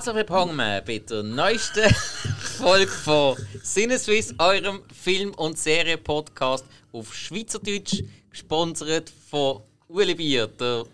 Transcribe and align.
Herzlich 0.00 0.16
willkommen 0.16 0.56
bei 0.56 0.98
der 0.98 1.22
neuesten 1.22 1.94
Folge 2.56 2.90
von 2.90 3.36
Sinneswiss, 3.62 4.34
eurem 4.38 4.80
Film- 4.90 5.34
und 5.34 5.58
Serie-Podcast 5.58 6.64
auf 6.90 7.14
Schweizerdeutsch, 7.14 8.02
gesponsert 8.30 9.12
von 9.28 9.60
Uli 9.88 10.14
Bier, 10.14 10.46
der 10.46 10.86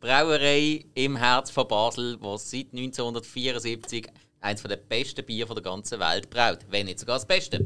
Brauerei 0.00 0.84
im 0.94 1.14
Herz 1.14 1.52
von 1.52 1.68
Basel, 1.68 2.16
die 2.16 2.38
seit 2.38 2.66
1974 2.72 4.08
eines 4.40 4.62
der 4.64 4.76
besten 4.76 5.24
Bier 5.24 5.46
der 5.46 5.62
ganzen 5.62 6.00
Welt 6.00 6.28
braut, 6.28 6.58
wenn 6.68 6.86
nicht 6.86 6.98
sogar 6.98 7.18
das 7.18 7.26
Beste. 7.26 7.64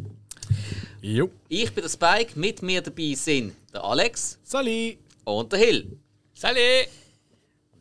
Jo. 1.01 1.31
Ich 1.49 1.73
bin 1.73 1.85
der 1.85 1.89
Spike, 1.89 2.39
mit 2.39 2.61
mir 2.61 2.83
dabei 2.83 3.15
sind 3.15 3.55
der 3.73 3.83
Alex 3.83 4.39
Sali. 4.43 4.99
und 5.25 5.51
der 5.51 5.59
Hill. 5.59 5.97
Salut! 6.35 6.61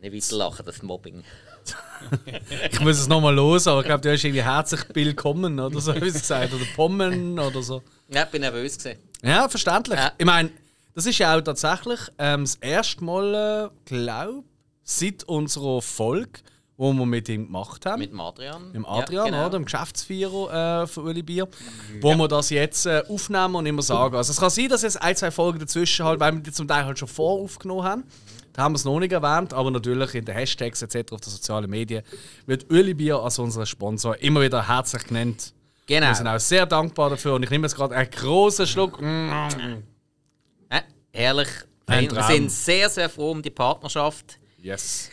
Nicht 0.02 0.14
weiter 0.14 0.38
lachen, 0.38 0.66
das 0.66 0.82
Mobbing. 0.82 1.26
Ich 2.72 2.80
muss 2.82 3.00
es 3.00 3.08
nochmal 3.08 3.34
los, 3.34 3.68
aber 3.68 3.80
ich 3.80 3.86
glaube, 3.88 4.02
du 4.02 4.12
hast 4.12 4.24
irgendwie 4.24 4.44
herzlich 4.44 4.82
willkommen 4.94 5.60
oder 5.60 5.80
so, 5.80 5.96
wie 5.96 6.12
gesagt 6.12 6.54
Oder 6.54 6.66
Pommen 6.76 7.40
oder 7.40 7.62
so. 7.64 7.82
Ja, 8.10 8.24
ich 8.24 8.30
bin 8.30 8.42
nervös 8.42 8.78
gewesen. 8.78 9.00
Ja, 9.24 9.50
verständlich. 9.50 9.98
Ja. 10.00 10.12
Ich 10.18 10.26
meine, 10.26 10.52
das 10.94 11.06
ist 11.08 11.18
ja 11.18 11.36
auch 11.36 11.42
tatsächlich 11.42 12.00
ähm, 12.20 12.44
das 12.44 12.56
erste 12.56 13.04
Mal, 13.04 13.72
äh, 13.72 13.90
glaube 13.90 14.44
seit 14.84 15.24
unserer 15.24 15.82
Folge, 15.82 16.40
wo 16.78 16.94
wir 16.94 17.06
mit 17.06 17.28
ihm 17.28 17.48
gemacht 17.48 17.86
haben. 17.86 18.00
Mit 18.00 18.12
dem 18.12 18.20
Adrian. 18.20 18.66
Mit 18.68 18.76
dem 18.76 18.86
Adrian, 18.86 19.26
Ja, 19.26 19.32
genau. 19.32 19.42
oder? 19.48 19.58
Dem 19.58 19.66
Geschäftsführer 19.66 20.84
äh, 20.84 20.88
von 20.88 21.06
Uli 21.08 21.24
Bier. 21.24 21.48
Wo 22.02 22.14
wir 22.16 22.28
das 22.28 22.50
jetzt 22.52 22.86
äh, 22.86 23.02
aufnehmen 23.10 23.56
und 23.56 23.66
immer 23.66 23.82
sagen. 23.82 24.16
Also 24.16 24.32
es 24.32 24.40
kann 24.40 24.50
sein, 24.52 24.70
dass 24.70 24.84
jetzt 24.84 25.02
ein, 25.02 25.16
zwei 25.16 25.32
Folgen 25.32 25.58
dazwischen 25.60 26.06
halt, 26.06 26.20
weil 26.20 26.34
wir 26.34 26.42
die 26.42 26.52
zum 26.52 26.68
Teil 26.68 26.86
halt 26.86 27.00
schon 27.00 27.08
voraufgenommen 27.08 27.84
haben. 27.84 28.04
Da 28.56 28.64
haben 28.64 28.72
wir 28.72 28.78
es 28.78 28.86
noch 28.86 29.00
nicht 29.02 29.12
erwähnt, 29.12 29.54
aber 29.54 29.70
natürlich 29.70 30.16
in 30.16 30.24
den 30.24 30.34
Hashtags 30.34 30.82
etc. 30.82 31.12
auf 31.12 31.20
den 31.20 31.30
sozialen 31.30 31.70
Medien 31.70 32.04
wird 32.46 32.72
Uli 32.72 32.94
Bier 32.94 33.18
als 33.20 33.38
unser 33.38 33.66
Sponsor 33.66 34.18
immer 34.22 34.42
wieder 34.42 34.66
herzlich 34.66 35.04
genannt. 35.04 35.54
Genau. 35.86 36.08
Wir 36.08 36.16
sind 36.16 36.28
auch 36.28 36.40
sehr 36.40 36.66
dankbar 36.66 37.10
dafür 37.10 37.34
und 37.34 37.44
ich 37.44 37.50
nehme 37.50 37.68
jetzt 37.68 37.76
gerade 37.76 37.94
einen 37.94 38.10
großen 38.10 38.66
Schluck. 38.66 39.02
Ja, 39.02 39.50
herrlich. 41.12 41.50
Ein 41.86 42.10
wir 42.10 42.24
sind 42.24 42.50
sehr, 42.50 42.90
sehr 42.90 43.10
froh 43.10 43.32
um 43.32 43.42
die 43.42 43.50
Partnerschaft. 43.50 44.40
Yes. 44.58 45.12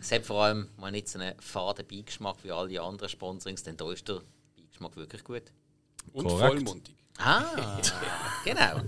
Es 0.00 0.12
hat 0.12 0.24
vor 0.24 0.44
allem 0.44 0.68
mal 0.76 0.92
nicht 0.92 1.08
so 1.08 1.18
einen 1.18 1.34
faden 1.40 1.84
Beigeschmack 1.86 2.36
wie 2.44 2.52
all 2.52 2.68
die 2.68 2.78
anderen 2.78 3.08
Sponsorings, 3.08 3.64
denn 3.64 3.76
da 3.76 3.90
ist 3.90 4.08
der 4.08 4.22
Beigeschmack 4.56 4.96
wirklich 4.96 5.24
gut. 5.24 5.42
Und 6.12 6.26
Korrekt. 6.26 6.52
vollmundig. 6.52 6.94
Ah, 7.18 7.44
genau. 8.44 8.80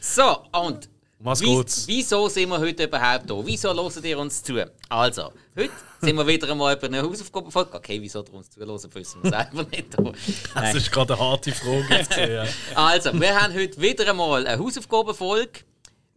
So, 0.00 0.44
und 0.52 0.88
was 1.24 1.40
wie, 1.40 1.56
geht's? 1.56 1.86
wieso 1.86 2.28
sind 2.28 2.48
wir 2.48 2.58
heute 2.58 2.84
überhaupt 2.84 3.30
da? 3.30 3.34
Wieso 3.44 3.72
hören 3.72 4.04
ihr 4.04 4.18
uns 4.18 4.42
zu? 4.42 4.64
Also, 4.88 5.32
heute 5.56 5.72
sind 6.00 6.16
wir 6.16 6.26
wieder 6.26 6.50
einmal 6.50 6.76
über 6.76 6.86
eine 6.86 7.02
Hausaufgabe 7.02 7.50
folgt. 7.50 7.74
Okay, 7.74 8.00
wieso 8.00 8.22
ihr 8.22 8.34
uns 8.34 8.50
zuhören, 8.50 8.74
wissen 8.74 9.22
wir 9.22 9.30
selber 9.30 9.64
nicht. 9.70 9.86
Das 10.54 10.54
Nein. 10.54 10.76
ist 10.76 10.90
gerade 10.90 11.14
eine 11.14 11.22
harte 11.22 11.52
Frage. 11.52 12.48
Also, 12.74 13.18
wir 13.20 13.40
haben 13.40 13.54
heute 13.54 13.80
wieder 13.80 14.08
einmal 14.10 14.46
eine 14.46 14.62
Hausaufgabenfolge. 14.62 15.60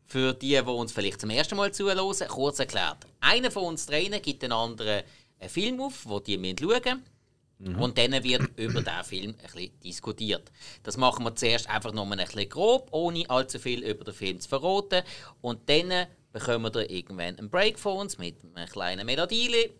Für 0.07 0.33
die, 0.33 0.49
die 0.49 0.61
uns 0.61 0.91
vielleicht 0.91 1.21
zum 1.21 1.29
ersten 1.29 1.55
Mal 1.55 1.71
zuhören, 1.71 2.27
kurz 2.27 2.59
erklärt. 2.59 2.97
Einer 3.19 3.49
von 3.49 3.63
uns 3.63 3.85
dreien 3.87 4.21
gibt 4.21 4.43
den 4.43 4.51
anderen 4.51 5.03
einen 5.39 5.49
Film 5.49 5.81
auf, 5.81 6.05
den 6.25 6.41
die 6.41 6.55
schauen 6.59 6.69
müssen. 6.69 7.03
Und 7.59 7.97
dann 7.97 8.11
wird 8.23 8.49
über 8.57 8.81
diesen 8.81 9.03
Film 9.03 9.29
ein 9.31 9.35
bisschen 9.37 9.79
diskutiert. 9.79 10.51
Das 10.83 10.97
machen 10.97 11.23
wir 11.23 11.35
zuerst 11.35 11.69
einfach 11.69 11.93
nur 11.93 12.05
ein 12.05 12.17
bisschen 12.17 12.49
grob, 12.49 12.89
ohne 12.91 13.29
allzu 13.29 13.59
viel 13.59 13.83
über 13.83 14.03
den 14.03 14.13
Film 14.13 14.39
zu 14.41 14.49
verraten. 14.49 15.03
Und 15.41 15.69
dann 15.69 16.07
bekommen 16.33 16.73
wir 16.73 16.89
irgendwann 16.89 17.37
einen 17.37 17.49
Break 17.49 17.79
von 17.79 17.97
uns 17.97 18.17
mit 18.17 18.35
einer 18.55 18.67
kleinen 18.67 19.05
Melodie. 19.05 19.71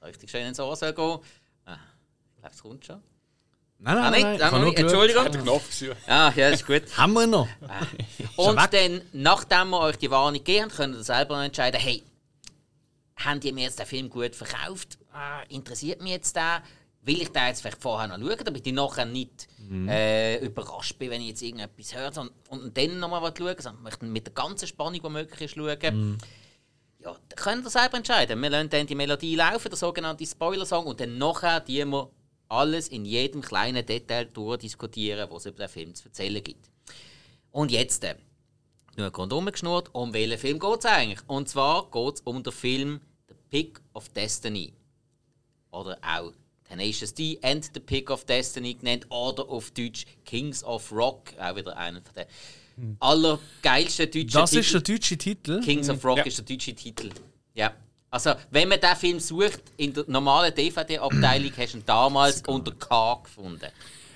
Das 0.00 0.08
richtig 0.08 0.30
schön 0.30 0.46
ins 0.46 0.60
Ohr 0.60 0.76
soll 0.76 0.92
gehen. 0.92 1.18
Ah, 1.64 1.78
ich 2.34 2.40
glaube, 2.40 2.54
es 2.54 2.62
kommt 2.62 2.86
schon. 2.86 3.02
Nein, 3.78 3.96
Ah, 3.98 4.10
nein, 4.10 4.12
nicht? 4.12 4.22
nein. 4.22 4.34
ich 4.38 4.42
Ah, 4.44 4.50
geschaut. 4.50 4.78
Entschuldigung. 4.78 5.24
Hat 5.24 5.34
den 5.34 5.42
Knopf. 5.42 5.82
Ah, 6.06 6.32
ja, 6.36 6.48
ist 6.48 6.64
gut. 6.66 6.82
Haben 6.96 7.12
wir 7.14 7.26
noch? 7.26 7.48
Und 8.36 8.56
weg. 8.56 8.70
dann, 8.70 9.02
nachdem 9.12 9.70
wir 9.70 9.80
euch 9.80 9.96
die 9.96 10.10
Warnung 10.10 10.34
gegeben 10.38 10.70
haben, 10.70 10.76
könnt 10.76 10.94
ihr 10.96 11.02
selber 11.04 11.36
noch 11.36 11.42
entscheiden, 11.44 11.78
hey, 11.80 12.02
haben 13.16 13.40
die 13.40 13.52
mir 13.52 13.64
jetzt 13.64 13.78
den 13.78 13.86
Film 13.86 14.08
gut 14.08 14.34
verkauft? 14.36 14.96
Ah, 15.12 15.42
interessiert 15.48 16.00
mich 16.00 16.12
jetzt 16.12 16.36
der? 16.36 16.62
Will 17.06 17.22
ich 17.22 17.28
den 17.28 17.46
jetzt 17.46 17.60
vielleicht 17.60 17.80
vorher 17.80 18.08
noch 18.08 18.18
schauen, 18.18 18.44
damit 18.44 18.66
ich 18.66 18.72
nachher 18.72 19.06
nicht 19.06 19.48
äh, 19.88 20.44
überrascht 20.44 20.98
bin, 20.98 21.10
wenn 21.10 21.22
ich 21.22 21.28
jetzt 21.28 21.42
irgendetwas 21.42 21.94
höre 21.94 22.18
und, 22.18 22.32
und 22.48 22.76
dann 22.76 22.98
nochmal 22.98 23.22
was 23.22 23.34
schauen, 23.38 23.54
sondern 23.58 23.82
möchte 23.84 24.04
mit 24.04 24.26
der 24.26 24.34
ganzen 24.34 24.66
Spannung, 24.66 25.00
die 25.00 25.08
möglich 25.08 25.40
ist, 25.40 25.54
schauen. 25.54 26.18
Ja, 26.98 27.12
dann 27.28 27.36
könnt 27.36 27.64
ihr 27.64 27.70
selber 27.70 27.98
entscheiden. 27.98 28.42
Wir 28.42 28.50
lassen 28.50 28.70
dann 28.70 28.86
die 28.86 28.96
Melodie 28.96 29.36
laufen, 29.36 29.68
der 29.68 29.76
sogenannte 29.76 30.26
Spoiler-Song, 30.26 30.86
und 30.86 30.98
dann 30.98 31.16
nachher 31.16 31.60
die 31.60 31.84
wir 31.84 32.10
alles 32.48 32.88
in 32.88 33.04
jedem 33.04 33.40
kleinen 33.40 33.86
Detail 33.86 34.24
durchdiskutieren, 34.24 35.30
was 35.30 35.46
es 35.46 35.52
über 35.52 35.66
den 35.66 35.68
Film 35.68 35.94
zu 35.94 36.06
erzählen 36.08 36.42
gibt. 36.42 36.68
Und 37.52 37.70
jetzt, 37.70 38.02
äh, 38.02 38.16
nur 38.96 39.14
rundherum 39.14 39.46
geschnurrt, 39.46 39.90
um 39.92 40.12
welchen 40.12 40.38
Film 40.38 40.58
geht 40.58 40.78
es 40.80 40.86
eigentlich? 40.86 41.20
Und 41.28 41.48
zwar 41.48 41.88
geht 41.90 42.14
es 42.14 42.20
um 42.22 42.42
den 42.42 42.52
Film 42.52 43.00
The 43.28 43.34
Pick 43.50 43.80
of 43.94 44.08
Destiny. 44.08 44.74
Oder 45.70 45.98
auch 46.02 46.32
Tenacious 46.68 47.14
D 47.14 47.38
and 47.42 47.64
The 47.72 47.80
Pick 47.80 48.10
of 48.10 48.24
Destiny 48.24 48.74
genannt. 48.74 49.06
Oder 49.10 49.48
auf 49.48 49.70
Deutsch 49.70 50.04
Kings 50.24 50.62
of 50.64 50.90
Rock. 50.92 51.32
Auch 51.38 51.56
wieder 51.56 51.76
einer 51.76 52.00
von 52.02 52.14
den 52.14 52.96
allergeilsten 53.00 54.10
deutschen 54.10 54.30
Das 54.32 54.52
ist 54.52 54.72
der 54.74 54.82
Titel. 54.82 54.92
deutsche 54.98 55.16
Titel. 55.18 55.60
Kings 55.62 55.88
of 55.88 56.04
Rock 56.04 56.18
Ja. 56.18 56.24
ist 56.24 56.38
der 56.38 56.44
deutsche 56.44 56.74
Titel. 56.74 57.10
Ja. 57.54 57.72
Also, 58.10 58.34
wenn 58.50 58.68
man 58.68 58.78
diesen 58.80 58.96
Film 58.96 59.20
sucht, 59.20 59.60
in 59.76 59.92
der 59.92 60.04
normalen 60.06 60.54
DVD-Abteilung 60.54 61.52
hast 61.56 61.74
du 61.74 61.78
ihn 61.78 61.82
damals 61.86 62.42
unter 62.46 62.72
K 62.72 63.20
gefunden. 63.22 63.66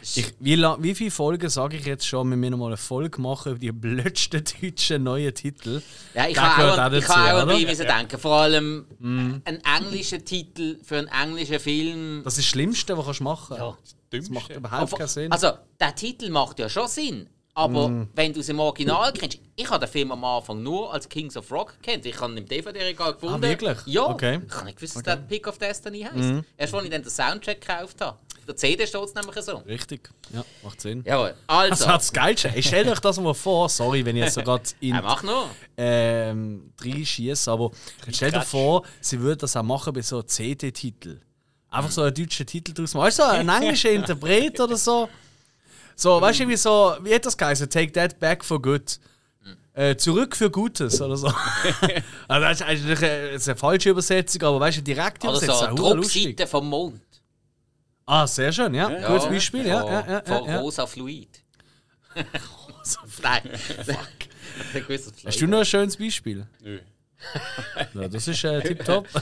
Ich, 0.03 0.34
wie, 0.38 0.56
wie 0.56 0.94
viele 0.94 1.11
Folgen 1.11 1.49
sage 1.49 1.77
ich 1.77 1.84
jetzt 1.84 2.06
schon, 2.06 2.31
wir 2.31 2.37
müssen 2.37 2.59
mal 2.59 2.66
eine 2.66 2.77
Folge 2.77 3.21
machen 3.21 3.53
über 3.53 3.59
die 3.59 3.72
blödsten 3.72 4.43
deutschen 4.61 5.03
neuen 5.03 5.34
Titel? 5.34 5.83
Ja, 6.15 6.27
ich 6.27 6.34
gehört 6.34 6.78
auch, 6.78 6.87
auch 6.87 6.93
ich 6.93 7.05
dazu, 7.05 7.16
habe 7.16 7.43
auch 7.43 7.47
dabei 7.47 7.65
müssen 7.65 7.87
denken. 7.87 8.19
Vor 8.19 8.37
allem 8.37 8.87
ein 9.00 9.62
englischer 9.78 10.25
Titel 10.25 10.78
für 10.83 10.99
einen 10.99 11.09
englischen 11.09 11.60
Film. 11.60 12.22
Das 12.25 12.34
ist 12.34 12.39
das 12.39 12.47
Schlimmste, 12.47 12.97
was 12.97 13.19
du 13.19 13.25
machen 13.25 13.56
kannst. 13.56 13.93
Ja. 13.93 13.97
Das 14.10 14.28
macht 14.28 14.49
Dümmste. 14.49 14.55
überhaupt 14.55 14.99
keinen 14.99 15.09
Sinn. 15.09 15.33
Also, 15.33 15.53
der 15.78 15.94
Titel 15.94 16.31
macht 16.31 16.59
ja 16.59 16.69
schon 16.69 16.89
Sinn. 16.89 17.28
Aber 17.55 18.06
wenn 18.15 18.33
du 18.33 18.41
es 18.41 18.49
im 18.49 18.59
Original 18.59 19.12
kennst, 19.12 19.39
ich 19.56 19.69
habe 19.69 19.84
den 19.84 19.91
Film 19.93 20.12
am 20.12 20.25
Anfang 20.25 20.62
nur 20.62 20.93
als 20.94 21.09
Kings 21.09 21.37
of 21.37 21.50
Rock 21.50 21.75
kennt. 21.83 22.06
Ich 22.06 22.19
habe 22.19 22.33
ihn 22.33 22.39
im 22.39 22.47
DVD-Regal 22.49 23.15
gefunden. 23.15 23.34
Ah, 23.34 23.43
wirklich? 23.43 23.77
Ja. 23.87 24.06
Okay. 24.06 24.41
Ich 24.47 24.55
habe 24.55 24.65
nicht 24.66 24.77
gewusst, 24.77 24.97
dass 24.97 25.03
der 25.03 25.16
Pick 25.16 25.47
of 25.47 25.59
Destiny 25.59 26.03
heisst. 26.03 26.44
Erst 26.56 26.75
als 26.75 26.84
ich 26.84 26.91
dann 26.91 27.03
den 27.03 27.10
Soundtrack 27.10 27.60
gekauft 27.60 28.00
habe. 28.00 28.19
Der 28.47 28.56
CD 28.56 28.87
steht 28.87 29.03
es 29.03 29.15
nämlich 29.15 29.37
so. 29.45 29.56
Richtig, 29.59 30.11
ja, 30.33 30.45
macht 30.62 30.81
Sinn. 30.81 31.03
Jawohl. 31.06 31.34
Das 31.47 31.49
Also, 31.49 31.87
hat 31.87 32.01
das 32.01 32.12
Geilste. 32.12 32.53
Ich 32.55 32.67
stell 32.67 32.89
euch 32.89 32.99
das 33.01 33.19
mal 33.21 33.34
vor, 33.34 33.69
sorry, 33.69 34.05
wenn 34.05 34.17
ich 34.17 34.25
jetzt 34.25 34.34
so 34.34 34.43
gerade 34.43 34.65
in 34.81 34.95
ja, 34.95 35.03
mach 35.03 35.23
nur. 35.23 35.49
ähm, 35.77 36.73
schieße, 36.83 37.51
aber 37.51 37.71
stell 38.11 38.33
dir 38.33 38.43
vor, 38.43 38.84
sie 39.01 39.21
würden 39.21 39.39
das 39.41 39.56
auch 39.56 39.62
machen 39.62 39.93
bei 39.93 40.03
so 40.03 40.23
CD-Titel. 40.23 41.21
Einfach 41.71 41.91
so 41.91 42.03
einen 42.03 42.15
deutschen 42.15 42.47
Titel 42.47 42.73
draus 42.73 42.95
machen. 42.95 43.06
Weißt 43.06 43.19
du, 43.21 43.23
so 43.23 43.28
ein 43.28 43.49
englischer 43.62 43.91
Interpret 43.91 44.59
oder 44.59 44.77
so. 44.77 45.09
So, 45.95 46.21
weißt 46.21 46.39
du, 46.41 46.43
irgendwie 46.45 46.57
so, 46.57 46.97
wie 47.03 47.15
hat 47.15 47.27
das 47.27 47.37
geheißen? 47.37 47.69
Take 47.71 47.93
that 47.93 48.19
back 48.19 48.45
for 48.45 48.61
good. 48.61 48.99
Äh, 49.72 49.97
zurück 49.97 50.34
für 50.34 50.51
Gutes 50.51 51.01
oder 51.01 51.16
so. 51.16 51.28
also, 51.28 52.47
das 52.47 52.60
ist 52.60 52.66
eigentlich 52.66 52.98
eine, 53.03 53.33
das 53.33 53.48
eine 53.48 53.57
falsche 53.57 53.91
Übersetzung, 53.91 54.43
aber 54.43 54.59
weißt 54.60 54.78
du, 54.78 54.83
direkt 54.83 55.22
Oder 55.25 55.39
übersetzt 55.39 55.60
so. 55.60 55.75
Druckseite 55.77 56.47
vom 56.47 56.69
Mond. 56.69 57.01
Ah, 58.10 58.27
sehr 58.27 58.53
schön, 58.53 58.74
ja. 58.74 58.89
Gutes 59.07 59.28
Beispiel, 59.28 59.66
ja. 59.66 59.83
Von, 59.83 59.92
ja, 59.92 60.07
ja, 60.09 60.22
von 60.24 60.45
ja, 60.45 60.51
ja. 60.51 60.59
Rosa 60.59 60.84
Fluid. 60.84 61.45
Nein. 63.22 63.42
Ich 64.74 64.89
wusste, 64.89 65.12
dass 65.12 65.27
Hast 65.27 65.41
du 65.41 65.47
noch 65.47 65.60
ein 65.60 65.65
schönes 65.65 65.97
Beispiel? 65.97 66.45
Nö. 66.60 66.80
Ja, 67.95 68.09
das 68.09 68.27
ist 68.27 68.42
äh, 68.45 68.60
tipptopp. 68.62 69.07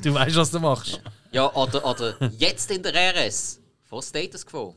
Du 0.00 0.14
weißt, 0.14 0.36
was 0.36 0.52
du 0.52 0.60
machst. 0.60 1.02
Ja, 1.32 1.52
oder, 1.52 1.84
oder 1.84 2.14
jetzt 2.38 2.70
in 2.70 2.80
der 2.80 2.94
RS 2.94 3.58
von 3.82 4.00
Status 4.00 4.46
Quo. 4.46 4.76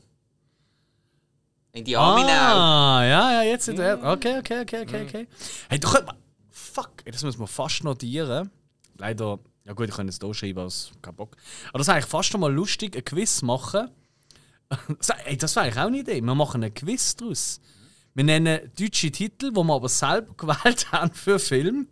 In 1.70 1.84
die 1.84 1.96
Army 1.96 2.22
now. 2.22 2.28
Ah, 2.28 3.04
ja, 3.04 3.32
ja, 3.34 3.42
jetzt 3.42 3.66
sind 3.66 3.78
wir. 3.78 4.00
Okay, 4.02 4.38
okay, 4.38 4.62
okay, 4.62 4.82
okay, 4.82 5.04
okay. 5.04 5.28
Hey, 5.68 5.78
du 5.78 5.88
könnt. 5.88 6.08
Fuck, 6.50 7.04
das 7.04 7.22
müssen 7.22 7.38
wir 7.38 7.46
fast 7.46 7.84
notieren. 7.84 8.50
Leider, 8.98 9.38
ja 9.64 9.72
gut, 9.74 9.88
ich 9.88 9.94
kann 9.94 10.08
es 10.08 10.18
hier 10.20 10.34
schreiben, 10.34 10.58
aber 10.58 10.66
es 10.68 10.90
kein 11.02 11.14
Bock. 11.14 11.36
Aber 11.68 11.78
das 11.78 11.88
ist 11.88 11.92
eigentlich 11.94 12.06
fast 12.06 12.30
schon 12.30 12.40
mal 12.40 12.52
lustig, 12.52 12.96
ein 12.96 13.04
Quiz 13.04 13.42
machen. 13.42 13.90
Ey, 15.26 15.36
das 15.36 15.54
wäre 15.56 15.66
eigentlich 15.66 15.78
auch 15.78 15.86
eine 15.86 15.98
Idee. 15.98 16.20
Wir 16.20 16.34
machen 16.34 16.62
einen 16.64 16.72
Quiz 16.74 17.14
daraus. 17.16 17.60
Wir 18.14 18.24
nennen 18.24 18.70
deutsche 18.78 19.10
Titel, 19.10 19.50
die 19.52 19.56
wir 19.56 19.74
aber 19.74 19.88
selber 19.88 20.34
gewählt 20.36 20.90
haben 20.92 21.12
für 21.12 21.38
Film. 21.38 21.88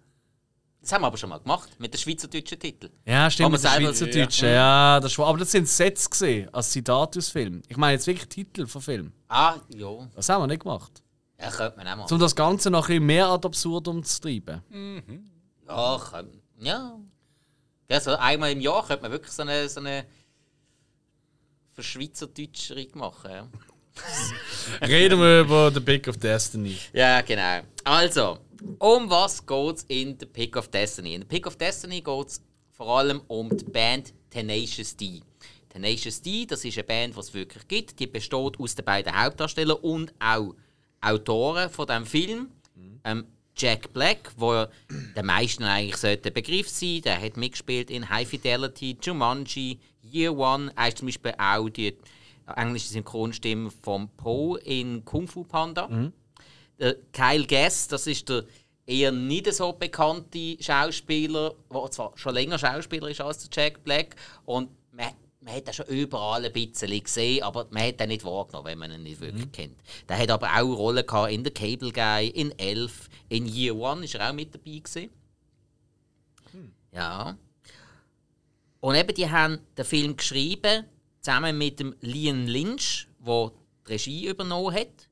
Das 0.83 0.93
haben 0.93 1.03
wir 1.03 1.09
aber 1.09 1.19
schon 1.19 1.29
mal 1.29 1.39
gemacht, 1.39 1.69
mit 1.79 1.93
den 1.93 1.99
schweizerdeutschen 1.99 2.59
Titeln. 2.59 2.93
Ja, 3.05 3.31
stimmt, 3.31 3.53
mit 3.53 3.61
selber- 3.61 3.89
Schweizerdeutschen. 3.95 4.49
Ja, 4.49 4.99
das 4.99 5.17
war, 5.19 5.27
aber 5.27 5.39
das 5.39 5.51
sind 5.53 5.69
Sätze 5.69 6.09
gesehen, 6.09 6.49
als 6.55 6.71
Zitat 6.71 7.19
aus 7.19 7.29
Film. 7.29 7.61
Ich 7.69 7.77
meine 7.77 7.93
jetzt 7.95 8.07
wirklich 8.07 8.29
Titel 8.31 8.67
von 8.67 8.81
Film. 8.81 9.13
Ah, 9.29 9.57
ja. 9.75 10.09
Das 10.17 10.29
haben 10.31 10.43
wir 10.43 10.47
nicht 10.47 10.63
gemacht. 10.63 11.03
Ja, 11.39 11.51
könnte 11.51 11.77
man 11.77 11.87
auch 11.87 11.97
machen. 11.97 12.15
Um 12.15 12.19
das 12.19 12.35
Ganze 12.35 12.71
noch 12.71 12.85
ein 12.85 12.95
bisschen 12.95 13.07
mehr 13.07 13.27
ad 13.29 13.47
absurdum 13.47 14.03
zu 14.03 14.21
treiben. 14.23 14.63
Ja, 15.69 15.99
könnte, 16.11 16.39
ja. 16.61 16.99
Ja. 17.91 18.01
So 18.01 18.17
einmal 18.17 18.53
im 18.53 18.61
Jahr 18.61 18.87
könnte 18.87 19.03
man 19.03 19.13
wirklich 19.13 19.33
so 19.33 19.43
eine, 19.43 19.69
so 19.69 19.81
eine 19.81 20.07
Verschweizerdeutschere 21.75 22.87
machen. 22.95 23.31
Ja. 23.31 23.49
Reden 24.87 25.19
wir 25.19 25.41
über 25.41 25.71
The 25.73 25.81
Pick 25.81 26.09
of 26.09 26.17
Destiny. 26.17 26.79
Ja, 26.93 27.21
genau. 27.21 27.63
Also, 27.85 28.39
um 28.79 29.11
was 29.11 29.45
geht 29.45 29.77
es 29.77 29.83
in 29.89 30.17
The 30.19 30.27
Pick 30.27 30.57
of 30.57 30.69
Destiny? 30.69 31.15
In 31.15 31.23
The 31.23 31.27
Pick 31.27 31.47
of 31.47 31.57
Destiny 31.57 32.01
geht 32.01 32.27
es 32.27 32.43
vor 32.71 32.99
allem 32.99 33.23
um 33.27 33.55
die 33.55 33.65
Band 33.65 34.13
Tenacious 34.31 34.97
D. 34.97 35.21
Tenacious 35.69 36.21
D, 36.21 36.47
das 36.47 36.65
ist 36.65 36.79
eine 36.79 36.85
Band, 36.85 37.15
die 37.15 37.21
es 37.21 37.35
wirklich 37.35 37.69
gibt. 37.69 38.01
Die 38.01 38.07
besteht 38.07 38.59
aus 38.59 38.75
den 38.75 38.85
beiden 38.85 39.17
Hauptdarstellern 39.17 39.79
und 39.79 40.13
auch 40.19 40.55
Autoren 41.01 41.71
von 41.71 41.87
dem 41.87 42.07
Film. 42.07 42.49
Ähm, 43.05 43.27
Jack 43.61 43.93
Black, 43.93 44.33
wo 44.37 44.67
den 44.89 45.27
meisten 45.27 45.65
eigentlich 45.65 45.97
sollte 45.97 46.31
Begriff 46.31 46.69
sein, 46.69 47.03
der 47.03 47.21
hat 47.21 47.37
mitgespielt 47.37 47.91
in 47.91 48.09
High 48.09 48.27
Fidelity, 48.27 48.97
Jumanji, 49.03 49.79
Year 50.03 50.37
One. 50.37 50.73
Er 50.77 50.89
ist 50.89 50.99
zum 50.99 51.09
Beispiel 51.09 51.35
auch 51.37 51.69
die 51.69 51.95
englische 52.57 52.89
Synchronstimme 52.89 53.71
von 53.83 54.09
Poe 54.17 54.59
in 54.61 55.05
Kung 55.05 55.29
Fu 55.29 55.45
Panda. 55.45 55.89
Der 56.79 56.97
Kyle 57.13 57.47
Gass, 57.47 57.87
das 57.89 58.07
ist 58.07 58.29
der 58.31 58.45
eher 58.87 59.13
nicht 59.13 59.53
so 59.53 59.73
bekannte 59.73 60.57
Schauspieler, 60.59 61.55
der 61.73 61.91
zwar 61.91 62.13
schon 62.17 62.35
länger 62.35 62.59
Schauspieler 62.59 63.09
ist 63.09 63.21
als 63.21 63.47
der 63.49 63.65
Jack 63.65 63.85
Black 63.85 64.17
und 64.47 64.71
man, 64.91 65.11
man 65.41 65.55
hat 65.55 65.69
ihn 65.69 65.73
schon 65.73 65.87
überall 65.87 66.45
ein 66.45 66.53
bisschen 66.53 67.03
gesehen, 67.03 67.43
aber 67.43 67.67
man 67.71 67.85
hat 67.85 68.01
ihn 68.01 68.09
nicht 68.09 68.25
wahrgenommen, 68.25 68.67
wenn 68.67 68.79
man 68.79 68.91
ihn 68.93 69.03
nicht 69.05 69.21
wirklich 69.21 69.53
kennt. 69.53 69.79
Der 70.09 70.19
hat 70.19 70.31
aber 70.31 70.49
auch 70.49 70.77
Rollen 70.77 71.07
gehabt 71.07 71.31
in 71.31 71.45
The 71.45 71.51
Cable 71.51 71.93
Guy, 71.93 72.29
in 72.29 72.59
Elf, 72.59 73.09
in 73.31 73.47
Year 73.47 73.75
One 73.75 74.05
ist 74.05 74.15
er 74.15 74.29
auch 74.29 74.35
mit 74.35 74.55
dabei 74.55 74.79
gewesen. 74.79 75.11
Ja. 76.93 77.39
Und 78.81 78.95
eben, 78.95 79.15
die 79.15 79.31
haben 79.31 79.59
den 79.79 79.85
Film 79.85 80.17
geschrieben, 80.17 80.85
zusammen 81.21 81.57
mit 81.57 81.81
dem 81.81 81.95
Liam 82.01 82.47
Lynch, 82.47 83.09
der 83.19 83.53
die 83.87 83.93
Regie 83.93 84.27
übernommen 84.27 84.75
hat. 84.75 85.09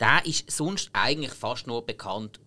Der 0.00 0.26
ist 0.26 0.50
sonst 0.50 0.90
eigentlich 0.92 1.32
fast 1.32 1.66
nur 1.66 1.86
bekannt 1.86 2.40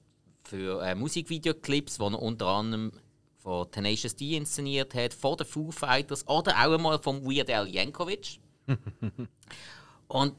für 0.44 0.82
äh, 0.84 0.96
Musikvideoclips, 0.96 1.98
die 1.98 2.04
er 2.04 2.22
unter 2.22 2.48
anderem 2.48 2.92
von 3.38 3.72
Tenacious 3.72 4.16
D 4.16 4.36
inszeniert 4.36 4.94
hat, 4.96 5.14
von 5.14 5.38
den 5.38 5.46
Foo 5.48 5.72
Fighters 5.72 6.28
oder 6.28 6.54
auch 6.54 6.74
einmal 6.74 7.00
von 7.02 7.24
Weird 7.24 7.50
Al 7.50 7.68
Yankovic. 7.68 8.40
Und 10.08 10.36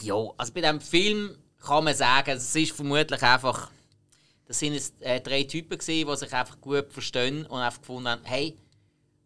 ja, 0.00 0.14
also 0.36 0.52
bei 0.52 0.62
diesem 0.62 0.80
Film 0.80 1.36
kann 1.58 1.84
man 1.84 1.94
sagen, 1.94 2.30
es 2.30 2.56
ist 2.56 2.72
vermutlich 2.72 3.22
einfach, 3.22 3.70
das 4.46 4.58
sind 4.58 4.74
jetzt, 4.74 5.00
äh, 5.00 5.20
drei 5.20 5.44
Typen 5.44 5.78
gewesen, 5.78 6.08
die 6.08 6.16
sich 6.16 6.32
einfach 6.32 6.60
gut 6.60 6.92
verstehen 6.92 7.46
und 7.46 7.58
einfach 7.58 7.80
gefunden 7.80 8.08
haben, 8.08 8.24
hey, 8.24 8.56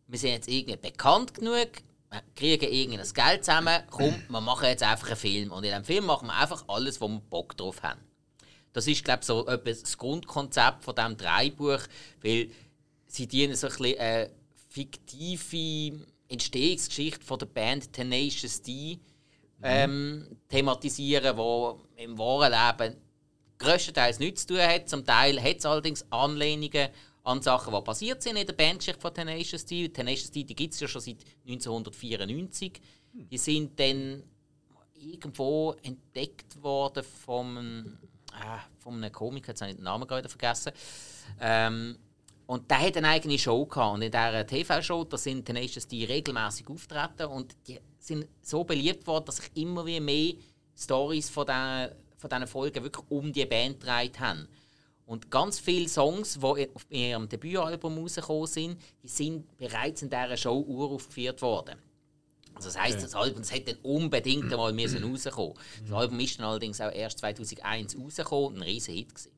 wir 0.07 0.19
sind 0.19 0.31
jetzt 0.31 0.49
irgendwie 0.49 0.77
bekannt 0.77 1.35
genug, 1.35 1.69
wir 2.11 2.23
kriegen 2.35 2.73
irgendein 2.73 3.13
Geld 3.13 3.45
zusammen, 3.45 3.83
komm, 3.91 4.15
wir 4.29 4.41
machen 4.41 4.69
jetzt 4.69 4.83
einfach 4.83 5.09
einen 5.09 5.17
Film. 5.17 5.53
Und 5.53 5.65
in 5.65 5.71
diesem 5.71 5.85
Film 5.85 6.07
machen 6.07 6.29
wir 6.29 6.37
einfach 6.37 6.65
alles, 6.69 7.01
wo 7.01 7.09
wir 7.09 7.21
Bock 7.31 7.57
drauf 7.57 7.83
haben. 7.83 8.01
Das 8.73 8.87
ist, 8.87 9.05
glaube 9.05 9.21
ich, 9.21 9.27
so 9.27 9.47
etwas 9.47 9.83
das 9.83 9.99
Grundkonzept 9.99 10.85
von 10.85 10.95
diesem 10.95 11.17
Dreibuch, 11.17 11.81
weil 12.23 12.51
sie 13.07 13.27
dienen 13.27 13.57
so 13.57 13.67
ein 13.67 13.73
bisschen 13.77 13.99
eine 13.99 14.31
fiktive 14.69 16.07
Entstehungsgeschichte 16.29 17.25
von 17.25 17.39
der 17.39 17.47
Band 17.47 17.93
Tenacious 17.93 18.63
D 18.63 18.99
ähm, 19.63 20.29
thematisieren, 20.49 21.37
die 21.37 22.03
im 22.05 22.19
wahren 22.19 22.53
Leben 22.53 22.97
größtenteils 23.59 24.19
nichts 24.19 24.47
zu 24.47 24.55
tun 24.55 24.63
hat. 24.63 24.89
Zum 24.89 25.05
Teil 25.05 25.43
hat 25.43 25.59
es 25.59 25.67
allerdings 25.67 26.05
Anlehnungen 26.11 26.89
an 27.25 27.43
Sachen, 27.43 27.75
die 27.75 27.81
passiert 27.83 28.23
sind 28.23 28.37
in 28.37 28.47
der 28.47 28.55
Bandgeschichte 28.55 29.01
von 29.01 29.13
Tenacious 29.13 29.65
D. 29.67 29.89
Tenacious 29.89 30.31
D 30.31 30.45
gibt 30.45 30.75
es 30.75 30.81
ja 30.81 30.89
schon 30.89 31.03
seit 31.03 31.19
1994. 31.47 32.81
Die 33.13 33.39
sind 33.39 33.79
dann 33.79 34.23
irgendwo 34.95 35.75
entdeckt 35.83 36.61
worden 36.63 37.05
vom, 37.05 37.99
ah, 38.33 38.61
von 38.79 38.95
einem 38.95 39.13
Komiker, 39.13 39.49
jetzt 39.49 39.61
habe 39.61 39.71
ich 39.71 39.77
den 39.77 39.85
Namen 39.85 40.07
gerade 40.07 40.29
vergessen. 40.29 40.73
Ähm, 41.41 41.99
und 42.47 42.71
der 42.71 42.79
hat 42.79 42.97
eine 42.97 43.09
eigene 43.09 43.39
Show 43.39 43.67
gehabt. 43.67 43.95
Und 43.95 44.03
in 44.03 44.11
dieser 44.11 44.47
TV-Show, 44.47 45.07
sind 45.13 45.45
Tenacious 45.45 45.87
D 45.87 46.07
regelmäßig 46.07 46.67
auftreten 46.69 47.27
und 47.27 47.55
die 47.67 47.79
sind 47.99 48.27
so 48.41 48.65
beliebt 48.65 49.07
worden, 49.07 49.27
dass 49.27 49.37
sich 49.37 49.51
immer 49.55 49.85
wie 49.85 50.01
mehr 50.01 50.33
Stories 50.75 51.29
von 51.29 51.47
diesen, 51.47 51.91
von 52.19 52.29
diesen 52.29 52.47
Folgen 52.47 52.85
wirklich 52.85 53.05
um 53.09 53.33
die 53.33 53.47
Band 53.47 53.81
gedreht 53.81 54.21
haben. 54.21 54.49
Und 55.07 55.31
ganz 55.31 55.59
viele 55.59 55.89
Songs, 55.89 56.35
die 56.35 56.69
auf 56.75 56.87
ihrem 56.91 57.29
Debütalbum 57.29 57.97
rausgekommen 57.97 58.47
sind, 58.47 58.79
die 59.03 59.09
sind 59.09 59.57
bereits 59.57 60.03
in 60.03 60.11
dieser 60.11 60.37
Show 60.37 60.61
uraufgeführt 60.69 61.41
worden. 61.41 61.79
Also 62.55 62.69
das 62.69 62.79
heisst, 62.79 63.03
das 63.03 63.15
Album 63.15 63.41
das 63.41 63.53
hätte 63.53 63.73
dann 63.73 63.83
unbedingt 63.83 64.53
einmal 64.53 64.73
müssen 64.73 65.03
rauskommen. 65.03 65.55
Das 65.83 65.93
Album 65.93 66.21
ist 66.21 66.39
dann 66.39 66.47
allerdings 66.47 66.81
auch 66.81 66.93
erst 66.93 67.21
2001 67.21 67.97
rausgekommen, 67.97 68.59
ein 68.59 68.63
riesen 68.63 68.95
Hit 68.95 69.15
gewesen. 69.15 69.33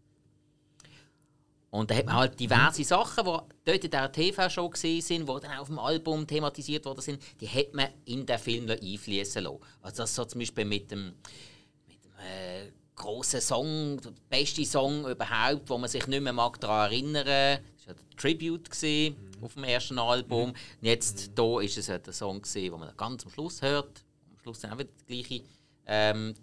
Und 1.71 1.91
da 1.91 1.95
hat 1.95 2.07
man 2.07 2.17
halt 2.17 2.41
diverse 2.41 2.83
Sachen, 2.83 3.25
die 3.25 3.31
dort 3.31 3.85
in 3.85 3.91
dieser 3.91 4.11
TV-Show 4.11 4.71
gesehen 4.71 5.03
sind, 5.03 5.29
die 5.29 5.41
dann 5.41 5.53
auch 5.53 5.61
auf 5.61 5.69
dem 5.69 5.79
Album 5.79 6.27
thematisiert 6.27 6.85
worden 6.85 7.01
sind, 7.01 7.23
die 7.41 7.49
hat 7.49 7.73
man 7.75 7.89
in 8.07 8.27
den 8.27 8.39
Film 8.39 8.69
einfließen 8.69 9.45
lassen. 9.45 9.61
Also 9.81 10.03
das 10.03 10.15
so 10.15 10.25
zum 10.25 10.41
Beispiel 10.41 10.65
mit 10.65 10.91
dem 10.91 11.13
äh, 12.21 12.71
Song, 13.41 14.01
der 14.01 14.13
beste 14.29 14.65
Song 14.65 15.07
überhaupt, 15.09 15.69
wo 15.71 15.79
man 15.79 15.89
sich 15.89 16.07
nicht 16.07 16.23
mehr 16.23 16.33
mag 16.33 16.61
daran 16.61 16.91
erinnern 16.91 17.25
mag. 17.27 17.61
Das 17.77 17.87
war 17.87 17.95
ja 17.95 18.01
der 18.01 18.17
Tribute 18.17 18.71
gewesen, 18.71 19.17
auf 19.41 19.55
dem 19.55 19.65
ersten 19.65 19.99
Album. 19.99 20.51
Und 20.51 20.57
jetzt 20.83 21.31
hier 21.37 21.61
ist 21.63 21.79
es 21.79 21.87
ja 21.87 21.99
der 21.99 22.13
Song, 22.13 22.43
gewesen, 22.43 22.71
den 22.71 22.79
man 22.81 22.97
ganz 22.97 23.25
am 23.25 23.31
Schluss 23.31 23.63
hört. 23.63 24.05
Am 24.31 24.39
Schluss 24.43 24.61
dann 24.61 24.73
auch 24.73 24.79
wieder 24.79 24.91
die 25.09 25.23
gleiche 25.23 25.45
ähm, 25.87 26.35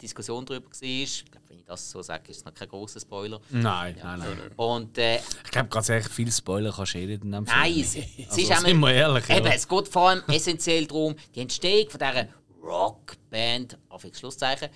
Diskussion 0.00 0.44
darüber 0.44 0.66
war. 0.66 0.82
Ich 0.82 1.24
glaube, 1.30 1.48
wenn 1.48 1.58
ich 1.58 1.64
das 1.64 1.90
so 1.90 2.02
sage, 2.02 2.30
ist 2.30 2.38
es 2.38 2.44
noch 2.44 2.54
kein 2.54 2.68
grosser 2.68 3.00
Spoiler. 3.00 3.40
Nein, 3.50 3.96
nein, 4.02 4.18
nein. 4.18 4.38
Und 4.56 4.98
äh, 4.98 5.16
Ich 5.44 5.50
glaube, 5.50 5.68
ganz 5.68 5.88
ehrlich, 5.88 6.08
viel 6.08 6.30
Spoiler 6.32 6.72
kannst 6.72 6.94
du 6.94 6.98
eh 6.98 7.06
nicht 7.06 7.22
in 7.24 7.30
dem 7.32 7.44
Nein, 7.44 7.72
Film. 7.72 7.80
es, 7.82 7.94
es 7.96 8.30
Also, 8.30 8.40
ist 8.52 8.60
sind 8.62 8.80
wir 8.80 8.92
ehrlich, 8.92 9.30
Eben, 9.30 9.46
ja. 9.46 9.52
es 9.52 9.68
geht 9.68 9.88
vor 9.88 10.08
allem 10.08 10.22
essentiell 10.28 10.86
darum, 10.86 11.14
die 11.34 11.40
Entstehung 11.40 11.90
von 11.90 12.00
dieser 12.00 12.28
Rockband, 12.62 13.78
auf 13.88 14.04
Schlusszeichen, 14.14 14.68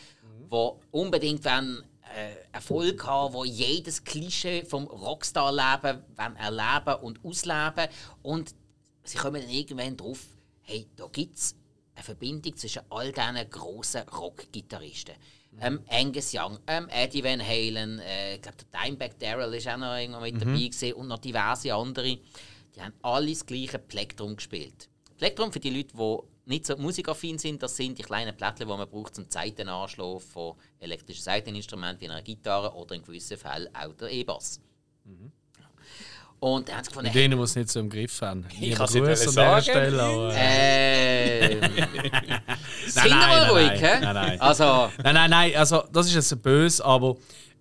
wo 0.48 0.80
unbedingt 0.90 1.44
wollen, 1.44 1.84
äh, 2.16 2.34
Erfolg 2.52 3.06
haben, 3.06 3.34
wo 3.34 3.44
jedes 3.44 4.02
Klischee 4.02 4.64
vom 4.64 4.86
Rockstar-Leben 4.86 6.02
erleben 6.16 6.94
und 7.02 7.24
ausleben 7.24 7.88
und 8.22 8.54
sie 9.04 9.18
kommen 9.18 9.42
dann 9.42 9.50
irgendwann 9.50 9.96
drauf, 9.96 10.20
hey, 10.62 10.86
da 10.96 11.06
gibt 11.06 11.36
es 11.36 11.54
eine 11.94 12.04
Verbindung 12.04 12.56
zwischen 12.56 12.82
all 12.90 13.12
diesen 13.12 13.50
grossen 13.50 14.02
Rock-Gitarristen. 14.08 15.14
Ähm, 15.60 15.80
Angus 15.88 16.32
Young, 16.32 16.58
ähm, 16.68 16.88
Eddie 16.88 17.24
Van 17.24 17.44
Halen, 17.44 17.98
äh, 17.98 18.36
ich 18.36 18.42
glaube, 18.42 18.58
der 18.72 18.80
Dimebag 18.80 19.18
Darrell 19.18 19.54
ist 19.54 19.66
auch 19.66 19.76
noch 19.76 19.96
irgendwo 19.96 20.20
mit 20.20 20.40
dabei 20.40 20.52
gewesen, 20.52 20.92
und 20.92 21.08
noch 21.08 21.18
diverse 21.18 21.74
andere. 21.74 22.18
Die 22.76 22.80
haben 22.80 22.94
alle 23.02 23.30
das 23.30 23.44
gleiche 23.44 23.78
Plektrum 23.80 24.36
gespielt. 24.36 24.88
Plektrum 25.16 25.50
für 25.50 25.58
die 25.58 25.70
Leute, 25.70 25.94
die 25.96 26.37
nicht 26.48 26.66
so 26.66 26.76
musikaffin 26.76 27.38
sind, 27.38 27.62
das 27.62 27.76
sind 27.76 27.98
die 27.98 28.02
kleinen 28.02 28.34
Plättchen, 28.36 28.66
die 28.66 28.74
man 28.74 28.88
braucht 28.88 29.14
zum 29.14 29.28
Zeitenanschlag 29.28 30.20
von 30.22 30.54
elektrischen 30.80 31.22
Seiteninstrumenten 31.22 32.00
wie 32.00 32.10
einer 32.10 32.22
Gitarre 32.22 32.74
oder 32.74 32.94
in 32.94 33.02
gewissen 33.02 33.36
Fällen 33.36 33.68
auch 33.74 33.92
der 33.94 34.10
E-Bass. 34.10 34.60
Und 36.40 36.68
dann 36.68 36.76
haben 36.76 36.84
sie 36.84 36.90
gefunden, 36.90 37.12
denen, 37.12 37.36
die 37.36 37.44
es 37.44 37.56
nicht 37.56 37.68
so 37.68 37.80
im 37.80 37.90
Griff 37.90 38.22
haben. 38.22 38.46
Liebe 38.58 38.76
kann's 38.76 38.94
nicht 38.94 39.04
Grüße 39.04 39.28
an 39.28 39.32
sagen. 39.32 39.62
Stelle. 39.62 40.02
aber, 40.02 40.34
äh, 40.34 41.52
äh, 41.52 41.60
sind 42.86 43.04
wir 43.04 43.10
nein, 43.10 43.50
ruhig, 43.50 43.66
nein, 43.66 43.78
hä? 43.78 44.00
nein, 44.00 44.14
nein. 44.14 44.40
Also, 44.40 44.90
Nein, 45.02 45.14
nein, 45.14 45.30
nein, 45.30 45.56
also 45.56 45.84
das 45.92 46.06
ist 46.06 46.14
jetzt 46.14 46.42
böse, 46.42 46.84
aber 46.84 47.16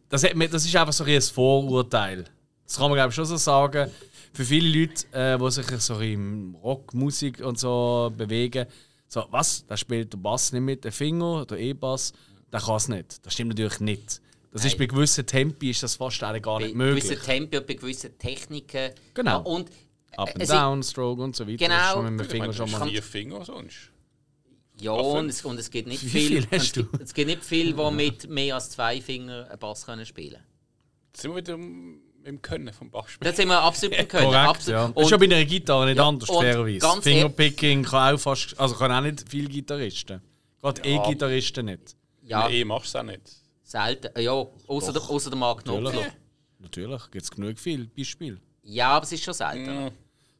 das, 0.09 0.23
hat, 0.23 0.31
das 0.53 0.65
ist 0.65 0.75
einfach 0.75 0.93
so 0.93 1.03
ein 1.03 1.21
Vorurteil. 1.21 2.25
Das 2.65 2.77
kann 2.77 2.89
man 2.89 2.97
glaube 2.97 3.09
ich 3.09 3.15
schon 3.15 3.25
so 3.25 3.35
sagen. 3.37 3.91
Für 4.37 4.45
viele 4.45 4.81
Leute, 4.81 5.07
äh, 5.13 5.35
die 5.39 5.49
sich 5.51 5.65
so 5.81 5.99
im 5.99 6.53
Rock, 6.61 6.93
Musik 6.93 7.39
und 7.43 7.57
so 7.57 8.13
bewegen, 8.15 8.67
so, 9.07 9.25
was, 9.31 9.65
da 9.65 9.75
spielt 9.75 10.13
der 10.13 10.19
Bass 10.19 10.51
nicht 10.51 10.61
mit, 10.61 10.83
der 10.83 10.91
Finger, 10.91 11.43
der 11.47 11.57
E-Bass, 11.57 12.13
der 12.53 12.59
kann 12.59 12.75
es 12.75 12.87
nicht. 12.87 13.25
Das 13.25 13.33
stimmt 13.33 13.49
natürlich 13.49 13.79
nicht. 13.79 14.21
Das 14.51 14.63
ist 14.63 14.77
bei 14.77 14.85
gewissen 14.85 15.25
Tempi 15.25 15.71
ist 15.71 15.81
das 15.81 15.95
fast 15.95 16.21
eigentlich 16.23 16.43
gar 16.43 16.59
bei 16.59 16.65
nicht 16.67 16.75
möglich. 16.75 17.03
gewissen 17.05 17.23
Tempi 17.25 17.57
und 17.57 17.65
bei 17.65 17.73
gewissen 17.73 18.15
Techniken. 18.19 18.91
Genau. 19.15 19.41
Und 19.41 19.71
Up 20.17 20.29
äh, 20.29 20.33
and 20.33 20.41
es- 20.43 20.49
down, 20.49 20.83
Stroke 20.83 21.19
und 21.23 21.35
so 21.35 21.47
weiter. 21.47 21.57
Genau. 21.57 21.93
Schon 21.93 22.03
mit 22.05 22.19
dem 22.19 22.21
Ich 22.21 22.27
Finger 22.27 22.43
meine, 22.43 22.53
schon 22.53 22.65
du 22.67 22.71
hast 22.73 22.79
mal. 22.79 22.89
vier 22.89 23.01
Finger 23.03 23.43
sonst. 23.43 23.91
Ja, 24.79 24.91
und 24.91 25.29
es, 25.29 25.43
und 25.43 25.59
es 25.59 25.71
gibt 25.71 25.87
nicht 25.87 26.03
Wie 26.03 26.09
viel, 26.09 26.27
viel 26.43 26.47
hast 26.51 26.65
es, 26.67 26.71
du? 26.73 26.83
gibt, 26.85 27.01
es 27.03 27.13
gibt 27.15 27.27
nicht 27.27 27.43
viel, 27.43 27.73
die 27.73 27.91
mit 27.91 28.29
mehr 28.29 28.53
als 28.53 28.69
zwei 28.69 29.01
Fingern 29.01 29.45
einen 29.47 29.57
Bass 29.59 29.83
können 29.83 30.05
spielen 30.05 30.37
Jetzt 31.07 31.21
sind 31.23 31.31
wir 31.31 31.37
wieder 31.37 31.57
im 32.27 32.41
Können 32.41 32.71
vom 32.73 32.89
Bachspiel. 32.91 33.25
Das 33.27 33.35
sind 33.37 33.47
wir 33.47 33.59
absolut 33.61 33.97
im 33.97 34.07
können. 34.07 34.25
Korrekt, 34.25 34.47
absolut. 34.49 34.79
ja. 34.79 34.85
Und, 34.93 35.01
ist 35.03 35.09
schon 35.09 35.19
bei 35.19 35.25
einer 35.25 35.45
Gitarre 35.45 35.85
nicht 35.85 35.97
Ja, 35.97 36.07
anders, 36.07 36.29
fairerweise. 36.29 36.79
ganz 36.79 37.03
Fingerpicking 37.03 37.83
kann 37.83 38.15
auch 38.15 38.19
fast, 38.19 38.59
also 38.59 38.75
kann 38.75 38.91
auch 38.91 39.01
nicht 39.01 39.25
viele 39.29 39.47
Gitarristen. 39.47 40.21
Gerade 40.61 40.81
E-Gitarristen 40.83 41.65
nicht. 41.65 41.95
ja, 42.23 42.47
Eh 42.49 42.63
machst 42.65 42.93
du 42.93 42.97
es 42.97 43.01
auch 43.03 43.07
nicht. 43.07 43.21
selten. 43.63 44.21
Ja, 44.21 44.45
außer 44.67 44.93
der, 44.93 45.01
außer 45.01 45.29
der 45.29 45.39
Mark 45.39 45.63
Knopfler. 45.63 45.91
Natürlich. 45.91 46.13
Natürlich, 46.59 47.11
gibt 47.11 47.23
es 47.23 47.31
genug 47.31 47.59
viel 47.59 47.85
Beispiele. 47.87 48.37
Ja, 48.63 48.89
aber 48.89 49.03
es 49.05 49.11
ist 49.13 49.23
schon 49.23 49.33
selten. 49.33 49.65
Ja. 49.85 49.91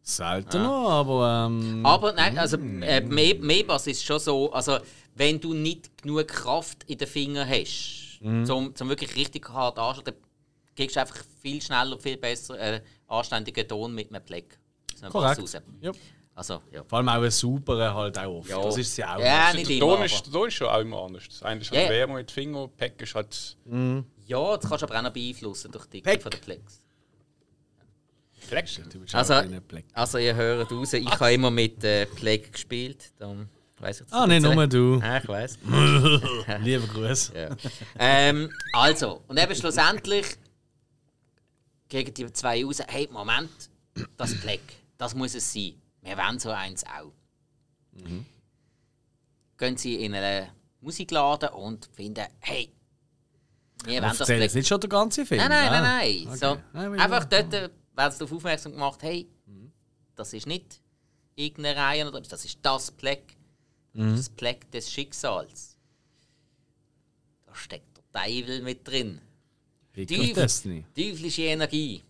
Seltener, 0.01 0.69
aber. 0.71 1.47
Ähm, 1.49 1.85
Aber 1.85 2.13
nein, 2.13 2.37
also 2.37 2.57
äh, 2.57 3.01
Me- 3.01 3.35
Mebas 3.39 3.87
ist 3.87 4.03
schon 4.05 4.19
so, 4.19 4.51
also 4.51 4.77
wenn 5.15 5.39
du 5.39 5.53
nicht 5.53 6.01
genug 6.01 6.27
Kraft 6.27 6.83
in 6.87 6.97
den 6.97 7.07
Fingern 7.07 7.47
hast, 7.47 8.19
zum, 8.45 8.73
zum 8.75 8.89
wirklich 8.89 9.15
richtig 9.15 9.47
hart 9.49 9.77
dann 9.77 10.15
kriegst 10.77 10.95
du 10.95 11.01
einfach 11.01 11.17
viel 11.41 11.61
schneller, 11.61 11.97
viel 11.99 12.15
besser 12.17 12.57
äh, 12.59 12.81
anständigen 13.07 13.67
Ton 13.67 13.93
mit 13.93 14.09
einem 14.13 14.23
Bass 14.23 15.11
korrekt. 15.11 15.41
raus. 15.41 15.57
Ja. 15.81 15.91
Also, 16.35 16.61
ja. 16.71 16.83
Vor 16.87 16.99
allem 16.99 17.09
auch 17.09 17.21
ein 17.23 17.31
sauberer 17.31 17.95
halt 17.95 18.19
auch 18.19 18.39
oft. 18.39 18.49
Ja. 18.49 18.61
Das 18.61 18.77
ist 18.77 18.93
sie 18.95 19.03
auch. 19.03 19.17
Ja, 19.19 19.51
Der 19.51 19.53
nicht 19.55 19.79
Ton 19.79 19.95
immer. 19.95 20.05
ist, 20.05 20.25
der 20.27 20.31
Ton 20.33 20.47
ist 20.47 20.53
schon 20.53 20.67
auch 20.67 20.79
immer 20.79 21.01
anders. 21.01 21.23
Das 21.27 21.41
eine 21.43 21.61
ist 21.61 21.71
Ja. 21.73 21.79
halt 21.81 21.89
wärmer 21.89 22.13
mit 22.13 22.29
Finger, 22.31 22.67
Pack 22.67 23.01
ist 23.01 23.15
halt 23.15 23.57
Ja, 24.27 24.55
das 24.57 24.69
kannst 24.69 24.83
du 24.83 24.85
aber 24.87 24.99
auch 24.99 25.01
noch 25.03 25.11
beeinflussen 25.13 25.71
durch 25.71 25.85
die 25.87 26.01
Dicke 26.03 26.19
von 26.21 26.29
der 26.31 26.37
Plex. 26.37 26.83
Fleck. 28.39 28.65
Du 28.91 28.99
bist 28.99 29.15
Also, 29.15 29.33
also 29.93 30.17
ihr 30.19 30.35
hört 30.35 30.71
raus, 30.71 30.93
ich 30.93 31.09
habe 31.09 31.33
immer 31.33 31.49
mit 31.51 31.83
äh, 31.83 32.05
Pleck 32.05 32.53
gespielt. 32.53 33.11
Dann 33.17 33.49
weiss 33.79 34.01
ich 34.01 34.13
Ah, 34.13 34.25
nicht 34.27 34.43
nur 34.43 34.67
du. 34.67 34.99
Ah, 35.03 35.17
ich 35.17 35.27
weiß. 35.27 35.57
Lieber 36.61 36.87
Gruß. 36.87 37.31
Ja. 37.35 37.49
ähm, 37.99 38.49
also, 38.73 39.23
und 39.27 39.37
eben 39.39 39.55
schlussendlich 39.55 40.25
gegen 41.89 42.13
die 42.13 42.31
zwei 42.33 42.63
raus, 42.63 42.79
hey, 42.87 43.07
Moment, 43.11 43.49
das 44.17 44.39
Pleck, 44.39 44.61
das 44.97 45.15
muss 45.15 45.35
es 45.35 45.51
sein. 45.51 45.73
Wir 46.01 46.17
wollen 46.17 46.39
so 46.39 46.49
eins 46.51 46.83
auch. 46.85 47.11
Gehen 49.57 49.77
sie 49.77 49.95
in 50.03 50.13
einen 50.13 50.49
Musikladen 50.81 51.49
und 51.49 51.89
finden, 51.93 52.25
hey, 52.39 52.71
wir 53.85 54.01
wollen 54.01 54.17
das 54.17 54.27
Pleck. 54.27 54.53
nicht 54.53 54.67
schon 54.67 54.79
den 54.79 54.89
ganzen 54.89 55.25
Film. 55.25 55.39
Nein, 55.39 55.49
nein, 55.49 55.71
gell? 55.71 55.81
nein, 55.81 55.83
nein. 55.83 56.27
Okay. 56.27 56.37
So, 56.37 56.81
will 56.91 56.99
einfach 56.99 57.25
dort 57.25 57.53
äh, 57.53 57.69
werden 57.95 58.11
sie 58.11 58.19
darauf 58.19 58.31
aufmerksam 58.33 58.71
gemacht, 58.73 59.01
hey, 59.03 59.27
das 60.15 60.33
ist 60.33 60.47
nicht 60.47 60.81
irgendeine 61.35 61.75
Reihe 61.79 62.07
oder 62.07 62.21
das 62.21 62.45
ist 62.45 62.59
das 62.61 62.91
Pleck. 62.91 63.35
Das 63.93 64.03
Mhm. 64.05 64.15
das 64.15 64.29
Pleck 64.29 64.69
des 64.71 64.91
Schicksals. 64.91 65.75
Da 67.47 67.55
steckt 67.55 67.97
der 67.97 68.21
Teufel 68.23 68.61
mit 68.61 68.87
drin. 68.87 69.19
Destiny. 70.05 70.85
Teuflische 70.95 71.41
Energie. 71.43 72.03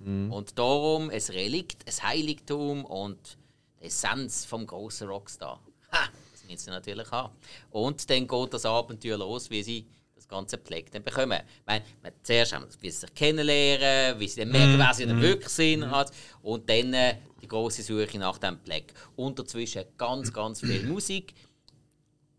Mhm. 0.00 0.32
Und 0.32 0.58
darum 0.58 1.10
ein 1.10 1.20
Relikt, 1.30 1.84
ein 1.86 2.08
Heiligtum 2.08 2.84
und 2.84 3.18
die 3.80 3.86
Essenz 3.86 4.44
vom 4.44 4.66
großen 4.66 5.06
Rockstar. 5.08 5.60
Ha, 5.92 6.08
das 6.32 6.42
müssen 6.44 6.58
sie 6.64 6.70
natürlich 6.70 7.10
haben. 7.10 7.34
Und 7.70 8.08
dann 8.10 8.26
geht 8.26 8.54
das 8.54 8.66
Abenteuer 8.66 9.18
los, 9.18 9.48
wie 9.50 9.62
sie 9.62 9.86
das 10.16 10.26
ganze 10.26 10.56
Pleck 10.58 10.90
dann 10.90 11.02
bekommen. 11.02 11.40
Ich 11.60 11.66
meine, 11.66 11.84
zuerst 12.22 12.52
haben 12.54 12.66
sie, 12.70 12.78
wie 12.80 12.90
sie 12.90 12.98
sich 13.00 13.14
kennenlernen, 13.14 14.18
wie 14.18 14.26
sie 14.28 14.40
dann 14.40 14.48
Mhm. 14.48 14.52
merken, 14.54 14.78
wer 14.78 14.94
sie 14.94 15.06
denn 15.06 15.20
wirklich 15.20 15.48
sind. 15.50 15.90
halt. 15.90 16.10
Und 16.42 16.68
dann 16.68 16.92
äh, 16.94 17.16
die 17.42 17.48
große 17.48 17.82
Suche 17.82 18.18
nach 18.18 18.38
dem 18.38 18.58
Pleck. 18.58 18.94
Und 19.16 19.38
dazwischen 19.38 19.84
ganz, 19.98 20.32
ganz 20.32 20.60
viel 20.60 20.82
Musik. 20.86 21.34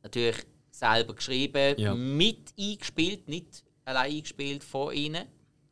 Natürlich 0.04 0.38
selber 0.72 1.14
geschrieben, 1.16 1.76
Ja. 1.80 1.94
mit 1.96 2.54
eingespielt, 2.60 3.28
nicht 3.28 3.64
allein 3.86 4.12
eingespielt 4.12 4.63
von 4.63 4.94
ihnen, 4.94 5.25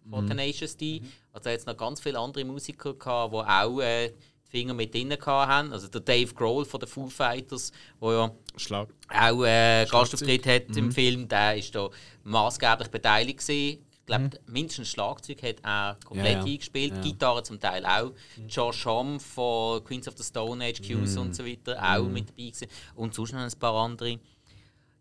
von 0.10 0.27
Tenacious 0.27 0.77
D. 0.77 1.01
Also 1.32 1.50
jetzt 1.50 1.65
noch 1.67 1.77
ganz 1.77 2.00
viele 2.00 2.20
andere 2.20 2.46
Musiker 2.46 2.93
gehabt, 2.93 3.34
die 3.34 3.38
auch 3.38 3.79
äh, 3.82 4.10
die 4.10 4.50
Finger 4.51 4.74
mit 4.74 4.93
drin 4.93 5.12
haben. 5.25 5.72
Also 5.74 5.88
der 5.88 6.01
Dave 6.01 6.34
Grohl 6.34 6.65
von 6.65 6.79
den 6.79 6.88
Foo 6.89 7.08
Fighters, 7.08 7.72
der 8.01 8.12
ja 8.12 8.32
Schlag. 8.58 8.89
auch 9.10 9.43
äh, 9.43 9.86
Gastauftritt 9.89 10.46
hat 10.46 10.75
im 10.77 10.91
Film, 10.91 11.27
der 11.27 11.58
ist 11.58 11.74
da 11.74 11.89
maßgeblich 12.24 12.89
beteiligt 12.89 13.39
gewesen. 13.39 13.79
Ich 13.91 14.05
glaube, 14.08 14.32
mindestens 14.48 14.89
Schlagzeug 14.89 15.41
hat 15.43 15.55
er 15.63 15.98
komplett 16.05 16.34
Ja, 16.34 16.39
ja. 16.39 16.43
eingespielt, 16.46 16.93
Ja. 16.93 17.01
Gitarre 17.01 17.41
zum 17.43 17.58
Teil 17.58 17.86
auch. 17.86 18.12
Josh 18.50 18.86
Homme 18.86 19.17
von 19.22 19.82
Queens 19.86 20.10
of 20.10 20.17
the 20.17 20.24
Stone 20.25 20.63
Age, 20.63 20.82
Q's 20.82 21.15
und 21.15 21.34
so 21.34 21.46
weiter, 21.46 21.77
auch 21.82 22.03
mit 22.10 22.27
dabei 22.29 22.43
gewesen. 22.50 22.67
Und 22.96 23.13
sonst 23.15 23.32
noch 23.32 23.39
ein 23.39 23.51
paar 23.58 23.74
andere. 23.75 24.20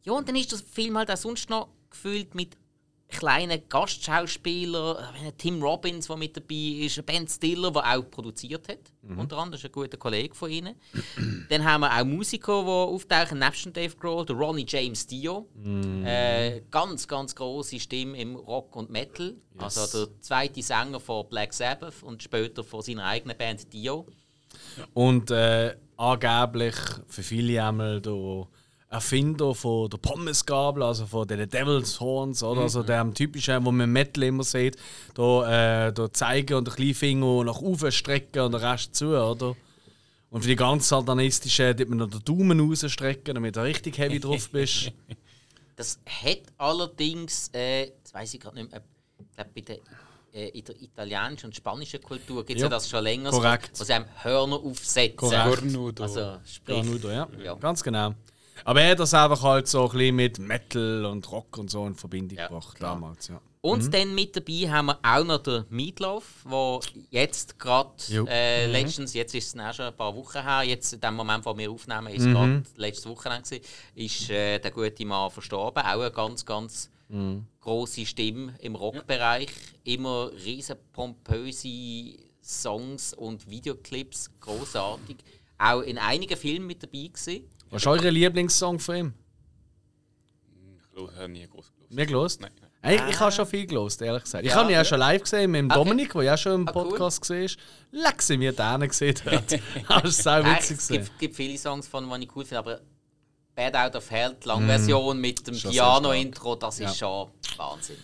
Ja, 0.04 0.12
und 0.12 0.28
dann 0.28 0.37
ist 0.37 0.52
das 0.52 0.62
Film 0.62 0.97
halt 0.97 1.11
auch 1.11 1.16
sonst 1.16 1.50
noch 1.50 1.69
gefüllt 1.90 2.37
mit 2.37 2.57
kleinen 3.12 3.62
Gastschauspielern. 3.69 4.97
Äh, 5.25 5.33
Tim 5.37 5.62
Robbins, 5.62 6.07
der 6.07 6.16
mit 6.16 6.37
dabei 6.37 6.85
ist, 6.85 7.04
Ben 7.07 7.28
Stiller, 7.28 7.71
der 7.71 7.97
auch 7.97 8.11
produziert 8.11 8.69
hat. 8.69 8.92
Unter 9.02 9.38
anderem, 9.38 9.54
ist 9.54 9.64
ein 9.64 9.73
guter 9.73 9.97
Kollege 9.97 10.35
von 10.35 10.50
ihnen. 10.50 10.75
Dann 11.49 11.64
haben 11.64 11.83
wir 11.83 11.92
auch 11.92 12.04
Musiker, 12.04 12.62
die 12.62 12.69
auftauchen, 12.69 13.38
nebst 13.38 13.76
Dave 13.76 13.95
Grohl, 13.97 14.25
der 14.25 14.37
Ronnie 14.37 14.66
James 14.66 15.07
Dio. 15.07 15.49
Äh, 16.04 16.62
ganz, 16.71 17.07
ganz 17.07 17.35
große 17.35 17.78
Stimme 17.78 18.19
im 18.19 18.37
Rock 18.37 18.75
und 18.76 18.90
Metal. 18.90 19.35
Also 19.59 20.07
der 20.07 20.21
zweite 20.21 20.62
Sänger 20.62 20.99
von 20.99 21.28
Black 21.28 21.52
Sabbath 21.52 22.02
und 22.02 22.23
später 22.23 22.64
von 22.64 22.83
seiner 22.83 23.04
eigenen 23.04 23.37
Band 23.37 23.73
Dio. 23.73 24.07
Und 24.95 25.31
äh, 25.31 25.76
angeblich 25.97 26.75
für 27.07 27.23
viele 27.23 27.62
einmal 27.62 28.00
der 28.00 28.47
Erfinder 28.92 29.54
von 29.54 29.88
der 29.88 29.96
Pommesgabel, 29.96 30.82
also 30.82 31.06
von 31.06 31.26
den 31.26 31.49
Devil's 31.49 31.99
Horns, 31.99 32.42
oder? 32.42 32.61
Also 32.61 32.82
dem 32.82 33.14
typischen, 33.14 33.64
wo 33.64 33.72
man 33.72 33.84
im 33.84 33.92
Metal 33.92 34.22
immer 34.25 34.44
sieht, 34.44 34.76
da, 35.14 35.87
äh, 35.87 35.92
da 35.92 36.12
zeigen 36.12 36.54
und 36.54 36.66
der 36.68 36.75
Kleinfinger 36.75 37.44
nach 37.44 37.58
oben 37.61 37.90
strecken 37.90 38.40
und 38.42 38.52
der 38.52 38.61
Rest 38.61 38.94
zu, 38.94 39.08
oder? 39.08 39.56
Und 40.28 40.42
für 40.42 40.49
die 40.49 40.56
ganz 40.56 40.88
satanistischen, 40.88 41.75
dort 41.76 41.88
man 41.88 41.99
noch 41.99 42.11
den 42.11 42.22
Daumen 42.25 42.61
rausstrecken, 42.61 43.34
damit 43.34 43.56
du 43.56 43.62
richtig 43.62 43.96
heavy 43.96 44.20
drauf 44.20 44.50
bist. 44.50 44.92
Das 45.75 45.99
hat 46.06 46.42
allerdings, 46.58 47.50
äh, 47.54 47.87
jetzt 47.87 48.12
weiß 48.12 48.34
ich 48.34 48.40
gerade 48.40 48.56
nicht 48.56 48.70
mehr, 48.70 48.82
ich 49.18 49.34
glaube, 49.34 49.50
bei 49.54 49.61
der, 49.62 49.78
äh, 50.34 50.49
in 50.50 50.64
der 50.64 50.80
italienischen 50.80 51.46
und 51.46 51.56
spanischen 51.56 52.00
Kultur 52.02 52.44
gibt 52.44 52.58
es 52.58 52.61
ja. 52.61 52.66
Ja, 52.66 52.70
das 52.70 52.90
schon 52.90 53.02
länger, 53.02 53.30
korrekt. 53.30 53.75
so, 53.75 53.80
wo 53.80 53.87
sie 53.87 53.94
einem 53.94 54.04
Hörner 54.22 54.56
aufsetzen. 54.56 55.16
Korrekt. 55.16 55.61
Cornudo. 55.61 56.02
Also, 56.02 56.37
sprich, 56.44 56.76
Cornudo, 56.76 57.11
ja. 57.11 57.26
Ja. 57.42 57.54
Ganz 57.54 57.82
genau. 57.82 58.14
Aber 58.64 58.81
er 58.83 58.92
hat 58.92 59.00
das 59.00 59.14
einfach 59.14 59.42
halt 59.42 59.69
so 59.69 59.85
ein 59.85 59.90
bisschen 59.90 60.16
mit 60.16 60.38
Metal 60.38 61.04
und 61.07 61.31
Rock 61.31 61.59
und 61.59 61.71
so 61.71 61.87
in 61.87 61.95
Verbindung 61.95 62.38
Ja, 62.38 62.47
gebracht 62.49 62.76
klar. 62.76 62.95
damals, 62.95 63.28
ja. 63.28 63.40
Und 63.61 63.95
dann 63.95 64.12
mit 64.16 64.35
dabei 64.35 64.69
haben 64.69 64.87
wir 64.87 64.99
auch 65.04 65.25
noch 65.25 65.38
den 65.38 65.64
Meatloaf, 65.69 66.25
der 66.50 66.81
jetzt 67.11 67.61
gerade 67.61 67.92
äh, 68.28 68.66
letztens, 68.66 69.14
jetzt 69.14 69.37
ist 69.37 69.54
es 69.54 69.61
auch 69.61 69.73
schon 69.73 69.85
ein 69.85 69.97
paar 69.97 70.16
Wochen 70.16 70.42
her, 70.42 70.64
jetzt 70.64 70.92
in 70.92 71.00
dem 71.00 71.14
Moment, 71.14 71.47
wo 71.47 71.57
wir 71.57 71.71
aufnehmen, 71.71 72.09
ist 72.09 72.25
es 72.26 72.33
gerade 72.33 72.62
letztes 72.75 73.07
Wochenende 73.07 73.45
gewesen, 73.49 73.64
ist 73.95 74.31
äh, 74.31 74.59
der 74.59 74.71
gute 74.73 75.04
Mann 75.04 75.31
verstorben. 75.31 75.81
Auch 75.85 76.00
eine 76.00 76.11
ganz, 76.11 76.45
ganz 76.45 76.90
große 77.61 78.04
Stimme 78.07 78.54
im 78.59 78.75
Rockbereich. 78.75 79.49
Immer 79.85 80.33
riesen 80.45 80.76
pompöse 80.92 82.16
Songs 82.42 83.14
und 83.14 83.49
Videoclips, 83.49 84.31
großartig. 84.40 85.19
Auch 85.59 85.83
in 85.83 85.99
einigen 85.99 86.37
Filmen 86.37 86.66
mit 86.66 86.83
dabei 86.83 87.09
gewesen. 87.12 87.45
Was 87.73 87.83
ist 87.83 87.87
euer 87.87 88.11
Lieblingssong 88.11 88.79
von 88.79 88.95
ihm? 88.97 89.14
Ich 90.95 91.17
habe 91.17 91.29
nie 91.29 91.47
groß 91.49 91.73
gelost. 91.73 91.91
Mir 91.93 92.07
gelost? 92.07 92.41
Nein, 92.41 92.52
nein. 92.61 92.71
Eigentlich, 92.85 93.14
ich 93.14 93.21
habe 93.21 93.33
schon 93.33 93.47
viel 93.47 93.67
gelost, 93.67 94.02
ehrlich 94.02 94.25
gesagt. 94.25 94.45
Ich 94.45 94.50
Ja, 94.50 94.57
habe 94.57 94.69
ihn 94.71 94.73
ja 94.73 94.79
ja. 94.79 94.85
schon 94.85 94.99
live 94.99 95.23
gesehen 95.23 95.50
mit 95.52 95.61
dem 95.61 95.71
Okay. 95.71 95.79
Dominik, 95.79 96.12
der 96.12 96.23
ja 96.23 96.37
schon 96.37 96.52
im 96.62 96.69
Ah, 96.69 96.73
cool. 96.75 96.88
Podcast 96.91 97.31
war. 97.31 97.49
Leck 97.93 98.23
sie 98.23 98.37
mir 98.37 98.52
den 98.52 98.81
gesehen 98.88 99.14
hat. 99.26 99.61
Das 99.88 100.19
ist 100.19 100.25
Nein, 100.26 100.45
witzig. 100.57 100.79
es 100.79 100.88
gibt, 100.88 101.19
gibt 101.19 101.37
viele 101.37 101.57
Songs 101.59 101.87
von, 101.88 102.09
die 102.11 102.25
ich 102.25 102.37
cool 102.37 102.45
finde, 102.45 102.59
aber 102.59 102.81
Bad 103.55 103.75
Out 103.76 103.97
of 103.97 104.11
Hell, 104.11 104.37
die 104.43 104.49
Langversion 104.49 105.21
mit 105.21 105.47
dem 105.47 105.55
Piano-Intro, 105.55 106.57
das 106.57 106.81
ist 106.81 107.00
Ja. 107.00 107.09
schon 107.09 107.31
Wahnsinn. 107.57 107.97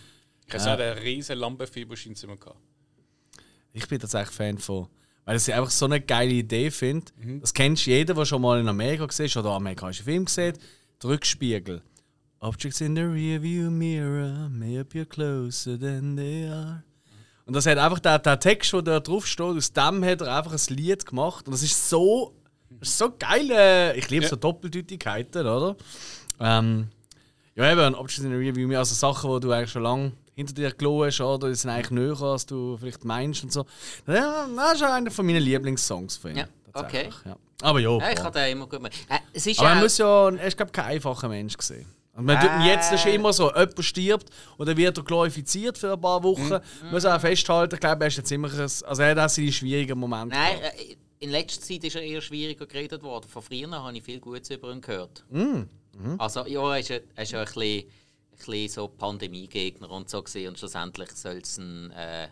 Ich 0.47 0.53
habe 0.53 0.63
so 0.63 0.69
einen 0.69 0.97
riesen 0.99 1.37
Lampenfieberscheinzimmer 1.37 2.37
gehabt. 2.37 2.57
Ich 3.73 3.87
bin 3.87 3.99
tatsächlich 3.99 4.35
Fan 4.35 4.57
von. 4.57 4.87
Weil 5.29 5.37
ich 5.37 5.53
einfach 5.53 5.69
so 5.69 5.85
eine 5.85 6.01
geile 6.01 6.31
Idee 6.31 6.71
finde. 6.71 7.11
Mhm. 7.21 7.41
Das 7.41 7.53
kennst 7.53 7.85
jeder, 7.85 8.15
der 8.15 8.25
schon 8.25 8.41
mal 8.41 8.59
in 8.59 8.67
Amerika 8.67 9.05
gesehen 9.05 9.29
oder 9.39 9.51
amerikanischen 9.51 10.03
Film 10.03 10.25
gesehen 10.25 10.57
der 11.03 11.09
Rückspiegel. 11.11 11.83
Objects 12.39 12.81
in 12.81 12.95
the 12.95 13.03
rearview 13.03 13.69
mirror 13.69 14.49
may 14.49 14.79
appear 14.79 15.05
closer 15.05 15.79
than 15.79 16.17
they 16.17 16.47
are. 16.47 16.83
Und 17.45 17.55
das 17.55 17.67
hat 17.67 17.77
einfach 17.77 17.99
der, 17.99 18.17
der 18.17 18.39
Text, 18.39 18.73
der 18.73 18.81
da 18.81 18.99
drauf 18.99 19.27
steht, 19.27 19.45
aus 19.45 19.71
dem 19.71 20.03
hat 20.03 20.21
er 20.21 20.35
einfach 20.35 20.53
ein 20.53 20.75
Lied 20.75 21.05
gemacht. 21.05 21.45
Und 21.45 21.53
das 21.53 21.61
ist 21.61 21.87
so, 21.87 22.33
das 22.79 22.89
ist 22.89 22.97
so 22.97 23.13
geil. 23.15 23.93
Ich 23.97 24.09
liebe 24.09 24.25
so 24.25 24.35
Doppeldeutigkeiten, 24.35 25.45
oder? 25.45 25.75
Ähm, 26.39 26.87
ja, 27.53 27.71
eben, 27.71 27.93
Objects 27.93 28.17
in 28.17 28.31
the 28.31 28.35
rearview 28.35 28.67
mirror, 28.67 28.79
also 28.79 28.95
Sachen, 28.95 29.31
die 29.31 29.39
du 29.41 29.51
eigentlich 29.51 29.69
schon 29.69 29.83
lange 29.83 30.11
hinter 30.39 30.53
dir 30.53 30.71
gelassen 30.71 31.05
hast, 31.05 31.21
oder? 31.21 31.49
Die 31.49 31.55
sind 31.55 31.69
eigentlich 31.69 31.91
näher, 31.91 32.21
als 32.21 32.45
du 32.45 32.77
vielleicht 32.77 33.03
meinst 33.05 33.43
und 33.43 33.51
so. 33.53 33.65
Ja, 34.07 34.47
das 34.55 34.73
ist 34.75 34.83
einer 34.83 35.11
von 35.11 35.25
meinen 35.25 35.41
Lieblingssongs 35.43 36.17
von 36.17 36.31
ihm. 36.31 36.37
Ja, 36.37 36.47
okay. 36.73 37.09
Ja. 37.25 37.35
Aber 37.61 37.79
ja, 37.79 37.97
Ja, 37.97 38.11
ich 38.11 38.19
habe 38.23 38.39
den 38.39 38.51
immer 38.53 38.65
gut 38.65 38.77
gemacht. 38.77 38.93
Äh, 39.09 39.17
es 39.33 39.45
ist 39.45 39.59
aber 39.59 39.69
er 39.69 39.75
muss 39.75 39.97
ja, 39.97 40.29
er 40.29 40.47
ist 40.47 40.55
glaube 40.57 40.71
kein 40.71 40.85
einfacher 40.85 41.27
Mensch 41.27 41.57
gesehen. 41.57 41.85
Und 42.15 42.25
man 42.25 42.39
tut 42.39 42.49
ihn 42.51 42.61
jetzt 42.65 42.91
ist 42.91 43.05
immer 43.05 43.31
so, 43.31 43.47
jemand 43.49 43.83
stirbt 43.85 44.29
und 44.57 44.67
dann 44.67 44.75
wird 44.75 44.97
er 44.97 45.03
glorifiziert 45.03 45.77
für 45.77 45.93
ein 45.93 46.01
paar 46.01 46.21
Wochen. 46.23 46.49
Man 46.49 46.61
muss 46.91 47.05
auch 47.05 47.19
festhalten, 47.21 47.75
ich 47.75 47.79
glaube, 47.79 48.03
er 48.03 48.07
ist 48.07 48.17
jetzt 48.17 48.31
immer 48.31 48.51
ein, 48.51 48.59
also 48.59 49.01
er 49.01 49.11
hat 49.11 49.19
auch 49.19 49.29
seine 49.29 49.51
schwierigen 49.51 49.97
Momente. 49.97 50.35
Nein, 50.35 50.59
gehabt. 50.59 50.79
äh, 50.81 50.95
in 51.21 51.29
letzter 51.31 51.61
Zeit 51.65 51.83
ist 51.83 51.95
er 51.95 52.01
eher 52.01 52.21
schwieriger 52.21 52.65
geredet 52.65 53.03
worden. 53.03 53.27
Von 53.29 53.41
früher 53.41 53.69
habe 53.71 53.95
ich 53.97 54.03
viel 54.03 54.19
Gutes 54.19 54.49
über 54.49 54.71
ihn 54.71 54.81
gehört. 54.81 55.23
Mm, 55.29 55.63
Also 56.17 56.45
ja, 56.45 56.73
er 56.73 56.79
ist, 56.79 56.89
ja- 56.89 56.99
er 57.15 57.23
ist 57.23 57.33
ein 57.33 57.43
bisschen, 57.45 57.83
bisschen 58.45 58.69
so 58.69 58.87
Pandemiegegner 58.87 59.89
und 59.91 60.09
so 60.09 60.21
gesehen 60.23 60.49
und 60.49 60.59
schlussendlich 60.59 61.11
soll 61.11 61.37
es 61.37 61.57
ein... 61.57 61.91
Äh, 61.91 62.27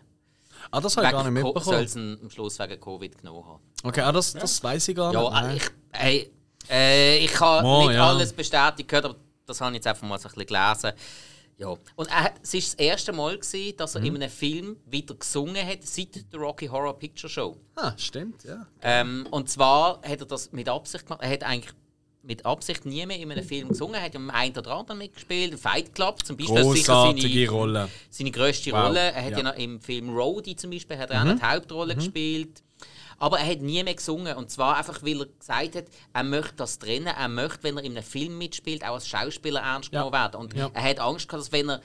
Ah, 0.72 0.80
das 0.80 0.96
habe 0.96 1.06
ich 1.06 1.12
gar 1.12 1.22
nicht 1.30 1.40
Soll 1.40 1.52
mitbekommen. 1.52 1.84
es 1.84 1.94
ihn 1.96 2.18
am 2.20 2.30
Schluss 2.30 2.58
wegen 2.58 2.80
Covid 2.80 3.16
genommen 3.18 3.46
haben. 3.46 3.62
Okay, 3.84 4.00
ah, 4.00 4.10
das, 4.10 4.32
das 4.32 4.60
weiß 4.60 4.88
ich 4.88 4.96
gar 4.96 5.12
nicht. 5.12 5.22
Ja, 5.22 5.30
Nein. 5.30 5.56
ich, 5.56 5.62
hey, 5.92 6.32
äh, 6.68 7.18
ich 7.18 7.38
habe 7.38 7.64
Oh, 7.64 7.86
nicht 7.86 7.94
ja. 7.94 8.08
alles 8.08 8.32
bestätigt 8.32 8.88
gehört, 8.88 9.04
aber 9.04 9.16
das 9.46 9.60
habe 9.60 9.70
ich 9.70 9.76
jetzt 9.76 9.86
einfach 9.86 10.02
mal 10.08 10.18
so 10.18 10.28
ein 10.28 10.34
bisschen 10.34 10.46
gelesen. 10.48 10.92
Ja. 11.58 11.68
Und 11.94 12.08
er, 12.10 12.34
es 12.42 12.52
war 12.54 12.60
das 12.60 12.74
erste 12.74 13.12
Mal, 13.12 13.38
gewesen, 13.38 13.76
dass 13.76 13.94
Mhm. 13.94 14.00
er 14.00 14.06
in 14.08 14.16
einem 14.16 14.30
Film 14.30 14.76
wieder 14.86 15.14
gesungen 15.14 15.64
hat, 15.64 15.84
seit 15.86 16.32
der 16.32 16.40
Rocky 16.40 16.66
Horror 16.66 16.98
Picture 16.98 17.30
Show. 17.30 17.56
Ah, 17.76 17.92
stimmt, 17.96 18.42
ja. 18.42 18.66
Ähm, 18.82 19.28
und 19.30 19.48
zwar 19.48 20.00
hat 20.02 20.20
er 20.20 20.26
das 20.26 20.50
mit 20.50 20.68
Absicht 20.68 21.06
gemacht. 21.06 21.22
Er 21.22 21.30
hat 21.30 21.44
eigentlich 21.44 21.72
mit 22.22 22.44
Absicht 22.44 22.84
nie 22.84 23.06
mehr 23.06 23.18
in 23.18 23.30
einem 23.30 23.44
Film 23.44 23.68
gesungen. 23.68 23.94
Er 23.94 24.02
hat 24.02 24.14
im 24.14 24.28
einen 24.30 24.56
oder 24.56 24.72
anderen 24.72 24.98
mitgespielt. 24.98 25.58
Fight 25.58 25.94
Club 25.94 26.24
zum 26.24 26.36
Beispiel. 26.36 26.60
Großartige 26.62 27.46
seine, 27.46 27.50
Rolle. 27.50 27.88
seine 28.10 28.30
grösste 28.30 28.72
Wow, 28.72 28.86
Rolle. 28.88 29.00
Er 29.00 29.24
hat 29.24 29.30
ja. 29.32 29.38
ja. 29.38 29.42
noch 29.44 29.56
im 29.56 29.80
Film 29.80 30.10
Roadie 30.16 30.56
zum 30.56 30.70
Beispiel 30.70 30.98
hat 30.98 31.10
er 31.10 31.20
auch 31.20 31.24
noch 31.26 31.36
die 31.36 31.42
Hauptrolle 31.42 31.94
gespielt. 31.94 32.62
Aber 33.20 33.38
er 33.40 33.46
hat 33.50 33.60
nie 33.60 33.82
mehr 33.82 33.94
gesungen. 33.94 34.36
Und 34.36 34.50
zwar 34.50 34.76
einfach, 34.76 35.02
weil 35.02 35.20
er 35.20 35.26
gesagt 35.26 35.74
hat, 35.76 35.84
er 36.12 36.22
möchte 36.22 36.54
das 36.56 36.78
trennen. 36.78 37.06
Er 37.08 37.28
möchte, 37.28 37.64
wenn 37.64 37.76
er 37.76 37.82
in 37.84 37.92
einem 37.92 38.04
Film 38.04 38.38
mitspielt, 38.38 38.84
auch 38.84 38.94
als 38.94 39.08
Schauspieler 39.08 39.60
ernst 39.60 39.92
Ja. 39.92 40.00
genommen 40.00 40.12
werden. 40.12 40.40
Und 40.40 40.54
Ja. 40.54 40.70
er 40.72 40.82
hat 40.82 41.00
Angst 41.00 41.28
gehabt, 41.28 41.42
dass 41.44 41.52
wenn 41.52 41.68
er 41.70 41.80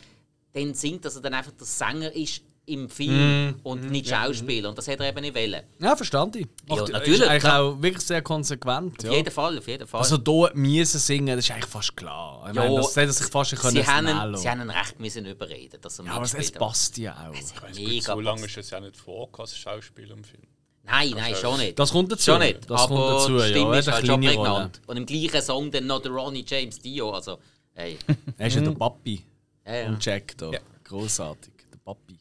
dann 0.54 0.74
singt, 0.76 1.06
dass 1.06 1.16
er 1.16 1.22
dann 1.24 1.34
einfach 1.34 1.52
der 1.54 1.66
Sänger 1.66 2.12
ist 2.14 2.44
im 2.66 2.90
Film 2.90 3.48
Mhm. 3.48 3.56
und 3.64 3.92
nicht 3.92 4.08
Schauspieler. 4.08 4.70
Und 4.70 4.78
das 4.78 4.88
hat 4.88 5.00
er 5.02 5.10
eben 5.10 5.20
nicht 5.22 5.36
wollen. 5.36 5.64
Ja, 5.80 5.96
verstand 5.98 6.36
ich. 6.38 6.48
Ja, 6.70 6.76
Macht- 6.78 6.92
natürlich, 6.94 7.20
Ist 7.22 7.28
eigentlich 7.28 7.52
auch 7.52 7.82
wirklich 7.82 8.06
sehr 8.06 8.22
konsequent. 8.22 9.00
Auf 9.00 9.06
Ja. 9.06 9.12
jeden 9.18 9.32
Fall, 9.32 9.58
auf 9.58 9.68
jeden 9.68 9.86
Fall. 9.88 10.00
Also 10.00 10.18
hier 10.26 10.52
müssen 10.56 11.00
singen, 11.00 11.36
das 11.36 11.46
ist 11.46 11.52
eigentlich 11.52 11.66
fast 11.66 11.98
klar. 11.98 12.42
Ich 12.50 12.56
Ja, 12.56 12.64
meine, 12.64 12.76
das 12.78 12.96
hätte 12.96 13.12
sich 13.12 13.28
fast 13.28 13.56
können 13.58 13.76
sie, 13.76 13.86
haben 13.86 14.38
sie 14.38 14.50
haben 14.50 14.70
recht 14.70 15.00
müssen 15.00 15.26
überreden, 15.26 15.80
dass 15.82 16.00
er 16.00 16.06
Ja, 16.06 16.14
aber 16.14 16.24
es 16.26 16.52
passt 16.52 16.98
ja 16.98 17.14
auch. 17.30 17.38
Es 17.38 17.54
Gut, 17.54 17.76
mega 17.76 18.14
so 18.14 18.20
lange 18.22 18.46
ist 18.46 18.58
es 18.58 18.70
ja 18.70 18.80
nicht 18.80 18.96
vor, 18.96 19.28
als 19.38 19.58
Schauspieler 19.58 20.14
im 20.16 20.24
Film. 20.24 20.44
Nein, 20.86 21.12
nein, 21.16 21.34
schon 21.36 21.58
nicht. 21.60 21.80
Das 21.80 21.92
kommt 21.92 22.12
dazu. 22.12 22.32
Schon 22.32 22.40
nicht. 22.40 22.70
Das 22.70 22.82
aber 22.82 22.96
kommt 22.96 23.10
dazu, 23.10 23.40
Stimme 23.40 23.74
ja. 23.74 23.80
ist 23.80 23.92
halt 23.92 24.06
schon 24.06 24.22
prägnant. 24.22 24.82
Und 24.88 24.98
im 24.98 25.06
gleichen 25.06 25.42
Song 25.42 25.72
dann 25.72 25.86
noch 25.88 26.02
der 26.02 26.12
Ronnie 26.12 26.44
James 26.48 26.80
Dio. 26.80 27.12
Also, 27.12 27.40
hey. 27.74 27.98
Er 28.38 28.48
ist 28.48 28.56
ja 28.56 28.62
der 28.62 28.72
Papi 28.72 29.24
ja, 29.66 29.76
ja. 29.76 29.88
und 29.88 30.04
Jack 30.06 30.38
da. 30.38 30.52
Ja. 30.52 30.60
Großartig. 30.84 31.54
Der 31.72 31.78
Papi. 31.80 32.18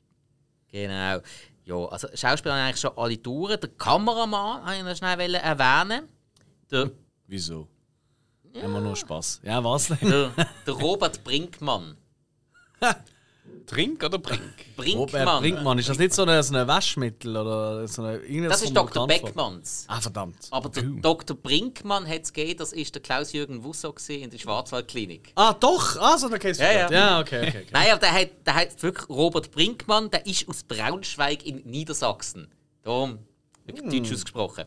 Genau. 0.72 1.20
Ja, 1.64 1.76
also 1.86 2.08
Schauspieler 2.14 2.54
haben 2.54 2.66
eigentlich 2.66 2.80
schon 2.80 2.96
alle 2.96 3.22
Touren. 3.22 3.60
Der 3.60 3.70
Kameramann 3.70 4.66
wollte 4.66 4.78
ich 4.78 4.84
noch 4.84 4.96
schnell 4.96 5.34
erwähnen. 5.36 6.08
Der, 6.70 6.90
Wieso? 7.26 7.68
Immer 8.52 8.80
nur 8.80 8.96
Spaß. 8.96 9.40
Ja, 9.44 9.62
was 9.62 9.88
der, 9.88 10.32
der 10.66 10.74
Robert 10.74 11.22
Brinkmann. 11.22 11.96
Trink 13.66 14.02
oder 14.04 14.18
Brink? 14.18 14.40
Robert 14.78 15.12
Brinkmann. 15.12 15.40
Brinkmann. 15.42 15.78
Ist 15.78 15.88
das 15.88 15.98
nicht 15.98 16.12
so 16.12 16.24
ein, 16.24 16.42
so 16.42 16.54
ein 16.56 16.66
Waschmittel 16.66 17.36
oder 17.36 17.86
so 17.88 18.02
eine, 18.02 18.18
irgendwas, 18.18 18.60
Das 18.60 18.68
ist 18.68 18.76
Dr. 18.76 19.06
Beckmanns. 19.06 19.84
Ah, 19.88 20.00
verdammt. 20.00 20.36
Aber 20.50 20.68
der 20.68 20.82
Dr. 20.82 21.36
Brinkmann 21.36 22.06
hat 22.06 22.22
es 22.22 22.32
gegeben, 22.32 22.58
das 22.58 22.72
ist 22.72 22.94
der 22.94 23.02
Klaus-Jürgen 23.02 23.64
Wusso 23.64 23.94
in 24.08 24.30
der 24.30 24.38
Schwarzwaldklinik. 24.38 25.32
Ah, 25.34 25.52
doch! 25.54 25.96
Ah, 26.00 26.18
so, 26.18 26.28
dann 26.28 26.38
geht's 26.38 26.58
Ja, 26.58 26.72
ja. 26.72 26.90
Ja, 26.90 27.20
okay, 27.20 27.48
okay. 27.48 27.48
okay. 27.48 27.66
Nein, 27.72 27.90
aber 27.90 28.00
der 28.00 28.12
hat, 28.12 28.28
der 28.46 28.54
hat 28.54 28.82
wirklich 28.82 29.08
Robert 29.08 29.50
Brinkmann, 29.50 30.10
der 30.10 30.26
ist 30.26 30.48
aus 30.48 30.62
Braunschweig 30.62 31.46
in 31.46 31.62
Niedersachsen. 31.64 32.48
Darum 32.82 33.18
wirklich 33.64 34.02
deutsch 34.02 34.12
ausgesprochen. 34.12 34.64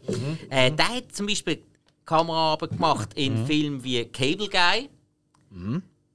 Äh, 0.50 0.72
der 0.72 0.88
hat 0.90 1.12
zum 1.12 1.28
Beispiel 1.28 1.62
Kameraarbeit 2.06 2.72
gemacht 2.72 3.10
in 3.16 3.46
Filmen 3.46 3.84
wie 3.84 4.06
Cable 4.06 4.48
Guy, 4.48 4.90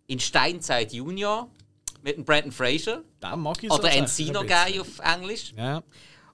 in 0.07 0.21
Steinzeit 0.21 0.93
Junior 0.93 1.51
mit 2.03 2.17
dem 2.17 2.25
Brandon 2.25 2.53
Fraser 2.53 3.03
Den 3.23 3.41
mag 3.41 3.63
ich 3.63 3.71
oder 3.71 3.91
Encino. 3.93 4.43
Guy 4.43 4.81
auf 4.81 4.99
Englisch 5.01 5.53
Ja, 5.57 5.83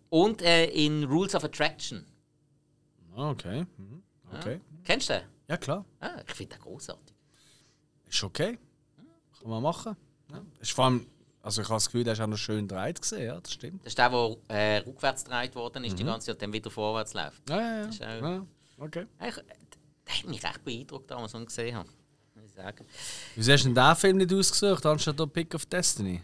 und 0.09 0.43
äh, 0.43 0.67
in 0.67 1.05
Rules 1.05 1.35
of 1.35 1.45
Attraction. 1.45 2.05
Ah, 3.15 3.31
okay. 3.31 3.65
Mhm. 3.77 4.03
Okay. 4.33 4.61
Kennst 4.85 5.09
du 5.09 5.15
den? 5.15 5.23
Ja, 5.49 5.57
klar. 5.57 5.85
Ah, 6.01 6.21
ich 6.27 6.35
finde 6.35 6.57
den 6.57 6.63
großartig. 6.63 7.15
Ist 8.09 8.23
okay. 8.25 8.59
Kann 9.41 9.51
man 9.51 9.63
machen. 9.63 9.97
Ja. 10.31 10.43
Ist 10.61 10.73
vor 10.73 10.87
allem, 10.87 11.07
also 11.43 11.63
ich 11.63 11.69
habe 11.69 11.77
das 11.77 11.87
Gefühl, 11.87 12.05
der 12.05 12.13
ist 12.15 12.21
auch 12.21 12.27
noch 12.27 12.37
schön 12.37 12.67
dreit 12.69 13.01
gesehen, 13.01 13.27
ja, 13.27 13.41
das 13.41 13.53
stimmt. 13.53 13.81
Das 13.83 13.93
ist 13.93 13.99
der, 13.99 14.11
der 14.11 14.37
äh, 14.49 14.77
rückwärts 14.79 15.25
gedreht 15.25 15.55
worden 15.55 15.85
ist 15.85 15.99
die 15.99 16.05
ganze 16.05 16.27
Zeit 16.27 16.35
und 16.37 16.43
dann 16.43 16.53
wieder 16.53 16.71
vorwärts 16.71 17.15
läuft. 17.15 17.49
Ja, 17.49 17.59
ja, 17.61 17.83
ja. 17.83 18.19
auch- 18.19 18.23
ja. 18.23 18.47
Okay. 18.79 19.07
Ich, 19.27 19.35
der 19.35 20.15
hat 20.19 20.25
mich 20.27 20.43
recht 20.45 20.65
beeindruckt, 20.65 21.11
damals, 21.11 21.35
als 21.35 21.41
ich 21.41 21.41
ihn 21.43 21.47
gesehen 21.47 21.77
habe. 21.77 21.89
Sagen. 22.57 22.87
Wieso 23.35 23.53
hast 23.53 23.65
du 23.65 23.69
denn 23.69 23.75
diesen 23.75 23.97
Film 23.97 24.17
nicht 24.17 24.33
ausgesucht, 24.33 24.87
anstatt 24.87 25.21
der 25.21 25.27
Pick 25.27 25.55
of 25.55 25.67
Destiny? 25.67 26.23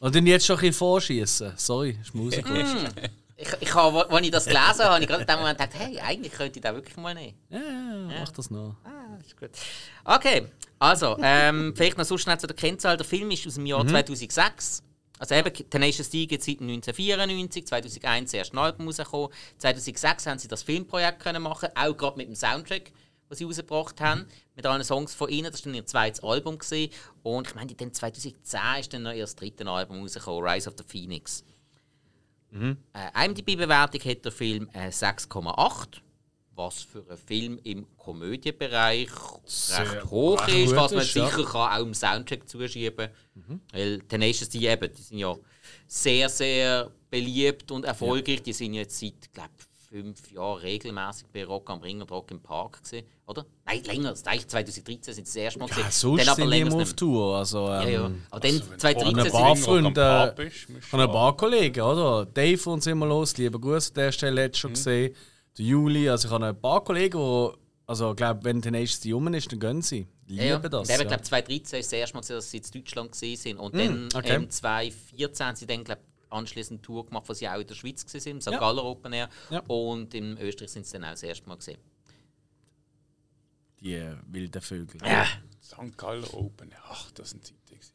Oder 0.00 0.20
jetzt 0.20 0.46
schon 0.46 0.56
ein 0.56 0.60
bisschen 0.60 0.74
vorschießen? 0.74 1.52
Sorry, 1.56 1.98
ist 2.00 2.14
Musiker. 2.14 2.54
Ich, 3.40 3.48
ich 3.60 3.72
habe, 3.72 4.10
als 4.10 4.26
ich 4.26 4.32
das 4.32 4.46
gelesen 4.46 4.80
habe, 4.80 4.94
habe 4.94 5.00
ich 5.00 5.08
gerade 5.08 5.20
in 5.20 5.28
dem 5.28 5.38
Moment 5.38 5.60
gedacht, 5.60 5.78
hey, 5.78 6.00
eigentlich 6.00 6.32
könnte 6.32 6.58
ich 6.58 6.60
den 6.64 6.74
wirklich 6.74 6.96
mal 6.96 7.14
nehmen. 7.14 7.38
ja, 7.50 7.60
ja, 7.60 8.10
ja, 8.10 8.20
mach 8.20 8.32
das 8.32 8.50
noch. 8.50 8.74
Ah, 8.82 9.16
ist 9.24 9.36
gut. 9.36 9.50
Okay, 10.04 10.48
also, 10.80 11.16
ähm, 11.22 11.72
vielleicht 11.76 11.98
noch 11.98 12.04
so 12.04 12.18
schnell 12.18 12.36
zu 12.40 12.48
der 12.48 12.56
Kennzahl. 12.56 12.96
Der 12.96 13.06
Film 13.06 13.30
ist 13.30 13.46
aus 13.46 13.54
dem 13.54 13.66
Jahr 13.66 13.86
2006. 13.86 14.82
Also 15.20 15.36
eben, 15.36 15.52
Tenacious 15.70 16.10
D 16.10 16.26
gibt 16.26 16.40
es 16.40 16.46
seit 16.46 16.60
1994, 16.60 17.64
2001 17.64 18.32
erst 18.34 18.54
ein 18.54 18.58
Album 18.58 18.86
rausgekommen. 18.86 19.28
2006 19.58 20.26
haben 20.26 20.38
sie 20.40 20.48
das 20.48 20.64
Filmprojekt 20.64 21.20
können 21.20 21.40
machen, 21.40 21.68
auch 21.76 21.96
gerade 21.96 22.16
mit 22.16 22.26
dem 22.26 22.34
Soundtrack, 22.34 22.90
was 23.28 23.38
sie 23.38 23.44
rausgebracht 23.44 24.00
haben, 24.00 24.26
mit 24.54 24.66
allen 24.66 24.84
Songs 24.84 25.14
von 25.14 25.28
ihnen. 25.28 25.50
Das 25.50 25.64
war 25.64 25.72
dann 25.72 25.74
ihr 25.74 25.86
zweites 25.86 26.22
Album. 26.22 26.58
Gewesen. 26.58 26.92
Und 27.22 27.48
ich 27.48 27.54
meine, 27.54 27.74
dann 27.74 27.92
2010 27.92 28.60
ist 28.80 28.92
dann 28.92 29.02
noch 29.02 29.12
ihr 29.12 29.26
drittes 29.26 29.66
Album 29.66 30.00
rausgekommen, 30.00 30.48
Rise 30.48 30.68
of 30.68 30.76
the 30.78 30.84
Phoenix. 30.86 31.44
Äh, 32.50 33.26
IMDb-Bewertung 33.26 34.00
hat 34.00 34.24
der 34.24 34.32
Film 34.32 34.68
äh, 34.72 34.88
6,8, 34.88 36.00
was 36.54 36.82
für 36.82 37.04
einen 37.06 37.18
Film 37.18 37.60
im 37.62 37.86
Komödienbereich 37.98 39.10
recht 39.10 40.04
hoch 40.10 40.40
recht 40.46 40.56
ist, 40.56 40.74
was 40.74 40.92
man 40.92 41.02
ist, 41.02 41.14
ja. 41.14 41.28
sicher 41.28 41.44
kann 41.44 41.72
auch 41.72 41.84
im 41.84 41.94
Soundtrack 41.94 42.48
zuschieben 42.48 43.10
kann. 43.36 43.60
Weil 43.72 44.00
Tenacious 44.00 44.48
D 44.48 44.66
eben, 44.66 44.92
die 44.92 45.02
sind 45.02 45.18
ja 45.18 45.36
sehr, 45.86 46.28
sehr 46.28 46.90
beliebt 47.10 47.70
und 47.70 47.84
erfolgreich. 47.84 48.42
Die 48.42 48.52
sind 48.54 48.74
jetzt 48.74 48.98
seit, 48.98 49.32
glaube 49.32 49.50
fünf 49.90 50.30
Jahren 50.30 50.58
regelmäßig 50.60 51.26
bei 51.32 51.44
Rock 51.44 51.70
am 51.70 51.80
Ring 51.80 52.00
und 52.00 52.10
Rock 52.10 52.30
im 52.30 52.40
Park 52.40 52.82
gesehen, 52.82 53.06
oder? 53.26 53.46
Nein, 53.64 53.82
länger. 53.84 54.10
Das 54.10 54.26
eigentlich 54.26 54.48
2013 54.48 55.14
sind 55.14 55.26
sie 55.26 55.32
das 55.32 55.36
erste 55.36 55.58
Mal 55.60 55.68
gesehen. 55.68 55.84
Ja, 55.84 55.90
sonst 55.90 56.20
Dann 56.20 56.28
aber 56.28 56.36
sind 56.36 56.48
länger 56.48 56.74
auf 56.74 56.92
Tour. 56.94 57.36
Also, 57.36 57.58
ähm, 57.68 57.72
Ja, 57.72 57.88
ja. 57.88 58.10
Aber 58.30 58.40
dann 58.40 58.52
wenn 58.70 58.78
2013 58.78 59.06
eine 59.08 59.22
sind 59.22 59.32
Bar- 59.32 59.56
sie- 59.56 59.62
Freunde, 59.62 60.34
du 60.36 60.80
von 60.82 61.00
ein 61.00 61.10
paar 61.10 61.36
Kollegen, 61.36 61.80
oder? 61.80 62.26
Dave 62.26 62.70
und 62.70 62.86
immer 62.86 63.06
los, 63.06 63.36
lieber 63.38 63.58
Gruß 63.60 63.88
an 63.88 63.94
der 63.94 64.12
Stelle, 64.12 64.42
jetzt 64.42 64.58
schon 64.58 64.72
gesehen. 64.74 65.14
Der 65.56 65.64
Juli, 65.64 66.08
also 66.08 66.28
ich 66.28 66.34
habe 66.34 66.46
ein 66.46 66.60
paar 66.60 66.84
Kollegen, 66.84 67.18
die, 67.18 67.50
also 67.86 68.10
ich 68.10 68.16
glaube, 68.16 68.44
wenn 68.44 68.60
Tenacious 68.62 69.00
D 69.00 69.12
rum 69.12 69.32
ist, 69.34 69.50
dann 69.50 69.58
gehen 69.60 69.82
sie. 69.82 70.06
Lieben 70.26 70.42
Ja, 70.42 70.44
ja. 70.44 70.58
das. 70.58 70.90
Eben, 70.90 70.98
ja. 71.00 71.04
glaube 71.08 71.22
2013 71.22 71.80
ist 71.80 71.86
das 71.90 71.98
erste 71.98 72.14
Mal, 72.16 72.20
gewesen, 72.20 72.34
dass 72.36 72.50
sie 72.50 72.58
in 72.58 72.64
Deutschland 72.74 73.12
gesehen 73.12 73.36
sind. 73.38 73.58
Und 73.58 73.72
Mm, 73.74 73.78
dann 73.78 74.08
okay. 74.14 74.34
ähm, 74.34 74.50
2014 74.50 75.46
haben 75.46 75.56
sie 75.56 75.66
dann, 75.66 75.82
glaube 75.84 76.02
anschließend 76.30 76.78
eine 76.78 76.82
Tour 76.82 77.06
gemacht, 77.06 77.24
wo 77.28 77.34
sie 77.34 77.48
auch 77.48 77.58
in 77.60 77.66
der 77.66 77.74
Schweiz 77.74 78.04
waren, 78.12 78.30
im 78.32 78.40
St. 78.40 78.50
Ja. 78.50 78.58
Galler 78.58 78.84
Open 78.84 79.12
Air. 79.12 79.28
Ja. 79.50 79.60
Und 79.68 80.14
in 80.14 80.38
Österreich 80.38 80.70
sind 80.70 80.86
sie 80.86 80.92
dann 80.94 81.04
auch 81.04 81.10
das 81.10 81.22
erste 81.22 81.48
Mal 81.48 81.56
gesehen. 81.56 81.78
Die 83.80 83.94
äh, 83.94 84.16
wilden 84.26 84.60
Vögel. 84.62 85.00
Ja. 85.06 85.26
St. 85.62 85.96
Gallen 85.96 86.24
Open. 86.32 86.72
Ach, 86.88 87.10
das 87.12 87.30
sind 87.30 87.44
Zeiten. 87.44 87.58
gewesen. 87.68 87.92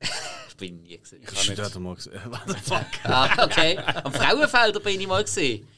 Ich 0.48 0.56
bin 0.58 0.82
nie 0.84 0.96
gesehen. 0.96 1.20
Ich 1.22 1.30
Ich 1.32 1.38
habe 1.38 1.48
nicht. 1.50 1.58
dort 1.58 1.78
mal 1.80 1.94
gesehen. 1.94 2.18
What 2.30 2.40
the 2.46 2.54
fuck? 2.62 2.86
ah, 3.04 3.44
okay. 3.44 3.76
Am 3.76 4.10
Frauenfelder 4.10 4.80
bin 4.80 4.98
ich 4.98 5.06
mal 5.06 5.22
gesehen. 5.22 5.68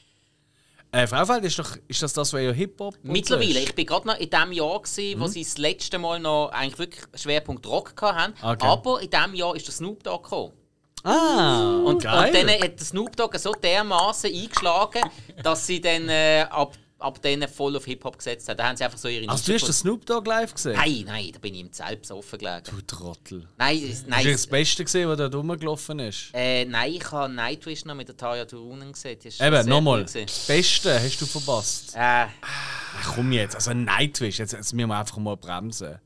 Äh, 0.93 1.05
Fraufeld, 1.05 1.43
ist, 1.43 1.59
doch, 1.59 1.75
ist 1.87 2.01
das 2.01 2.13
das, 2.13 2.31
was 2.31 2.41
ja 2.41 2.51
Hip-Hop 2.51 2.93
so 2.95 2.99
Mittlerweile. 3.11 3.59
Ich 3.59 3.75
bin 3.75 3.85
gerade 3.85 4.07
noch 4.07 4.17
in 4.17 4.29
dem 4.29 4.51
Jahr, 4.53 4.81
gewesen, 4.81 5.19
wo 5.19 5.25
Mhm. 5.25 5.29
sie 5.31 5.43
das 5.43 5.57
letzte 5.57 5.99
Mal 5.99 6.19
noch 6.21 6.49
eigentlich 6.53 6.79
wirklich 6.79 7.03
Schwerpunkt 7.21 7.67
Rock 7.67 7.93
hatten. 8.01 8.33
Okay. 8.41 8.65
Aber 8.65 9.01
in 9.01 9.09
dem 9.09 9.35
Jahr 9.35 9.53
ist 9.55 9.67
der 9.67 9.73
Snoop 9.73 10.01
Dogg 10.01 10.23
gekommen. 10.23 10.53
Ah, 11.03 11.77
Und, 11.85 11.95
und 11.95 12.03
dann 12.05 12.49
hat 12.49 12.79
der 12.79 12.85
Snoop 12.85 13.15
Dogg 13.15 13.37
so 13.37 13.53
dermaßen 13.53 14.29
eingeschlagen, 14.33 15.01
dass 15.43 15.65
sie 15.65 15.79
dann 15.79 16.09
äh, 16.09 16.45
ab, 16.49 16.73
ab 16.99 17.19
dann 17.21 17.47
voll 17.47 17.77
auf 17.77 17.85
Hip-Hop 17.85 18.17
gesetzt 18.17 18.49
haben. 18.49 18.57
Da 18.57 18.67
haben 18.67 18.75
sie 18.75 18.83
einfach 18.83 18.97
so 18.97 19.07
ihre 19.07 19.29
Also 19.29 19.45
du 19.45 19.53
hast 19.53 19.65
den 19.65 19.73
Snoop 19.73 20.05
Dogg 20.05 20.27
live 20.27 20.53
gesehen? 20.53 20.73
Nein, 20.75 21.03
nein, 21.07 21.29
da 21.31 21.39
bin 21.39 21.53
ich 21.55 21.61
im 21.61 21.71
Zelt 21.71 22.01
besoffen 22.01 22.37
gelegen. 22.39 22.63
Du 22.69 22.81
Trottel. 22.81 23.47
Nein, 23.57 23.77
es- 23.77 23.89
Hast 23.99 24.05
du 24.05 24.09
nein, 24.09 24.27
das 24.31 24.47
Beste 24.47 24.83
gesehen, 24.83 25.07
was 25.07 25.17
da 25.17 25.27
rumgelaufen 25.27 25.99
ist? 25.99 26.31
äh, 26.33 26.65
nein, 26.65 26.93
ich 26.93 27.11
habe 27.11 27.31
Nightwish 27.33 27.85
noch 27.85 27.95
mit 27.95 28.09
der 28.09 28.17
Taya 28.17 28.43
Turunen 28.45 28.91
gesehen. 28.91 29.17
Ist 29.23 29.41
Eben, 29.41 29.69
nochmal. 29.69 30.03
Das 30.03 30.13
Beste 30.47 30.99
hast 31.01 31.21
du 31.21 31.25
verpasst. 31.25 31.93
Äh, 31.95 32.25
Ach, 32.41 33.13
komm 33.15 33.31
jetzt, 33.31 33.55
also 33.55 33.73
Nightwish, 33.73 34.39
jetzt, 34.39 34.51
jetzt 34.51 34.73
müssen 34.73 34.89
wir 34.89 34.97
einfach 34.99 35.17
mal 35.17 35.37
bremsen. 35.37 35.97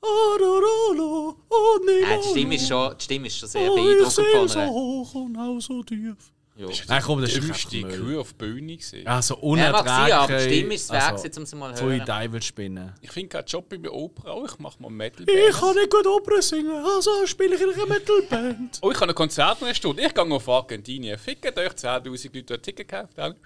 Oh, 0.00 1.34
oh, 1.50 1.78
nee, 1.84 1.92
äh, 1.92 2.20
die, 2.22 2.28
Stimme 2.28 2.54
ist 2.54 2.68
schon, 2.68 2.96
die 2.96 3.04
Stimme 3.04 3.26
ist 3.26 3.38
schon 3.38 3.48
sehr 3.48 3.70
oh, 3.70 3.76
ich 3.76 3.82
beeindruckend 3.82 4.12
sehe 4.12 4.38
von 4.38 4.48
so 4.48 4.60
hoch 4.66 5.14
und 5.14 5.36
auch 5.36 5.60
so 5.60 5.82
tief. 5.82 6.16
Ja. 6.58 6.66
Nein, 6.88 7.02
komm, 7.04 7.20
das 7.20 7.32
ist 7.36 7.72
Müll. 7.72 7.84
Crew 7.84 8.20
auf 8.20 8.32
die 8.32 8.38
Bühne 8.38 8.76
gesehen. 8.76 9.04
Ja, 9.04 9.22
so 9.22 9.38
Ja, 9.56 9.70
mag 9.70 9.86
sein, 9.86 10.12
aber 10.12 10.26
die 10.26 10.32
unerträglich. 10.32 10.58
Stimme 10.58 10.74
ist 10.74 10.90
also, 10.90 11.22
gewesen, 11.22 11.38
um 11.38 11.46
sie 11.46 11.56
mal 11.56 11.74
zu 11.76 11.84
Pfui, 11.84 11.96
hören. 11.98 12.06
Teufel 12.06 12.42
spinnen. 12.42 12.94
Ich 13.00 13.12
finde 13.12 13.28
keinen 13.28 13.46
Job 13.46 13.68
bei 13.68 13.88
Opera 13.88 14.30
auch. 14.32 14.44
Ich 14.44 14.58
mache 14.58 14.82
mal 14.82 14.90
Metal. 14.90 15.24
Ich 15.28 15.56
kann 15.56 15.74
nicht 15.76 15.90
gut 15.90 16.04
Opera 16.04 16.42
singen, 16.42 16.84
also 16.84 17.26
spiele 17.26 17.54
ich 17.54 17.62
in 17.62 17.70
einer 17.70 17.86
Metalband. 17.86 18.78
Oh, 18.82 18.90
ich 18.90 19.00
habe 19.00 19.12
ein 19.12 19.14
Konzert 19.14 19.60
in 19.60 19.66
einer 19.66 19.74
Stunde. 19.74 20.02
Ich 20.02 20.12
gehe 20.12 20.24
auf 20.24 20.48
Argentinien. 20.48 21.16
Fickt 21.16 21.56
euch 21.56 21.72
10.000 21.72 22.34
Leute 22.34 22.54
ein 22.54 22.62
Ticket 22.62 22.88
gekauft 22.88 23.16
haben. 23.18 23.36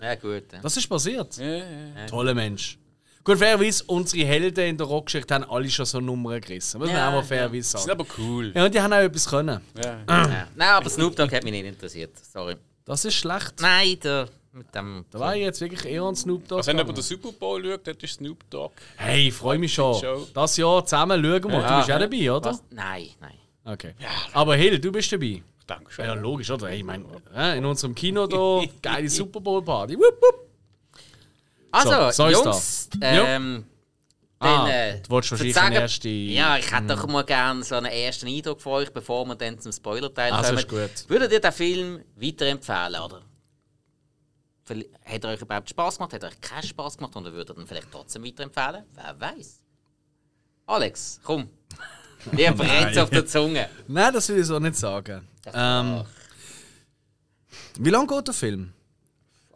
Ja, 0.00 0.14
gut. 0.14 0.52
ja. 0.52 0.60
Das 0.62 0.76
ist 0.76 0.86
passiert. 0.88 1.36
Ja, 1.38 1.56
ja. 1.56 2.06
Toller 2.06 2.34
Mensch. 2.34 2.78
Gut, 3.22 3.38
fairerweise, 3.38 3.84
unsere 3.86 4.24
Helden 4.26 4.66
in 4.66 4.76
der 4.78 4.86
Rockgeschichte 4.86 5.34
haben 5.34 5.44
alle 5.44 5.68
schon 5.68 5.84
so 5.84 6.00
Nummern 6.00 6.40
gerissen. 6.40 6.78
Muss 6.78 6.88
man 6.88 6.96
Ja, 6.96 7.08
auch 7.08 7.12
mal 7.12 7.18
ja. 7.18 7.22
fairerweise 7.24 7.52
Die 7.56 7.62
sind 7.62 7.80
sagen. 7.80 7.90
aber 8.00 8.06
cool. 8.18 8.52
Ja, 8.54 8.64
und 8.64 8.74
die 8.74 8.80
haben 8.80 8.92
auch 8.92 8.98
etwas 8.98 9.28
können. 9.28 9.60
Ja. 9.76 9.98
Ja. 10.08 10.46
Nein, 10.54 10.68
aber 10.68 10.88
Snoop 10.90 11.14
Dogg 11.16 11.30
hat 11.34 11.44
mich 11.44 11.52
nicht 11.52 11.66
interessiert. 11.66 12.12
Sorry. 12.32 12.56
Das 12.84 13.04
ist 13.04 13.14
schlecht. 13.14 13.54
Nein, 13.60 13.98
der 14.02 14.28
mit 14.52 14.74
dem. 14.74 15.04
Da 15.10 15.20
war 15.20 15.36
ich 15.36 15.42
jetzt 15.42 15.60
wirklich 15.60 15.84
eher 15.84 16.02
an 16.02 16.16
Snoop 16.16 16.48
Dogg. 16.48 16.58
Also, 16.60 16.68
wenn 16.70 16.78
jemand 16.78 16.96
den 16.96 17.02
Super 17.04 17.30
Bowl 17.32 17.62
schaut, 17.64 17.86
das 17.86 17.96
ist 18.02 18.14
Snoop 18.14 18.48
Dogg. 18.50 18.72
Hey, 18.96 19.28
ich 19.28 19.34
freue 19.34 19.58
mich 19.58 19.74
schon. 19.74 20.02
Das 20.34 20.56
Jahr 20.56 20.84
zusammen 20.84 21.22
schauen 21.22 21.24
wir. 21.24 21.38
Du 21.40 21.48
bist 21.76 21.92
auch 21.92 21.98
dabei, 21.98 22.32
oder? 22.32 22.50
Was? 22.50 22.62
Nein, 22.70 23.08
nein. 23.20 23.34
Okay. 23.64 23.94
Aber 24.32 24.56
Hill, 24.56 24.78
du 24.78 24.90
bist 24.90 25.12
dabei. 25.12 25.42
Schon. 25.88 26.04
Ja, 26.04 26.14
logisch, 26.14 26.50
oder? 26.50 26.66
Hey, 26.68 26.78
ich 26.78 26.84
meine, 26.84 27.04
in 27.56 27.64
unserem 27.64 27.94
Kino 27.94 28.26
da, 28.26 28.62
geile 28.82 29.08
Super 29.08 29.40
Bowl 29.40 29.62
Party. 29.62 29.94
Wupp, 29.94 30.20
wupp. 30.20 30.39
Also, 31.72 32.10
so 32.10 32.26
ist 32.26 32.44
Jungs, 32.44 32.88
ähm, 33.00 33.64
Ah, 34.42 34.62
dann, 34.62 34.70
äh, 34.70 35.00
du 35.02 35.10
wolltest 35.10 35.32
wahrscheinlich 35.32 35.54
den 35.54 35.72
ersten- 35.74 36.30
Ja, 36.30 36.56
ich 36.56 36.72
hätte 36.72 36.86
doch 36.86 37.06
mal 37.06 37.24
gerne 37.24 37.62
so 37.62 37.74
einen 37.74 37.92
ersten 37.92 38.26
Eindruck 38.26 38.60
von 38.62 38.72
euch, 38.72 38.90
bevor 38.90 39.26
wir 39.26 39.34
dann 39.34 39.58
zum 39.60 39.70
Spoiler-Teil 39.70 40.32
Also, 40.32 40.48
kommen. 40.54 40.58
ist 40.58 40.68
gut. 40.68 41.10
Würdet 41.10 41.32
ihr 41.32 41.40
den 41.40 41.52
Film 41.52 42.04
weiterempfehlen, 42.16 43.00
oder? 43.02 43.20
Hat 45.04 45.24
er 45.24 45.30
euch 45.30 45.42
überhaupt 45.42 45.68
Spaß 45.68 45.98
gemacht? 45.98 46.12
Hat 46.14 46.22
er 46.22 46.28
euch 46.30 46.40
keinen 46.40 46.62
Spaß 46.62 46.96
gemacht? 46.96 47.14
Oder 47.16 47.32
würdet 47.32 47.56
ihr 47.56 47.60
ihn 47.60 47.66
vielleicht 47.66 47.90
trotzdem 47.92 48.24
weiterempfehlen? 48.24 48.84
Wer 48.94 49.20
weiß? 49.20 49.60
Alex, 50.66 51.20
komm. 51.22 51.50
Dir 52.32 52.52
brennt 52.52 52.96
auf 52.98 53.10
der 53.10 53.26
Zunge. 53.26 53.68
Nein, 53.88 54.12
das 54.14 54.28
will 54.28 54.38
ich 54.38 54.46
so 54.46 54.58
nicht 54.58 54.76
sagen. 54.76 55.26
Ähm, 55.52 56.04
wie 57.78 57.90
lange 57.90 58.06
geht 58.06 58.26
der 58.28 58.34
Film? 58.34 58.72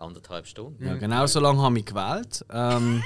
Anderthalb 0.04 0.46
Stunden. 0.46 0.84
Ja, 0.84 0.94
genau 0.94 1.26
so 1.26 1.40
lange 1.40 1.62
habe 1.62 1.78
ich 1.78 1.84
gewählt. 1.84 2.44
Ähm, 2.50 3.02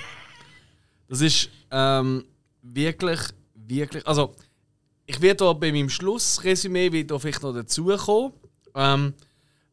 das 1.09 1.21
ist 1.21 1.51
ähm, 1.71 2.25
wirklich, 2.63 3.21
wirklich. 3.55 4.07
Also, 4.07 4.35
ich 5.07 5.21
werde 5.21 5.45
da 5.45 5.53
bei 5.53 5.73
meinem 5.73 5.89
Schlussresümee 5.89 6.93
wieder 6.93 7.19
vielleicht 7.19 7.43
noch 7.43 7.55
dazukommen. 7.55 8.33
Ähm, 8.75 9.15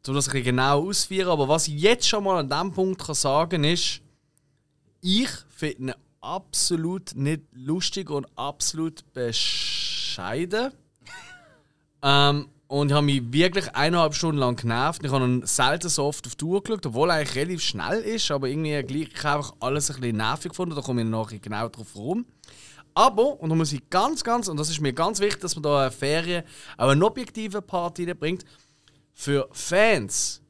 um 0.07 0.13
das 0.13 0.29
ein 0.29 0.43
genau 0.43 0.87
ausführen. 0.87 1.29
Aber 1.29 1.47
was 1.47 1.67
ich 1.67 1.81
jetzt 1.81 2.07
schon 2.07 2.23
mal 2.23 2.39
an 2.39 2.49
diesem 2.49 2.71
Punkt 2.71 3.01
kann 3.01 3.15
sagen 3.15 3.63
ist, 3.63 4.01
ich 5.01 5.29
finde 5.49 5.77
ihn 5.77 5.93
absolut 6.21 7.15
nicht 7.15 7.41
lustig 7.53 8.09
und 8.09 8.27
absolut 8.35 9.03
bescheiden. 9.13 10.71
Ähm, 12.01 12.49
und 12.67 12.89
ich 12.89 12.93
habe 12.93 13.05
mich 13.05 13.21
wirklich 13.31 13.75
eineinhalb 13.75 14.15
Stunden 14.15 14.39
lang 14.39 14.55
genervt. 14.55 15.03
Ich 15.03 15.11
habe 15.11 15.23
ihn 15.23 15.45
selten 15.45 15.89
so 15.89 16.05
oft 16.05 16.25
auf 16.25 16.35
die 16.35 16.45
Uhr 16.45 16.63
geschaut, 16.63 16.85
obwohl 16.85 17.09
er 17.09 17.17
eigentlich 17.17 17.35
relativ 17.35 17.61
schnell 17.61 18.01
ist, 18.01 18.31
aber 18.31 18.47
irgendwie 18.47 18.81
gleich 18.83 19.09
ich 19.13 19.25
einfach 19.25 19.53
alles 19.59 19.91
ein 19.91 19.99
bisschen 19.99 20.17
nervig 20.17 20.49
gefunden. 20.49 20.75
Da 20.75 20.81
komme 20.81 21.03
ich 21.03 21.07
nachher 21.07 21.39
genau 21.39 21.69
drauf 21.69 21.95
rum. 21.95 22.25
Aber, 22.95 23.39
und 23.39 23.49
da 23.49 23.55
muss 23.55 23.73
ich 23.73 23.89
ganz, 23.89 24.23
ganz, 24.23 24.47
und 24.47 24.57
das 24.57 24.69
ist 24.69 24.79
mir 24.79 24.93
ganz 24.93 25.19
wichtig, 25.19 25.41
dass 25.41 25.55
man 25.55 25.63
da 25.63 25.81
eine 25.81 25.91
Ferien 25.91 26.43
auch 26.77 26.87
einen 26.87 27.03
objektiven 27.03 27.61
Part 27.61 27.99
reinbringt, 27.99 28.45
für 29.13 29.47
Fans, 29.51 30.41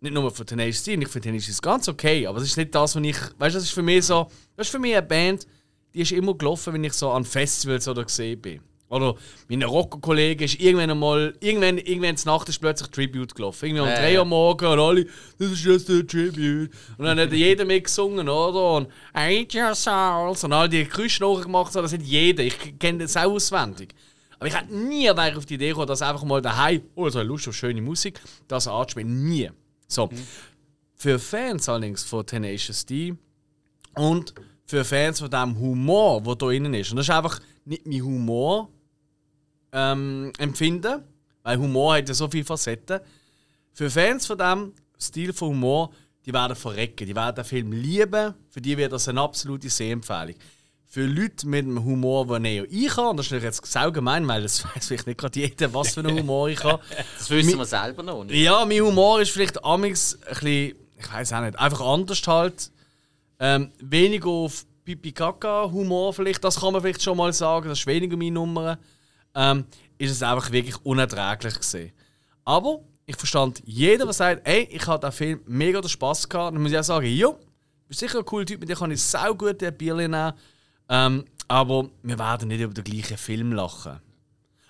nicht 0.00 0.12
nur 0.12 0.30
für 0.30 0.44
Tenacious 0.44 0.82
D, 0.82 0.94
ich 0.94 1.08
finde 1.08 1.28
Tenacious 1.28 1.60
ganz 1.60 1.88
okay, 1.88 2.26
aber 2.26 2.38
es 2.38 2.44
ist 2.44 2.56
nicht 2.56 2.74
das, 2.74 2.94
was 2.94 3.02
ich, 3.02 3.16
weißt 3.16 3.54
du, 3.54 3.58
das 3.58 3.64
ist 3.64 3.72
für 3.72 3.82
mich 3.82 4.04
so, 4.04 4.28
das 4.56 4.66
ist 4.66 4.70
für 4.70 4.78
mich 4.78 4.92
eine 4.92 5.06
Band, 5.06 5.46
die 5.94 6.00
ist 6.00 6.12
immer 6.12 6.34
gelaufen, 6.34 6.74
wenn 6.74 6.84
ich 6.84 6.92
so 6.92 7.10
an 7.10 7.24
Festivals 7.24 7.88
oder 7.88 8.04
gesehen 8.04 8.40
bin. 8.40 8.60
Oder 8.94 9.16
meine 9.48 9.66
Rocker-Kollege 9.66 10.44
ist 10.44 10.60
irgendwann 10.60 10.90
einmal, 10.90 11.34
irgendwann, 11.40 11.78
irgendwann 11.78 12.14
Nacht 12.24 12.48
ist 12.48 12.60
plötzlich 12.60 12.90
Tribute 12.90 13.34
gelaufen. 13.34 13.66
Irgendwie 13.66 13.80
um 13.80 13.88
Ja, 13.88 13.96
3 13.96 14.12
ja. 14.12 14.20
Uhr 14.20 14.24
morgen 14.24 14.66
und 14.66 14.78
alle, 14.78 15.06
das 15.38 15.50
ist 15.50 15.64
just 15.64 15.90
a 15.90 16.00
Tribute. 16.02 16.70
Und 16.96 17.04
dann 17.04 17.18
hat 17.18 17.32
jeder 17.32 17.64
mitgesungen, 17.64 18.28
oder? 18.28 18.76
Und 18.76 18.88
I 19.16 19.48
your 19.52 19.74
souls. 19.74 20.44
Und 20.44 20.52
all 20.52 20.68
die 20.68 20.84
Geräusche 20.84 21.24
nachgemacht, 21.24 21.72
so, 21.72 21.82
das 21.82 21.92
hat 21.92 22.02
jeder. 22.02 22.44
Ich 22.44 22.78
kenne 22.78 23.00
das 23.00 23.16
auch 23.16 23.32
auswendig. 23.32 23.94
Aber 24.38 24.46
ich 24.46 24.54
hätte 24.54 24.72
nie 24.72 25.06
wäre 25.06 25.36
auf 25.36 25.46
die 25.46 25.54
Idee 25.54 25.68
gekommen, 25.68 25.88
dass 25.88 26.02
einfach 26.02 26.22
mal 26.22 26.40
daheim, 26.40 26.82
oh, 26.94 27.08
so 27.08 27.18
eine 27.18 27.28
Lust 27.28 27.48
auf 27.48 27.56
schöne 27.56 27.82
Musik, 27.82 28.20
das 28.46 28.68
anzuspielen. 28.68 29.24
Nie. 29.24 29.50
So. 29.88 30.08
Für 30.94 31.18
Fans 31.18 31.68
allerdings 31.68 32.04
von 32.04 32.24
Tenacious 32.24 32.86
D 32.86 33.14
und 33.96 34.34
für 34.66 34.84
Fans 34.84 35.18
von 35.20 35.30
dem 35.30 35.58
Humor, 35.58 36.22
der 36.22 36.36
da 36.36 36.50
innen 36.50 36.74
ist. 36.74 36.90
Und 36.90 36.98
das 36.98 37.08
ist 37.08 37.14
einfach 37.14 37.40
nicht 37.64 37.86
mein 37.86 38.02
Humor 38.02 38.68
ähm, 39.74 40.32
empfinden, 40.38 41.02
weil 41.42 41.58
Humor 41.58 41.96
hat 41.96 42.08
ja 42.08 42.14
so 42.14 42.28
viele 42.28 42.44
Facetten. 42.44 43.00
Für 43.72 43.90
Fans 43.90 44.24
von 44.24 44.38
dem 44.38 44.72
Stil 44.98 45.32
von 45.32 45.48
Humor, 45.48 45.90
die 46.24 46.32
werden 46.32 46.56
verrecken, 46.56 47.06
die 47.06 47.14
werden 47.14 47.34
den 47.34 47.44
Film 47.44 47.72
lieben, 47.72 48.34
für 48.48 48.60
die 48.60 48.78
wird 48.78 48.92
das 48.92 49.08
eine 49.08 49.20
absolute 49.20 49.68
Sehempfehlung. 49.68 50.36
Für 50.86 51.04
Leute 51.04 51.48
mit 51.48 51.64
einem 51.64 51.84
Humor, 51.84 52.24
den 52.28 52.42
näher 52.42 52.64
ich 52.70 52.96
habe, 52.96 53.08
und 53.08 53.16
das 53.16 53.30
ist 53.30 53.42
jetzt 53.42 53.66
sehr 53.66 53.90
gemein, 53.90 54.26
weil 54.28 54.42
das 54.42 54.64
weiß 54.76 54.86
vielleicht 54.86 55.08
nicht 55.08 55.18
gerade 55.18 55.40
jeder, 55.40 55.74
was 55.74 55.92
für 55.92 56.00
einen 56.00 56.16
Humor 56.16 56.48
ich 56.48 56.62
habe. 56.62 56.80
Das 57.18 57.28
wissen 57.30 57.58
wir 57.58 57.66
selber 57.66 58.04
noch 58.04 58.22
nicht. 58.22 58.36
Ja, 58.36 58.64
mein 58.64 58.80
Humor 58.80 59.20
ist 59.20 59.32
vielleicht 59.32 59.62
amix 59.64 60.14
ein 60.14 60.34
bisschen, 60.34 60.76
ich 60.96 61.12
weiß 61.12 61.32
auch 61.32 61.40
nicht, 61.40 61.58
einfach 61.58 61.80
anders 61.80 62.22
halt. 62.26 62.70
Ähm, 63.40 63.72
weniger 63.80 64.28
auf 64.28 64.64
Pipi-Kaka-Humor 64.84 66.14
vielleicht, 66.14 66.44
das 66.44 66.60
kann 66.60 66.72
man 66.72 66.80
vielleicht 66.80 67.02
schon 67.02 67.16
mal 67.16 67.32
sagen, 67.32 67.68
das 67.68 67.80
ist 67.80 67.86
weniger 67.86 68.16
meine 68.16 68.30
Nummer. 68.30 68.78
Ähm, 69.34 69.64
ist 69.98 70.10
es 70.12 70.22
einfach 70.22 70.50
wirklich 70.52 70.76
unerträglich 70.84 71.56
gesehen. 71.56 71.92
Aber 72.44 72.80
ich 73.06 73.16
verstand 73.16 73.62
jeden, 73.64 74.04
der 74.04 74.12
sagt, 74.12 74.46
ey, 74.46 74.68
ich 74.70 74.86
habe 74.86 75.00
den 75.04 75.12
Film 75.12 75.40
mega 75.46 75.80
den 75.80 75.88
Spass 75.88 76.28
gehabt. 76.28 76.54
Dann 76.54 76.62
muss 76.62 76.72
ich 76.72 76.78
auch 76.78 76.82
sagen, 76.84 77.06
jo, 77.06 77.32
du 77.32 77.88
bist 77.88 78.00
sicher 78.00 78.18
ein 78.18 78.24
cooler 78.24 78.46
Typ, 78.46 78.60
mit 78.60 78.68
dem 78.68 78.76
kann 78.78 78.90
ich 78.90 79.02
sau 79.02 79.34
gut 79.34 79.62
ein 79.62 79.76
Bierchen 79.76 80.10
nehmen. 80.10 80.32
Ähm, 80.88 81.24
aber 81.48 81.88
wir 82.02 82.18
werden 82.18 82.48
nicht 82.48 82.60
über 82.60 82.72
den 82.74 82.84
gleichen 82.84 83.16
Film 83.18 83.52
lachen. 83.52 84.00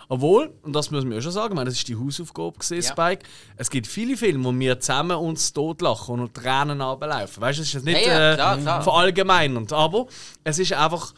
Obwohl, 0.09 0.53
und 0.63 0.75
das 0.75 0.91
müssen 0.91 1.11
wir 1.11 1.19
auch 1.19 1.23
schon 1.23 1.33
sagen, 1.33 1.55
ich 1.55 1.57
meine, 1.57 1.71
das 1.71 1.79
ist 1.79 1.89
die 1.89 1.97
Hausaufgabe 1.97 2.53
gewesen, 2.59 2.75
Ja. 2.83 2.91
Spike. 2.93 3.25
Es 3.57 3.71
gibt 3.71 3.87
viele 3.87 4.17
Filme, 4.17 4.45
wo 4.45 4.53
wir 4.59 4.79
zusammen 4.79 5.17
uns 5.17 5.53
totlachen 5.53 6.21
und 6.21 6.35
Tränen 6.35 6.81
ablaufen. 6.83 7.41
Weißt 7.41 7.59
du, 7.59 7.63
das 7.63 7.69
ist 7.69 7.75
jetzt 7.75 7.85
nicht 7.87 8.07
Ja, 8.07 8.13
ja, 8.13 8.33
äh, 8.33 8.35
klar, 8.35 8.59
klar. 8.59 8.83
verallgemeinernd. 8.83 9.73
Aber 9.73 10.07
es 10.45 10.59
ist 10.59 10.73
einfach, 10.75 11.15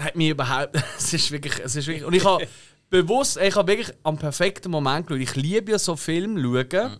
hat 0.00 0.16
mich 0.16 0.30
überhaupt, 0.30 0.76
es 0.98 1.12
ist 1.12 1.30
wirklich, 1.30 1.58
es 1.58 1.76
ist 1.76 1.86
wirklich, 1.86 2.04
und 2.04 2.14
ich 2.14 2.24
habe 2.24 2.46
bewusst, 2.90 3.38
ich 3.38 3.56
habe 3.56 3.72
wirklich 3.72 3.96
am 4.02 4.18
perfekten 4.18 4.70
Moment 4.70 5.06
geschaut. 5.06 5.22
Ich 5.22 5.34
liebe 5.34 5.72
ja 5.72 5.78
so 5.78 5.96
Filme 5.96 6.40
schauen, 6.40 6.98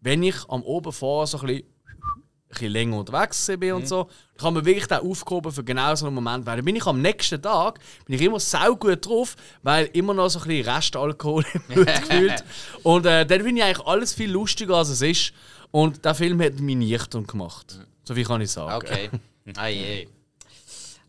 wenn 0.00 0.22
ich 0.22 0.36
am 0.48 0.62
Oben 0.62 0.92
vorher 0.92 1.26
so 1.26 1.38
ein 1.38 1.46
bisschen, 1.46 1.64
ein 1.64 2.48
bisschen 2.48 2.72
länger 2.72 2.98
unterwegs 2.98 3.50
bin 3.58 3.72
und 3.74 3.88
so. 3.88 4.08
Ich 4.36 4.42
habe 4.42 4.58
mir 4.58 4.64
wirklich 4.64 4.86
den 4.86 4.98
aufgehoben 4.98 5.52
für 5.52 5.62
genau 5.62 5.94
so 5.94 6.06
einen 6.06 6.14
Moment, 6.14 6.46
weil 6.46 6.56
dann 6.56 6.64
bin 6.64 6.76
ich 6.76 6.86
am 6.86 7.00
nächsten 7.02 7.40
Tag 7.42 7.78
bin 8.06 8.16
ich 8.16 8.22
immer 8.22 8.40
sau 8.40 8.74
gut 8.74 9.06
drauf, 9.06 9.36
weil 9.62 9.86
immer 9.92 10.14
noch 10.14 10.28
so 10.30 10.40
ein 10.40 10.48
bisschen 10.48 10.68
Restalkohol 10.68 11.44
im 11.54 11.62
Blut 11.74 11.86
gefühlt. 12.08 12.44
Und 12.82 13.06
äh, 13.06 13.26
dann 13.26 13.42
finde 13.42 13.60
ich 13.60 13.64
eigentlich 13.64 13.86
alles 13.86 14.14
viel 14.14 14.30
lustiger, 14.30 14.76
als 14.76 14.88
es 14.88 15.02
ist. 15.02 15.32
Und 15.70 16.04
der 16.04 16.14
Film 16.14 16.40
hat 16.40 16.58
mich 16.58 16.76
nüchtern 16.76 17.26
gemacht. 17.26 17.78
So 18.04 18.14
viel 18.14 18.24
kann 18.24 18.40
ich 18.40 18.50
sagen. 18.50 18.74
Okay. 18.74 19.10
Ah 19.56 19.66
je. 19.68 20.08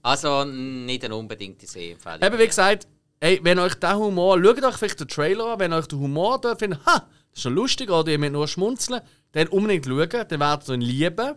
Also 0.01 0.45
nicht 0.45 1.03
eine 1.03 1.15
unbedingte 1.15 1.67
Sehempfehlung. 1.67 2.21
Eben 2.21 2.39
wie 2.39 2.47
gesagt, 2.47 2.87
ey, 3.19 3.39
wenn 3.43 3.59
euch 3.59 3.75
der 3.75 3.97
Humor, 3.97 4.41
schaut 4.41 4.63
euch 4.63 4.77
vielleicht 4.77 4.99
den 4.99 5.07
Trailer 5.07 5.53
an, 5.53 5.59
wenn 5.59 5.73
euch 5.73 5.87
der 5.87 5.99
Humor 5.99 6.39
dort 6.39 6.59
findet, 6.59 6.85
ha, 6.85 6.99
das 6.99 7.37
ist 7.37 7.41
schon 7.43 7.55
lustig 7.55 7.89
oder 7.89 8.11
ihr 8.11 8.19
müsst 8.19 8.33
nur 8.33 8.47
schmunzeln, 8.47 9.01
dann 9.33 9.47
unbedingt 9.47 9.85
schauen, 9.85 10.27
dann 10.27 10.39
werdet 10.39 10.67
ihr 10.69 10.73
ihn 10.75 10.81
lieben. 10.81 11.35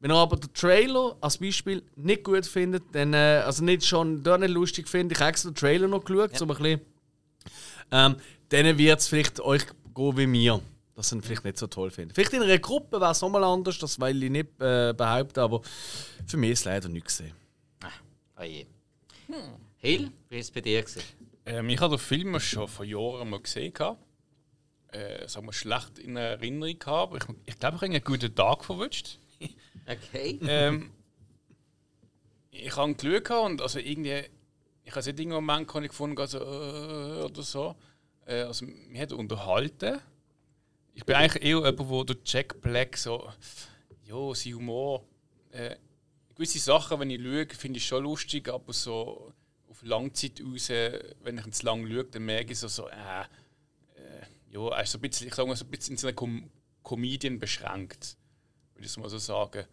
Wenn 0.00 0.12
ihr 0.12 0.16
aber 0.16 0.36
den 0.36 0.52
Trailer 0.52 1.16
als 1.20 1.38
Beispiel 1.38 1.82
nicht 1.96 2.22
gut 2.22 2.46
findet, 2.46 2.84
dann, 2.92 3.14
äh, 3.14 3.42
also 3.44 3.64
nicht 3.64 3.84
schon 3.84 4.22
dort 4.22 4.40
nicht 4.40 4.52
lustig 4.52 4.88
findet, 4.88 5.18
ich 5.18 5.20
habe 5.20 5.30
extra 5.30 5.50
den 5.50 5.56
Trailer 5.56 5.88
noch 5.88 6.04
geschaut, 6.04 6.40
um 6.40 6.50
ein 6.50 6.56
bisschen, 6.56 6.80
ähm, 7.90 8.16
dann 8.50 8.78
wird 8.78 9.00
es 9.00 9.08
vielleicht 9.08 9.40
euch 9.40 9.66
gehen 9.94 10.16
wie 10.16 10.26
mir, 10.26 10.60
dass 10.94 11.12
ihr 11.12 11.16
ihn 11.16 11.22
vielleicht 11.22 11.44
nicht 11.44 11.58
so 11.58 11.66
toll 11.66 11.90
findet. 11.90 12.14
Vielleicht 12.14 12.32
in 12.32 12.42
einer 12.42 12.58
Gruppe 12.58 13.00
wäre 13.00 13.10
es 13.10 13.20
nochmal 13.20 13.42
anders, 13.42 13.78
das 13.78 13.98
will 13.98 14.22
ich 14.22 14.30
nicht 14.30 14.48
äh, 14.60 14.94
behaupten, 14.96 15.40
aber 15.40 15.62
für 16.26 16.36
mich 16.36 16.52
ist 16.52 16.60
es 16.60 16.64
leider 16.66 16.88
nicht 16.88 17.06
gesehen. 17.06 17.32
Ah 18.38 18.44
je. 18.44 18.66
Hill, 19.78 20.12
wie 20.28 20.36
war 20.36 20.38
es 20.38 20.50
bei 20.52 20.60
dir? 20.60 20.82
Gewesen? 20.82 21.02
Ähm, 21.44 21.68
ich 21.70 21.80
habe 21.80 21.96
den 21.96 21.98
Film 21.98 22.38
schon 22.38 22.68
vor 22.68 22.84
Jahren 22.84 23.28
mal 23.28 23.40
gesehen. 23.40 23.74
Äh, 24.92 25.26
sagen 25.26 25.46
wir, 25.46 25.52
schlecht 25.52 25.98
in 25.98 26.16
Erinnerung 26.16 26.78
gehabt. 26.78 27.12
aber 27.12 27.16
Ich, 27.16 27.24
ich 27.46 27.58
glaube, 27.58 27.76
ich 27.76 27.82
habe 27.82 27.94
einen 27.94 28.04
guten 28.04 28.34
Tag 28.34 28.64
verwünscht. 28.64 29.18
Okay. 29.90 30.38
ähm, 30.46 30.90
ich 32.50 32.76
habe 32.76 32.94
geschaut 32.94 33.24
gehabt 33.24 33.46
und 33.46 33.62
also 33.62 33.78
irgendwie, 33.78 34.22
ich 34.84 34.90
habe 34.94 34.98
nicht 34.98 35.18
irgendeinen 35.18 35.46
Moment 35.46 35.66
gefunden, 35.66 35.88
gefunden 35.88 36.18
also, 36.20 36.38
äh, 36.40 37.24
oder 37.24 37.42
so. 37.42 37.74
Äh, 38.26 38.42
also, 38.42 38.66
mich 38.66 39.00
hat 39.00 39.12
er 39.12 39.18
unterhalten. 39.18 39.98
ich 40.92 41.06
bin 41.06 41.16
eigentlich 41.16 41.42
eher 41.42 41.56
jemand, 41.56 41.88
wo 41.88 42.04
der 42.04 42.18
Jack 42.22 42.60
Black 42.60 42.98
so, 42.98 43.30
ja, 44.04 44.34
sein 44.34 44.54
Humor, 44.56 45.06
äh, 45.52 45.76
gewisse 46.38 46.60
Sachen, 46.60 47.00
wenn 47.00 47.10
ich 47.10 47.20
schaue, 47.20 47.46
finde 47.48 47.78
ich 47.78 47.86
schon 47.86 48.04
lustig, 48.04 48.48
aber 48.48 48.72
so 48.72 49.32
auf 49.68 49.82
Langzeit 49.82 50.40
raus, 50.40 50.68
wenn 50.68 51.38
ich 51.38 51.50
zu 51.50 51.66
lang 51.66 51.86
schaue, 51.86 52.04
dann 52.04 52.24
merke 52.24 52.52
ich 52.52 52.58
so, 52.60 52.68
so 52.68 52.88
äh, 52.88 53.22
äh, 53.96 54.26
ja, 54.52 54.68
er 54.68 54.82
ist 54.82 54.92
so 54.92 54.98
ein 54.98 55.00
bisschen, 55.00 55.26
ich 55.26 55.34
sage 55.34 55.48
mal, 55.48 55.56
so 55.56 55.64
ein 55.64 55.70
bisschen 55.70 55.94
in 55.94 55.98
so 55.98 56.06
einer 56.06 56.14
Com 56.14 56.48
Comedian 56.84 57.38
beschränkt, 57.38 58.16
würde 58.74 58.86
ich 58.86 58.92
es 58.92 58.96
mal 58.96 59.10
so 59.10 59.18
sagen. 59.18 59.66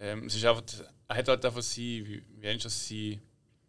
Ähm, 0.00 0.24
es 0.24 0.34
ist 0.34 0.44
einfach, 0.44 0.64
er 1.06 1.16
hat 1.16 1.28
halt 1.28 1.44
einfach 1.44 1.62
sein, 1.62 1.84
wie, 1.84 2.22
wie 2.40 2.58
das, 2.58 2.88
sein, 2.88 3.20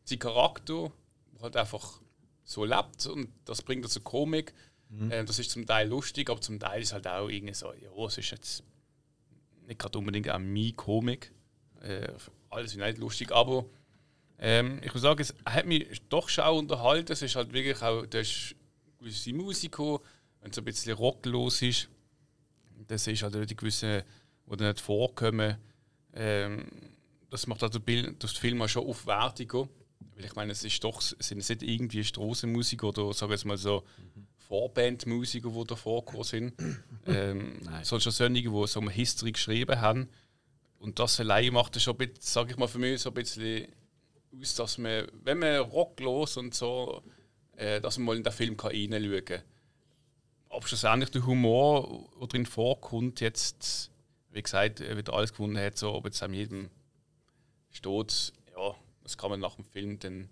sein 0.06 0.20
Charakter, 0.20 0.92
der 1.34 1.42
halt 1.42 1.58
einfach 1.58 2.02
so 2.44 2.64
lebt 2.64 3.06
und 3.08 3.30
das 3.44 3.62
bringt 3.62 3.84
also 3.84 4.00
Komik. 4.00 4.54
Mhm. 4.90 5.12
Ähm, 5.12 5.26
das 5.26 5.38
ist 5.38 5.52
zum 5.52 5.66
Teil 5.66 5.90
lustig, 5.90 6.30
aber 6.30 6.40
zum 6.40 6.60
Teil 6.60 6.82
ist 6.82 6.94
halt 6.94 7.08
auch 7.08 7.28
irgendwie 7.28 7.54
so, 7.54 7.74
ja, 7.74 8.06
es 8.06 8.18
ist 8.18 8.32
jetzt 8.32 8.64
nicht 9.68 9.80
gerade 9.80 10.00
unbedingt 10.00 10.30
auch 10.30 10.40
meine 10.40 10.72
Komik. 10.72 11.34
Äh, 11.82 12.14
alles 12.50 12.76
nicht 12.76 12.98
lustig, 12.98 13.32
aber 13.32 13.66
ähm, 14.40 14.80
ich 14.84 14.94
muss 14.94 15.02
sagen, 15.02 15.22
es 15.22 15.34
hat 15.46 15.66
mich 15.66 16.02
doch 16.10 16.30
schon 16.30 16.44
auch 16.44 16.58
unterhalten. 16.58 17.12
Es 17.12 17.22
ist 17.22 17.36
halt 17.36 17.54
wirklich 17.54 17.82
auch, 17.82 18.06
das 18.06 18.28
ist 18.28 18.56
gewisse 19.00 19.34
Musiker, 19.34 20.00
wenn 20.42 20.52
es 20.52 20.58
ein 20.58 20.66
bisschen 20.66 20.94
rocklos 20.94 21.62
ist, 21.62 21.90
das 22.88 23.08
ist 23.08 23.24
halt 23.24 23.50
die 23.50 23.56
gewisse, 23.56 24.06
die 24.46 24.64
nicht 24.64 24.80
vorkommen. 24.80 25.58
Ähm, 26.14 26.66
das 27.30 27.48
macht 27.48 27.64
also 27.64 27.80
das 27.80 28.32
Film 28.32 28.62
auch 28.62 28.70
schon 28.70 28.86
aufwertiger. 28.86 29.68
Weil 30.16 30.26
ich 30.26 30.36
meine, 30.36 30.52
es 30.52 30.64
ist 30.64 30.84
doch, 30.84 31.02
es 31.02 31.16
sind 31.20 31.38
nicht 31.38 31.64
irgendwie 31.64 32.04
Strassenmusiker 32.04 32.88
oder 32.88 33.14
sagen 33.14 33.32
wir 33.32 33.36
es 33.36 33.46
mal 33.46 33.58
so 33.58 33.84
mhm. 33.98 34.28
Vorbandmusiker, 34.48 35.50
die 35.50 35.64
da 35.66 35.76
vorgekommen 35.76 36.24
sind. 36.24 36.54
ähm, 37.06 37.60
sondern 37.84 38.02
schon 38.02 38.12
solche, 38.12 38.42
die 38.42 38.68
so 38.68 38.80
eine 38.80 38.92
History 38.92 39.32
geschrieben 39.32 39.82
haben. 39.82 40.10
Und 40.80 41.00
das 41.00 41.20
allein 41.20 41.54
macht 41.54 41.76
es 41.76 41.84
schon, 41.84 41.98
sage 42.20 42.52
ich 42.52 42.58
mal, 42.58 42.68
für 42.68 42.80
mich 42.80 43.02
so 43.02 43.10
ein 43.10 43.14
bisschen 43.14 43.68
aus, 44.40 44.56
dass 44.56 44.78
man, 44.78 45.08
wenn 45.24 45.40
man 45.40 45.60
rocklos 45.60 46.38
und 46.38 46.54
so, 46.54 47.04
äh, 47.56 47.82
dass 47.82 47.98
man 47.98 48.06
mal 48.06 48.18
in 48.18 48.24
den 48.24 48.34
Film 48.34 48.56
kann 48.58 48.72
reinschauen 48.72 49.26
kann. 49.26 49.42
Ob 50.50 50.68
schlussendlich 50.68 51.12
der 51.12 51.26
Humor, 51.26 52.10
der 52.20 52.28
drin 52.28 52.46
vorkommt, 52.46 53.20
jetzt, 53.20 53.92
wie 54.32 54.42
gesagt, 54.42 54.80
wieder 54.80 55.14
alles 55.14 55.32
gefunden 55.32 55.58
hat, 55.58 55.78
so, 55.78 55.94
ob 55.94 56.06
jetzt 56.06 56.22
an 56.24 56.34
jedem 56.34 56.70
steht, 57.72 58.34
ja, 58.56 58.76
das 59.04 59.18
kann 59.18 59.32
man 59.32 59.40
nach 59.40 59.56
dem 59.56 59.66
Film 59.66 60.00
dann 60.00 60.30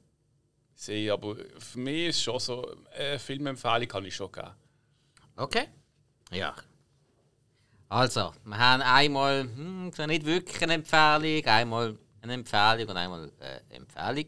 sehen. 0.74 1.12
Aber 1.12 1.36
für 1.58 1.80
mich 1.80 2.08
ist 2.10 2.22
schon 2.22 2.40
so, 2.40 2.76
eine 2.98 3.20
Filmempfehlung 3.20 3.88
kann 3.88 4.06
ich 4.06 4.16
schon 4.16 4.32
geben. 4.32 4.52
Okay. 5.36 5.68
Ja. 6.32 6.56
Also, 7.90 8.32
wir 8.44 8.58
haben 8.58 8.82
einmal 8.82 9.44
hm, 9.44 9.92
nicht 10.08 10.26
wirklich 10.26 10.62
eine 10.64 10.74
Empfehlung, 10.74 11.46
einmal 11.46 11.98
eine 12.22 12.34
Empfehlung 12.34 12.90
und 12.90 12.98
einmal 12.98 13.32
äh, 13.40 13.60
eine 13.70 13.76
Empfehlung 13.78 14.26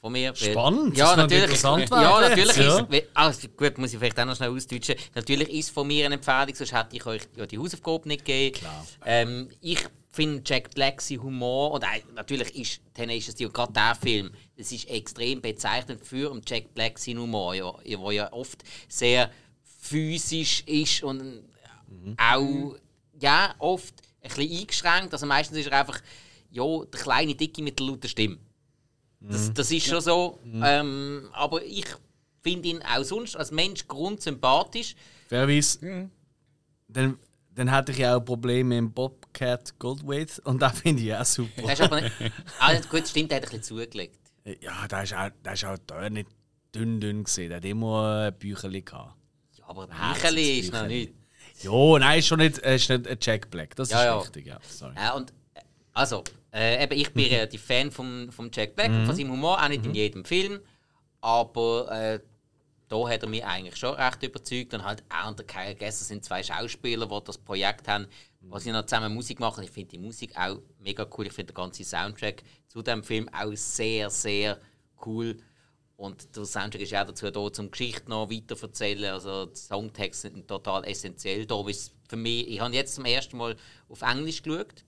von 0.00 0.12
mir. 0.12 0.34
Spannend, 0.34 0.96
ja, 0.96 1.14
natürlich, 1.14 1.44
interessant 1.44 1.90
Ja, 1.90 2.20
natürlich 2.20 2.56
ja. 2.56 2.78
ist 2.78 3.06
also 3.12 3.48
gut, 3.48 3.76
muss 3.78 3.92
ich 3.92 3.98
vielleicht 3.98 4.18
auch 4.18 4.24
noch 4.24 4.36
schnell 4.36 4.50
ausdeutschen. 4.50 4.94
Natürlich 5.14 5.50
ist 5.50 5.70
von 5.70 5.86
mir 5.86 6.06
eine 6.06 6.14
Empfehlung, 6.14 6.54
sonst 6.54 6.72
hätte 6.72 6.96
ich 6.96 7.04
euch 7.04 7.22
ja 7.36 7.46
die 7.46 7.58
Hausaufgabe 7.58 8.08
nicht 8.08 8.24
gegeben. 8.24 8.56
Klar. 8.58 8.86
Ähm, 9.04 9.48
ich 9.60 9.80
finde 10.10 10.42
Jack 10.44 10.74
Black 10.74 11.00
sein 11.02 11.22
Humor, 11.22 11.72
und 11.72 11.82
äh, 11.82 12.02
natürlich 12.14 12.54
ist 12.56 12.80
Tenacious 12.94 13.34
D 13.34 13.46
und 13.46 13.54
gerade 13.54 13.72
der 13.72 13.94
Film, 13.94 14.30
das 14.56 14.72
ist 14.72 14.88
extrem 14.88 15.40
bezeichnend 15.40 16.04
für 16.04 16.40
Jack 16.46 16.74
Black 16.74 16.98
sein 16.98 17.18
Humor, 17.18 17.54
ja, 17.54 17.72
wo 17.98 18.10
ja 18.10 18.32
oft 18.32 18.62
sehr 18.88 19.30
physisch 19.62 20.62
ist 20.66 21.02
und 21.02 21.44
mhm. 21.90 22.16
auch 22.18 22.76
ja, 23.20 23.54
oft 23.58 23.94
ein 24.22 24.28
bisschen 24.28 24.60
eingeschränkt. 24.60 25.12
Also 25.12 25.26
meistens 25.26 25.58
ist 25.58 25.66
er 25.66 25.80
einfach 25.80 26.00
ja, 26.50 26.64
der 26.84 27.00
kleine 27.00 27.34
Dicke 27.34 27.62
mit 27.62 27.78
der 27.78 27.86
lauten 27.86 28.08
Stimme. 28.08 28.38
Das, 29.20 29.48
mhm. 29.48 29.54
das 29.54 29.70
ist 29.70 29.86
schon 29.86 30.00
so. 30.00 30.38
Mhm. 30.44 30.62
Ähm, 30.64 31.28
aber 31.32 31.62
ich 31.64 31.86
finde 32.42 32.68
ihn 32.68 32.82
auch 32.82 33.02
sonst 33.04 33.36
als 33.36 33.50
Mensch 33.50 33.86
grundsympathisch. 33.86 34.94
Fairerweise, 35.28 35.84
mhm. 35.84 36.10
dann, 36.88 37.18
dann 37.54 37.72
hätte 37.72 37.92
ich 37.92 37.98
ja 37.98 38.16
auch 38.16 38.20
Probleme 38.20 38.80
mit 38.80 38.94
Bobcat 38.94 39.78
Goldthwait 39.78 40.40
und 40.44 40.60
da 40.60 40.70
finde 40.70 41.02
ich 41.02 41.14
auch 41.14 41.24
super. 41.24 41.62
Das 41.62 41.72
ist 41.74 41.82
aber 41.82 42.00
nicht, 42.00 42.14
also 42.58 42.88
gut, 42.88 43.06
stimmt, 43.06 43.30
er 43.30 43.36
hat 43.36 43.44
ein 43.44 43.50
bisschen 43.50 43.62
zugelegt. 43.62 44.18
Ja, 44.60 44.88
da 44.88 45.02
ist 45.02 45.14
auch, 45.14 45.30
ist 45.52 45.64
auch 45.64 45.76
da 45.86 46.08
nicht 46.08 46.28
dünn 46.74 47.00
dünn 47.00 47.24
gesehen. 47.24 47.50
Der 47.50 47.58
hat 47.58 47.64
immer 47.64 48.26
ein 48.26 48.38
Bücherli 48.38 48.82
gehabt. 48.82 49.16
Ja, 49.58 49.68
aber 49.68 49.88
ein 49.90 50.14
Bücherli 50.14 50.60
ist 50.60 50.72
noch 50.72 50.86
nicht. 50.86 51.12
Ja, 51.62 51.98
nein, 51.98 52.18
ist 52.18 52.26
schon 52.26 52.38
nicht, 52.38 52.58
ist 52.58 52.88
nicht 52.88 53.06
ein 53.06 53.18
Jack 53.20 53.50
Black. 53.50 53.76
Das 53.76 53.90
ja, 53.90 53.98
ist 53.98 54.04
ja. 54.04 54.18
richtig, 54.18 54.46
ja. 54.46 54.58
Sorry. 54.68 54.94
Ja, 54.96 55.14
und, 55.14 55.32
also, 55.92 56.24
äh, 56.52 56.82
eben, 56.82 56.98
ich 56.98 57.12
bin 57.12 57.26
mhm. 57.26 57.34
relativ 57.34 57.62
Fan 57.62 57.90
von, 57.90 58.30
vom 58.32 58.50
Jack 58.52 58.74
Black 58.76 58.90
mhm. 58.90 59.06
von 59.06 59.14
seinem 59.14 59.32
Humor, 59.32 59.62
auch 59.62 59.68
nicht 59.68 59.82
mhm. 59.82 59.90
in 59.90 59.94
jedem 59.94 60.24
Film. 60.24 60.60
Aber 61.20 61.90
äh, 61.92 62.20
da 62.88 63.08
hat 63.08 63.22
er 63.22 63.28
mich 63.28 63.44
eigentlich 63.44 63.76
schon 63.76 63.94
recht 63.94 64.22
überzeugt. 64.22 64.74
Und 64.74 64.84
halt 64.84 65.02
auch 65.08 65.32
der 65.34 65.46
Kyle 65.46 65.74
Gesser 65.74 66.04
sind 66.04 66.24
zwei 66.24 66.42
Schauspieler, 66.42 67.06
die 67.06 67.24
das 67.24 67.38
Projekt 67.38 67.88
haben, 67.88 68.06
wo 68.40 68.58
sie 68.58 68.72
noch 68.72 68.86
zusammen 68.86 69.14
Musik 69.14 69.38
machen. 69.38 69.62
Ich 69.62 69.70
finde 69.70 69.90
die 69.90 69.98
Musik 69.98 70.36
auch 70.36 70.60
mega 70.80 71.06
cool. 71.16 71.26
Ich 71.26 71.32
finde 71.32 71.52
den 71.52 71.56
ganzen 71.56 71.84
Soundtrack 71.84 72.42
zu 72.66 72.82
dem 72.82 73.04
Film 73.04 73.28
auch 73.28 73.54
sehr, 73.54 74.10
sehr 74.10 74.58
cool. 75.06 75.36
Und 76.00 76.34
der 76.34 76.46
Soundtrack 76.46 76.80
ist 76.80 76.94
auch 76.94 77.04
dazu 77.04 77.30
da, 77.30 77.40
um 77.40 77.70
Geschichte 77.70 78.08
noch 78.08 78.30
weiter 78.30 78.56
zu 78.56 78.66
erzählen. 78.66 79.12
Also 79.12 79.44
die 79.44 79.56
Songtexte 79.58 80.30
sind 80.30 80.48
total 80.48 80.82
essentiell 80.86 81.44
da. 81.44 81.62
Für 82.08 82.16
mich, 82.16 82.48
ich 82.48 82.58
habe 82.58 82.74
jetzt 82.74 82.94
zum 82.94 83.04
ersten 83.04 83.36
Mal 83.36 83.54
auf 83.86 84.00
Englisch 84.00 84.42
geschaut. 84.42 84.82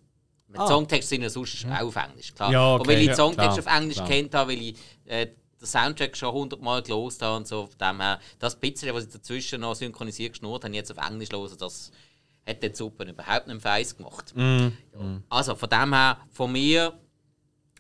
Die 0.48 0.58
ah. 0.58 0.66
Songtexte 0.66 1.10
sind 1.10 1.22
ja 1.22 1.28
sonst 1.28 1.66
auch 1.66 1.82
auf 1.82 1.96
Englisch, 1.96 2.34
klar. 2.34 2.50
Ja, 2.50 2.74
okay. 2.74 2.80
Und 2.80 2.88
weil 2.88 3.02
ich 3.02 3.08
die 3.10 3.14
Songtexte 3.14 3.60
auf 3.60 3.66
Englisch 3.66 3.96
klar. 3.96 4.08
kennt 4.08 4.34
habe, 4.34 4.52
weil 4.52 4.62
ich 4.62 4.76
äh, 5.04 5.26
den 5.26 5.66
Soundtrack 5.66 6.16
schon 6.16 6.32
hundertmal 6.32 6.82
gelost 6.82 7.20
habe 7.20 7.36
und 7.36 7.46
so, 7.46 7.66
von 7.66 7.78
dem 7.78 8.00
her, 8.00 8.18
das 8.38 8.56
bisschen, 8.58 8.94
was 8.94 9.04
ich 9.04 9.10
dazwischen 9.10 9.60
noch 9.60 9.74
synchronisiert 9.74 10.32
geschnurrt 10.32 10.64
habe, 10.64 10.74
jetzt 10.74 10.90
auf 10.96 11.06
Englisch 11.06 11.30
hören, 11.30 11.58
das 11.58 11.92
hat 12.46 12.62
den 12.62 12.74
Suppe 12.74 13.04
überhaupt 13.04 13.48
nicht 13.48 13.60
feiss 13.60 13.94
gemacht. 13.94 14.32
Mm. 14.34 14.40
Ja. 14.40 14.70
Also 15.28 15.56
von 15.56 15.68
dem 15.68 15.92
her, 15.92 16.16
von 16.30 16.50
mir 16.50 16.98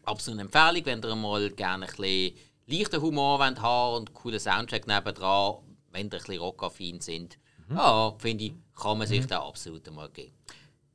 absolut 0.04 0.38
eine 0.38 0.48
Empfehlung, 0.48 0.84
wenn 0.84 1.02
ihr 1.02 1.16
mal 1.16 1.50
gerne 1.50 1.86
ein 1.86 1.96
bisschen 1.96 2.34
leichten 2.66 3.00
Humor 3.02 3.40
haben 3.40 3.96
und 3.96 4.08
einen 4.08 4.14
coolen 4.14 4.40
Soundtrack 4.40 4.86
nebendran, 4.86 5.56
wenn 5.90 6.00
ihr 6.00 6.04
ein 6.06 6.10
bisschen 6.10 6.38
rockaffin 6.38 7.00
sind, 7.00 7.38
mhm. 7.68 7.76
ja, 7.76 8.14
finde 8.18 8.44
ich, 8.44 8.52
kann 8.74 8.98
man 8.98 9.06
sich 9.06 9.22
mhm. 9.22 9.28
da 9.28 9.42
absolut 9.42 9.90
mal 9.92 10.08
geben. 10.10 10.32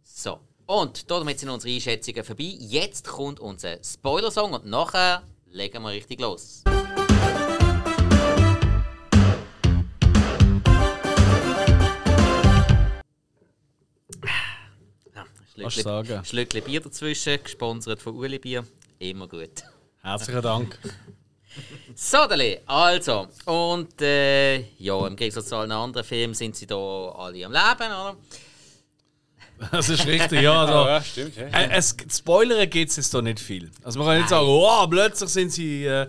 So, 0.04 0.40
und 0.66 1.10
damit 1.12 1.40
sind 1.40 1.50
unsere 1.50 1.74
Einschätzungen 1.74 2.24
vorbei. 2.24 2.56
Jetzt 2.60 3.08
kommt 3.08 3.40
unser 3.40 3.84
Spoiler-Song 3.84 4.54
und 4.54 4.66
nachher 4.66 5.24
legen 5.46 5.84
wir 5.84 5.92
richtig 5.92 6.20
los. 6.20 6.64
Schlückchen, 15.70 16.24
Schlückchen 16.24 16.64
Bier 16.64 16.82
dazwischen, 16.82 17.44
gesponsert 17.44 18.00
von 18.02 18.16
Uli 18.16 18.40
Bier. 18.40 18.66
Immer 19.00 19.28
gut. 19.28 19.64
Herzlichen 20.02 20.42
Dank. 20.42 20.80
so, 21.96 22.28
Dali, 22.28 22.60
also, 22.66 23.28
und 23.46 24.02
äh, 24.02 24.58
ja, 24.78 25.08
im 25.08 25.16
Gegensatz 25.16 25.48
zu 25.48 25.56
allen 25.56 25.72
anderen 25.72 26.06
Filmen 26.06 26.34
sind 26.34 26.56
sie 26.56 26.68
da 26.68 26.76
alle 26.76 27.46
am 27.46 27.52
Leben, 27.52 27.92
oder? 27.92 28.16
Das 29.72 29.90
ist 29.90 30.06
richtig, 30.06 30.42
ja. 30.42 30.62
Also, 30.62 30.74
ja, 30.90 31.04
stimmt. 31.04 31.36
Ja. 31.36 31.48
Äh, 31.48 31.70
es, 31.72 31.96
Spoilern 32.12 32.70
geht 32.70 32.90
es 32.90 32.98
jetzt 32.98 33.14
da 33.14 33.22
nicht 33.22 33.40
viel. 33.40 33.72
Also 33.84 34.00
man 34.00 34.08
kann 34.08 34.18
nicht 34.18 34.30
sagen, 34.30 34.48
oh, 34.48 34.88
plötzlich 34.88 35.30
sind 35.30 35.52
sie. 35.52 35.86
Äh, 35.86 36.08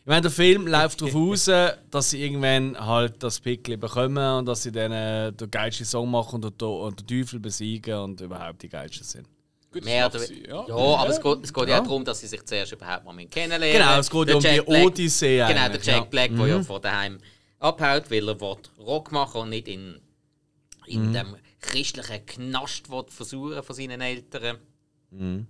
ich 0.00 0.06
meine, 0.06 0.22
der 0.22 0.30
Film 0.30 0.66
läuft 0.66 1.02
darauf 1.02 1.14
aus, 1.32 1.44
dass 1.44 2.10
sie 2.10 2.22
irgendwann 2.22 2.78
halt 2.78 3.22
das 3.22 3.38
Pickel 3.38 3.76
bekommen 3.76 4.38
und 4.38 4.46
dass 4.46 4.62
sie 4.62 4.72
dann 4.72 4.92
äh, 4.92 5.32
den 5.32 5.50
geilsten 5.50 5.86
Song 5.86 6.10
machen 6.10 6.42
und, 6.42 6.62
und 6.62 7.00
den 7.00 7.06
Teufel 7.06 7.38
besiegen 7.38 7.94
und 7.98 8.20
überhaupt 8.20 8.62
die 8.62 8.68
geilsten 8.68 9.04
sind. 9.04 9.28
Gut, 9.72 9.84
Mehr 9.84 10.06
oder 10.06 10.18
sie, 10.18 10.44
ja. 10.48 10.66
ja, 10.66 10.74
aber 10.74 11.10
es 11.10 11.20
geht, 11.20 11.44
es 11.44 11.54
geht 11.54 11.68
ja. 11.68 11.76
ja 11.76 11.80
darum, 11.80 12.04
dass 12.04 12.18
sie 12.18 12.26
sich 12.26 12.44
zuerst 12.44 12.72
überhaupt 12.72 13.04
mal 13.04 13.14
kennenlernen. 13.26 13.78
Genau, 13.78 14.00
es 14.00 14.10
geht 14.10 14.28
ja 14.28 14.34
um 14.34 14.42
die 14.42 14.84
Odyssee. 14.84 15.46
Genau, 15.46 15.68
der 15.68 15.80
Jack 15.80 16.10
Black, 16.10 16.36
der 16.36 16.46
ja 16.46 16.58
mhm. 16.58 16.64
von 16.64 16.82
daheim 16.82 17.18
abhaut, 17.60 18.10
weil 18.10 18.28
er 18.28 18.36
Rock 18.80 19.12
machen 19.12 19.42
und 19.42 19.50
nicht 19.50 19.68
in, 19.68 20.00
in 20.86 21.08
mhm. 21.08 21.12
dem 21.12 21.36
christlichen 21.60 22.26
Knast 22.26 22.88
versuchen 23.08 23.62
von 23.62 23.76
seinen 23.76 24.00
Eltern. 24.00 24.58
Mhm. 25.10 25.46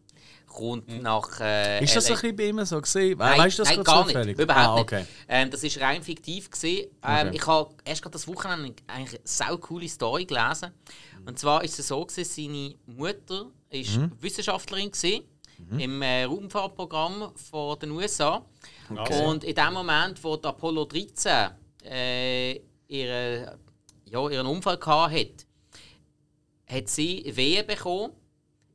Kommt 0.47 0.89
mhm. 0.89 1.03
nach. 1.03 1.41
Äh, 1.41 1.83
ist 1.83 1.97
das 1.97 2.07
ein 2.07 2.15
bisschen 2.15 2.37
bei 2.37 2.49
ihm 2.49 2.65
so 2.65 2.81
gesehen? 2.81 3.17
Nein, 3.17 3.39
weißt 3.39 3.59
du 3.59 3.63
das 3.63 3.75
nein 3.75 3.85
gar 3.85 4.05
zufällig? 4.05 4.37
nicht. 4.37 4.41
Überhaupt 4.41 4.79
ah, 4.79 4.81
okay. 4.81 4.99
nicht. 5.01 5.11
Ähm, 5.29 5.51
das 5.51 5.63
ist 5.63 5.81
rein 5.81 6.03
fiktiv 6.03 6.51
gesehen. 6.51 6.91
Ähm, 7.05 7.29
okay. 7.29 7.37
Ich 7.37 7.47
habe 7.47 7.75
erst 7.85 8.03
gerade 8.03 8.13
das 8.13 8.27
Wochenende 8.27 8.75
eigentlich 8.89 9.21
eine 9.21 9.21
sau 9.25 9.57
coole 9.59 9.89
Story 9.89 10.27
gelesen. 10.27 10.73
Und 11.25 11.39
zwar 11.39 11.63
ist 11.63 11.79
es 11.79 11.89
so 11.89 12.05
gewesen, 12.05 12.25
seine 12.25 12.75
Mutter 12.87 13.47
ist 13.71 13.97
mhm. 13.97 14.13
Wissenschaftlerin 14.21 14.91
gewesen, 14.91 15.25
mhm. 15.71 15.79
im 15.79 16.03
äh, 16.03 16.25
Raumfahrtprogramm 16.25 17.33
von 17.35 17.79
den 17.79 17.93
USA. 17.93 18.45
Okay. 18.91 19.25
Und 19.25 19.45
in 19.45 19.55
dem 19.55 19.73
Moment, 19.73 20.23
wo 20.23 20.37
die 20.37 20.49
Apollo 20.49 20.85
13 20.87 21.51
äh, 21.85 22.61
ihre 22.89 23.59
ja, 24.11 24.29
ihren 24.29 24.47
Unfall 24.47 24.77
gehabt 24.77 25.15
hat, 25.15 25.47
hat 26.67 26.89
sie 26.89 27.25
Wehe 27.35 27.65
bekommen, 27.65 28.13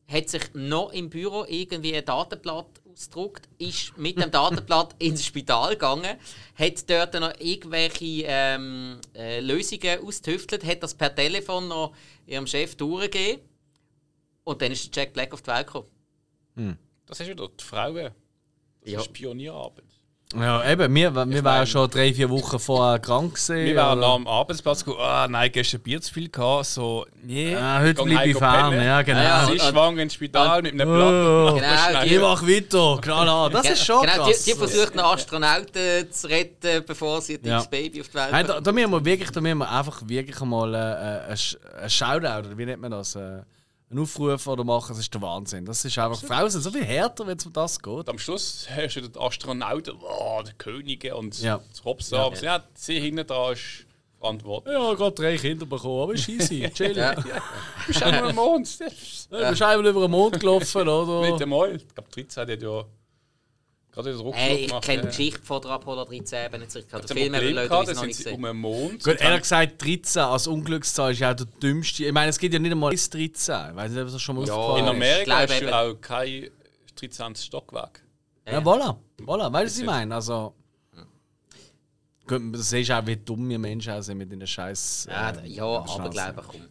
hat 0.07 0.29
sich 0.29 0.43
noch 0.53 0.91
im 0.91 1.09
Büro 1.09 1.45
irgendwie 1.47 1.95
ein 1.95 2.05
Datenblatt 2.05 2.81
ausgedruckt, 2.85 3.49
ist 3.57 3.97
mit 3.97 4.21
dem 4.21 4.31
Datenblatt 4.31 4.95
ins 4.99 5.25
Spital 5.25 5.71
gegangen, 5.71 6.17
hat 6.55 6.89
dort 6.89 7.13
noch 7.15 7.33
irgendwelche 7.39 8.25
ähm, 8.27 8.99
äh, 9.13 9.39
Lösungen 9.41 10.05
ausgetüftelt, 10.05 10.63
hat 10.63 10.83
das 10.83 10.93
per 10.93 11.13
Telefon 11.13 11.67
noch 11.67 11.93
ihrem 12.25 12.47
Chef 12.47 12.75
durchgegeben 12.75 13.41
und 14.45 14.61
dann 14.61 14.71
ist 14.71 14.95
Jack 14.95 15.11
Black 15.11 15.33
auf 15.33 15.41
die 15.41 15.51
Welt 15.51 15.67
gekommen. 15.67 16.77
Das 17.05 17.19
ist 17.19 17.27
wieder 17.27 17.47
die 17.49 17.63
Frauen. 17.63 17.95
Das 17.95 18.13
Ja. 18.93 18.99
ist 19.01 19.11
Pionierarbeit. 19.11 19.83
Ja, 20.35 20.69
eben, 20.69 20.93
wir, 20.95 21.13
wir 21.15 21.37
Ich 21.37 21.43
waren 21.43 21.67
schon 21.67 21.89
drei, 21.89 22.11
vier 22.13 22.29
Wochen 22.29 22.57
vorher 22.59 22.97
krank 22.99 23.35
gewesen. 23.35 23.57
Wir 23.57 23.75
waren 23.75 24.03
am 24.03 24.27
Arbeitsplatz 24.27 24.83
gekommen, 24.83 25.03
ah 25.05 25.27
nein, 25.29 25.51
gestern 25.51 25.81
Bier 25.81 26.01
zu 26.01 26.11
viel 26.13 26.29
gehabt, 26.29 26.65
so, 26.65 27.05
nee. 27.23 27.55
Ah, 27.55 27.79
heute 27.79 28.03
bleibe 28.03 28.31
ich 28.31 28.35
fern, 28.37 28.73
ja, 28.73 29.01
genau. 29.03 29.19
Ja, 29.21 29.45
Sie 29.45 29.51
und- 29.51 29.57
ist 29.57 29.67
schwanger 29.69 30.01
ins 30.01 30.13
Spital 30.15 30.61
mit 30.63 30.73
einem 30.73 30.89
Oh, 30.89 31.53
Blatt. 31.53 31.55
Genau, 31.91 32.03
ich 32.03 32.09
die- 32.09 32.17
mach 32.19 32.41
weiter, 32.41 32.97
knallhart. 33.01 33.53
Das 33.53 33.69
ist 33.69 33.85
schon 33.85 34.01
genau, 34.01 34.25
krass. 34.25 34.43
die, 34.43 34.51
die 34.51 34.57
versucht 34.57 34.91
einen 34.93 34.99
Astronauten 35.05 36.11
zu 36.11 36.27
retten, 36.27 36.83
bevor 36.85 37.21
sie 37.21 37.33
Ja. 37.33 37.37
dickes 37.59 37.67
Baby 37.69 38.01
auf 38.01 38.07
die 38.09 38.13
Welt 38.15 38.31
Nein, 38.31 38.45
bringt. 38.47 38.57
da, 38.57 38.61
da 38.61 38.71
müssen 38.71 38.91
wir 38.91 39.05
wirklich, 39.05 39.29
da 39.31 39.41
müssen 39.41 39.57
wir 39.59 39.71
einfach 39.71 40.01
wirklich 40.07 40.39
mal 40.41 40.73
äh, 40.73 41.33
äh, 41.33 41.83
ein 41.83 41.89
Shoutout, 41.89 42.47
oder 42.49 42.57
wie 42.57 42.65
nennt 42.65 42.81
man 42.81 42.91
das? 42.91 43.15
Äh, 43.15 43.41
einen 43.89 43.99
Aufruf 43.99 44.47
oder 44.47 44.63
machen, 44.63 44.89
das 44.89 44.99
ist 44.99 45.13
der 45.13 45.21
Wahnsinn. 45.21 45.65
Das 45.65 45.85
ist 45.85 45.97
einfach, 45.97 46.19
Frauen 46.21 46.49
sind 46.49 46.61
so 46.61 46.71
viel 46.71 46.83
härter, 46.83 47.27
wenn 47.27 47.37
es 47.37 47.45
um 47.45 47.53
das 47.53 47.79
geht. 47.79 47.93
Und 47.93 48.09
am 48.09 48.17
Schluss 48.17 48.67
hast 48.69 48.95
du 48.95 49.01
den 49.01 49.21
Astronauten, 49.21 49.95
oh, 50.01 50.41
der 50.43 50.53
Könige 50.53 51.15
und 51.15 51.39
Ja. 51.41 51.61
das 51.69 51.83
Hopsa. 51.83 52.17
Aber 52.25 52.37
ja, 52.41 52.63
sie 52.73 52.99
hinten 52.99 53.25
dran 53.27 53.53
ist 53.53 53.85
verantwortlich. 54.19 54.73
Ja, 54.73 54.93
gerade 54.95 55.11
drei 55.15 55.37
Kinder 55.37 55.65
bekommen, 55.65 56.01
aber 56.03 56.13
ist 56.13 56.27
easy, 56.27 56.69
chill. 56.73 56.97
Ja. 56.97 57.13
ja. 57.13 57.21
Du 57.23 57.87
bist 57.87 58.03
auch 58.03 58.11
nur 58.11 58.29
ein 58.29 58.35
Mond. 58.35 58.79
Du 58.79 58.85
bist 58.85 59.31
einmal 59.61 59.85
über 59.85 60.01
den 60.01 60.11
Mond 60.11 60.39
gelaufen, 60.39 60.79
Mit 60.79 60.87
oder? 60.87 61.37
dem 61.37 61.49
Mal. 61.49 61.75
Ich 61.75 61.87
glaube, 61.93 62.09
13 62.11 62.41
hat 62.49 62.61
ja 62.61 62.85
gerade 63.95 64.11
den 64.11 64.19
Rucksack 64.19 64.43
Hey, 64.43 64.55
ich 64.65 64.81
kenne 64.81 64.81
die 64.81 65.03
ja. 65.05 65.09
Geschichte 65.09 65.41
von 65.41 65.61
der 65.61 65.71
Apollo 65.71 66.05
13 66.05 66.45
eben 66.45 66.59
nicht 66.59 66.71
so. 66.71 66.79
Ich 66.79 66.85
habe 66.91 67.01
Das 67.01 67.07
den 67.11 67.17
Film 67.17 67.33
eben 67.33 67.55
Leute, 67.55 67.69
da 67.69 67.93
noch 67.93 68.05
nicht 68.05 68.17
gesehen. 68.17 68.35
um 68.35 68.45
einen 68.45 68.59
Mond. 68.59 69.03
Gut, 69.03 69.19
ehrlich 69.21 69.41
gesagt, 69.41 69.81
13 69.83 70.21
als 70.21 70.47
Unglückszahl 70.47 71.11
ist 71.13 71.19
ja 71.19 71.31
auch 71.31 71.35
der 71.35 71.47
dümmste. 71.61 72.05
Ich 72.05 72.11
meine, 72.11 72.29
es 72.29 72.37
gibt 72.37 72.53
ja 72.53 72.59
nicht 72.59 72.71
einmal 72.71 72.91
bis 72.91 73.09
13. 73.09 73.69
Ich 73.71 73.75
weiß 73.75 73.91
nicht, 73.91 74.01
ob 74.01 74.11
das 74.11 74.21
schon 74.21 74.35
mal 74.35 74.45
Ja, 74.45 74.53
aufgefallen 74.53 74.95
In 74.95 75.01
ist. 75.01 75.29
Amerika 75.31 75.45
du 75.45 75.53
eben- 75.65 75.73
auch 75.73 76.01
kein 76.01 76.49
13. 76.95 77.35
Stockwerk. 77.35 78.01
Ja, 78.47 78.59
voilà. 78.59 78.95
voilà. 79.21 79.51
Weißt 79.51 79.65
du, 79.65 79.65
was 79.65 79.77
ich 79.77 79.85
Ja. 79.85 79.91
meine? 79.91 80.15
Also. 80.15 80.53
Du 82.27 82.57
siehst 82.57 82.91
auch, 82.91 83.05
wie 83.05 83.17
dumm 83.17 83.47
wir 83.49 83.59
Menschen 83.59 83.93
auch 83.93 84.01
sind 84.01 84.17
mit 84.17 84.31
den 84.31 84.45
Scheiß. 84.45 85.07
Ja, 85.09 85.29
äh, 85.29 85.47
ja 85.47 85.63
aber 85.63 86.09
glaube 86.09 86.41
ich, 86.41 86.47
komm. 86.47 86.61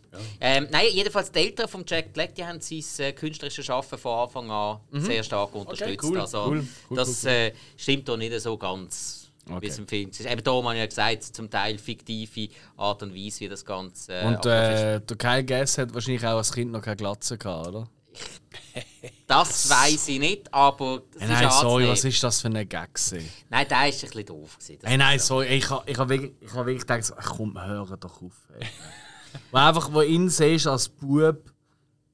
Ähm, 0.41 0.67
nein, 0.71 0.87
jedenfalls 0.93 1.31
die 1.31 1.39
Eltern 1.39 1.69
von 1.69 1.85
Jack 1.87 2.13
Black, 2.13 2.35
die 2.35 2.45
haben 2.45 2.61
sein 2.61 2.83
äh, 2.99 3.13
künstlerisches 3.13 3.65
Schaffen 3.65 3.97
von 3.99 4.19
Anfang 4.19 4.51
an 4.51 4.79
sehr 4.93 5.23
stark 5.23 5.55
unterstützt. 5.55 6.03
cool, 6.05 6.21
also, 6.21 6.47
cool, 6.47 6.67
cool, 6.91 6.97
das 6.97 7.25
Äh, 7.25 7.53
stimmt 7.77 8.09
doch 8.09 8.17
nicht 8.17 8.39
so 8.41 8.57
ganz, 8.57 9.31
wie 9.47 9.53
Okay. 9.55 9.67
es 9.69 9.79
im 9.79 9.87
Film 9.87 10.11
ist. 10.11 10.21
Eben 10.21 10.43
da 10.43 10.53
habe 10.53 10.73
ich 10.75 10.79
ja 10.81 10.87
gesagt, 10.87 11.23
zum 11.23 11.49
Teil 11.51 11.79
fiktive 11.79 12.49
Art 12.77 13.03
und 13.05 13.15
Weise, 13.15 13.41
wie 13.41 13.49
das 13.49 13.65
Ganze 13.65 14.13
äh, 14.13 14.25
Und 14.27 14.47
äh, 14.47 15.01
der 15.01 15.17
Kyle 15.17 15.45
Gass 15.45 15.79
hat 15.79 15.95
wahrscheinlich 15.95 16.25
auch 16.25 16.37
als 16.39 16.53
Kind 16.53 16.73
noch 16.73 16.83
keine 16.83 16.97
Glatze 16.97 17.39
gehabt, 17.39 17.69
oder? 17.69 17.89
Das 19.27 19.69
weiß 19.69 20.09
ich 20.09 20.19
nicht, 20.19 20.53
aber 20.53 21.03
das 21.13 21.23
Hey, 21.23 21.29
nein, 21.31 21.51
sorry, 21.51 21.89
was 21.89 22.05
ist 22.05 22.23
das 22.23 22.41
für 22.41 22.49
ein 22.49 22.69
Gag? 22.69 22.95
gewesen? 22.95 23.29
Nein, 23.49 23.67
der 23.69 23.89
ist 23.89 23.97
ein 24.05 24.09
bisschen 24.11 24.27
doof. 24.27 24.59
Gewesen. 24.59 24.79
Hey, 24.83 24.97
nein, 24.99 25.19
sorry, 25.19 25.47
ich 25.47 25.71
habe 25.71 25.91
ich 25.91 25.99
hab 25.99 26.09
wirklich, 26.09 26.33
ich 26.41 26.53
hab 26.53 26.67
wirklich 26.67 26.81
gedacht, 26.81 27.05
so, 27.05 27.15
komm, 27.15 27.59
hör 27.63 27.97
doch 27.97 28.23
auf. 28.23 28.33
Wo 29.51 29.59
einfach, 29.59 29.93
wo 29.93 30.03
ihn 30.03 30.29
siehst 30.29 30.67
als 30.67 30.89
Bub 30.89 31.53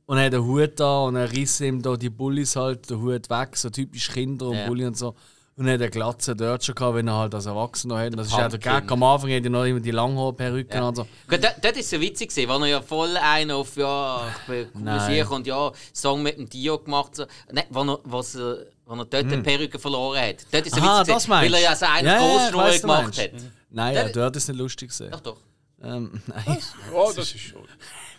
und 0.07 0.17
er 0.19 0.27
hat 0.27 0.35
einen 0.35 0.45
Hut 0.47 0.79
da 0.81 1.01
und 1.03 1.17
er 1.17 1.31
riss 1.31 1.61
ihm 1.61 1.83
da 1.83 1.97
die 1.97 2.09
Bullis 2.11 2.57
halt 2.57 2.89
den 2.89 3.01
Hut 3.03 3.29
weg, 3.29 3.57
so 3.57 3.69
typisch 3.71 4.09
Kinder 4.11 4.47
und 4.47 4.57
Ja. 4.57 4.67
Bulli 4.67 4.87
und 4.87 4.97
so. 4.97 5.15
Und 5.61 5.67
er 5.67 5.75
hat 5.75 5.83
eine 5.83 5.91
Glatze 5.91 6.35
dort 6.35 6.65
schon 6.65 6.75
gehabt, 6.75 6.95
wenn 6.97 7.07
er 7.07 7.17
halt 7.17 7.35
als 7.35 7.45
Erwachsener 7.45 7.99
hat. 7.99 8.19
Das 8.19 8.29
ist 8.29 8.33
auch 8.33 8.49
der. 8.49 8.59
Gag. 8.59 8.91
Am 8.91 9.03
Anfang 9.03 9.31
hat 9.31 9.45
er 9.45 9.51
noch 9.51 9.65
immer 9.67 9.79
die 9.81 9.91
Langhaarperücken 9.91 10.75
Ja. 10.75 10.89
und 10.89 10.97
so. 10.97 11.07
Gut, 11.29 11.41
dort, 11.43 11.77
ist 11.77 11.85
es 11.85 11.91
ja 11.91 12.01
witzig, 12.01 12.31
gewesen, 12.31 12.49
weil 12.49 12.63
er 12.63 12.67
ja 12.69 12.81
voll 12.81 13.15
einen 13.19 13.51
auf 13.51 13.77
ja, 13.77 14.23
sicher 15.07 15.31
und 15.33 15.47
ja, 15.47 15.71
Song 15.93 16.23
mit 16.23 16.39
dem 16.39 16.49
Dio 16.49 16.79
gemacht 16.79 17.15
so. 17.15 17.27
Nein, 17.53 17.65
wo 17.69 17.83
er, 17.83 17.99
was, 18.05 18.35
er- 18.37 18.67
wo 18.87 18.95
er 18.95 19.05
dort 19.05 19.31
die 19.31 19.37
Perücke 19.37 19.79
verloren 19.79 20.19
hat. 20.21 20.37
Dort 20.51 20.67
ist 20.67 20.73
es 20.73 20.79
ja 20.79 20.83
Hm. 20.83 20.89
Aha, 20.89 21.01
witzig, 21.01 21.15
das 21.15 21.25
gewesen, 21.27 21.43
weil 21.43 21.55
er 21.55 21.61
ja 21.61 21.77
so 21.77 21.85
einen 21.87 22.07
Ja, 22.07 22.13
ja, 22.15 22.51
Großschnur 22.51 22.71
du 22.71 22.81
gemacht 22.81 23.19
hat. 23.19 23.31
Nein, 23.69 23.95
ja, 23.95 24.09
dort 24.09 24.37
ist 24.37 24.43
es 24.45 24.49
nicht 24.49 24.59
lustig 24.59 24.89
gesehen. 24.89 25.11
Doch, 25.11 25.21
doch. 25.21 25.37
Ähm, 25.83 26.23
nein. 26.27 26.59
Oh, 26.95 27.13
das 27.15 27.35
ist 27.35 27.39
schon. 27.39 27.61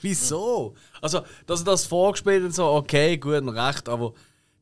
Wieso? 0.02 0.76
Also, 1.02 1.22
dass 1.48 1.62
er 1.62 1.66
das 1.66 1.86
vorgespielt 1.88 2.44
und 2.44 2.54
so, 2.54 2.66
okay, 2.68 3.18
gut 3.18 3.42
und 3.42 3.50
recht, 3.50 3.90
aber 3.90 4.14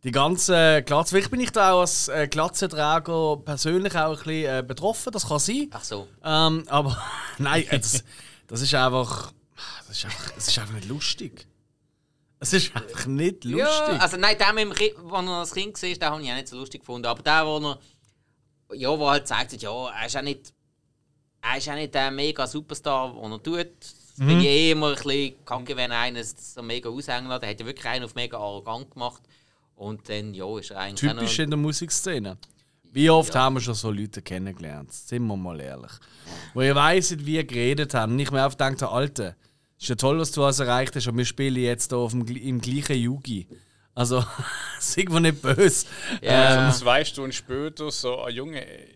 die 0.03 0.11
ganze 0.11 0.81
Glatze. 0.83 1.15
Vielleicht 1.15 1.31
bin 1.31 1.39
ich 1.41 1.51
da 1.51 1.73
auch 1.73 1.81
als 1.81 2.07
äh, 2.07 2.27
Glatzenträger 2.27 3.37
persönlich 3.43 3.95
auch 3.95 4.11
ein 4.11 4.15
bisschen 4.15 4.59
äh, 4.59 4.63
betroffen, 4.65 5.11
das 5.11 5.27
kann 5.27 5.39
sein. 5.39 5.67
Ach 5.71 5.83
so. 5.83 6.07
Ähm, 6.23 6.63
aber 6.67 6.97
nein, 7.37 7.65
das, 7.71 8.03
das 8.47 8.61
ist 8.61 8.73
einfach. 8.75 9.31
Das 9.87 9.97
ist 9.97 10.05
einfach, 10.05 10.31
es 10.37 10.47
ist 10.47 10.59
einfach 10.59 10.73
nicht 10.75 10.87
lustig. 10.87 11.47
Es 12.39 12.53
ist 12.53 12.73
einfach 12.75 13.05
nicht 13.07 13.43
lustig. 13.43 13.57
Ja, 13.59 13.97
also 13.97 14.15
nein, 14.17 14.37
der 14.37 14.53
mit 14.53 14.63
dem 14.63 14.73
Kind, 14.73 14.93
wo 15.03 15.15
er 15.15 15.27
als 15.39 15.53
Kind 15.53 15.81
war, 15.81 15.89
den 15.89 16.03
habe 16.05 16.21
ich 16.23 16.31
auch 16.31 16.35
nicht 16.35 16.47
so 16.47 16.57
lustig 16.57 16.81
gefunden. 16.81 17.07
Aber 17.07 17.21
der, 17.21 17.45
wo 17.45 17.57
er, 17.59 17.79
ja, 18.77 18.97
wo 18.97 19.09
halt 19.09 19.27
sagt, 19.27 19.53
ja, 19.61 19.89
er 19.89 20.05
ist 20.05 20.15
auch 20.15 20.21
nicht, 20.21 20.53
er 21.41 21.57
ist 21.57 21.67
auch 21.69 21.73
nicht 21.75 21.93
der 21.93 22.11
mega 22.11 22.47
Superstar, 22.47 23.13
den 23.21 23.31
er 23.31 23.43
tut. 23.43 23.67
Das 23.81 23.95
Mhm. 24.19 24.27
finde 24.27 24.43
ich 24.43 24.49
eh 24.49 24.71
immer 24.71 24.89
ein 24.89 24.95
bisschen 24.95 25.45
kacke, 25.45 25.75
wenn 25.77 25.91
einer 25.91 26.23
so 26.23 26.61
mega 26.61 26.89
aushängen 26.89 27.29
lässt. 27.29 27.43
Er 27.43 27.49
hat 27.49 27.59
ja 27.59 27.65
wirklich 27.65 27.85
einen 27.87 28.05
auf 28.05 28.15
mega 28.15 28.37
arrogant 28.37 28.91
gemacht. 28.91 29.23
Und 29.79 30.09
dann, 30.09 30.33
ja, 30.33 30.59
ist 30.59 30.73
eigentlich 30.73 31.11
Typisch 31.11 31.39
in 31.39 31.49
der 31.51 31.57
Musikszene. 31.57 32.37
Wie 32.91 33.09
oft 33.09 33.33
Ja. 33.33 33.41
haben 33.41 33.55
wir 33.55 33.61
schon 33.61 33.75
so 33.75 33.89
Leute 33.91 34.21
kennengelernt? 34.21 34.91
Sind 34.91 35.25
wir 35.25 35.37
mal 35.37 35.57
ehrlich. 35.61 35.91
Wo 36.53 36.61
ihr 36.61 36.75
weißt, 36.75 37.19
wie 37.19 37.25
wir 37.25 37.43
geredet 37.45 37.93
haben. 37.93 38.11
Und 38.13 38.19
ich 38.19 38.29
mir 38.29 38.43
einfach 38.43 38.57
gedacht, 38.57 38.83
Alter, 38.83 39.35
ist 39.79 39.87
ja 39.87 39.95
toll, 39.95 40.19
was 40.19 40.31
du 40.31 40.43
alles 40.43 40.59
erreicht 40.59 40.95
hast, 40.97 41.07
und 41.07 41.17
wir 41.17 41.23
spielen 41.23 41.55
jetzt 41.55 41.91
hier 41.91 41.97
auf 41.97 42.11
dem, 42.11 42.25
im 42.27 42.59
gleichen 42.59 42.97
Yugi. 42.97 43.47
Also, 43.95 44.21
sind 44.79 45.11
wir 45.13 45.19
nicht 45.21 45.41
böse. 45.41 45.85
Ja. 46.21 46.67
Ähm, 46.67 46.73
Zwei 46.73 47.05
Stunden 47.05 47.31
später 47.31 47.89
so 47.89 48.21
ein 48.23 48.35
Junge. 48.35 48.65
äh, 48.65 48.87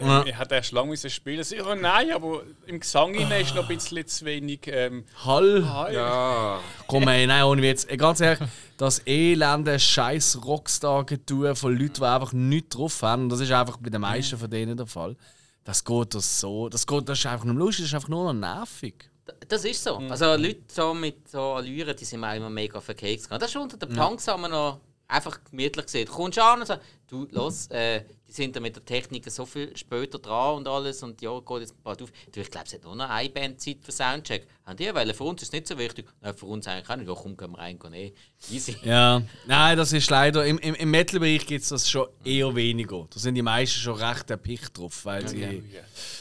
Ja. 0.00 0.22
Er 0.22 0.38
hat 0.38 0.52
erst 0.52 0.72
lange 0.72 0.90
müssen 0.90 1.10
spielen. 1.10 1.42
So, 1.44 1.54
ja, 1.56 1.74
nein, 1.74 2.12
aber 2.12 2.42
im 2.66 2.80
Gesang 2.80 3.14
hinein 3.14 3.42
ist 3.42 3.54
noch 3.54 3.68
ein 3.68 3.76
bisschen 3.76 4.06
zu 4.06 4.24
wenig. 4.24 4.60
Ähm, 4.66 5.04
Hall. 5.24 5.68
Hi. 5.68 5.94
Ja. 5.94 6.60
Komm, 6.86 7.08
ey, 7.08 7.26
nein, 7.26 7.44
ohne 7.44 7.62
Witz. 7.62 7.86
Ganz 7.86 8.20
ehrlich, 8.20 8.48
das 8.76 9.02
elende 9.06 9.78
scheiß 9.78 10.44
Rockstar-Getue 10.44 11.54
von 11.56 11.76
Leuten, 11.76 11.94
die 11.94 12.04
einfach 12.04 12.32
nichts 12.32 12.76
drauf 12.76 13.02
haben, 13.02 13.24
und 13.24 13.28
das 13.30 13.40
ist 13.40 13.52
einfach 13.52 13.76
bei 13.78 13.90
den 13.90 14.00
meisten 14.00 14.38
von 14.38 14.50
denen 14.50 14.76
der 14.76 14.86
Fall, 14.86 15.16
das 15.64 15.84
geht 15.84 16.14
das 16.14 16.40
so. 16.40 16.68
Das, 16.68 16.86
geht, 16.86 17.08
das 17.08 17.18
ist 17.18 17.26
einfach 17.26 17.44
nicht 17.44 17.56
lustig, 17.56 17.84
das 17.84 17.90
ist 17.90 17.94
einfach 17.94 18.08
nur 18.08 18.32
noch 18.32 18.38
nervig. 18.38 19.10
Das 19.48 19.64
ist 19.64 19.84
so. 19.84 20.00
Mhm. 20.00 20.10
Also 20.10 20.34
Leute 20.36 20.62
so 20.68 20.94
mit 20.94 21.28
so 21.28 21.40
Allüren, 21.40 21.94
die 21.94 22.04
sind 22.04 22.20
mir 22.20 22.34
immer 22.36 22.48
mega 22.48 22.80
verkehrt 22.80 23.22
gegangen. 23.22 23.40
Das 23.40 23.50
ist 23.50 23.56
unter 23.56 23.76
den 23.76 23.94
Punks 23.94 24.26
haben 24.28 24.42
wir 24.42 24.48
noch 24.48 24.80
einfach 25.06 25.38
gemütlich 25.50 25.86
gesehen. 25.86 26.06
Du 26.06 26.12
kommst 26.12 26.38
an 26.38 26.60
und 26.60 26.66
sagst, 26.66 26.86
du, 27.08 27.26
los, 27.30 27.66
äh, 27.68 28.04
die 28.28 28.32
sind 28.32 28.54
da 28.54 28.60
mit 28.60 28.76
der 28.76 28.84
Technik 28.84 29.30
so 29.30 29.46
viel 29.46 29.74
später 29.74 30.18
dran 30.18 30.56
und 30.56 30.68
alles 30.68 31.02
und 31.02 31.20
ja, 31.22 31.40
geht 31.40 31.60
jetzt 31.60 31.82
bald 31.82 32.02
auf. 32.02 32.12
Du, 32.30 32.40
ich 32.40 32.50
glaube, 32.50 32.66
es 32.66 32.74
hat 32.74 32.84
nur 32.84 32.94
noch 32.94 33.08
eine 33.08 33.30
Band 33.30 33.58
Zeit 33.58 33.78
für 33.82 33.90
Soundcheck. 33.90 34.46
Haben 34.66 34.76
die, 34.76 34.94
weil 34.94 35.14
für 35.14 35.24
uns 35.24 35.40
ist 35.40 35.48
es 35.48 35.52
nicht 35.52 35.66
so 35.66 35.78
wichtig. 35.78 36.06
Nein, 36.20 36.34
für 36.36 36.44
uns 36.44 36.66
eigentlich 36.66 36.90
auch 36.90 36.96
nicht. 36.96 37.08
Ja, 37.08 37.14
komm, 37.14 37.36
gehen 37.38 37.52
wir 37.52 37.58
rein, 37.58 37.78
gehen 37.78 37.94
eh. 37.94 38.12
Easy. 38.50 38.76
Ja, 38.84 39.22
nein, 39.46 39.78
das 39.78 39.92
ist 39.94 40.10
leider. 40.10 40.44
Im, 40.44 40.58
im, 40.58 40.74
im 40.74 40.90
Metal-Bereich 40.90 41.46
gibt 41.46 41.62
es 41.62 41.70
das 41.70 41.88
schon 41.88 42.06
eher 42.22 42.54
weniger. 42.54 43.06
Da 43.08 43.18
sind 43.18 43.34
die 43.34 43.42
meisten 43.42 43.80
schon 43.80 43.94
recht 43.94 44.30
erpicht 44.30 44.76
drauf, 44.76 45.04
weil 45.04 45.26
sie 45.26 45.62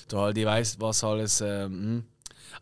da 0.07 0.17
halt, 0.17 0.37
ich 0.37 0.45
weiss, 0.45 0.79
was 0.79 1.03
alles. 1.03 1.41
Ähm, 1.41 1.71
hm. 1.71 2.05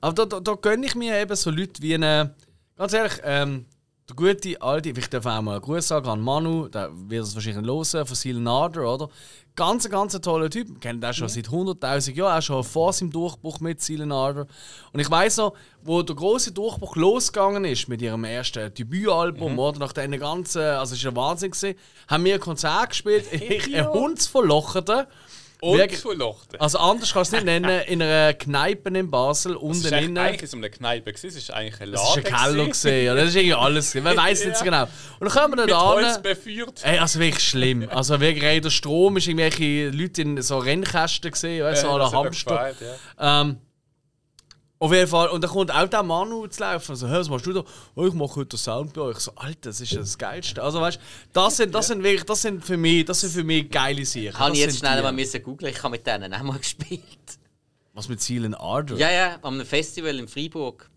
aber 0.02 0.14
da, 0.14 0.26
da, 0.26 0.40
da 0.40 0.54
gönne 0.56 0.88
ich 0.88 0.96
mir 0.96 1.20
eben 1.20 1.36
so 1.36 1.52
Leute 1.52 1.82
wie 1.82 1.94
eine. 1.94 2.36
Ganz 2.78 2.94
ehrlich, 2.94 3.22
ähm, 3.24 3.66
der 4.08 4.16
gute 4.16 4.62
alte, 4.62 4.90
ich 4.90 5.10
darf 5.10 5.26
auch 5.26 5.42
mal 5.42 5.54
einen 5.54 5.62
Gruß 5.62 5.88
sagen 5.88 6.08
an 6.08 6.22
Manu, 6.22 6.68
der 6.68 6.92
wird 6.94 7.24
es 7.24 7.34
wahrscheinlich 7.34 7.66
hören, 7.66 8.06
von 8.06 8.16
Seal 8.16 8.40
Nader, 8.40 8.94
oder? 8.94 9.10
Ganz, 9.56 9.90
ganz 9.90 10.20
toller 10.22 10.50
Typ. 10.50 10.80
Kennen 10.80 11.02
den 11.02 11.14
schon 11.14 11.28
seit 11.28 11.48
100.000 11.48 12.12
Jahren, 12.14 12.38
auch 12.38 12.42
schon 12.42 12.64
vor 12.64 12.94
seinem 12.94 13.12
Durchbruch 13.12 13.62
mit 13.62 13.82
Seal 13.82 14.06
Nader. 14.06 14.46
Und 14.92 15.00
ich 15.00 15.10
weiss 15.10 15.38
noch, 15.38 15.54
wo 15.82 16.04
der 16.04 16.16
große 16.16 16.52
Durchbruch 16.52 16.96
losgegangen 16.98 17.66
ist 17.66 17.88
mit 17.88 18.02
ihrem 18.02 18.26
ersten 18.26 18.72
Debütalbum, 18.72 19.58
oder? 19.58 19.80
Nach 19.80 19.94
diesen 19.94 20.20
ganzen, 20.20 20.62
also 20.62 20.94
es 20.94 21.04
war 21.04 21.12
ein 21.12 21.16
Wahnsinn, 21.16 21.52
gewesen, 21.52 21.76
haben 22.08 22.26
wir 22.26 22.36
ein 22.36 22.40
Konzert 22.40 22.90
gespielt, 22.90 23.26
ich, 23.32 23.76
ein 23.76 23.88
Hundsverlocherte. 23.88 25.08
Und 25.72 25.92
verlocht. 25.94 26.60
Also 26.62 26.78
anders 26.80 27.14
kannst 27.14 27.32
du 27.34 27.38
es 27.38 27.44
nicht 27.44 27.62
nennen, 27.62 27.82
in 27.88 28.02
einer 28.02 28.34
Kneipe 28.34 28.90
in 28.90 29.10
Basel, 29.12 29.54
Es 29.54 29.58
unten 29.62 29.86
eigentlich, 29.88 30.06
innen. 30.06 30.18
eigentlich 30.18 30.50
so 30.52 30.58
eine 30.58 30.70
Kneipe. 30.70 31.12
gewesen, 31.14 31.28
Es 31.28 31.36
ist 31.36 31.52
eigentlich 31.52 31.82
ein 31.82 31.92
Das 31.92 32.02
Lager. 32.16 32.32
war 32.32 32.40
ein 32.40 32.44
Keller, 32.54 32.64
gewesen, 32.66 33.04
ja, 33.06 33.16
das 33.16 33.26
ist 33.30 33.36
irgendwie 33.36 33.54
alles. 33.56 33.92
gewesen. 33.92 34.04
Man 34.04 34.18
weiß 34.26 34.46
nicht 34.46 34.58
so 34.58 34.64
genau. 34.66 34.84
Und 34.84 34.90
dann 35.22 35.30
kommen 35.30 35.58
wir 35.58 35.68
da 35.68 35.82
Holz 35.82 36.16
an. 36.18 36.22
befeuert. 36.24 36.82
Ey, 36.84 37.00
also 37.00 37.20
wirklich 37.20 37.44
schlimm. 37.44 37.88
Also 37.90 38.20
wirklich, 38.20 38.44
ey, 38.44 38.62
der 38.62 38.70
Strom 38.70 39.18
ist 39.18 39.28
irgendwelche 39.28 39.90
Leute 39.90 40.22
in 40.22 40.42
so 40.42 40.58
Rennkästen 40.58 41.32
gesehen, 41.32 41.64
weißt 41.64 41.82
so 41.82 41.88
Äh, 41.88 41.92
alle 41.92 42.00
das 42.00 42.08
hat 42.14 42.14
er 42.20 42.26
Hamster. 42.26 42.56
gefällt, 42.74 42.78
ja. 43.20 43.42
Ähm, 43.42 43.58
Auf 44.86 44.94
jeden 44.94 45.08
Fall. 45.08 45.30
Und 45.30 45.44
dann 45.44 45.50
kommt 45.50 45.72
auch 45.72 45.88
der 45.88 46.04
Manu 46.04 46.46
zu 46.48 46.62
laufen. 46.62 46.92
Also, 46.92 47.08
hey, 47.08 47.20
was 47.20 47.30
machst 47.30 47.46
du 47.48 47.54
da? 47.54 47.64
Oh, 47.96 48.06
ich 48.06 48.14
mache 48.14 48.36
heute 48.36 48.50
den 48.50 48.60
Sound 48.60 48.94
bei 48.94 49.02
euch. 49.02 49.18
So, 49.18 49.32
Alter, 49.36 49.58
das 49.70 49.82
ist 49.82 49.92
ja 49.92 50.00
das 50.00 50.18
Geilste. 50.18 50.62
Also, 50.62 50.80
weißt 50.80 51.00
das 51.34 51.58
sind, 51.58 51.74
das 51.74 51.88
sind 51.88 52.04
wirklich, 52.04 52.24
das 52.24 52.42
sind 52.44 52.64
für 52.64 52.78
mich, 52.78 53.04
das 53.06 53.22
sind 53.22 53.32
für 53.32 53.44
mich 53.44 53.70
geile 53.70 54.06
Sachen. 54.06 54.32
Kann 54.34 54.50
Das 54.52 54.60
ich 54.60 54.66
jetzt 54.66 54.78
schnell 54.80 54.98
die. 54.98 55.02
mal 55.04 55.12
müssen 55.12 55.42
googeln, 55.42 55.72
ich 55.74 55.82
habe 55.82 55.92
mit 55.94 56.06
denen 56.06 56.32
auch 56.34 56.44
mal 56.44 56.58
gespielt. 56.60 57.02
Was 57.94 58.10
mit 58.10 58.22
Zielen 58.22 58.54
Ardor? 58.54 58.98
Ja, 58.98 59.10
ja, 59.10 59.40
am 59.42 59.66
Festival 59.66 60.20
in 60.20 60.28
Freiburg. 60.28 60.90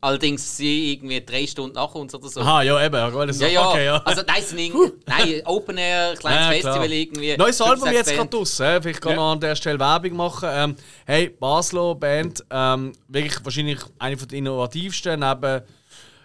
Allerdings 0.00 0.56
sie 0.56 0.92
irgendwie 0.92 1.20
drei 1.24 1.44
Stunden 1.46 1.74
nach 1.74 1.92
uns 1.94 2.14
oder 2.14 2.28
so. 2.28 2.40
Aha, 2.40 2.62
ja, 2.62 2.86
eben. 2.86 2.94
Ja, 2.94 3.10
gut, 3.10 3.28
das 3.28 3.40
Ja, 3.40 3.48
ja. 3.48 3.68
Okay, 3.68 3.84
ja. 3.84 3.96
Also, 4.04 4.22
nein, 4.26 4.36
es 4.38 4.52
nein, 4.52 5.42
Open 5.44 5.76
Air, 5.76 6.14
kleines 6.14 6.44
Ja, 6.44 6.50
Festival 6.52 6.78
klar. 6.78 6.90
irgendwie. 6.90 7.36
Neues 7.36 7.60
Album 7.60 7.90
jetzt 7.92 8.14
gerade 8.14 8.28
draussen. 8.28 8.64
äh, 8.64 8.80
Vielleicht 8.80 9.00
kann 9.00 9.10
Ja. 9.12 9.16
noch 9.16 9.32
an 9.32 9.40
der 9.40 9.56
Stelle 9.56 9.80
Werbung 9.80 10.16
machen. 10.16 10.48
Ähm, 10.52 10.76
hey, 11.04 11.30
Baslo 11.30 11.96
Band, 11.96 12.44
ähm, 12.48 12.92
wirklich 13.08 13.44
wahrscheinlich 13.44 13.80
eine 13.98 14.16
von 14.16 14.28
den 14.28 14.38
innovativsten, 14.38 15.18
neben, 15.18 15.62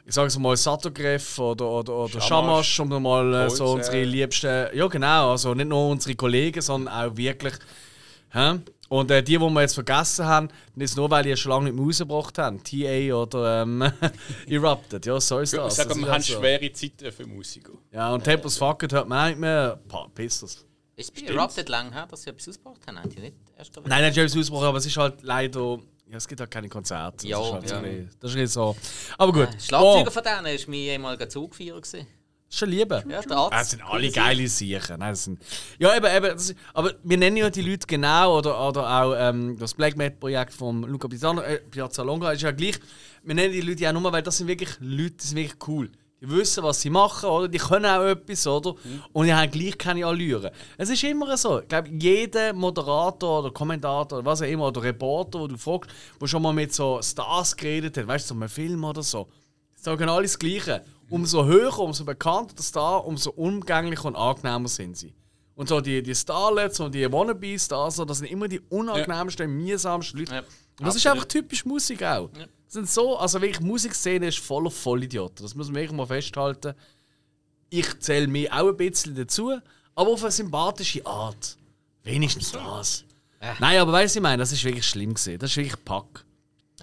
ich 0.05 0.13
sage 0.13 0.27
es 0.27 0.37
mal, 0.37 0.55
Satogreff 0.55 1.39
oder, 1.39 1.65
oder, 1.65 1.93
oder 1.93 2.21
Shamash. 2.21 2.67
Shamash, 2.67 2.79
um 2.95 3.01
mal 3.01 3.33
äh, 3.33 3.49
so 3.49 3.71
unsere 3.71 4.03
liebsten. 4.03 4.67
Ja, 4.75 4.85
genau. 4.85 5.31
Also 5.31 5.55
nicht 5.55 5.67
nur 5.69 5.89
unsere 5.89 6.13
Kollegen, 6.13 6.61
sondern 6.61 6.93
auch 6.93 7.17
wirklich. 7.17 7.53
Und 8.89 9.09
äh, 9.11 9.23
die, 9.23 9.37
die 9.37 9.39
wir 9.39 9.61
jetzt 9.61 9.73
vergessen 9.73 10.25
haben, 10.25 10.49
das 10.75 10.91
ist 10.91 10.97
nur, 10.97 11.09
weil 11.09 11.23
die 11.23 11.29
ja 11.29 11.35
schon 11.35 11.51
lange 11.51 11.65
nicht 11.65 11.75
mehr 11.75 11.85
rausgebracht 11.85 12.37
haben. 12.37 12.63
TA 12.63 13.13
oder 13.15 13.61
ähm, 13.63 13.81
Erupted. 14.47 15.05
Ja, 15.05 15.19
so 15.19 15.39
ist 15.39 15.53
Ich 15.53 15.59
das. 15.59 15.75
sage, 15.75 15.89
Das 15.89 15.97
ist 15.97 16.03
wir 16.03 16.11
halt 16.11 16.21
haben 16.23 16.33
so. 16.33 16.39
schwere 16.39 16.71
Zeiten 16.73 17.11
für 17.11 17.25
Musiker. 17.25 17.73
Ja, 17.91 18.13
und 18.13 18.23
Tempest 18.23 18.59
Fucket 18.59 18.91
hört 18.93 19.07
man 19.07 19.19
auch 19.23 19.27
nicht 19.29 19.39
mehr. 19.39 19.79
Piss 20.13 20.41
das. 20.41 20.65
Ist 20.95 21.11
es 21.17 21.23
bei 21.23 21.27
Erupted 21.33 21.69
lang 21.69 21.91
her, 21.91 22.05
dass 22.09 22.21
sie 22.21 22.29
etwas 22.29 22.49
ausgebracht 22.49 22.81
haben? 22.85 22.99
Haben 22.99 23.09
die 23.09 23.19
nicht 23.19 23.35
erst 23.57 23.71
Nein, 23.85 24.03
nicht 24.05 24.15
James 24.15 24.37
Ausbruch, 24.37 24.61
aber 24.63 24.77
es 24.77 24.85
ist 24.85 24.97
halt 24.97 25.23
leider. 25.23 25.79
Ja, 26.07 26.17
es 26.17 26.27
gibt 26.27 26.39
halt 26.41 26.51
keine 26.51 26.69
Konzerte. 26.69 27.27
Ja, 27.27 27.39
das 27.39 27.47
ist 27.47 27.53
halt 27.53 27.67
so 27.69 27.73
ja. 27.75 27.79
ein 27.81 27.83
bisschen- 27.85 28.09
Das 28.19 28.29
ist 28.31 28.35
ein 28.37 28.41
bisschen 28.43 28.47
so. 28.47 28.75
Aber 29.17 29.31
gut. 29.33 29.49
Schlagzeuger 29.59 30.07
Oh, 30.07 30.11
von 30.11 30.23
denen 30.23 30.45
war 30.45 30.65
mein 30.67 30.73
ehemaliger 30.79 31.29
Zugführer. 31.29 31.81
gewesen. 31.81 32.05
Schon 32.57 32.69
liebe. 32.69 33.03
Ja, 33.09 33.21
der 33.21 33.37
Arzt. 33.37 33.53
Das 33.53 33.71
sind 33.71 33.83
alle 33.83 34.09
geile 34.11 34.47
Sachen. 34.47 34.99
Nein, 34.99 35.11
das 35.11 35.23
sind, 35.23 35.41
ja, 35.79 35.95
eben, 35.95 36.05
eben. 36.05 36.35
Das 36.35 36.53
aber 36.73 36.93
wir 37.03 37.17
nennen 37.17 37.37
ja 37.37 37.49
die 37.49 37.61
Leute 37.61 37.87
genau, 37.87 38.37
oder, 38.37 38.67
oder 38.67 39.01
auch 39.01 39.15
ähm, 39.17 39.57
das 39.57 39.73
Black 39.73 39.97
Metal-Projekt 39.97 40.53
von 40.53 40.83
Luca 40.83 41.07
Pizzano, 41.07 41.41
äh, 41.41 41.59
Piazzalonga 41.59 42.31
ist 42.31 42.41
ja 42.41 42.51
gleich. 42.51 42.79
Wir 43.23 43.35
nennen 43.35 43.53
die 43.53 43.61
Leute 43.61 43.83
ja 43.83 43.93
nur, 43.93 44.11
weil 44.11 44.23
das 44.23 44.37
sind 44.37 44.47
wirklich 44.47 44.77
Leute, 44.79 45.15
die 45.15 45.25
sind 45.25 45.37
wirklich 45.37 45.67
cool. 45.67 45.89
Die 46.23 46.29
wissen, 46.29 46.63
was 46.63 46.79
sie 46.79 46.89
machen, 46.89 47.27
oder? 47.27 47.49
Die 47.49 47.57
können 47.57 47.85
auch 47.85 48.05
etwas, 48.05 48.47
oder? 48.47 48.75
Und 49.11 49.25
die 49.25 49.33
haben 49.33 49.51
gleich 49.51 49.77
keine 49.77 50.05
Allüren. 50.05 50.51
Es 50.77 50.89
ist 50.89 51.03
immer 51.03 51.35
so. 51.35 51.59
Ich 51.59 51.67
glaube, 51.67 51.89
jeder 51.89 52.53
Moderator 52.53 53.39
oder 53.39 53.51
Kommentator 53.51 54.19
oder 54.19 54.25
was 54.25 54.41
auch 54.41 54.45
immer, 54.45 54.67
oder 54.67 54.83
Reporter, 54.83 55.41
wo 55.41 55.47
du 55.47 55.57
fragst, 55.57 55.89
der 56.21 56.27
schon 56.27 56.41
mal 56.41 56.53
mit 56.53 56.73
so 56.73 57.01
Stars 57.01 57.57
geredet 57.57 57.97
hat, 57.97 58.07
weißt 58.07 58.29
du, 58.29 58.35
so 58.35 58.39
einem 58.39 58.47
Film 58.47 58.85
oder 58.85 59.03
so, 59.03 59.27
sagen 59.83 60.09
alle 60.09 60.23
das 60.23 60.39
Gleiche. 60.39 60.83
Umso 61.09 61.45
höher, 61.45 61.77
umso 61.79 62.05
bekannter 62.05 62.55
der 62.55 62.63
Star, 62.63 63.05
umso 63.05 63.31
umgänglicher 63.31 64.05
und 64.05 64.15
angenehmer 64.15 64.67
sind 64.67 64.97
sie. 64.97 65.13
Und 65.55 65.69
so 65.69 65.81
die, 65.81 66.01
die 66.01 66.15
Starlets 66.15 66.79
und 66.79 66.95
die 66.95 67.11
Wannabe-Stars, 67.11 67.97
so, 67.97 68.05
das 68.05 68.19
sind 68.19 68.31
immer 68.31 68.47
die 68.47 68.59
unangenehmsten, 68.59 69.51
mühsamsten 69.51 70.17
Leute. 70.19 70.35
Ja. 70.35 70.39
Und 70.79 70.87
das 70.87 70.95
ist 70.95 71.05
einfach 71.05 71.25
typisch 71.25 71.65
Musik 71.65 72.01
auch. 72.03 72.29
Das 72.31 72.73
sind 72.73 72.89
so, 72.89 73.17
also 73.17 73.39
wirklich, 73.39 73.59
Musikszene 73.59 74.27
ist 74.27 74.39
voller 74.39 74.71
Vollidioten. 74.71 75.45
Das 75.45 75.53
muss 75.53 75.67
man 75.67 75.75
wirklich 75.75 75.95
mal 75.95 76.07
festhalten. 76.07 76.73
Ich 77.69 77.99
zähle 77.99 78.27
mich 78.27 78.51
auch 78.51 78.69
ein 78.69 78.77
bisschen 78.77 79.13
dazu, 79.13 79.51
aber 79.93 80.09
auf 80.09 80.23
eine 80.23 80.31
sympathische 80.31 81.05
Art. 81.05 81.57
Wenigstens 82.03 82.51
das. 82.51 83.05
Nein, 83.59 83.79
aber 83.79 83.91
weißt 83.91 84.15
du, 84.15 84.19
ich 84.19 84.23
meine, 84.23 84.37
das 84.37 84.51
ist 84.51 84.63
wirklich 84.63 84.87
schlimm 84.87 85.13
gesehen. 85.13 85.37
Das 85.37 85.51
ist 85.51 85.57
wirklich 85.57 85.85
Pack. 85.85 86.25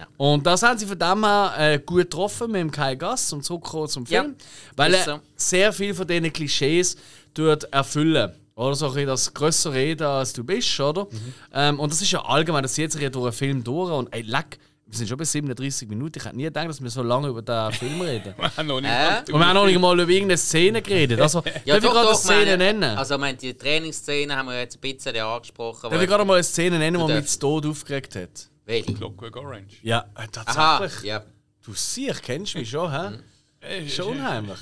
Ja. 0.01 0.07
Und 0.17 0.45
das 0.47 0.63
haben 0.63 0.77
sie 0.79 0.85
von 0.87 0.97
dem 0.97 1.23
her 1.23 1.53
äh, 1.57 1.79
gut 1.79 1.97
getroffen 2.09 2.51
mit 2.51 2.61
dem 2.61 2.71
Kai 2.71 2.95
Gass 2.95 3.31
und 3.33 3.43
zurückkommen 3.43 3.87
zum 3.87 4.05
Ja, 4.09 4.21
Film. 4.23 4.35
weil 4.75 4.93
ist 4.93 5.07
er 5.07 5.15
so. 5.15 5.19
sehr 5.35 5.71
viel 5.73 5.93
von 5.93 6.07
diesen 6.07 6.33
Klischees 6.33 6.97
dort 7.33 7.65
erfüllen. 7.73 8.31
Oder 8.55 8.75
so 8.75 8.91
ein 8.91 9.05
das 9.07 9.33
größere 9.33 9.73
Reden 9.73 10.03
als 10.07 10.33
du 10.33 10.43
bist, 10.43 10.79
oder? 10.79 11.07
Ähm, 11.53 11.79
und 11.79 11.91
das 11.91 12.01
ist 12.01 12.11
ja 12.11 12.21
allgemein, 12.25 12.63
das 12.63 12.73
zieht 12.73 12.91
sich 12.91 13.01
ja 13.01 13.09
durch 13.09 13.25
einen 13.25 13.33
Film 13.33 13.63
durch. 13.63 13.91
Und 13.91 14.13
ey, 14.13 14.21
leck, 14.23 14.57
wir 14.87 14.97
sind 14.97 15.07
schon 15.07 15.17
bei 15.17 15.23
37 15.23 15.87
Minuten. 15.87 16.19
Ich 16.19 16.25
hätte 16.25 16.35
nie 16.35 16.43
gedacht, 16.43 16.67
dass 16.67 16.81
wir 16.83 16.89
so 16.89 17.01
lange 17.01 17.29
über 17.29 17.41
den 17.41 17.71
Film 17.71 18.01
reden. 18.01 18.33
Wir 18.37 18.57
haben 18.57 18.67
noch 18.67 18.81
nicht 18.81 18.91
Äh? 18.91 19.31
Und 19.31 19.39
wir 19.39 19.47
haben 19.47 19.53
noch 19.55 19.65
nicht 19.65 19.79
mal 19.79 19.97
über 19.99 20.11
irgendeine 20.11 20.37
Szene 20.37 20.81
geredet. 20.81 21.21
Also, 21.21 21.41
darf 21.41 21.55
ich 21.65 21.81
gerade 21.81 22.07
eine 22.09 22.15
Szene 22.15 22.39
meine- 22.45 22.57
nennen? 22.57 22.97
Also, 22.97 23.17
meine, 23.17 23.37
die 23.37 23.53
Trainingsszene 23.53 24.35
haben 24.35 24.47
wir 24.49 24.59
jetzt 24.59 24.77
ein 24.77 24.81
bisschen 24.81 25.15
angesprochen. 25.15 25.83
darf 25.83 25.93
ich 25.93 25.99
weil- 25.99 26.07
gerade 26.07 26.25
mal 26.25 26.33
eine 26.33 26.43
Szene 26.43 26.77
nennen, 26.77 27.07
die 27.07 27.13
mich 27.13 27.25
zu 27.27 27.39
Tod 27.39 27.65
aufgeregt 27.65 28.15
hat? 28.15 28.49
Welche? 28.65 28.93
Clockwork 28.93 29.35
Orange. 29.37 29.77
Ja, 29.83 30.05
äh, 30.15 30.27
Aha, 30.45 30.79
tatsächlich. 30.79 31.03
ja. 31.09 31.23
Du 31.63 31.73
siehst, 31.73 32.21
kennst 32.23 32.55
mich 32.55 32.69
schon, 32.69 32.91
hä? 32.91 33.17
Äh, 33.63 33.87
Schon 33.87 34.17
unheimlich. 34.17 34.57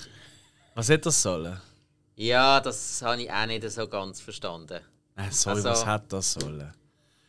Was 0.76 0.89
hätte 0.89 1.06
das 1.06 1.22
sollen? 1.22 1.58
Ja, 2.18 2.60
das 2.60 3.02
habe 3.02 3.22
ich 3.22 3.32
auch 3.32 3.45
nicht 3.45 3.70
so 3.72 3.88
ganz 3.88 4.20
verstanden. 4.20 4.82
Äh, 5.16 5.24
sorry, 5.32 5.56
Also- 5.56 5.70
was 5.70 5.86
hat 5.86 6.12
das 6.12 6.34
sollen? 6.34 6.74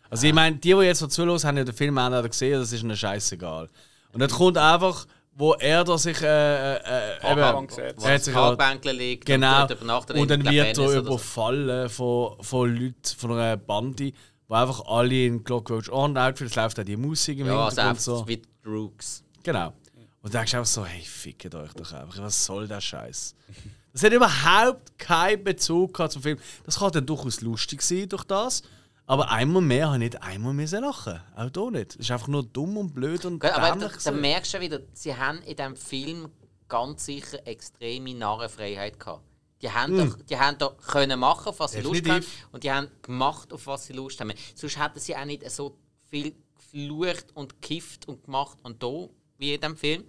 Also 0.09 0.27
ich 0.27 0.33
meine, 0.35 0.57
die, 0.57 0.71
die 0.75 0.75
jetzt 0.81 0.99
so 0.99 1.07
zuhören, 1.07 1.41
haben 1.45 1.57
ja 1.59 1.63
den 1.63 1.73
Film 1.75 1.97
auch 1.97 2.11
nicht 2.11 2.31
gesehen, 2.31 2.59
das 2.59 2.73
ist 2.73 2.83
ihnen 2.83 2.97
scheißegal. 2.97 3.69
Und 4.13 4.19
dann 4.19 4.29
kommt 4.29 4.59
einfach, 4.59 5.07
wo 5.33 5.53
er 5.55 5.85
da 5.85 5.97
sich 5.97 6.21
äh, 6.21 6.27
äh, 6.75 7.17
äh, 7.23 7.31
eben, 7.33 7.69
er 8.01 8.15
hat 8.15 8.25
sich 8.25 8.35
halt, 8.35 8.85
liegt 8.87 9.27
genau, 9.27 9.63
und 9.69 10.17
in 10.17 10.29
dann 10.29 10.45
wird 10.45 10.77
er 10.77 10.85
oder 10.85 10.93
so. 10.93 10.99
überfallen 10.99 11.89
von, 11.89 12.43
von 12.43 12.75
Leuten, 12.75 13.17
von 13.17 13.33
einer 13.33 13.57
Bande, 13.57 14.13
wo 14.51 14.55
einfach 14.57 14.85
alle 14.87 15.27
in 15.27 15.45
Clockwork 15.45 15.89
On 15.93 16.17
Outfits 16.19 16.57
läuft 16.57 16.81
auch 16.81 16.85
die 16.85 16.97
Musik 16.97 17.39
im 17.39 17.47
Ja, 17.47 17.67
also 17.67 17.69
Hintergrund 17.69 17.89
einfach 17.91 18.03
so. 18.03 18.27
wie 18.29 18.43
Droogs. 18.65 19.23
Genau. 19.45 19.69
Und 20.23 20.35
dann 20.35 20.41
denkst 20.41 20.53
du 20.53 20.59
auch 20.61 20.67
so, 20.67 20.85
hey, 20.85 21.03
fickt 21.03 21.55
euch 21.55 21.73
doch 21.73 21.93
einfach, 21.93 22.19
was 22.21 22.45
soll 22.45 22.67
der 22.67 22.81
Scheiß? 22.81 23.35
Das 23.93 24.03
hat 24.03 24.13
überhaupt 24.13 24.99
keinen 24.99 25.45
Bezug 25.45 25.97
zum 26.11 26.21
Film. 26.23 26.39
Das 26.65 26.79
kann 26.81 26.91
dann 26.93 27.07
durchaus 27.07 27.41
lustig 27.43 27.81
sein 27.81 28.09
durch 28.09 28.25
das. 28.25 28.63
Aber 29.07 29.31
einmal 29.31 29.63
mehr 29.63 29.87
habe 29.87 29.97
ich 29.97 30.01
nicht 30.13 30.23
einmal 30.23 30.53
müssen 30.53 30.83
lachen. 30.83 31.21
Auch 31.37 31.51
da 31.51 31.71
nicht. 31.71 31.93
Es 31.95 32.01
ist 32.01 32.11
einfach 32.11 32.29
nur 32.29 32.43
dumm 32.45 32.77
und 32.77 32.93
blöd 32.95 33.25
und 33.25 33.39
Gut, 33.41 33.51
aber 33.53 33.71
dämlich. 33.79 34.03
da 34.05 34.11
merkst 34.11 34.55
du 34.55 34.61
wieder, 34.61 34.81
sie 34.93 35.17
haben 35.17 35.39
in 35.43 35.57
diesem 35.57 35.77
Film 35.77 36.29
ganz 36.69 37.07
sicher 37.07 37.45
extreme 37.47 38.15
Narrenfreiheit 38.15 38.99
gehabt. 39.01 39.23
Die 39.63 39.71
haben, 39.71 39.97
doch, 39.97 40.17
die 40.23 40.39
haben 40.39 40.57
doch 40.59 40.77
können 40.79 41.21
machen, 41.21 41.49
auf 41.49 41.61
was 41.61 41.73
sie 41.73 41.81
Lust 41.83 42.09
haben. 42.09 42.23
Hm. 42.23 42.29
Und 42.53 42.65
die 42.65 42.71
haben 42.71 42.89
gemacht, 43.03 43.53
auf 43.53 43.67
was 43.67 43.87
sie 43.87 43.93
Lust 43.93 44.19
haben. 44.21 44.33
Sonst 44.55 44.79
hätten 44.79 44.99
sie 45.01 45.15
auch 45.15 45.25
nicht 45.27 45.49
so 45.51 45.77
viel 46.09 46.35
geflucht 46.57 47.27
und 47.35 47.61
gekifft 47.61 48.09
und 48.09 48.25
gemacht 48.25 48.59
und 48.63 48.83
da, 48.83 49.09
wie 49.39 49.55
in 49.55 49.61
diesem 49.61 49.77
Film. 49.77 50.05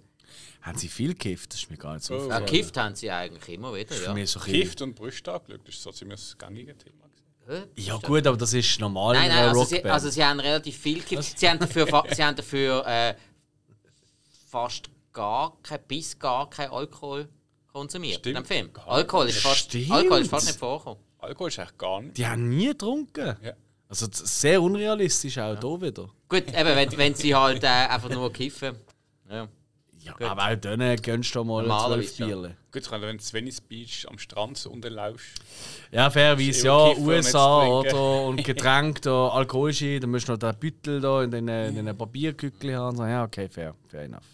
Haben 0.62 0.78
sie 0.78 0.88
viel 0.88 1.08
gekifft? 1.12 1.52
Das 1.52 1.60
ist 1.60 1.70
mir 1.70 1.76
gar 1.76 1.94
nicht 1.94 2.04
so 2.04 2.14
Oh. 2.14 2.16
Ja, 2.16 2.22
aufgefallen. 2.22 2.46
gekifft 2.46 2.76
haben 2.78 2.94
sie 2.94 3.10
eigentlich 3.10 3.54
immer 3.54 3.74
wieder, 3.74 3.94
ja. 4.16 4.26
so 4.26 4.40
Gift 4.40 4.80
und 4.80 4.94
Brüste 4.94 5.32
angeschaut, 5.32 5.60
das 5.66 5.74
ist 5.74 5.82
so 5.82 5.92
ziemlich 5.92 6.20
das 6.20 6.38
gängige 6.38 6.76
Thema. 6.78 7.02
Ja 7.76 7.96
gut, 7.96 8.24
aber 8.26 8.36
das 8.36 8.52
ist 8.52 8.78
normal 8.80 9.14
Nein, 9.14 9.24
in 9.28 9.36
nein, 9.36 9.48
also 9.48 9.64
sie, 9.64 9.84
also 9.84 10.08
sie 10.10 10.24
haben 10.24 10.38
relativ 10.40 10.78
viel 10.78 11.00
gekifft. 11.00 11.38
Sie 11.38 11.48
haben 11.48 11.58
dafür, 11.58 11.86
fa- 11.88 12.04
sie 12.14 12.22
haben 12.24 12.36
dafür 12.36 12.86
äh, 12.86 13.14
fast 14.48 14.88
gar 15.12 15.56
kein, 15.62 15.80
bis 15.88 16.18
gar 16.18 16.48
kein 16.48 16.70
Alkohol 16.70 17.28
konsumiert 17.72 18.20
Stimmt. 18.20 18.36
in 18.36 18.42
dem 18.42 18.46
Film. 18.46 18.72
Gar 18.72 18.88
Alkohol 18.88 19.28
ist, 19.28 19.38
fast, 19.38 19.58
Stimmt. 19.58 19.90
Alkohol 19.90 20.20
ist 20.20 20.30
fast 20.30 20.46
nicht 20.46 20.58
vorgekommen. 20.58 21.02
Alkohol 21.18 21.48
ist 21.48 21.58
eigentlich 21.58 21.78
gar 21.78 22.02
nicht. 22.02 22.16
die 22.18 22.26
haben 22.26 22.48
nie 22.48 22.68
getrunken. 22.68 23.36
Ja. 23.42 23.52
Also 23.88 24.06
sehr 24.10 24.60
unrealistisch 24.62 25.38
auch 25.38 25.54
da 25.54 25.80
wieder. 25.80 26.08
Gut, 26.28 26.48
eben, 26.48 26.76
wenn, 26.76 26.96
wenn 26.96 27.14
sie 27.14 27.34
halt 27.34 27.62
äh, 27.62 27.66
einfach 27.66 28.08
nur 28.08 28.32
kiffen. 28.32 28.76
Ja. 29.30 29.48
Ja, 30.04 30.14
Gut. 30.14 30.26
aber 30.26 30.50
auch 30.50 30.56
denen 30.56 30.96
gönnst 31.00 31.32
du 31.32 31.44
mal 31.44 31.64
zwölf 31.64 32.16
Bierle. 32.16 32.56
Gut, 32.72 32.90
wenn 32.90 33.18
du 33.18 33.32
Venice 33.32 33.60
Beach 33.60 34.04
am 34.08 34.18
Strand 34.18 34.58
so 34.58 34.70
unterlaufst, 34.70 35.40
Ja, 35.92 36.10
fairerweise, 36.10 36.66
ja, 36.66 36.86
eh 36.88 36.94
nicht 36.94 37.00
USA 37.06 37.66
oder 37.66 38.22
und 38.24 38.42
Getränk, 38.44 39.02
da, 39.02 39.28
alkoholische, 39.28 40.00
dann 40.00 40.10
musst 40.10 40.26
du 40.26 40.32
noch 40.32 40.38
den 40.40 40.56
Büttel 40.56 41.00
da 41.00 41.22
in 41.22 41.30
den, 41.30 41.46
in 41.46 41.86
den 41.86 41.96
Papierkückeln 41.96 42.74
haben. 42.74 42.96
So, 42.96 43.04
ja, 43.04 43.22
okay, 43.22 43.48
fair, 43.48 43.76
fair 43.86 44.02
enough. 44.02 44.24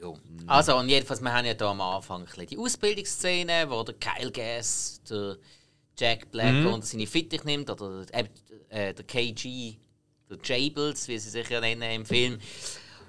Jo. 0.00 0.16
Also, 0.46 0.76
und 0.76 0.88
jedenfalls, 0.88 1.20
wir 1.20 1.32
haben 1.32 1.46
ja 1.46 1.54
hier 1.54 1.66
am 1.66 1.80
Anfang 1.80 2.26
die 2.48 2.58
Ausbildungsszene, 2.58 3.68
wo 3.68 3.82
der 3.82 3.94
Kyle 3.94 4.30
Gass, 4.30 5.00
der 5.08 5.36
Jack 5.98 6.30
Black 6.30 6.64
unter 6.64 6.86
seine 6.86 7.06
Fittich 7.06 7.44
nimmt, 7.44 7.68
oder 7.70 8.06
äh, 8.12 8.24
äh, 8.68 8.94
der 8.94 9.04
KG, 9.04 9.74
der 10.30 10.38
Jables, 10.42 11.08
wie 11.08 11.18
sie 11.18 11.30
sich 11.30 11.48
ja 11.48 11.60
nennen 11.60 11.90
im 11.90 12.06
Film. 12.06 12.38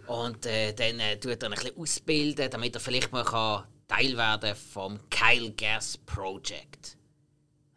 Und 0.07 0.45
äh, 0.47 0.73
dann 0.73 0.99
äh, 0.99 1.19
tut 1.19 1.43
er 1.43 1.49
ein 1.49 1.55
bisschen 1.55 1.77
ausbilden, 1.77 2.49
damit 2.49 2.75
er 2.75 2.81
vielleicht 2.81 3.11
mal 3.11 3.23
kann 3.23 3.65
Teil 3.87 4.17
werden 4.17 4.55
vom 4.55 4.99
Kyle 5.09 5.51
Gass 5.51 5.97
Project. 5.97 6.98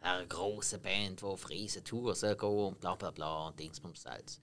Eine 0.03 0.27
große 0.27 0.79
Band, 0.79 1.21
die 1.21 1.25
auf 1.25 1.49
riesen 1.49 1.83
Tours 1.83 2.19
soll 2.19 2.35
gehen 2.35 2.49
und 2.49 2.79
bla 2.79 2.93
bla 2.95 3.09
bla 3.11 3.47
und 3.47 3.57
Dingsbums 3.59 4.03
Salz. 4.03 4.41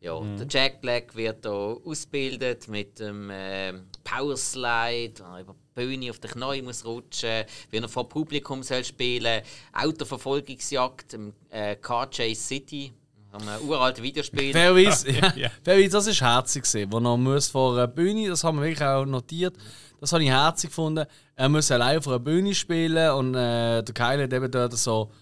Ja, 0.00 0.20
der 0.20 0.46
Jack 0.48 0.80
Black 0.80 1.14
wird 1.14 1.44
hier 1.44 1.78
ausgebildet 1.84 2.68
mit 2.68 2.98
dem 2.98 3.30
ähm, 3.32 3.86
Powerslide, 4.04 5.14
wo 5.20 5.34
er 5.34 5.40
über 5.40 5.54
die 5.54 5.80
Bühne 5.86 6.10
auf 6.10 6.18
den 6.18 6.30
Knie 6.30 6.60
muss 6.62 6.84
rutschen, 6.84 7.44
wie 7.70 7.76
er 7.78 7.88
vor 7.88 8.08
Publikum 8.08 8.62
soll 8.62 8.84
spielen, 8.84 9.42
Autoverfolgungsjagd 9.72 11.14
im 11.14 11.32
äh, 11.50 11.76
Car 11.76 12.08
Chase 12.10 12.34
City, 12.40 12.92
Haben 13.32 13.46
wir 13.46 13.62
uralten 13.62 14.02
Videospiel. 14.02 14.52
Wer 14.52 14.74
weiß, 14.74 15.04
ja, 15.04 15.32
Ja. 15.36 15.50
wer 15.64 15.78
weiß, 15.78 15.90
das 15.92 16.06
ist 16.06 16.20
herzig 16.20 16.62
gesehen, 16.64 16.90
wo 16.92 16.98
er 16.98 17.16
muss 17.16 17.48
vor 17.48 17.72
einer 17.74 17.86
Bühne, 17.86 18.28
das 18.28 18.44
haben 18.44 18.58
wir 18.58 18.64
wirklich 18.66 18.86
auch 18.86 19.04
notiert, 19.06 19.54
das 20.02 20.12
habe 20.12 20.24
ich 20.24 20.30
herzig 20.30 20.70
gefunden. 20.70 21.06
Er 21.36 21.48
muss 21.48 21.70
allein 21.70 22.02
vor 22.02 22.14
einer 22.14 22.24
Bühne 22.24 22.52
spielen 22.56 23.12
und 23.12 23.36
äh, 23.36 23.84
der 23.84 23.94
Kyle 23.94 24.24
hat 24.24 24.32
eben 24.32 24.50
dort 24.50 24.76
so 24.76 25.12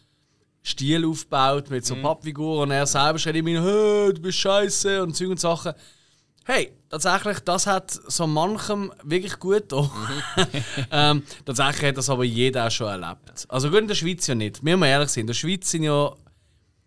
Stil 0.64 1.05
aufgebaut 1.05 1.68
mit 1.68 1.85
so 1.85 1.97
Pappfiguren 1.97 2.62
und 2.62 2.70
er 2.70 2.87
selber 2.87 3.18
schreit 3.18 3.37
immer, 3.37 3.61
hey, 3.61 4.14
du 4.14 4.22
bist 4.22 4.39
scheiße 4.39 5.03
und 5.03 5.14
Zeug 5.14 5.28
und 5.28 5.39
Sachen. 5.39 5.74
Hey, 6.47 6.72
tatsächlich, 6.89 7.41
das 7.41 7.66
hat 7.66 7.91
so 7.91 8.26
manchem 8.26 8.91
wirklich 9.03 9.39
gut 9.39 9.68
getan. 9.68 9.91
ähm, 10.91 11.24
tatsächlich 11.45 11.91
hat 11.91 11.99
das 11.99 12.09
aber 12.09 12.24
jeder 12.24 12.66
auch 12.66 12.70
schon 12.70 12.89
erlebt. 12.89 13.47
Also 13.51 13.68
gut, 13.68 13.81
in 13.81 13.89
der 13.89 13.95
Schweiz 13.95 14.26
ja 14.28 14.35
nicht. 14.35 14.64
Wir 14.64 14.78
müssen 14.78 14.89
ehrlich 14.89 15.11
sein, 15.11 15.20
in 15.22 15.26
der 15.26 15.35
Schweiz 15.35 15.70
sind 15.70 15.83
ja 15.83 16.11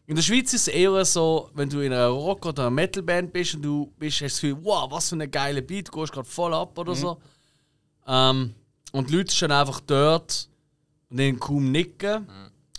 in 0.07 0.15
der 0.15 0.23
Schweiz 0.23 0.51
ist 0.51 0.67
es 0.67 0.73
eher 0.73 1.05
so, 1.05 1.51
wenn 1.53 1.69
du 1.69 1.79
in 1.79 1.93
einer 1.93 2.07
Rock- 2.07 2.47
oder 2.47 2.63
einer 2.63 2.71
Metalband 2.71 3.31
bist 3.31 3.53
und 3.53 3.61
du 3.61 3.93
bist, 3.99 4.15
hast 4.15 4.33
das 4.33 4.41
Gefühl, 4.41 4.57
wow, 4.63 4.89
was 4.91 5.09
für 5.09 5.15
ein 5.15 5.29
geiler 5.29 5.61
Beat, 5.61 5.89
du 5.89 5.91
gehst 5.91 6.11
gerade 6.11 6.27
voll 6.27 6.55
ab 6.55 6.75
oder 6.79 6.95
so. 6.95 7.19
Ähm, 8.07 8.53
und 8.91 9.09
die 9.09 9.15
Leute 9.17 9.33
stehen 9.33 9.51
einfach 9.51 9.79
dort 9.81 10.47
und 11.09 11.17
dann 11.19 11.39
kaum 11.39 11.71
nicken. 11.71 12.27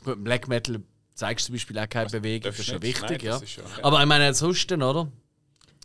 Gut, 0.04 0.16
im 0.16 0.24
Black 0.24 0.48
Metal 0.48 0.80
zeigst 1.14 1.44
du 1.44 1.46
zum 1.48 1.54
Beispiel 1.54 1.78
auch 1.78 1.88
keine 1.88 2.10
Bewegung, 2.10 2.50
das 2.50 2.58
ist 2.60 2.66
ja 2.68 2.74
nicht. 2.74 2.82
wichtig, 2.82 3.22
Nein, 3.22 3.32
ja. 3.32 3.36
ist 3.38 3.56
ja- 3.56 3.62
ja. 3.62 3.84
Aber 3.84 4.00
ich 4.00 4.06
meine, 4.06 4.32
sonst, 4.34 4.70
oder? 4.72 5.08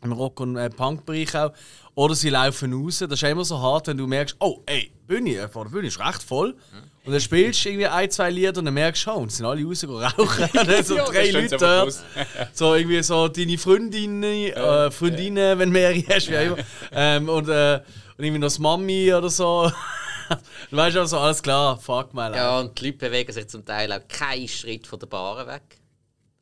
Im 0.02 0.12
Rock- 0.14 0.40
und 0.40 0.56
äh, 0.56 0.70
Punk-Bereich 0.70 1.36
auch. 1.36 1.52
Oder 1.94 2.16
sie 2.16 2.30
laufen 2.30 2.72
raus. 2.72 3.00
Das 3.00 3.12
ist 3.12 3.24
immer 3.24 3.44
so 3.44 3.60
hart, 3.60 3.88
wenn 3.88 3.98
du 3.98 4.08
merkst, 4.08 4.38
oh, 4.40 4.62
ey, 4.66 4.92
Bühne, 5.06 5.36
äh, 5.36 5.48
vor 5.50 5.66
der 5.66 5.72
Bühne 5.72 5.88
ist 5.90 6.00
recht 6.00 6.24
voll. 6.24 6.56
Und 7.04 7.12
dann 7.12 7.20
spielst 7.20 7.66
du 7.66 7.70
irgendwie 7.70 7.88
ein, 7.88 8.10
zwei 8.10 8.30
Lieder 8.30 8.58
und 8.60 8.66
dann 8.66 8.74
merkst 8.74 9.06
du, 9.06 9.12
oh, 9.12 9.16
und 9.16 9.32
sind 9.32 9.46
alle 9.46 9.62
raus 9.66 9.84
rauchen. 9.84 10.50
Dann 10.54 10.84
so 10.86 10.96
Ja, 10.96 11.04
drei 11.06 11.32
Leute 11.32 11.58
dort. 11.58 12.02
So 12.54 12.76
irgendwie 12.76 13.04
so 13.04 13.28
deine 13.28 13.58
Freundinnen, 13.58 14.24
äh, 14.24 14.90
Freundinnen, 14.92 15.60
wenn 15.60 15.70
du 15.70 15.74
mehrere 15.74 16.02
hast, 16.16 16.30
wie 16.30 16.38
auch 16.38 16.42
immer. 16.46 16.58
ähm, 16.94 17.28
und, 17.30 17.50
äh, 17.50 17.82
und 18.20 18.26
irgendwie 18.26 18.40
noch 18.40 18.48
das 18.48 18.60
Mami 18.60 19.14
oder 19.14 19.30
so. 19.30 19.72
du 20.70 20.78
weißt 20.78 20.98
also, 20.98 21.20
alles 21.20 21.42
klar, 21.42 21.78
fuck 21.78 22.14
mal. 22.14 22.36
Ja, 22.36 22.60
und 22.60 22.78
die 22.78 22.88
Leute 22.88 22.98
bewegen 22.98 23.32
sich 23.32 23.48
zum 23.48 23.64
Teil 23.64 23.94
auch 23.94 24.06
keinen 24.10 24.50
Schritt 24.50 24.86
von 24.88 25.00
der 25.00 25.08
Bar 25.08 25.48
weg. 25.48 25.80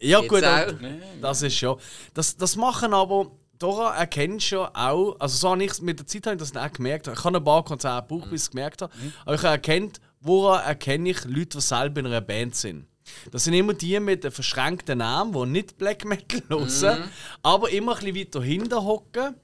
ja 0.01 0.19
Jetzt 0.19 0.30
gut, 0.30 0.43
auch. 0.43 0.73
das 1.21 1.41
ist 1.43 1.55
schon. 1.55 1.80
Das, 2.15 2.36
das 2.36 2.55
machen 2.55 2.95
aber, 2.95 3.32
Dora 3.59 3.95
erkennst 3.95 4.51
du 4.51 4.61
auch, 4.61 5.17
also 5.19 5.38
so 5.38 5.51
habe 5.51 5.63
ich 5.63 5.80
mit 5.80 5.99
der 5.99 6.07
Zeit 6.07 6.25
habe 6.25 6.36
ich 6.36 6.39
das 6.39 6.55
auch 6.57 6.73
gemerkt. 6.73 7.07
Ich 7.07 7.23
habe 7.23 7.38
ein 7.38 7.43
paar 7.43 7.63
Konzerte 7.63 8.07
gebraucht, 8.07 8.32
bis 8.32 8.41
ich 8.41 8.47
es 8.47 8.51
gemerkt 8.51 8.82
habe. 8.82 8.91
Aber 9.23 9.36
ich 9.36 9.41
habe 9.41 9.53
erkannt, 9.53 10.01
woran 10.19 10.63
erkenne 10.65 11.11
ich 11.11 11.25
Leute, 11.25 11.57
die 11.57 11.61
selber 11.61 11.99
in 11.99 12.07
einer 12.07 12.21
Band 12.21 12.55
sind. 12.55 12.88
Das 13.32 13.43
sind 13.43 13.53
immer 13.53 13.75
die 13.75 13.99
mit 13.99 14.25
einem 14.25 14.32
verschränkten 14.34 14.97
Namen, 14.97 15.32
die 15.32 15.45
nicht 15.45 15.78
Black 15.78 16.05
Metal 16.05 16.41
hören, 16.49 17.09
aber 17.43 17.69
immer 17.69 17.95
ein 17.95 17.99
bisschen 17.99 18.15
weiter 18.15 18.41
hinten 18.41 18.84
hocken. 18.84 19.36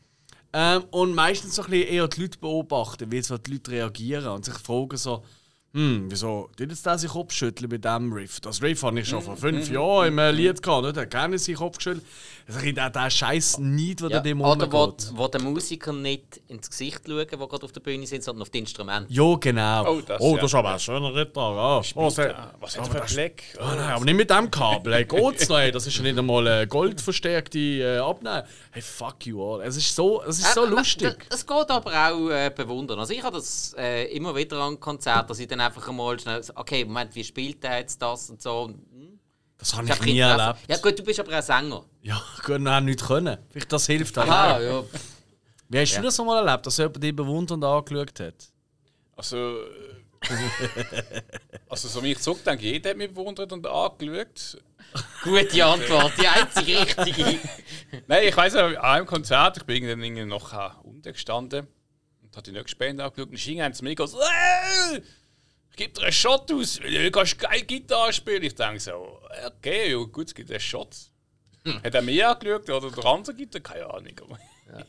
Ähm, 0.53 0.83
und 0.91 1.15
meistens 1.15 1.55
so 1.55 1.63
ein 1.63 1.71
bisschen 1.71 1.87
eher 1.89 2.07
die 2.07 2.21
Leute 2.21 2.37
beobachten, 2.37 3.11
wie 3.11 3.21
so 3.21 3.37
die 3.37 3.53
Leute 3.53 3.71
reagieren 3.71 4.27
und 4.27 4.45
sich 4.45 4.53
fragen 4.55 4.97
so, 4.97 5.23
hm, 5.75 6.05
wieso 6.07 6.51
tut 6.55 6.69
jetzt 6.69 6.85
der 6.85 6.99
sich 6.99 7.09
Kopf 7.09 7.33
schütteln 7.33 7.67
mit 7.71 7.83
diesem 7.83 8.13
Riff? 8.13 8.39
Das 8.41 8.61
Riff 8.61 8.83
habe 8.83 8.99
ich 8.99 9.09
schon 9.09 9.23
vor 9.23 9.35
fünf 9.35 9.71
Jahren 9.71 10.09
im 10.09 10.19
äh, 10.19 10.29
Lied 10.29 10.61
gehabt, 10.61 10.83
nicht? 10.83 10.95
Da 10.97 11.05
gerne 11.05 11.39
sich 11.39 11.55
Kopf 11.55 11.77
geschüttelt. 11.77 12.05
Das 12.45 12.57
ist 12.61 12.77
der, 12.77 12.89
der 12.91 13.09
Scheiß 13.09 13.57
nicht, 13.57 14.01
der 14.01 14.09
Ja, 14.11 14.19
dem 14.19 14.41
oder 14.41 14.71
wo, 14.71 14.93
wo 15.13 15.27
der 15.29 15.41
Musiker 15.41 15.91
nicht 15.91 16.41
ins 16.47 16.69
Gesicht 16.69 17.01
schauen, 17.07 17.25
die 17.27 17.35
gerade 17.37 17.63
auf 17.63 17.71
der 17.71 17.79
Bühne 17.79 18.05
sind, 18.05 18.23
sondern 18.23 18.43
auf 18.43 18.51
die 18.51 18.59
Instrumente. 18.59 19.11
Ja, 19.11 19.35
genau. 19.39 19.95
Oh, 19.95 20.01
das- 20.05 20.21
oh, 20.21 20.35
ja. 20.35 20.41
das 20.41 20.51
ist 20.51 20.55
aber 20.55 20.73
ein 20.73 20.79
schöner 20.79 21.15
Ritter. 21.15 21.41
Ja. 21.41 21.81
Oh, 21.95 22.11
Ja, 22.15 22.51
was 22.59 22.77
hat 22.77 22.93
er 22.93 23.05
für 23.07 23.15
Black? 23.15 23.41
Ah, 23.59 23.73
nein, 23.75 23.89
aber 23.93 24.05
nicht 24.05 24.17
mit 24.17 24.29
dem 24.29 24.51
Kabel. 24.51 25.05
Geht's 25.05 25.49
noch? 25.49 25.71
Das 25.71 25.87
ist 25.87 25.97
ja 25.97 26.03
nicht 26.03 26.19
einmal 26.19 26.47
eine 26.47 26.67
goldverstärkte 26.67 27.57
äh, 27.57 27.97
Abnahme. 27.97 28.45
Hey, 28.74 28.82
fuck 28.82 29.26
you 29.28 29.39
all. 29.41 29.61
Es 29.61 29.78
ist 29.78 29.95
so, 29.95 30.24
es 30.24 30.39
ist 30.39 30.53
so 30.55 30.65
Äh, 30.65 30.69
lustig. 30.69 31.15
Das, 31.30 31.45
das 31.45 31.47
geht 31.47 31.69
aber 31.69 31.91
auch 31.91 32.30
äh, 32.32 32.49
bewundern. 32.49 32.97
Also 32.99 33.13
ich 33.13 33.21
habe 33.24 33.38
das 33.38 33.76
äh, 33.78 34.05
immer 34.15 34.36
wieder 34.36 34.59
an 34.61 34.80
Konzerten, 34.80 35.28
dass 35.28 35.38
ich 35.39 35.47
dann 35.47 35.61
einfach 35.61 35.91
mal 35.91 36.19
schnell 36.19 36.41
okay, 36.55 36.84
Moment, 36.84 37.13
wie 37.13 37.24
spielt 37.24 37.63
der 37.63 37.78
jetzt 37.78 38.01
das 38.01 38.32
und 38.32 38.41
so. 38.41 38.69
Hm, 38.69 39.19
Das 39.59 39.76
habe 39.76 39.86
ich 39.86 39.93
ich 39.93 40.01
nie 40.01 40.19
erlebt. 40.19 40.59
Ja 40.67 40.78
gut, 40.78 40.97
du 40.97 41.03
bist 41.03 41.19
aber 41.19 41.38
auch 41.38 41.43
Sänger. 41.43 41.86
Ja, 42.01 42.19
gut, 42.45 42.61
nein, 42.61 42.86
nicht 42.86 43.05
können. 43.05 43.38
Vielleicht 43.51 43.71
das 43.71 43.86
hilft 43.86 44.17
auch. 44.17 44.24
Aha, 44.28 44.59
ja. 44.59 44.84
Wie 45.69 45.80
hast 45.80 45.95
du 45.97 46.01
das 46.01 46.19
einmal 46.19 46.45
erlebt, 46.45 46.65
dass 46.65 46.78
jemand 46.78 47.03
dich 47.03 47.15
bewundernd 47.15 47.63
angeschaut 47.63 48.19
hat? 48.19 48.34
Also, 49.15 49.38
äh, 49.38 50.02
also 51.69 51.88
so 51.88 52.03
wie 52.03 52.11
ich 52.11 52.19
zurückdenke, 52.19 52.63
jeder 52.65 52.91
hat 52.91 52.97
mich 52.97 53.09
bewundert 53.13 53.51
und 53.51 53.65
angeschaut. 53.67 54.57
Gute 55.24 55.65
Antwort, 55.65 56.13
die 56.19 56.28
einzige 56.28 56.80
richtige. 56.82 57.39
Nein, 58.07 58.28
ich 58.28 58.38
weiss, 58.38 58.55
an 58.55 58.76
einem 58.78 59.05
Konzert, 59.05 59.57
ich 59.57 59.63
bin 59.63 59.88
dann 59.88 60.03
irgendwie 60.03 60.26
noch 60.26 60.84
unten 60.84 61.11
gestanden 61.13 61.67
und 62.21 62.36
habe 62.36 62.43
die 62.43 62.51
nächste 62.51 62.76
Band 62.76 62.99
angeschaut 63.01 63.30
und 63.30 63.38
schien 63.38 63.61
haben 63.61 63.74
zu 63.74 63.84
mir 63.84 63.95
gesagt, 63.95 64.24
«Äh, 64.93 65.01
ich 65.71 65.76
gebe 65.78 65.93
dir 65.93 66.03
einen 66.03 66.11
Shot 66.11 66.51
aus, 66.51 66.80
weil 66.84 66.91
du 67.05 67.11
kannst 67.11 67.39
geil 67.39 67.61
Gitarre 67.63 68.13
spielen. 68.13 68.43
Ich 68.43 68.53
denke 68.53 68.80
so, 68.80 69.19
okay, 69.47 69.91
ja, 69.91 69.97
gut, 69.97 70.28
es 70.28 70.36
gibt 70.36 70.51
einen 70.51 70.59
Shot. 70.59 70.95
Hat 71.84 71.95
er 71.95 72.01
mich 72.03 72.24
angeschaut 72.24 72.69
oder 72.69 72.91
der 72.91 73.05
andere 73.05 73.34
Gitarre? 73.36 73.61
Keine 73.63 73.89
Ahnung. 73.89 74.13
aber- 74.21 74.39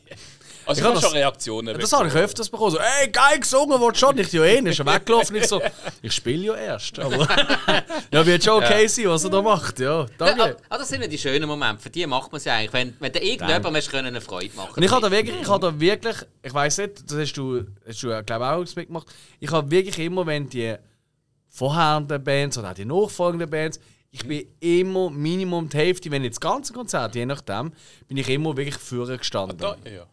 Also 0.65 0.79
ich 0.79 0.83
hab 0.83 0.91
habe 0.93 1.01
das- 1.01 1.09
schon 1.09 1.17
Reaktionen. 1.17 1.79
Das 1.79 1.93
habe 1.93 2.07
ich 2.07 2.13
öfters 2.15 2.49
bekommen. 2.49 2.71
So, 2.71 2.77
ey, 2.79 3.09
geil 3.09 3.39
gesungen, 3.39 3.79
du 3.79 3.93
schon? 3.93 4.17
Ich 4.17 4.31
ja 4.33 4.43
eh 4.43 4.61
nicht. 4.61 4.79
Ist 4.79 4.85
er 4.87 4.93
weggelaufen. 4.93 5.35
Ich 5.35 5.47
so, 5.47 5.61
ich 6.01 6.11
spiele 6.13 6.45
ja 6.45 6.55
erst. 6.55 6.97
Aber 6.99 7.27
ja, 8.11 8.25
wird 8.25 8.43
schon 8.43 8.63
okay 8.63 8.87
sein, 8.87 9.05
was 9.09 9.23
er 9.23 9.29
da 9.29 9.41
macht. 9.41 9.79
Ja, 9.79 10.01
Ah, 10.01 10.07
danke. 10.17 10.57
ah, 10.69 10.77
das 10.77 10.89
sind 10.89 11.01
ja 11.01 11.07
die 11.07 11.17
schönen 11.17 11.47
Momente. 11.47 11.81
Für 11.81 11.89
die 11.89 12.05
macht 12.07 12.31
man 12.31 12.37
es 12.37 12.45
ja 12.45 12.53
eigentlich. 12.55 12.73
Wenn, 12.73 12.93
wenn 12.99 13.11
du 13.11 13.19
irgendjemandem 13.19 13.75
hast 13.75 13.89
können 13.91 14.07
eine 14.07 14.21
Freude 14.21 14.55
machen 14.55 14.73
Und 14.75 14.83
ich 14.83 14.91
habe 14.91 15.01
da 15.01 15.11
wirklich, 15.11 15.41
ich 15.41 15.47
habe 15.47 15.67
da 15.71 15.79
wirklich, 15.79 16.15
ich 16.43 16.53
weiß 16.53 16.77
nicht, 16.79 17.09
das 17.11 17.17
hast 17.17 17.33
du, 17.33 17.63
hast 17.87 18.01
du 18.03 18.07
glaube 18.23 18.43
ich 18.45 18.71
auch 18.71 18.75
mitgemacht. 18.75 19.07
Ich 19.39 19.51
habe 19.51 19.69
wirklich 19.71 19.99
immer, 19.99 20.25
wenn 20.25 20.49
die 20.49 20.75
vorherenden 21.47 22.23
Bands 22.23 22.57
oder 22.57 22.71
auch 22.71 22.73
die 22.73 22.85
nachfolgenden 22.85 23.49
Bands, 23.49 23.79
ich 24.11 24.25
bin 24.25 24.45
immer 24.61 25.09
Minimum 25.09 25.67
die 25.69 25.77
Hälfte, 25.77 26.09
wenn 26.11 26.21
nicht 26.21 26.35
das 26.35 26.39
ganze 26.41 26.73
Konzert, 26.73 27.15
je 27.15 27.25
nachdem, 27.25 27.71
bin 28.07 28.17
ich 28.17 28.29
immer 28.29 28.55
wirklich 28.55 28.77
vorne 28.77 29.17
gestanden. 29.17 29.57
Da, 29.57 29.75
ja. 29.85 30.05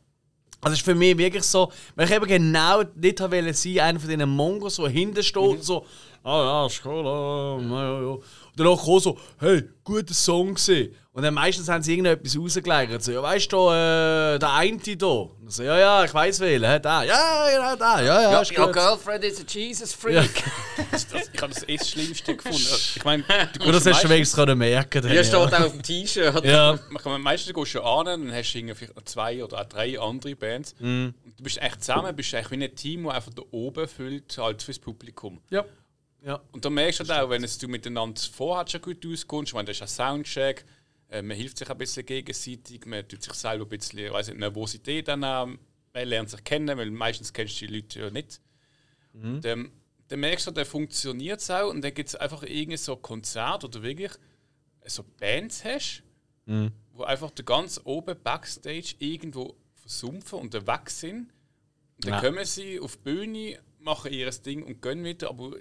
Also 0.64 0.74
ist 0.74 0.84
für 0.84 0.94
mich 0.94 1.18
wirklich 1.18 1.42
so, 1.42 1.72
weil 1.96 2.06
ich 2.06 2.14
eben 2.14 2.26
genau 2.26 2.84
nicht 2.94 3.20
wollte 3.20 3.52
sein, 3.52 3.80
einer 3.80 3.98
von 3.98 4.08
diesen 4.08 4.28
Mongos, 4.30 4.76
der 4.76 4.88
hinten 4.90 5.22
steht 5.22 5.42
und 5.42 5.64
so, 5.64 5.84
ah 6.22 6.42
ja, 6.44 6.66
ist 6.66 6.86
cool, 6.86 7.04
ah, 7.04 7.58
ja, 7.60 7.68
ja, 7.68 8.00
ja. 8.00 8.08
Und 8.10 8.22
danach 8.54 8.84
kam 8.84 9.00
so, 9.00 9.18
hey, 9.40 9.64
guter 9.82 10.14
Song 10.14 10.54
gewesen. 10.54 10.94
Und 11.14 11.22
dann 11.24 11.34
meistens 11.34 11.68
haben 11.68 11.82
sie 11.82 11.92
irgendetwas 11.92 12.38
rausgelegt. 12.38 13.02
So, 13.02 13.12
ja, 13.12 13.22
weißt 13.22 13.52
du, 13.52 13.68
äh, 13.68 14.38
der 14.38 14.52
eine 14.54 14.78
da. 14.96 15.06
Und 15.06 15.52
so, 15.52 15.62
ja, 15.62 15.78
ja, 15.78 16.04
ich 16.04 16.14
weiß 16.14 16.40
hä, 16.66 16.78
der. 16.80 16.80
Ja, 16.80 17.50
ja, 17.50 17.76
der, 17.76 17.86
ja, 17.86 18.22
ja, 18.22 18.32
Ja, 18.32 18.40
ist 18.40 18.56
your 18.58 18.64
gut. 18.66 18.74
girlfriend 18.74 19.22
is 19.24 19.38
a 19.40 19.44
Jesus 19.46 19.92
freak. 19.92 20.30
Das, 20.90 21.06
das, 21.08 21.30
ich 21.32 21.40
habe 21.42 21.52
das 21.52 21.64
das 21.66 21.90
Schlimmste 21.90 22.34
gefunden. 22.34 22.58
Ich 22.96 23.04
meine, 23.04 23.22
du 23.24 23.30
Und 23.66 23.72
das 23.72 23.76
hast 23.76 23.84
du 23.84 23.90
meistens- 23.90 24.10
wenigstens 24.10 24.36
können 24.38 24.58
merken. 24.58 25.02
dann, 25.02 25.10
Hier 25.12 25.22
steht 25.22 25.34
ja. 25.34 25.38
auch 25.44 25.52
auf 25.52 25.72
dem 25.72 25.82
T-Shirt. 25.82 26.44
ja. 26.46 26.78
Man 26.88 27.02
kann 27.02 27.20
meistens 27.20 27.52
gehst 27.54 27.74
du 27.74 27.82
an, 27.82 28.06
dann 28.06 28.32
hast 28.32 28.52
du 28.52 28.58
irgendwie 28.58 28.74
vielleicht 28.74 29.08
zwei 29.08 29.44
oder 29.44 29.60
auch 29.60 29.64
drei 29.66 30.00
andere 30.00 30.34
Bands. 30.34 30.74
Und 30.80 31.14
du 31.36 31.42
bist 31.42 31.60
echt 31.60 31.84
zusammen, 31.84 32.16
bist 32.16 32.32
echt 32.32 32.50
wie 32.50 32.64
ein 32.64 32.74
Team, 32.74 33.04
das 33.04 33.14
einfach 33.16 33.32
da 33.34 33.42
oben 33.50 33.86
füllt, 33.86 34.36
halt 34.38 34.62
fürs 34.62 34.78
Publikum. 34.78 35.42
Ja. 35.50 35.64
ja. 36.24 36.40
Und 36.52 36.64
da 36.64 36.70
merkst 36.70 37.00
du 37.00 37.04
halt 37.08 37.22
auch, 37.22 37.28
wenn 37.30 37.44
es 37.44 37.58
du 37.58 37.68
miteinander 37.68 38.20
vorher 38.34 38.66
schon 38.66 38.80
gut 38.80 39.06
auskommst, 39.06 39.50
ich 39.50 39.54
meine, 39.54 39.66
das 39.66 39.76
ist 39.76 39.82
ein 39.82 39.88
Soundcheck, 39.88 40.64
äh, 41.12 41.22
man 41.22 41.36
hilft 41.36 41.58
sich 41.58 41.68
ein 41.70 41.78
bisschen 41.78 42.06
gegenseitig, 42.06 42.86
man 42.86 43.06
tut 43.06 43.22
sich 43.22 43.34
selber 43.34 43.64
ein 43.66 43.68
bisschen 43.68 44.12
weiss 44.12 44.28
nicht, 44.28 44.38
Nervosität 44.38 45.08
annehmen, 45.08 45.58
man 45.92 46.08
lernt 46.08 46.30
sich 46.30 46.42
kennen, 46.42 46.76
weil 46.78 46.90
meistens 46.90 47.32
kennst 47.32 47.60
du 47.60 47.66
die 47.66 47.74
Leute 47.76 48.00
ja 48.00 48.10
nicht. 48.10 48.40
Und, 49.14 49.44
ähm, 49.44 49.72
dann 50.08 50.20
merkst 50.20 50.46
du, 50.46 50.50
dann 50.50 50.64
funktioniert 50.66 51.40
es 51.40 51.50
auch 51.50 51.70
und 51.70 51.82
dann 51.82 51.92
gibt 51.94 52.08
es 52.08 52.14
einfach 52.16 52.42
irgendein 52.42 52.78
so 52.78 52.96
Konzert 52.96 53.64
oder 53.64 53.82
wirklich 53.82 54.12
so 54.86 55.04
Bands 55.18 55.64
hast, 55.64 56.02
wo 56.92 57.02
einfach 57.04 57.30
da 57.30 57.42
ganz 57.42 57.80
oben 57.84 58.16
Backstage 58.22 58.94
irgendwo 58.98 59.56
versumpfen 59.74 60.38
und 60.38 60.54
weg 60.54 60.90
sind. 60.90 61.30
Und 61.96 62.06
dann 62.06 62.14
Ja. 62.14 62.20
kommen 62.20 62.44
sie 62.44 62.80
auf 62.80 62.96
die 62.96 63.02
Bühne, 63.02 63.58
machen 63.78 64.12
ihr 64.12 64.30
Ding 64.30 64.62
und 64.64 64.80
gehen 64.82 65.04
wieder, 65.04 65.28
aber 65.30 65.52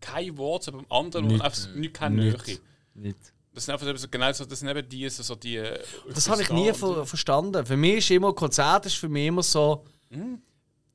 kein 0.00 0.36
Wort 0.36 0.70
beim 0.72 0.86
anderen 0.88 1.26
Nicht. 1.26 1.34
und 1.34 1.40
einfach 1.42 1.74
nicht 1.74 1.94
keine 1.94 2.16
Nähe. 2.16 2.58
Nicht. 2.94 3.32
Das 3.60 3.66
sind 3.66 3.74
einfach 3.88 3.98
so, 3.98 4.08
genau 4.10 4.32
so, 4.32 4.44
das 4.44 4.58
sind 4.60 4.68
eben 4.68 4.88
die, 4.88 5.08
so, 5.08 5.34
die. 5.34 5.56
äh, 5.56 5.78
Das 6.14 6.28
habe 6.28 6.40
ich 6.42 6.50
nie 6.50 6.72
ver 6.72 7.04
verstanden. 7.04 7.64
Für 7.66 7.76
mich 7.76 7.98
ist 7.98 8.10
immer 8.10 8.32
Konzert 8.32 8.86
ist 8.86 8.96
für 8.96 9.08
mich 9.08 9.26
immer 9.26 9.42
so, 9.42 9.84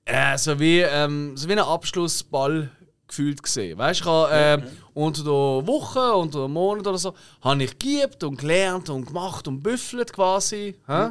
äh, 0.06 0.38
so 0.38 0.60
wie 0.60 0.80
ähm, 0.80 1.36
so 1.38 1.48
wie 1.48 1.54
ein 1.54 1.60
Abschlussball 1.60 2.70
gefühlt 3.08 3.44
gesehen. 3.44 3.78
Weißt 3.78 4.02
du, 4.02 4.06
habe 4.06 4.30
ähm, 4.34 4.64
unter 4.94 5.24
der 5.24 5.68
Woche, 5.68 6.14
unter 6.16 6.44
dem 6.44 6.54
Monat 6.54 6.88
oder 6.88 6.98
so, 6.98 7.14
habe 7.42 7.64
ich 7.64 7.78
geübt 7.78 8.24
und 8.24 8.38
gelernt 8.38 8.90
und 8.90 9.06
gemacht 9.06 9.48
und 9.48 9.62
büffelt 9.62 10.12
quasi. 10.12 10.76
hä? 10.88 11.10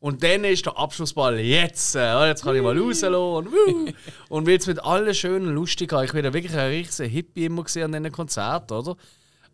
Und 0.00 0.22
dann 0.22 0.44
ist 0.44 0.64
der 0.64 0.78
Abschlussball 0.78 1.38
jetzt. 1.40 1.96
Äh, 1.96 2.28
jetzt 2.28 2.44
kann 2.44 2.54
ich 2.54 2.62
mal 2.62 2.78
rauslassen 2.78 3.14
und 3.14 3.50
wuh. 3.52 3.88
Und 4.28 4.46
will 4.46 4.56
es 4.56 4.66
mit 4.66 4.82
allen 4.82 5.12
schön 5.12 5.46
und 5.46 5.54
lustig 5.54 5.92
haben. 5.92 6.04
Ich 6.04 6.12
bin 6.12 6.22
wirklich 6.24 6.52
ein 6.52 6.70
riesiger 6.70 7.08
Hippie 7.08 7.46
immer 7.46 7.64
gesehen 7.64 7.92
an 7.92 7.92
diesen 8.02 8.12
Konzerten, 8.12 8.72
oder? 8.74 8.96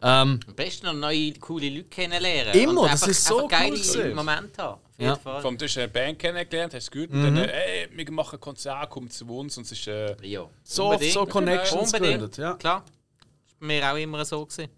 Ähm, 0.07 0.39
Am 0.47 0.55
besten 0.55 0.85
noch 0.87 0.93
neue, 0.93 1.33
coole 1.35 1.69
Leute 1.71 1.85
kennenlernen. 1.85 2.53
Immer, 2.55 2.83
und 2.83 2.93
das 2.93 3.03
einfach, 3.03 3.09
ist 3.09 3.25
so 3.25 3.49
geile 3.49 3.81
cool. 3.95 4.15
Momente 4.15 4.63
haben. 4.63 4.75
Auf 4.75 4.81
Ja. 4.99 5.09
jeden 5.13 5.21
Fall. 5.23 5.41
Vom 5.43 5.57
du 5.57 5.65
hast 5.65 5.79
eine 5.79 5.89
Band 5.89 6.19
kennengelernt, 6.19 6.75
hast 6.75 6.95
du 6.95 7.01
gut. 7.01 7.11
Und 7.11 7.23
dann, 7.23 7.37
äh, 7.39 7.85
ey, 7.85 7.89
wir 7.91 8.11
machen 8.13 8.37
ein 8.37 8.41
Konzert, 8.41 8.91
kommt 8.91 9.13
zu 9.15 9.25
uns 9.27 9.57
und 9.57 9.65
es 9.65 9.73
ist. 9.73 9.87
Äh, 9.89 10.15
Ja. 10.23 10.47
so 10.63 10.91
Unbedingt. 10.91 11.13
so 11.15 11.25
Connections 11.25 11.93
gegründet. 11.93 12.37
Ja. 12.37 12.53
Klar. 12.55 12.85
Das 12.85 13.61
war 13.61 13.67
mir 13.67 13.93
auch 13.93 13.97
immer 13.97 14.25
so. 14.27 14.45
Gewesen. 14.45 14.69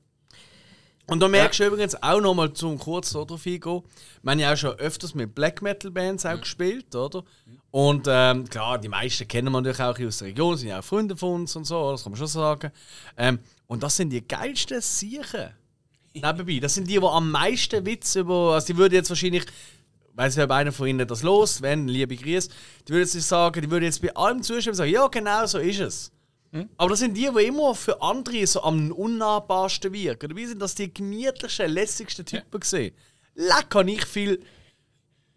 Und 1.09 1.21
da 1.21 1.29
merkst 1.29 1.61
du 1.61 1.65
übrigens 1.67 2.01
auch 2.03 2.21
nochmal 2.21 2.53
zum 2.53 2.79
kurz 2.79 3.13
darauf 3.13 3.47
eingehen. 3.47 3.83
Wir 4.23 4.31
haben 4.33 4.39
ja 4.39 4.53
auch 4.53 4.57
schon 4.57 4.75
öfters 4.79 5.15
mit 5.15 5.35
Black 5.35 5.61
Metal 5.63 5.91
Bands 5.91 6.25
Mhm. 6.25 6.31
auch 6.31 6.41
gespielt, 6.41 6.95
oder? 6.95 7.25
Und 7.77 8.07
ähm, 8.09 8.49
klar, 8.49 8.79
die 8.79 8.89
meisten 8.89 9.29
kennen 9.29 9.53
wir 9.53 9.61
natürlich 9.61 9.83
auch 9.83 10.01
aus 10.01 10.17
der 10.17 10.29
Region, 10.29 10.57
sind 10.57 10.69
ja 10.71 10.79
auch 10.79 10.83
Freunde 10.83 11.15
von 11.15 11.43
uns 11.43 11.57
und 11.57 11.67
so, 11.67 11.91
das 11.91 12.05
kann 12.05 12.13
man 12.13 12.17
schon 12.19 12.27
sagen. 12.27 12.73
Ähm, 13.19 13.39
und 13.67 13.83
das 13.83 13.97
sind 13.97 14.09
die 14.09 14.27
geilsten 14.27 14.81
Siechen. 14.81 15.51
Nebenbei, 16.15 16.59
das 16.59 16.73
sind 16.73 16.89
die, 16.89 16.99
die 16.99 17.05
am 17.05 17.31
meisten 17.31 17.85
Witz 17.85 18.15
über. 18.15 18.55
Also, 18.55 18.69
die 18.69 18.79
würden 18.79 18.95
jetzt 18.95 19.11
wahrscheinlich. 19.11 19.45
Weiß 20.15 20.37
nicht, 20.37 20.45
ob 20.47 20.53
einer 20.53 20.73
von 20.73 20.87
ihnen 20.87 21.07
das 21.07 21.23
los, 21.23 21.61
wenn, 21.61 21.87
liebe 21.87 22.17
Grüße, 22.17 22.49
die 22.89 22.93
würden 22.95 23.11
jetzt 23.13 23.29
sagen, 23.29 23.61
die 23.61 23.71
würden 23.71 23.85
jetzt 23.85 24.01
bei 24.01 24.17
allem 24.17 24.43
zustimmen 24.43 24.73
und 24.73 24.77
sagen, 24.77 24.93
ja, 24.93 25.07
genau 25.09 25.45
so 25.45 25.59
ist 25.59 25.81
es. 25.81 26.13
Aber 26.79 26.89
das 26.89 27.01
sind 27.01 27.15
die, 27.15 27.29
die 27.31 27.45
immer 27.45 27.75
für 27.75 28.01
andere 28.01 28.47
so 28.47 28.63
am 28.63 28.91
unnahbarsten 28.91 29.93
wirken. 29.93 30.31
Dabei 30.31 30.47
sind 30.47 30.63
das 30.63 30.75
die 30.75 30.95
gemütlichsten, 30.95 31.71
lässigsten 31.71 32.25
Typen 32.25 32.59
gesehen. 32.59 32.95
Leck, 33.35 33.75
habe 33.75 33.91
ich 33.91 34.07
viel 34.07 34.43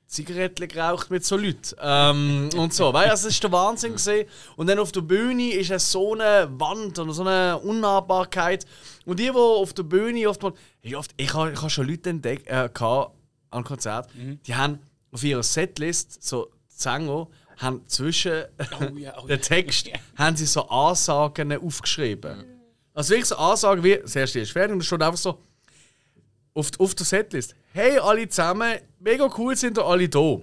Zigaretten 0.09 0.67
geraucht 0.67 1.11
mit 1.11 1.23
so 1.23 1.37
Leuten. 1.37 1.75
Ähm, 1.79 2.49
und 2.57 2.73
so, 2.73 2.91
weil 2.93 3.11
also, 3.11 3.27
das 3.27 3.33
ist 3.35 3.43
der 3.43 3.51
Wahnsinn 3.51 3.93
gesehen. 3.93 4.27
Und 4.55 4.67
dann 4.67 4.79
auf 4.79 4.91
der 4.91 5.01
Bühne 5.01 5.53
ist 5.53 5.69
es 5.69 5.91
so 5.91 6.15
eine 6.15 6.49
Wand 6.59 6.97
und 6.97 7.11
so 7.11 7.21
eine 7.21 7.59
Unnahbarkeit. 7.59 8.65
Und 9.05 9.19
die, 9.19 9.25
die 9.25 9.31
auf 9.31 9.71
der 9.73 9.83
Bühne 9.83 10.27
oft 10.27 10.41
mal, 10.41 10.53
hey, 10.81 10.95
oft, 10.95 11.13
ich 11.15 11.31
habe 11.35 11.51
ich 11.51 11.61
hab 11.61 11.69
schon 11.69 11.87
Leute 11.87 12.09
entdeckt 12.09 12.47
äh, 12.47 12.69
gehabt, 12.73 13.15
am 13.51 13.63
Konzert, 13.63 14.09
die 14.47 14.55
haben 14.55 14.79
auf 15.11 15.23
ihrer 15.23 15.43
Setlist 15.43 16.23
so 16.23 16.49
Zango, 16.67 17.29
haben 17.57 17.87
zwischen 17.87 18.45
Oh 18.79 18.95
ja, 18.97 19.13
oh 19.21 19.25
den 19.27 19.41
Text 19.41 19.89
haben 20.15 20.35
sie 20.35 20.45
so 20.45 20.67
Ansagen 20.69 21.55
aufgeschrieben. 21.57 22.45
Also 22.95 23.11
wirklich 23.11 23.27
so 23.27 23.35
Ansagen 23.35 23.83
wie, 23.83 23.97
das 23.97 24.15
erste 24.15 24.39
ist 24.39 24.51
fertig 24.51 24.73
und 24.73 24.79
da 24.79 24.85
steht 24.85 25.01
einfach 25.03 25.17
so 25.17 25.39
auf, 26.53 26.71
auf 26.79 26.95
der 26.95 27.05
Setlist, 27.05 27.55
hey 27.73 27.99
alle 27.99 28.27
zusammen, 28.27 28.79
mega 28.99 29.29
cool 29.37 29.55
sind 29.55 29.77
ihr 29.77 29.85
alle 29.85 30.07
da. 30.09 30.37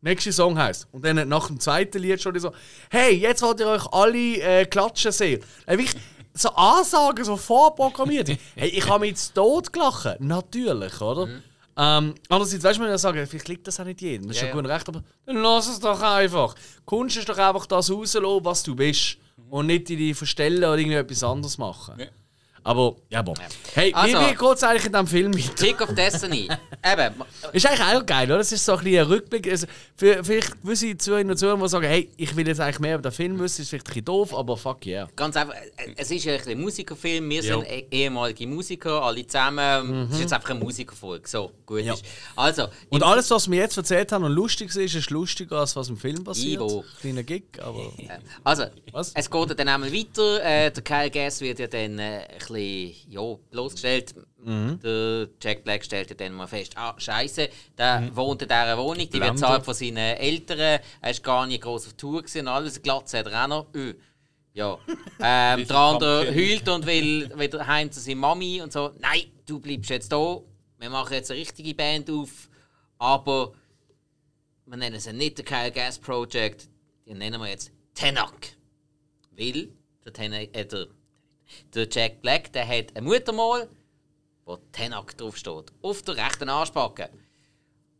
Nächster 0.00 0.32
Song 0.32 0.58
heißt 0.58 0.86
und 0.92 1.04
dann 1.04 1.26
nach 1.28 1.46
dem 1.46 1.58
zweiten 1.58 1.98
Lied 1.98 2.20
schon 2.20 2.38
so, 2.38 2.52
hey, 2.90 3.14
jetzt 3.14 3.40
wollt 3.40 3.60
ihr 3.60 3.68
euch 3.68 3.86
alle 3.90 4.36
äh, 4.42 4.66
klatschen 4.66 5.12
sehen. 5.12 5.42
Äh, 5.64 5.78
wirklich 5.78 5.96
so 6.34 6.50
Ansagen, 6.50 7.24
so 7.24 7.36
vorprogrammiert. 7.36 8.28
hey, 8.56 8.68
ich 8.68 8.86
habe 8.86 9.00
mich 9.00 9.10
jetzt 9.10 9.34
tot 9.34 9.72
gelacht. 9.72 10.20
Natürlich, 10.20 11.00
oder? 11.00 11.28
Ähm, 11.76 12.14
andererseits, 12.28 12.62
weißt 12.62 12.76
du, 12.76 12.82
man 12.82 12.90
ja 12.90 12.98
sagen, 12.98 13.26
vielleicht 13.26 13.48
liegt 13.48 13.66
das 13.66 13.80
auch 13.80 13.84
nicht 13.84 14.00
jedem. 14.02 14.28
Das 14.28 14.36
ist 14.36 14.42
Ja, 14.42 14.48
schon 14.48 14.60
gut 14.62 14.70
recht, 14.70 14.88
aber 14.88 15.02
dann 15.26 15.36
lass 15.36 15.68
es 15.68 15.80
doch 15.80 16.00
einfach. 16.02 16.54
Kunst 16.84 17.16
ist 17.16 17.28
doch 17.28 17.38
einfach 17.38 17.66
das 17.66 17.90
rauslassen, 17.90 18.44
was 18.44 18.62
du 18.62 18.76
bist. 18.76 19.16
Und 19.50 19.66
nicht 19.66 19.88
dich 19.88 20.16
verstellen 20.16 20.58
oder 20.58 20.76
irgendetwas 20.76 21.22
anderes 21.24 21.58
machen. 21.58 21.98
Ja. 21.98 22.06
Aber, 22.64 22.96
ja, 23.10 23.20
bon. 23.22 23.34
Hey, 23.74 23.92
Also- 23.92 24.18
wie, 24.18 24.22
wie 24.30 24.34
geht 24.34 24.56
es 24.56 24.62
eigentlich 24.62 24.86
in 24.86 24.92
diesem 24.92 25.06
Film 25.06 25.34
weiter? 25.36 25.54
Tick 25.54 25.80
of 25.82 25.94
Destiny. 25.94 26.48
Eben, 26.82 27.14
Ist 27.52 27.66
eigentlich 27.66 27.80
auch 27.82 28.06
geil, 28.06 28.26
oder? 28.26 28.38
Das 28.38 28.52
ist 28.52 28.64
so 28.64 28.72
ein 28.72 28.84
bisschen 28.84 29.00
ein 29.00 29.06
Rückblick. 29.06 29.50
Also 29.50 29.66
für 29.96 30.24
vielleicht 30.24 30.62
gewisse 30.62 30.96
Zuhörer 30.96 31.20
und 31.28 31.36
Zuhörer, 31.38 31.58
die 31.62 31.68
sagen, 31.68 31.86
hey, 31.86 32.10
ich 32.16 32.34
will 32.34 32.48
jetzt 32.48 32.60
eigentlich 32.60 32.78
mehr 32.80 32.94
über 32.94 33.02
den 33.02 33.12
Film 33.12 33.38
wissen, 33.38 33.62
ist 33.62 33.68
vielleicht 33.68 33.84
ein 33.86 33.88
bisschen 33.88 34.04
doof, 34.06 34.34
aber 34.34 34.56
fuck 34.56 34.86
yeah. 34.86 35.06
ganz 35.14 35.36
einfach, 35.36 35.54
äh, 35.54 35.92
es 35.96 36.10
ist 36.10 36.24
ja 36.24 36.32
ein 36.32 36.38
bisschen 36.38 36.60
Musikerfilm. 36.60 37.28
Wir 37.28 37.42
Jo. 37.42 37.60
sind 37.60 37.70
eh- 37.70 37.86
ehemalige 37.90 38.46
Musiker, 38.46 39.02
alle 39.02 39.26
zusammen. 39.26 40.08
Es 40.08 40.14
ist 40.14 40.20
jetzt 40.22 40.32
einfach 40.32 40.50
eine 40.50 40.60
Musikerfolge. 40.60 41.28
So, 41.28 41.52
gut 41.66 41.82
Ja. 41.82 41.94
Also, 42.34 42.68
Und 42.88 43.02
alles, 43.02 43.30
was 43.30 43.50
wir 43.50 43.58
jetzt 43.58 43.76
erzählt 43.76 44.10
haben 44.12 44.24
und 44.24 44.32
lustig 44.32 44.74
ist, 44.74 44.94
ist 44.94 45.10
lustiger, 45.10 45.58
als 45.60 45.76
was 45.76 45.90
im 45.90 45.98
Film 45.98 46.24
passiert. 46.24 46.62
Ivo. 46.62 46.82
Kleiner 47.00 47.22
Gig, 47.22 47.44
aber... 47.60 47.92
Also, 48.42 48.64
Was? 48.92 49.12
es 49.14 49.30
geht 49.30 49.58
dann 49.60 49.68
einmal 49.68 49.92
weiter. 49.92 50.42
Äh, 50.42 50.70
der 50.70 50.82
Kyle 50.82 51.10
Gass 51.10 51.40
wird 51.42 51.58
ja 51.58 51.66
dann 51.66 51.98
äh, 51.98 52.20
ein 52.32 52.53
bisschen 52.54 53.10
ja, 53.10 53.34
bloßgestellt. 53.50 54.14
Mhm. 54.38 54.80
Der 54.82 55.28
Jack 55.40 55.64
Black 55.64 55.84
stellt 55.84 56.18
dann 56.20 56.32
mal 56.32 56.46
fest, 56.46 56.72
ah, 56.76 56.94
Scheiße, 56.96 57.48
der 57.76 58.10
wohnt 58.14 58.42
in 58.42 58.48
dieser 58.48 58.78
Wohnung, 58.78 59.08
die 59.08 59.20
wird 59.20 59.32
bezahlt 59.32 59.64
von 59.64 59.74
seinen 59.74 59.96
Eltern. 59.96 60.80
Er 61.00 61.10
ist 61.10 61.22
gar 61.22 61.46
nicht 61.46 61.62
groß 61.62 61.86
auf 61.86 61.92
Tour 61.94 62.22
gewesen 62.22 62.40
und 62.40 62.48
alles. 62.48 62.80
Glatze 62.80 63.18
hat 63.18 63.26
er 63.26 63.44
auch 63.44 63.48
noch. 63.48 63.74
Öh. 63.74 63.94
Ja. 64.52 64.78
Ähm, 65.26 65.66
der 65.66 65.76
andere 65.76 66.34
heult 66.34 66.68
und 66.68 66.86
will 66.86 67.32
wieder 67.38 67.66
heim 67.66 67.90
zu 67.90 67.98
seiner 67.98 68.16
Mami 68.16 68.60
und 68.60 68.72
so. 68.72 68.90
Nein, 68.98 69.22
du 69.46 69.58
bleibst 69.58 69.88
jetzt 69.88 70.12
da. 70.12 70.40
Wir 70.78 70.90
machen 70.90 71.14
jetzt 71.14 71.30
eine 71.30 71.40
richtige 71.40 71.72
Band 71.74 72.10
auf. 72.10 72.50
Aber 72.98 73.52
wir 74.66 74.76
nennen 74.76 74.96
es 74.96 75.10
nicht 75.10 75.38
der 75.38 75.44
Kyle 75.44 75.70
Gas 75.70 75.98
Project, 75.98 76.68
den 77.06 77.18
nennen 77.18 77.40
wir 77.40 77.48
jetzt 77.48 77.70
Tenak. 77.94 78.56
Weil 79.30 79.68
der, 80.04 80.12
Ten 80.12 80.32
äh, 80.32 80.66
der, 80.66 80.88
der 81.74 81.88
Jack 81.90 82.22
Black 82.22 82.52
der 82.52 82.66
hat 82.66 82.96
ein 82.96 83.04
Muttermal, 83.04 83.68
wo 84.44 84.56
Tenak 84.72 85.16
draufsteht. 85.16 85.72
Auf 85.82 86.02
der 86.02 86.16
rechten 86.16 86.48
Arschbacke. 86.48 87.10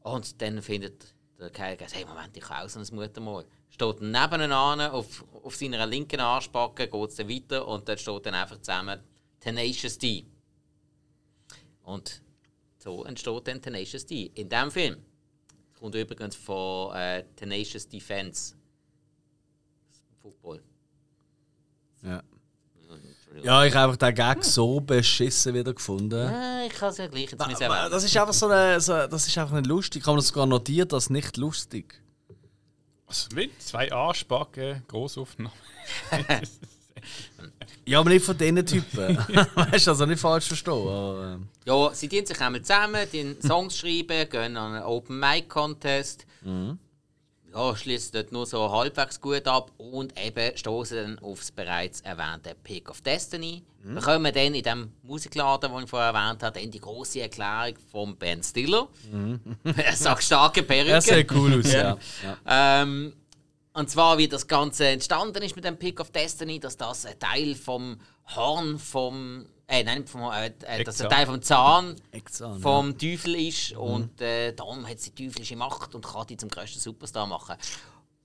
Und 0.00 0.40
dann 0.42 0.62
findet 0.62 1.14
der 1.38 1.50
Gas, 1.50 1.94
hey 1.94 2.04
Moment, 2.04 2.36
ich 2.36 2.48
habe 2.48 2.64
auch 2.64 2.68
so 2.68 2.80
ein 2.80 2.86
Muttermal. 2.94 3.44
Steht 3.70 4.00
nebeneinander 4.00 4.92
auf, 4.92 5.24
auf 5.42 5.56
seiner 5.56 5.86
linken 5.86 6.20
Arschbacke, 6.20 6.88
geht 6.88 7.10
es 7.10 7.16
dann 7.16 7.28
weiter 7.28 7.66
und 7.66 7.88
dort 7.88 8.00
steht 8.00 8.26
dann 8.26 8.34
einfach 8.34 8.58
zusammen 8.58 9.00
Tenacious 9.40 9.98
D. 9.98 10.26
Und 11.82 12.22
so 12.78 13.04
entsteht 13.04 13.48
dann 13.48 13.60
Tenacious 13.60 14.06
D. 14.06 14.30
In 14.34 14.48
diesem 14.48 14.70
Film. 14.70 15.04
Das 15.72 15.80
kommt 15.80 15.94
übrigens 15.94 16.36
von 16.36 16.94
äh, 16.94 17.24
Tenacious 17.36 17.88
Defense. 17.88 18.54
Football. 20.22 20.62
Ja. 22.02 22.22
Ja, 23.42 23.64
ich 23.64 23.74
habe 23.74 23.84
einfach 23.92 23.96
den 23.96 24.14
Gag 24.14 24.44
so 24.44 24.80
beschissen 24.80 25.54
wieder 25.54 25.74
gefunden. 25.74 26.14
Ah, 26.28 26.64
ich 26.66 26.72
kann 26.72 26.90
es 26.90 26.98
ja 26.98 27.06
gleich 27.06 27.30
jetzt 27.30 27.40
erwähnen. 27.40 27.90
Das 27.90 28.04
ist 28.04 28.16
einfach 28.16 28.32
so, 28.32 28.46
eine, 28.48 28.80
so 28.80 28.92
das 29.06 29.26
ist 29.26 29.36
einfach 29.38 29.56
nicht 29.56 29.66
lustig. 29.66 30.02
Ich 30.02 30.06
habe 30.06 30.16
das 30.18 30.28
sogar 30.28 30.46
notiert 30.46 30.92
als 30.92 31.10
nicht 31.10 31.36
lustig. 31.36 32.00
Was 33.06 33.28
mit? 33.34 33.60
Zwei 33.62 33.90
Arschbacken, 33.92 34.82
Grossaufnahme. 34.88 35.52
Ja, 37.86 38.00
aber 38.00 38.08
nicht 38.10 38.24
von 38.24 38.36
diesen 38.36 38.64
Typen. 38.64 39.18
weißt 39.54 39.86
du, 39.86 39.90
also 39.90 40.06
nicht 40.06 40.18
falsch 40.20 40.46
verstehen. 40.46 40.72
Aber, 40.72 41.34
ähm, 41.34 41.48
Ja, 41.66 41.90
sie 41.92 42.08
tun 42.08 42.24
sich 42.24 42.40
einmal 42.40 42.62
zusammen, 42.62 43.06
die 43.12 43.36
Songs 43.46 43.76
schreiben, 43.76 44.28
gehen 44.30 44.56
an 44.56 44.74
einen 44.76 44.84
Open 44.84 45.20
Mic 45.20 45.48
Contest. 45.48 46.26
Ja, 47.54 47.76
schließen 47.76 48.10
dort 48.12 48.32
nur 48.32 48.46
so 48.46 48.70
halbwegs 48.70 49.20
gut 49.20 49.46
ab 49.46 49.70
und 49.76 50.12
eben 50.20 50.56
stoßen 50.56 50.96
dann 50.96 51.18
aufs 51.20 51.52
bereits 51.52 52.00
erwähnte 52.00 52.56
Pick 52.64 52.90
of 52.90 53.00
Destiny. 53.00 53.62
Wir 53.84 54.00
kommen 54.00 54.32
dann 54.32 54.54
in 54.54 54.62
dem 54.62 54.92
Musikladen, 55.02 55.70
den 55.70 55.84
ich 55.84 55.90
vorher 55.90 56.12
erwähnt 56.12 56.42
habe, 56.42 56.58
dann 56.58 56.70
die 56.70 56.80
große 56.80 57.20
Erklärung 57.20 57.74
von 57.92 58.16
Ben 58.16 58.42
Stiller. 58.42 58.88
er 59.76 59.94
sagt 59.94 60.24
starke 60.24 60.62
Perücke. 60.62 60.92
er 60.92 61.00
sieht 61.02 61.30
cool 61.32 61.60
aus, 61.60 61.72
ja. 61.72 61.96
ja. 62.22 62.82
Ähm, 62.82 63.12
und 63.74 63.90
zwar, 63.90 64.18
wie 64.18 64.28
das 64.28 64.46
Ganze 64.46 64.86
entstanden 64.86 65.42
ist 65.42 65.54
mit 65.54 65.64
dem 65.64 65.76
Pick 65.76 66.00
of 66.00 66.10
Destiny, 66.10 66.60
dass 66.60 66.76
das 66.76 67.04
ein 67.06 67.18
Teil 67.18 67.54
vom 67.54 67.98
Horn 68.34 68.78
vom. 68.78 69.46
Äh, 69.66 69.82
nein, 69.82 70.06
vom, 70.06 70.22
äh, 70.30 70.46
äh, 70.46 70.84
dass 70.84 71.00
Eckzahn. 71.00 71.10
Teil 71.10 71.26
vom 71.26 71.42
Zahn 71.42 71.96
Eckzahn, 72.10 72.60
vom 72.60 72.98
Teufel 72.98 73.34
ist. 73.36 73.72
Und 73.72 74.20
äh, 74.20 74.52
darum 74.52 74.86
hat 74.86 75.00
sie 75.00 75.10
teuflische 75.10 75.56
Macht 75.56 75.94
und 75.94 76.04
kann 76.04 76.26
die 76.26 76.36
zum 76.36 76.50
grössten 76.50 76.80
Superstar 76.80 77.26
machen. 77.26 77.56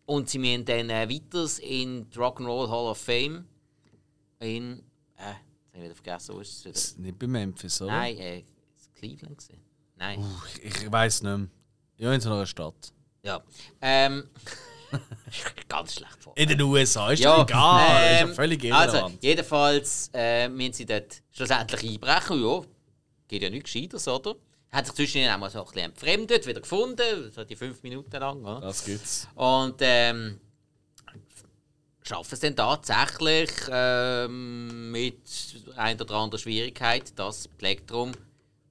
Und 0.06 0.30
sie 0.30 0.40
müssen 0.40 0.66
dann 0.66 0.90
äh, 0.90 1.08
weiter 1.10 1.48
in 1.64 2.10
die 2.10 2.18
Rock'n'Roll 2.18 2.70
Hall 2.70 2.92
of 2.92 2.98
Fame 2.98 3.46
in. 4.40 4.80
Äh, 5.18 5.32
jetzt 5.32 5.74
habe 5.74 5.78
ich 5.78 5.84
wieder 5.84 5.96
vergessen, 5.96 6.36
wo 6.36 6.40
ist 6.42 6.52
es 6.52 6.66
wieder? 6.66 6.74
Das 6.74 6.84
ist 6.86 7.00
Nicht 7.00 7.20
bei 7.20 7.28
Memphis, 7.28 7.82
oder? 7.82 7.92
Nein, 7.92 8.18
äh, 8.18 8.40
ist 8.40 8.96
Cleveland 8.96 9.38
gewesen? 9.38 9.62
Nein. 9.96 10.26
Ich, 10.62 10.76
ich 10.84 10.92
weiß 10.92 11.24
nicht 11.24 11.38
mehr. 11.38 11.48
Ja, 11.98 12.14
in 12.14 12.22
so 12.22 12.32
einer 12.34 12.46
Stadt. 12.46 12.94
Ja. 13.24 13.42
Ähm. 13.82 14.30
ganz 15.68 15.94
schlecht 15.96 16.18
vor. 16.24 16.34
In 16.36 16.48
den 16.50 16.62
USA 16.62 17.12
ist 17.12 17.20
Ja, 17.20 17.42
egal. 17.42 18.14
ist 18.14 18.22
ähm, 18.22 18.28
ja 18.30 18.34
völlig 18.34 18.74
Also, 18.74 18.98
irrelevant. 18.98 19.24
jedenfalls 19.24 20.10
äh, 20.14 20.48
müssen 20.50 20.74
sie 20.74 20.86
dort 20.86 21.22
schlussendlich 21.32 21.84
einbrechen. 21.92 22.44
Ja, 22.44 22.62
geht 23.28 23.42
ja 23.44 23.50
nichts 23.50 23.72
Gescheites, 23.72 24.08
oder? 24.08 24.36
Hat 24.72 24.86
sich 24.86 24.96
zwischendurch 24.96 25.34
auch 25.34 25.40
mal 25.40 25.50
so 25.50 25.60
ein 25.60 25.66
bisschen 25.66 25.82
entfremdet, 25.86 26.46
wieder 26.48 26.62
gefunden, 26.62 27.32
so 27.32 27.44
die 27.44 27.56
fünf 27.56 27.82
Minuten 27.84 28.12
lang. 28.20 28.44
Oder? 28.44 28.62
das 28.62 28.86
gibt's. 28.86 29.28
Und 29.36 29.76
ähm, 29.80 30.40
schaffen 32.04 32.34
es 32.34 32.40
dann 32.40 32.56
tatsächlich 32.56 33.50
ähm, 33.72 34.92
mit 34.92 35.22
einer 35.76 36.02
oder 36.02 36.16
anderen 36.16 36.40
Schwierigkeit, 36.42 37.18
das 37.18 37.48
Plektrum 37.48 38.12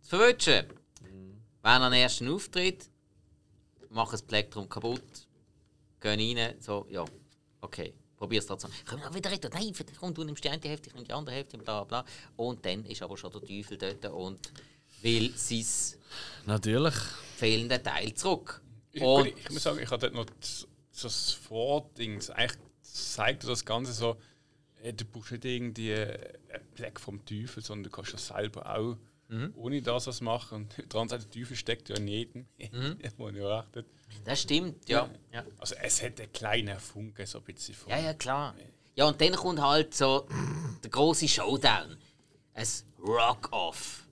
zu 0.02 0.16
verwünschen. 0.16 0.66
Wenn 1.62 1.82
er 1.82 1.90
den 1.90 2.00
ersten 2.00 2.28
Auftritt, 2.32 2.88
machen 3.90 4.12
das 4.12 4.22
Plektrum 4.22 4.68
kaputt, 4.68 5.02
gehen 6.00 6.38
rein, 6.38 6.56
so, 6.60 6.86
ja, 6.90 7.04
okay. 7.60 7.92
probiere 8.16 8.40
es 8.40 8.46
trotzdem. 8.46 8.70
Können 8.84 9.02
wir 9.02 9.14
wieder 9.14 9.30
reden? 9.30 9.50
Nein, 9.52 9.72
komm, 9.98 10.14
du 10.14 10.24
nimmst 10.24 10.44
die 10.44 10.48
eine 10.50 10.62
Hälfte, 10.62 10.88
ich 10.88 10.94
nehme 10.94 11.06
die 11.06 11.12
andere 11.12 11.34
Hälfte, 11.34 11.58
bla 11.58 11.84
bla. 11.84 12.04
Und 12.36 12.64
dann 12.64 12.84
ist 12.84 13.02
aber 13.02 13.16
schon 13.16 13.30
der 13.32 13.42
Teufel 13.42 13.78
dort 13.78 14.04
und 14.06 14.52
will 15.02 15.32
sein 15.36 15.98
Natürlich. 16.46 16.94
fehlende 17.36 17.82
Teil 17.82 18.14
zurück. 18.14 18.60
Ich, 18.92 19.02
Und 19.02 19.26
ich, 19.26 19.36
ich 19.36 19.50
muss 19.50 19.62
sagen, 19.62 19.78
ich 19.80 19.90
hatte 19.90 20.10
dort 20.10 20.14
noch 20.14 20.36
so 20.40 20.66
das 21.02 21.32
Vording. 21.32 22.20
Eigentlich 22.30 22.58
zeigt 22.82 23.44
das 23.44 23.64
Ganze 23.64 23.92
so, 23.92 24.16
äh, 24.82 24.92
du 24.92 25.04
brauchst 25.04 25.32
nicht 25.32 25.44
irgendwie 25.44 25.90
äh, 25.90 26.34
einen 26.52 26.64
Black 26.74 26.98
vom 27.00 27.24
Teufel, 27.24 27.62
sondern 27.62 27.84
du 27.84 27.90
kannst 27.90 28.14
das 28.14 28.26
selber 28.26 28.76
auch 28.76 28.96
ohne 29.56 29.82
das 29.82 30.06
was 30.06 30.20
machen. 30.20 30.68
Und 30.78 30.92
dran 30.92 31.08
der 31.08 31.20
Teufel 31.30 31.56
steckt 31.56 31.88
ja 31.88 31.96
in 31.96 32.08
jedem, 32.08 32.46
wo 33.16 33.28
ich 33.28 33.42
auch 33.42 33.50
achtet. 33.50 33.86
das 34.24 34.42
stimmt, 34.42 34.88
ja. 34.88 35.08
ja. 35.32 35.44
Also 35.58 35.74
es 35.82 36.02
hat 36.02 36.20
einen 36.20 36.32
kleinen 36.32 36.78
Funke 36.78 37.26
so 37.26 37.38
ein 37.38 37.44
bisschen 37.44 37.74
von. 37.74 37.90
Ja, 37.90 37.98
ja, 37.98 38.14
klar. 38.14 38.54
Ja, 38.94 39.06
und 39.06 39.20
dann 39.20 39.32
kommt 39.34 39.60
halt 39.60 39.94
so 39.94 40.26
der 40.82 40.90
große 40.90 41.28
Showdown. 41.28 41.96
Ein 42.54 42.66
Rock-Off. 43.00 44.04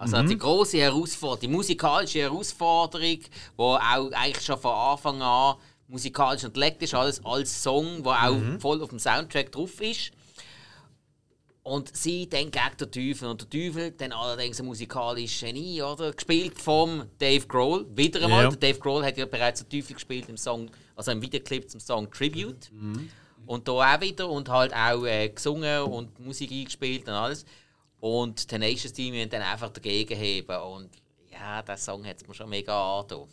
Also 0.00 0.22
die 0.22 0.38
große 0.38 0.78
Herausforderung, 0.78 1.40
die 1.40 1.48
musikalische 1.48 2.20
Herausforderung, 2.20 3.18
wo 3.56 3.74
auch 3.74 4.12
eigentlich 4.12 4.44
schon 4.44 4.56
von 4.56 4.72
Anfang 4.72 5.20
an 5.20 5.56
musikalisch 5.88 6.44
unterlegt 6.44 6.80
ist, 6.82 6.94
alles 6.94 7.24
als 7.24 7.62
Song, 7.62 8.04
wo 8.04 8.10
auch 8.10 8.60
voll 8.60 8.80
auf 8.80 8.90
dem 8.90 9.00
Soundtrack 9.00 9.50
drauf 9.50 9.80
ist. 9.80 10.12
Und 11.62 11.94
sie 11.94 12.28
dann 12.28 12.50
gegen 12.50 12.76
den 12.80 12.90
Teufel. 12.90 13.28
Und 13.28 13.42
der 13.42 13.50
Teufel 13.50 13.90
dann 13.92 14.12
allerdings 14.12 14.58
ein 14.58 14.66
musikalisches 14.66 15.40
Genie, 15.40 15.82
oder? 15.82 16.12
Gespielt 16.12 16.58
vom 16.58 17.04
Dave 17.18 17.46
Grohl. 17.46 17.86
Wieder 17.94 18.22
einmal. 18.22 18.44
Ja. 18.44 18.50
Der 18.50 18.58
Dave 18.72 18.78
Grohl 18.78 19.04
hat 19.04 19.18
ja 19.18 19.26
bereits 19.26 19.62
den 19.64 19.68
Teufel 19.68 19.94
gespielt 19.94 20.28
im 20.28 20.36
Song, 20.36 20.70
also 20.96 21.10
im 21.10 21.20
Videoclip 21.20 21.68
zum 21.68 21.80
Song 21.80 22.10
Tribute. 22.10 22.70
Und 23.46 23.68
da 23.68 23.72
auch 23.72 24.00
wieder. 24.00 24.28
Und 24.30 24.48
halt 24.48 24.72
auch 24.74 25.04
äh, 25.04 25.28
gesungen 25.28 25.82
und 25.82 26.18
Musik 26.20 26.50
eingespielt 26.50 27.06
und 27.06 27.14
alles. 27.14 27.44
Und 28.00 28.48
Tenacious 28.48 28.92
D 28.92 29.10
müssen 29.10 29.28
dann 29.30 29.42
einfach 29.42 29.70
dagegen 29.70 30.16
heben. 30.16 30.56
Und 30.56 30.90
ja, 31.30 31.62
der 31.62 31.76
Song 31.76 32.06
hat 32.06 32.16
es 32.20 32.26
mir 32.26 32.34
schon 32.34 32.48
mega 32.48 32.98
angetan. 33.00 33.28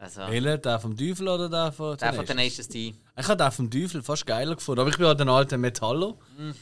Also, 0.00 0.20
Welcher? 0.28 0.58
Der 0.58 0.78
vom 0.78 0.96
Teufel 0.96 1.26
oder 1.28 1.48
der 1.48 1.72
von 1.72 1.96
der 1.96 2.12
von 2.12 2.24
Tenacious? 2.24 2.68
Tenacious 2.68 2.68
D. 2.68 2.94
Ich 3.18 3.28
habe 3.28 3.42
den 3.42 3.50
vom 3.50 3.70
Teufel 3.70 4.02
fast 4.02 4.26
geiler 4.26 4.54
gefunden. 4.54 4.80
Aber 4.80 4.90
ich 4.90 4.96
bin 4.96 5.06
halt 5.06 5.20
ein 5.20 5.28
alter 5.28 5.58
Metaller. 5.58 6.14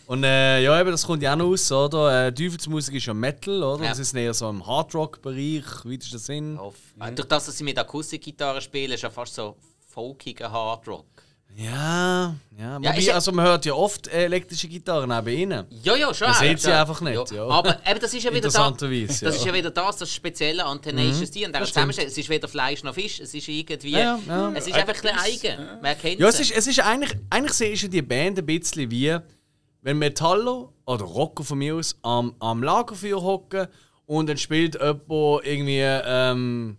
Und 0.06 0.24
äh, 0.24 0.62
ja, 0.62 0.80
eben, 0.80 0.90
das 0.90 1.06
kommt 1.06 1.22
ja 1.22 1.34
auch 1.34 1.36
noch 1.36 1.46
raus, 1.50 1.70
oder? 1.70 2.28
Äh, 2.28 2.32
Teufelsmusik 2.32 2.94
ist 2.94 3.06
ja 3.06 3.12
Metal, 3.12 3.62
oder? 3.62 3.84
Ja. 3.84 3.90
Das 3.90 3.98
ist 3.98 4.14
eher 4.14 4.32
so 4.32 4.48
im 4.48 4.66
Hardrock-Bereich, 4.66 5.84
wie 5.84 5.96
ist 5.96 6.12
der 6.12 6.18
Sinn? 6.18 6.56
Auf. 6.56 6.76
Durch 7.14 7.28
das, 7.28 7.46
dass 7.46 7.58
sie 7.58 7.64
mit 7.64 7.78
Akustikgitarre 7.78 8.62
spielen, 8.62 8.92
ist 8.92 9.02
ja 9.02 9.10
fast 9.10 9.34
so 9.34 9.56
folkiger 9.86 10.50
Hardrock. 10.50 11.06
Ja, 11.58 12.34
ja. 12.58 12.66
Ja, 12.66 12.76
Wobei, 12.76 12.98
ist 12.98 13.06
ja- 13.06 13.14
also 13.14 13.32
man 13.32 13.46
hört 13.46 13.64
ja 13.64 13.72
oft 13.72 14.08
elektrische 14.08 14.68
Gitarren 14.68 15.08
bei 15.08 15.30
ihnen. 15.32 15.64
Ja, 15.82 15.96
ja, 15.96 16.12
schon. 16.12 16.28
Man 16.28 16.36
sieht 16.36 16.60
sie 16.60 16.68
schon. 16.68 16.72
einfach 16.78 17.00
nicht, 17.00 17.30
ja. 17.30 17.46
Aber 17.46 17.78
eben, 17.88 18.00
das 18.00 18.12
ist 18.12 18.22
ja 18.24 18.30
wieder 18.30 18.42
das. 18.42 18.54
Interessanterweise, 18.54 19.06
Das 19.06 19.20
ja. 19.20 19.40
ist 19.40 19.44
ja 19.46 19.54
wieder 19.54 19.70
das, 19.70 19.96
das 19.96 20.12
Spezielle 20.12 20.64
an 20.64 20.82
Tenacious 20.82 21.30
D. 21.30 21.46
Und 21.46 21.54
das 21.54 21.70
es 21.74 22.18
ist 22.18 22.28
weder 22.28 22.46
Fleisch 22.48 22.82
noch 22.82 22.94
Fisch, 22.94 23.20
es 23.20 23.32
ist 23.32 23.48
irgendwie. 23.48 23.92
Ja, 23.92 24.18
ja. 24.28 24.52
Es 24.54 24.66
ist 24.66 24.74
einfach 24.74 25.02
ein 25.02 25.18
eigen. 25.18 25.64
Man 25.76 25.84
erkennt 25.86 26.20
Ja, 26.20 26.28
es 26.28 26.40
ist, 26.40 26.50
es 26.54 26.66
ist 26.66 26.80
eigentlich, 26.80 27.14
eigentlich 27.30 27.54
sehe 27.54 27.70
ich 27.70 27.88
die 27.88 28.02
Band 28.02 28.38
ein 28.38 28.46
bisschen 28.46 28.90
wie, 28.90 29.16
wenn 29.80 29.98
Metaller 29.98 30.68
oder 30.84 31.04
Rocker 31.04 31.42
von 31.44 31.56
mir 31.58 31.76
aus 31.76 31.96
am, 32.02 32.34
am 32.38 32.62
Lagerfeuer 32.62 33.22
hocken 33.22 33.66
und 34.04 34.28
dann 34.28 34.36
spielt 34.36 34.74
jemand 34.74 35.46
irgendwie, 35.46 35.80
ähm, 35.82 36.76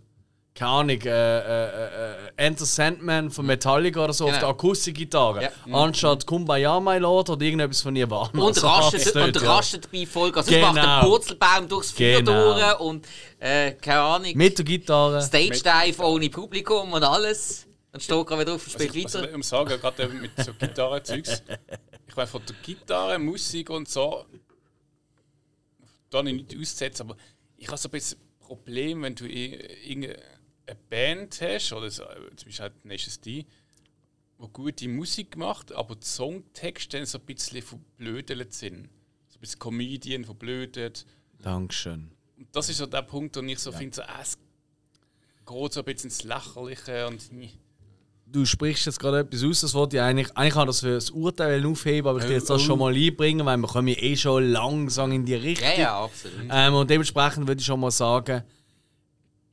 keine 0.58 0.70
Ahnung, 0.72 1.00
äh, 1.02 1.08
äh, 1.08 2.14
äh, 2.26 2.30
Enter 2.36 2.64
Sandman 2.66 3.30
von 3.30 3.46
Metallica 3.46 4.02
oder 4.02 4.12
so 4.12 4.24
auf 4.24 4.30
Genau. 4.30 4.40
der 4.40 4.48
Akustikgitarre, 4.48 5.42
Ja. 5.44 5.50
anstatt 5.72 6.26
Kumbaya 6.26 6.80
My 6.80 6.98
Lord 6.98 7.30
oder 7.30 7.42
irgendetwas 7.44 7.80
von 7.80 7.94
Nirvana. 7.94 8.30
Und 8.40 8.54
So 8.56 8.66
rastet, 8.66 9.06
hat's 9.06 9.14
und 9.14 9.36
dort, 9.36 9.44
ja. 9.44 9.54
rastet 9.54 9.92
bei 9.92 10.04
Folge. 10.04 10.38
Also, 10.38 10.50
genau. 10.50 10.72
macht 10.72 11.02
den 11.04 11.08
Purzelbaum 11.10 11.68
durchs 11.68 11.90
Feuer 11.92 12.18
Genau. 12.22 12.54
durch 12.54 12.80
und 12.80 13.06
äh, 13.38 13.72
keine 13.72 14.00
Ahnung. 14.00 14.32
Mit 14.34 14.58
der 14.58 14.64
Gitarre. 14.64 15.22
Stage 15.22 15.62
Dive 15.62 16.02
ohne 16.02 16.28
Publikum 16.28 16.92
und 16.92 17.04
alles. 17.04 17.66
Dann 17.92 18.00
steht 18.00 18.26
gerade 18.26 18.40
wieder 18.42 18.54
auf 18.54 18.66
und 18.66 18.72
spielt 18.72 19.04
Also, 19.04 19.18
weiter. 19.20 19.30
ich 19.30 19.36
muss 19.36 19.48
sagen, 19.48 19.80
gerade 19.80 20.08
mit 20.08 20.30
so 20.44 20.52
Gitarrenzeugs. 20.54 21.42
ich 22.08 22.16
meine, 22.16 22.26
von 22.26 22.42
der 22.48 22.56
Gitarre, 22.64 23.18
Musik 23.20 23.70
und 23.70 23.88
so, 23.88 24.24
da 26.10 26.22
nicht 26.22 26.52
auszusetzen, 26.58 27.06
aber 27.08 27.16
ich 27.56 27.68
habe 27.68 27.76
so 27.78 27.88
ein 27.88 27.92
bisschen 27.92 28.18
ein 28.18 28.46
Problem, 28.46 29.02
wenn 29.02 29.14
du 29.14 29.24
i- 29.26 29.58
irgendeine 30.68 30.78
Band 30.88 31.40
hast, 31.40 31.72
oder 31.72 31.90
so, 31.90 32.04
zum 32.36 32.48
Beispiel 32.48 32.62
halt 32.62 33.26
D, 33.26 33.46
die 34.40 34.48
gute 34.52 34.88
Musik 34.88 35.36
macht, 35.36 35.72
aber 35.72 35.96
die 35.96 36.06
Songtexte 36.06 37.04
so 37.06 37.18
ein 37.18 37.24
bisschen 37.24 37.62
verblödelt 37.62 38.52
sind. 38.52 38.88
So 39.28 39.36
ein 39.36 39.40
bisschen 39.40 39.58
Comedian 39.58 40.24
verblödet. 40.24 41.06
Dankeschön. 41.40 42.10
Und 42.36 42.48
das 42.52 42.68
ist 42.68 42.78
so 42.78 42.86
der 42.86 43.02
Punkt, 43.02 43.36
wo 43.36 43.40
ich 43.40 43.58
so 43.58 43.72
finde, 43.72 43.96
so, 43.96 44.02
äh, 44.02 44.22
es 44.22 44.38
geht 45.44 45.72
so 45.72 45.80
ein 45.80 45.84
bisschen 45.84 46.10
ins 46.10 46.22
Lächerliche 46.22 47.06
und. 47.08 47.30
Du 48.30 48.44
sprichst 48.44 48.84
jetzt 48.84 49.00
gerade 49.00 49.20
etwas 49.20 49.42
aus, 49.42 49.62
das 49.62 49.72
wollte 49.72 49.96
ich 49.96 50.02
eigentlich, 50.02 50.36
eigentlich 50.36 50.52
kann 50.52 50.66
das 50.66 50.80
für 50.80 50.92
das 50.92 51.08
Urteil 51.10 51.64
aufheben, 51.64 52.10
aber 52.10 52.18
ich 52.18 52.26
will 52.26 52.32
jetzt 52.32 52.50
das 52.50 52.60
schon 52.60 52.78
mal 52.78 52.94
einbringen, 52.94 53.46
weil 53.46 53.56
wir 53.56 53.66
kommen 53.66 53.88
ja 53.88 53.96
eh 53.96 54.16
schon 54.16 54.50
langsam 54.50 55.12
in 55.12 55.24
die 55.24 55.34
Richtung. 55.34 55.66
Ja, 55.66 55.78
ja, 55.78 56.04
absolut. 56.04 56.46
Ähm, 56.50 56.74
und 56.74 56.90
dementsprechend 56.90 57.48
würde 57.48 57.58
ich 57.58 57.66
schon 57.66 57.80
mal 57.80 57.90
sagen, 57.90 58.44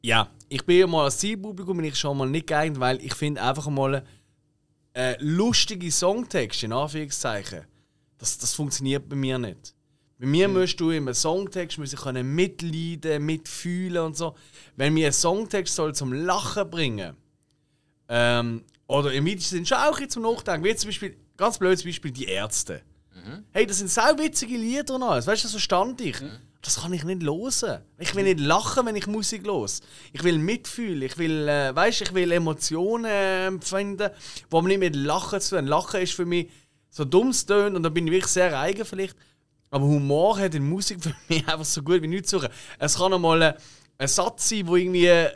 ja, 0.05 0.29
ich 0.49 0.63
bin 0.63 0.77
ja 0.77 0.87
mal 0.87 1.05
als 1.05 1.17
Zielpublikum 1.17 1.77
bin 1.77 1.87
ich 1.87 1.97
schon 1.97 2.15
mal 2.17 2.29
nicht 2.29 2.47
geeignet, 2.47 2.79
weil 2.79 3.03
ich 3.03 3.15
finde 3.15 3.41
einfach 3.41 3.67
mal 3.67 4.05
äh, 4.93 5.15
lustige 5.19 5.91
Songtexte, 5.91 6.67
in 6.67 6.73
Anführungszeichen, 6.73 7.65
das, 8.19 8.37
das 8.37 8.53
funktioniert 8.53 9.09
bei 9.09 9.15
mir 9.15 9.39
nicht. 9.39 9.73
Bei 10.19 10.27
mir 10.27 10.47
musst 10.47 10.79
du 10.79 10.91
im 10.91 11.11
Songtext 11.13 11.77
müssen 11.77 11.97
können 11.97 12.35
mitleiden, 12.35 13.25
mitfühlen 13.25 14.03
und 14.03 14.15
so. 14.15 14.35
Wenn 14.77 14.93
mir 14.93 15.07
ein 15.07 15.13
Songtext 15.13 15.75
soll 15.75 15.93
zum 15.93 16.13
Lachen 16.13 16.69
bringen 16.69 17.17
ähm, 18.07 18.63
oder 18.87 19.11
im 19.11 19.25
weitesten 19.25 19.55
Sinne 19.55 19.65
schon 19.65 19.77
auch 19.77 20.07
zum 20.07 20.23
Nachdenken, 20.23 20.63
wie 20.63 20.75
zum 20.75 20.89
Beispiel, 20.89 21.17
ganz 21.35 21.57
blödes 21.57 21.83
Beispiel, 21.83 22.11
die 22.11 22.25
Ärzte. 22.25 22.81
Hey, 23.51 23.65
das 23.65 23.79
sind 23.79 23.89
sau 23.89 24.17
witzige 24.17 24.55
Lieder 24.55 24.95
und 24.95 25.03
alles. 25.03 25.25
Weißt 25.25 25.43
du, 25.43 25.47
das 25.47 25.51
verstand 25.51 25.99
ich. 25.99 26.17
Das 26.65 26.81
kann 26.81 26.91
ich 26.93 27.03
nicht 27.03 27.21
hören. 27.21 27.83
Ich 27.99 28.15
will 28.15 28.23
nicht 28.23 28.39
lachen, 28.39 28.87
wenn 28.87 28.95
ich 28.95 29.05
Musik 29.05 29.45
los. 29.45 29.81
Ich 30.13 30.23
will 30.23 30.39
mitfühlen. 30.39 31.03
Ich 31.03 31.15
will, 31.19 31.47
äh, 31.47 31.75
weißt, 31.75 32.01
ich 32.01 32.13
will 32.15 32.31
Emotionen 32.31 33.05
äh, 33.05 33.45
empfinden, 33.45 34.09
die 34.51 34.61
nicht 34.61 34.79
mit 34.79 34.95
Lachen 34.95 35.39
zu 35.39 35.57
tun. 35.57 35.67
Lachen 35.67 36.01
ist 36.01 36.13
für 36.13 36.25
mich 36.25 36.49
so 36.89 37.05
dumm 37.05 37.27
es 37.27 37.45
tönt 37.45 37.75
und 37.75 37.83
da 37.83 37.89
bin 37.89 38.07
ich 38.07 38.13
wirklich 38.13 38.31
sehr 38.31 38.57
eigen 38.59 38.83
vielleicht. 38.83 39.15
Aber 39.69 39.85
Humor 39.85 40.39
hat 40.39 40.55
in 40.55 40.67
Musik 40.67 40.97
für 41.03 41.13
mich 41.27 41.47
einfach 41.47 41.65
so 41.65 41.83
gut 41.83 42.01
wie 42.01 42.07
nichts 42.07 42.31
zu 42.31 42.39
suchen. 42.39 42.49
Es 42.79 42.97
kann 42.97 43.13
einmal 43.13 43.43
ein, 43.43 43.53
ein 43.99 44.07
Satz 44.07 44.49
sein, 44.49 44.65
der 44.65 44.75
irgendwie 44.75 45.27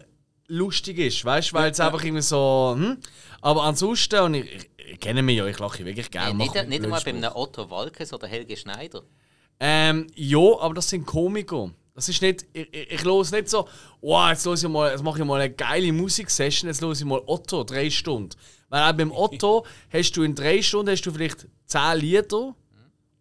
lustig 0.48 0.98
ist, 0.98 1.24
weißt 1.24 1.52
du, 1.52 1.56
weil 1.56 1.72
es 1.72 1.80
einfach 1.80 2.04
irgendwie 2.04 2.24
so. 2.24 2.76
Hm? 2.76 2.98
Aber 3.42 3.64
ansonsten, 3.64 4.20
und 4.22 4.34
ich, 4.34 4.56
ich, 4.56 4.70
ich 4.94 5.00
kenne 5.00 5.22
mich 5.22 5.38
ja, 5.38 5.46
ich 5.46 5.60
lache 5.60 5.86
wirklich 5.86 6.10
gerne. 6.10 6.32
Äh, 6.32 6.34
mach 6.34 6.54
nicht 6.56 6.70
nicht 6.70 6.84
einmal 6.84 7.02
bei 7.02 7.12
einem 7.12 7.32
Otto 7.36 7.70
Walkes 7.70 8.14
oder 8.14 8.28
Helge 8.28 8.58
Schneider. 8.58 9.04
Ähm, 9.60 10.08
ja, 10.16 10.40
aber 10.60 10.74
das 10.74 10.90
sind 10.90 11.06
Komiker. 11.06 11.72
Das 11.94 12.08
ist 12.08 12.22
nicht, 12.22 12.46
ich, 12.54 12.74
ich, 12.74 12.92
ich 12.92 13.04
höre 13.04 13.30
nicht 13.32 13.50
so, 13.50 13.68
wow, 14.02 14.30
jetzt, 14.30 14.46
los 14.46 14.64
ich 14.64 14.70
mal, 14.70 14.92
jetzt 14.92 15.04
mache 15.04 15.20
ich 15.20 15.26
mal 15.26 15.42
eine 15.42 15.54
geile 15.54 15.92
Musiksession, 15.92 16.70
jetzt 16.70 16.82
höre 16.82 16.94
ich 16.94 17.04
mal 17.04 17.22
Otto, 17.26 17.64
drei 17.66 17.90
Stunden. 17.90 18.30
Weil 18.70 18.90
auch 18.90 18.96
beim 18.96 19.12
Otto 19.12 19.66
hast 19.92 20.12
du 20.14 20.24
in 20.24 20.34
drei 20.34 20.62
Stunden 20.62 20.92
hast 20.92 21.02
du 21.02 21.12
vielleicht 21.12 21.48
zehn 21.66 21.98
Lieder 21.98 22.56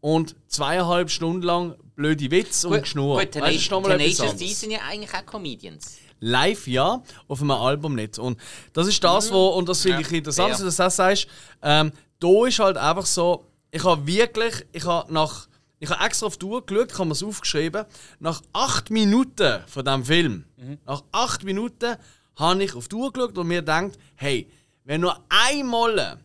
und 0.00 0.36
zweieinhalb 0.46 1.10
Stunden 1.10 1.42
lang 1.42 1.74
blöde 1.96 2.30
Witze 2.30 2.68
und 2.68 2.82
Geschnur. 2.82 3.18
gut 3.18 3.34
Weißt 3.34 3.34
du, 3.34 3.40
das 3.40 3.54
ist 3.56 3.70
noch 3.70 3.80
mal 3.80 3.90
etwas 4.00 4.16
Tenacious 4.16 4.36
D 4.36 4.44
anderes. 4.44 4.60
sind 4.60 4.70
ja 4.70 4.78
eigentlich 4.88 5.14
auch 5.14 5.26
Comedians. 5.26 5.98
Live 6.20 6.68
ja, 6.68 7.02
auf 7.26 7.40
einem 7.40 7.50
Album 7.52 7.94
nicht. 7.96 8.18
Und 8.18 8.38
das 8.72 8.86
ist 8.86 9.02
das, 9.02 9.32
wo, 9.32 9.48
und 9.48 9.68
das 9.68 9.82
finde 9.82 10.02
ich 10.02 10.12
interessant, 10.12 10.52
dass 10.52 10.58
du 10.58 10.64
das 10.64 10.96
sagst. 10.96 11.26
Ähm, 11.62 11.92
da 12.20 12.46
ist 12.46 12.58
halt 12.60 12.76
einfach 12.76 13.06
so, 13.06 13.46
ich 13.70 13.84
habe 13.84 14.06
wirklich, 14.06 14.64
ich 14.72 14.84
habe 14.84 15.12
nach, 15.12 15.47
ich 15.80 15.90
habe 15.90 16.04
extra 16.04 16.26
auf 16.26 16.36
die 16.36 16.46
Uhr 16.46 16.64
geschaut, 16.64 16.92
ich 16.92 16.98
habe 16.98 17.06
mir 17.06 17.12
es 17.12 17.22
aufgeschrieben, 17.22 17.84
nach 18.20 18.42
acht 18.52 18.90
Minuten 18.90 19.62
von 19.66 19.84
diesem 19.84 20.04
Film, 20.04 20.44
nach 20.86 21.02
acht 21.12 21.44
Minuten 21.44 21.96
habe 22.36 22.62
ich 22.62 22.74
auf 22.74 22.88
die 22.88 22.96
Uhr 22.96 23.12
geschaut 23.12 23.36
und 23.38 23.48
mir 23.48 23.60
gedacht, 23.60 23.98
hey, 24.16 24.50
wenn 24.84 25.00
nur 25.00 25.22
einmal 25.28 26.18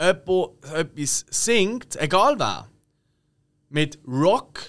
jemand 0.00 0.64
etwas 0.72 1.26
singt, 1.30 1.96
egal 1.96 2.38
wer, 2.38 2.68
mit 3.68 3.98
Rock, 4.06 4.60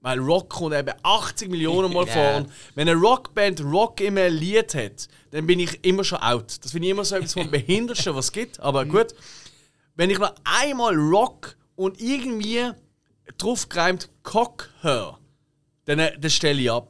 weil 0.00 0.18
Rock 0.18 0.50
kommt 0.50 0.74
eben 0.74 0.92
80 1.02 1.50
Millionen 1.50 1.92
Mal 1.92 2.06
vor. 2.06 2.36
Und 2.36 2.52
wenn 2.74 2.88
eine 2.88 3.00
Rockband 3.00 3.60
Rock 3.64 4.00
immer 4.00 4.22
ein 4.22 4.34
Lied 4.34 4.74
hat, 4.74 5.08
dann 5.30 5.46
bin 5.46 5.58
ich 5.58 5.84
immer 5.84 6.04
schon 6.04 6.18
out. 6.18 6.62
Das 6.62 6.72
finde 6.72 6.86
ich 6.86 6.92
immer 6.92 7.04
so 7.04 7.16
etwas 7.16 7.32
vom 7.32 7.50
Behindertsten, 7.50 8.14
was 8.14 8.26
es 8.26 8.32
gibt. 8.32 8.60
Aber 8.60 8.84
gut, 8.84 9.14
wenn 9.96 10.10
ich 10.10 10.18
noch 10.18 10.34
einmal 10.44 10.94
Rock 10.94 11.56
und 11.74 12.00
irgendwie 12.00 12.70
draufgereimt 13.38 14.10
Cock 14.22 14.70
höre, 14.80 15.18
dann, 15.84 15.98
äh, 15.98 16.18
dann 16.18 16.30
stelle 16.30 16.60
ich 16.60 16.70
ab. 16.70 16.88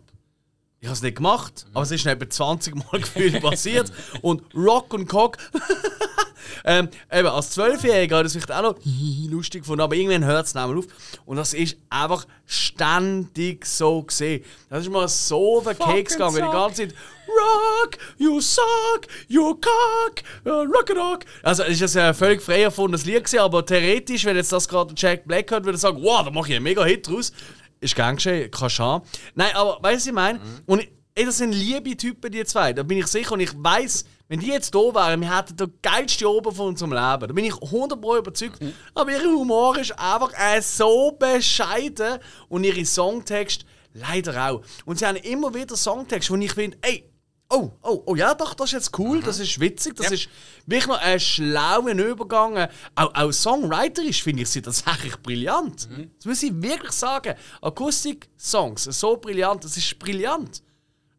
Ich 0.81 0.89
habe 0.89 0.95
es 0.95 1.03
nicht 1.03 1.17
gemacht, 1.17 1.67
aber 1.73 1.83
es 1.83 1.91
ist 1.91 2.07
etwa 2.07 2.29
20 2.29 2.75
Mal 2.77 3.01
gefühlt 3.01 3.41
passiert. 3.41 3.91
Und 4.23 4.43
Rock 4.55 4.95
und 4.95 5.09
Cock, 5.09 5.39
Ähm, 6.65 6.89
eben, 7.13 7.29
als 7.29 7.51
Zwölfjähriger 7.51 8.19
hat 8.19 8.27
es 8.27 8.33
vielleicht 8.33 8.53
auch 8.53 8.63
noch 8.63 8.77
lustig 9.31 9.63
gefunden, 9.63 9.83
aber 9.83 9.95
irgendwann 9.95 10.25
hört 10.25 10.47
es 10.47 10.55
mehr 10.55 10.65
auf. 10.65 10.87
Und 11.25 11.37
das 11.37 11.55
ist 11.55 11.77
einfach 11.89 12.27
ständig 12.45 13.67
so 13.67 14.03
gesehen. 14.03 14.45
Das 14.69 14.83
ist 14.83 14.91
mal 14.91 15.07
so 15.09 15.59
auf 15.59 15.65
den 15.65 15.79
Keks 15.79 16.15
gegangen, 16.15 16.37
die 16.37 16.41
ganze 16.41 16.89
Zeit. 16.89 16.95
Rock, 17.29 17.99
you 18.19 18.41
suck, 18.41 19.07
you 19.29 19.55
cock, 19.55 20.23
uh, 20.47 20.65
rock 20.73 20.91
it 20.91 20.97
rock. 20.97 21.25
Also, 21.43 21.65
es 21.65 21.81
ist 21.81 21.97
ein 21.97 22.15
völlig 22.15 22.43
frei 22.43 22.63
erfundenes 22.63 23.05
Lied 23.05 23.25
gewesen, 23.25 23.41
aber 23.41 23.65
theoretisch, 23.65 24.25
wenn 24.25 24.37
jetzt 24.37 24.53
das 24.53 24.69
gerade 24.69 24.95
Jack 24.97 25.27
Black 25.27 25.51
hört, 25.51 25.65
würde 25.65 25.77
er 25.77 25.81
sagen, 25.81 26.03
wow, 26.03 26.25
da 26.25 26.31
mache 26.31 26.49
ich 26.51 26.57
einen 26.57 26.65
mega 26.65 26.85
Hit 26.85 27.09
draus. 27.09 27.33
Ist 27.81 27.95
gern 27.95 28.17
geschehen, 28.17 28.51
kann 28.51 28.71
schon. 28.71 29.03
Nein, 29.35 29.55
aber 29.55 29.79
weißt 29.83 29.95
du, 29.95 29.97
was 29.97 30.07
ich 30.07 30.13
meine? 30.13 30.41
Und 30.67 30.87
ey, 31.15 31.25
das 31.25 31.39
sind 31.39 31.53
liebe 31.53 31.97
Typen, 31.97 32.31
die 32.31 32.45
zwei. 32.45 32.73
Da 32.73 32.83
bin 32.83 32.99
ich 32.99 33.07
sicher 33.07 33.33
und 33.33 33.41
ich 33.41 33.53
weiß, 33.55 34.05
wenn 34.29 34.41
die 34.41 34.49
jetzt 34.49 34.75
da 34.75 34.79
wären, 34.79 35.21
wir 35.21 35.37
hätten 35.37 35.57
den 35.57 35.73
geilsten 35.83 36.27
Oben 36.27 36.55
von 36.55 36.69
unserem 36.69 36.93
Leben. 36.93 37.29
Da 37.29 37.33
bin 37.33 37.45
ich 37.45 37.53
100% 37.53 38.19
überzeugt. 38.19 38.59
Aber 38.95 39.11
ihr 39.11 39.23
Humor 39.23 39.79
ist 39.79 39.99
einfach 39.99 40.33
äh, 40.33 40.61
so 40.61 41.13
bescheiden 41.13 42.19
und 42.49 42.65
ihre 42.65 42.85
Songtext 42.85 43.65
leider 43.95 44.51
auch. 44.51 44.63
Und 44.85 44.99
sie 44.99 45.07
haben 45.07 45.17
immer 45.17 45.55
wieder 45.55 45.77
Songtext, 45.77 46.31
wo 46.31 46.37
ich 46.37 46.53
finde, 46.53 46.77
ey, 46.83 47.09
Oh, 47.49 47.71
oh, 47.83 48.03
oh 48.07 48.17
ja, 48.17 48.35
doch, 48.35 48.55
das 48.55 48.67
ist 48.67 48.73
jetzt 48.73 48.99
cool, 48.99 49.23
das 49.23 49.39
ist 49.39 49.61
witzig, 49.61 49.95
das 49.95 50.07
Ja. 50.07 50.13
ist 50.15 50.29
wirklich 50.67 50.89
noch 50.89 51.01
ein 51.01 51.21
schlauer 51.21 51.89
Übergang. 51.91 52.69
Auch, 52.97 53.15
auch 53.15 53.31
songwriterisch 53.33 54.23
finde 54.25 54.43
ich 54.43 54.51
sie 54.51 54.63
tatsächlich 54.63 55.17
brillant. 55.23 55.89
Das 56.19 56.25
muss 56.27 56.43
ich 56.43 56.61
wirklich 56.61 56.91
sagen. 56.93 57.35
Akustik-Songs, 57.63 58.85
so 58.85 59.17
brillant, 59.17 59.63
das 59.65 59.77
ist 59.77 59.97
brillant. 59.99 60.63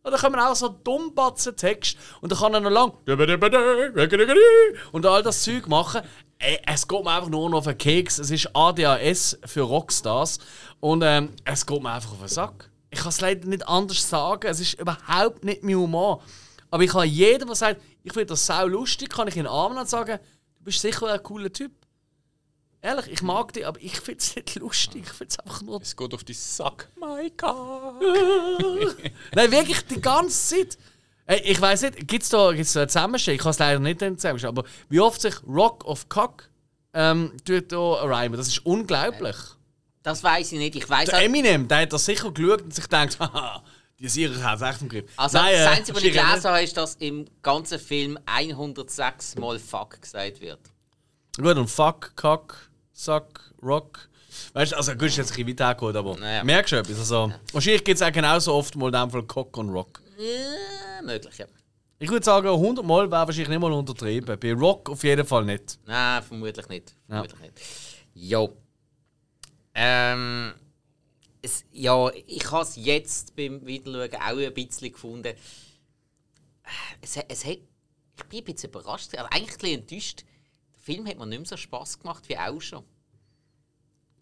Und 0.03 0.11
dann 0.11 0.19
kommen 0.21 0.39
auch 0.39 0.55
so 0.55 0.69
dummbatzen 0.69 1.55
Text 1.55 1.97
und 2.21 2.32
dann 2.32 2.39
kann 2.39 2.53
er 2.53 2.59
noch 2.61 2.69
lang 2.71 2.93
und 4.93 5.05
all 5.05 5.23
das 5.23 5.43
Zeug 5.43 5.67
machen. 5.67 6.01
Ey, 6.39 6.59
es 6.65 6.88
geht 6.88 7.03
mir 7.03 7.11
einfach 7.11 7.30
nur 7.30 7.49
noch 7.49 7.57
auf 7.59 7.63
den 7.65 7.78
Keks. 7.78 8.19
Es 8.19 8.32
ist 8.32 8.49
ADHS 8.55 9.39
für 9.45 9.61
Rockstars 9.61 10.39
und 10.80 11.01
ähm, 11.03 11.34
es 11.43 11.65
geht 11.65 11.82
mir 11.82 11.91
einfach 11.91 12.11
auf 12.11 12.19
den 12.19 12.28
Sack. 12.28 12.69
Ich 12.89 12.99
kann 12.99 13.09
es 13.09 13.21
leider 13.21 13.47
nicht 13.47 13.67
anders 13.67 14.09
sagen. 14.09 14.47
Es 14.47 14.59
ist 14.59 14.79
überhaupt 14.79 15.43
nicht 15.43 15.63
mein 15.63 15.75
Humor. 15.75 16.23
Aber 16.69 16.83
ich 16.83 16.91
kann 16.91 17.07
jedem, 17.07 17.47
der 17.47 17.55
sagt, 17.55 17.81
ich 18.03 18.13
finde 18.13 18.27
das 18.27 18.45
sau 18.45 18.67
lustig, 18.67 19.09
kann 19.09 19.27
ich 19.27 19.35
in 19.35 19.43
den 19.43 19.51
Arm 19.51 19.73
nehmen 19.73 19.81
und 19.81 19.89
sagen, 19.89 20.19
du 20.57 20.63
bist 20.63 20.81
sicher 20.81 21.07
ein 21.07 21.23
cooler 21.23 21.51
Typ. 21.51 21.71
Ehrlich, 22.81 23.07
ich 23.07 23.21
mag 23.21 23.53
dich, 23.53 23.65
aber 23.65 23.81
ich 23.81 23.99
finde 23.99 24.19
es 24.19 24.35
nicht 24.35 24.55
lustig. 24.55 25.03
Ich 25.05 25.11
finde 25.11 25.31
es 25.31 25.39
einfach 25.39 25.61
nur 25.61 25.81
Es 25.81 25.95
geht 25.95 26.13
auf 26.13 26.23
die 26.23 26.33
Sack. 26.33 26.89
My 26.95 27.31
God. 27.35 28.01
Nein, 29.35 29.51
wirklich 29.51 29.81
die 29.88 29.99
ganze 29.99 30.55
Zeit. 30.55 30.77
Ey, 31.25 31.41
ich 31.41 31.59
weiß 31.59 31.81
nicht, 31.81 32.07
gibt 32.07 32.23
es 32.23 32.29
da, 32.29 32.53
gibt's 32.53 32.73
da 32.73 32.81
einen 32.81 32.89
Zusammenschnitt? 32.89 33.35
Ich 33.35 33.41
kann 33.41 33.49
es 33.51 33.59
leider 33.59 33.79
nicht 33.79 33.99
zusammenstellen, 33.99 34.57
aber 34.57 34.67
wie 34.88 35.01
oft 35.01 35.19
sich 35.19 35.35
Rock 35.45 35.83
of 35.83 36.07
Cock 36.07 36.49
ähm, 36.93 37.33
tut 37.45 37.71
da 37.71 37.77
rhymen, 37.77 38.38
das 38.38 38.47
ist 38.47 38.65
unglaublich. 38.65 39.35
Das 40.07 40.23
weiß 40.23 40.53
ich 40.53 40.57
nicht. 40.57 40.73
Ich 40.77 40.89
weiß 40.89 41.09
Der 41.09 41.21
Eminem, 41.23 41.67
der 41.67 41.79
hat 41.81 41.91
das 41.91 42.05
sicher 42.05 42.31
geschaut 42.31 42.61
und 42.61 42.73
sich 42.73 42.85
gedacht, 42.85 43.19
haha, 43.19 43.61
die 43.99 44.07
Sieger 44.07 44.41
hat 44.41 44.55
es 44.55 44.61
echt 44.61 44.81
im 44.81 44.87
Griff. 44.87 45.11
Also, 45.17 45.37
Nein, 45.37 45.53
äh, 45.53 45.57
das 45.57 45.77
Einzige, 45.77 45.97
was 45.97 46.03
ich 46.03 46.13
sicher 46.13 46.25
gelesen 46.25 46.49
habe, 46.49 46.63
ist, 46.63 46.77
dass 46.77 46.95
im 46.95 47.25
ganzen 47.43 47.77
Film 47.77 48.17
106 48.25 49.35
Mal 49.35 49.59
Fuck 49.59 50.01
gesagt 50.01 50.39
wird. 50.39 50.59
Gut, 51.35 51.57
und 51.57 51.67
Fuck, 51.69 52.15
Cock, 52.15 52.55
Suck, 52.93 53.51
Rock. 53.61 54.07
Weißt 54.53 54.71
du, 54.71 54.77
also 54.77 54.93
gut, 54.93 55.07
ist 55.09 55.17
jetzt 55.17 55.31
ein 55.37 55.45
bisschen 55.45 55.49
weit 55.49 55.59
hergeholt, 55.59 55.95
aber 55.97 56.15
Naja. 56.15 56.41
merkst 56.41 56.71
du 56.71 56.77
etwas? 56.77 56.99
Also, 56.99 57.33
Wahrscheinlich 57.51 57.83
gibt 57.83 57.99
es 57.99 58.07
auch 58.07 58.11
genauso 58.13 58.53
oft 58.53 58.77
mal 58.77 58.85
in 58.87 58.93
dem 58.93 59.11
Fall 59.11 59.23
Cock 59.23 59.57
und 59.57 59.71
Rock. 59.71 60.01
Äh, 60.17 61.03
möglich, 61.05 61.37
ja. 61.37 61.47
Ich 61.99 62.09
würde 62.09 62.23
sagen, 62.23 62.47
100 62.47 62.85
Mal 62.85 63.11
wäre 63.11 63.27
wahrscheinlich 63.27 63.49
nicht 63.49 63.59
mal 63.59 63.73
untertrieben. 63.73 64.39
Bei 64.39 64.53
Rock 64.53 64.89
auf 64.89 65.03
jeden 65.03 65.27
Fall 65.27 65.43
nicht. 65.43 65.79
Nein, 65.85 66.23
vermutlich 66.23 66.69
nicht. 66.69 66.95
Vermutlich 67.09 67.41
nicht. 67.41 67.53
Jo. 68.13 68.55
Ähm, 69.80 70.53
es, 71.43 71.63
ja, 71.71 72.09
ich 72.25 72.51
habe 72.51 72.63
es 72.63 72.75
jetzt 72.78 73.36
beim 73.36 73.63
Wiederschauen 73.65 74.15
auch 74.21 74.38
ein 74.38 74.53
bisschen 74.53 74.91
gefunden. 74.91 75.36
Es, 77.01 77.15
es 77.15 77.45
hat, 77.45 77.57
ich 78.17 78.23
bin 78.28 78.39
ein 78.39 78.43
bisschen 78.43 78.69
überrascht. 78.71 79.15
Also 79.15 79.30
eigentlich 79.30 79.51
ein 79.51 79.57
bisschen 79.59 79.80
enttäuscht. 79.82 80.25
Der 80.73 80.82
Film 80.82 81.07
hat 81.07 81.17
mir 81.17 81.28
nicht 81.28 81.39
mehr 81.39 81.47
so 81.47 81.57
Spass 81.57 81.99
gemacht 81.99 82.28
wie 82.28 82.38
auch 82.38 82.59
schon. 82.59 82.84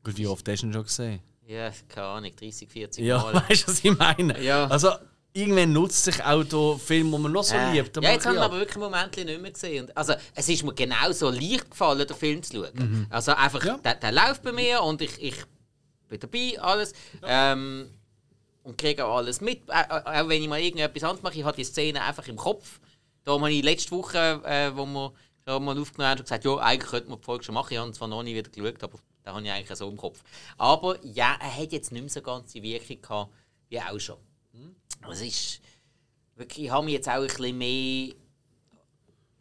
Gut, 0.04 0.18
wie 0.18 0.28
oft 0.28 0.48
hast 0.48 0.62
du 0.62 0.68
ihn 0.68 0.74
schon 0.74 0.84
gesehen? 0.84 1.20
Ja, 1.48 1.72
keine 1.88 2.08
Ahnung, 2.08 2.36
30, 2.36 2.70
40 2.70 3.06
Ja, 3.06 3.18
Mal. 3.20 3.36
weißt 3.50 3.64
du, 3.64 3.72
was 3.72 3.84
ich 3.84 3.98
meine? 3.98 4.42
Ja. 4.44 4.68
Also, 4.68 4.92
irgendwann 5.36 5.74
nutzt 5.74 6.04
sich 6.06 6.24
auch 6.24 6.44
der 6.44 6.80
Film, 6.80 7.12
den 7.12 7.22
man 7.22 7.32
noch 7.32 7.44
so 7.44 7.56
Äh, 7.56 7.74
liebt. 7.74 7.96
ja, 8.02 8.12
jetzt 8.12 8.26
haben 8.26 8.36
wir 8.36 8.42
aber 8.44 8.58
wirklich 8.58 8.78
Momente 8.78 9.24
nicht 9.26 9.42
mehr 9.42 9.52
gesehen. 9.52 9.92
Also, 9.96 10.14
es 10.34 10.50
ist 10.50 10.64
mir 10.64 10.74
genauso 10.74 11.30
leicht 11.30 11.70
gefallen, 11.70 12.08
den 12.08 12.16
Film 12.18 12.42
zu 12.42 12.54
schauen. 12.64 13.08
Also 13.10 13.34
einfach, 13.34 13.64
Ja. 13.64 13.78
der, 13.78 13.96
der 13.96 14.12
läuft 14.12 14.42
bei 14.44 14.52
mir 14.52 14.82
und 14.82 15.02
ich, 15.02 15.22
ich 15.22 15.36
bin 16.08 16.20
dabei, 16.20 16.58
alles. 16.60 16.94
Ähm, 17.24 17.90
und 18.64 18.78
kriege 18.80 19.06
auch 19.06 19.18
alles 19.18 19.42
mit. 19.42 19.62
Äh, 19.70 19.84
auch 19.90 20.28
wenn 20.28 20.42
ich 20.42 20.48
mal 20.48 20.60
irgendetwas 20.60 21.04
anderes 21.04 21.22
mache, 21.22 21.38
ich 21.38 21.44
habe 21.44 21.56
die 21.58 21.64
Szene 21.66 22.02
einfach 22.02 22.28
im 22.28 22.36
Kopf. 22.38 22.80
Da 23.24 23.34
habe 23.34 23.52
ich 23.52 23.64
letzte 23.64 23.92
Woche, 23.92 24.42
äh, 24.46 24.72
wo 24.76 24.86
wir 24.86 25.14
schon 25.48 25.64
mal 25.66 25.78
aufgenommen 25.80 26.10
haben, 26.12 26.22
gesagt, 26.24 26.46
ja, 26.46 26.56
eigentlich 26.58 26.90
könnte 26.90 27.10
man 27.10 27.20
die 27.20 27.26
Folge 27.26 27.44
schon 27.44 27.54
machen. 27.54 27.74
Ich 27.74 27.78
habe 27.78 27.92
zwar 27.92 28.08
noch 28.08 28.24
nie 28.24 28.34
wieder 28.34 28.50
geschaut, 28.50 28.82
aber 28.82 28.98
da 29.24 29.34
habe 29.34 29.44
ich 29.44 29.52
eigentlich 29.52 29.78
so 29.78 29.88
im 29.90 29.98
Kopf. 29.98 30.24
Aber 30.58 30.98
ja, 31.04 31.36
er 31.40 31.56
hat 31.58 31.72
jetzt 31.72 31.92
nicht 31.92 32.02
mehr 32.02 32.10
so 32.10 32.22
ganz 32.22 32.54
die 32.54 32.64
Wirkung 32.64 33.02
gehabt, 33.02 33.32
wie 33.70 33.80
auch 33.80 34.00
schon. 34.00 34.18
Es 35.12 35.22
ist 35.22 35.62
wirklich, 36.36 36.66
ich 36.66 36.72
habe 36.72 36.86
mich 36.86 36.94
jetzt 36.94 37.08
auch 37.08 37.14
ein 37.22 37.28
bisschen 37.28 37.58
mehr 37.58 38.14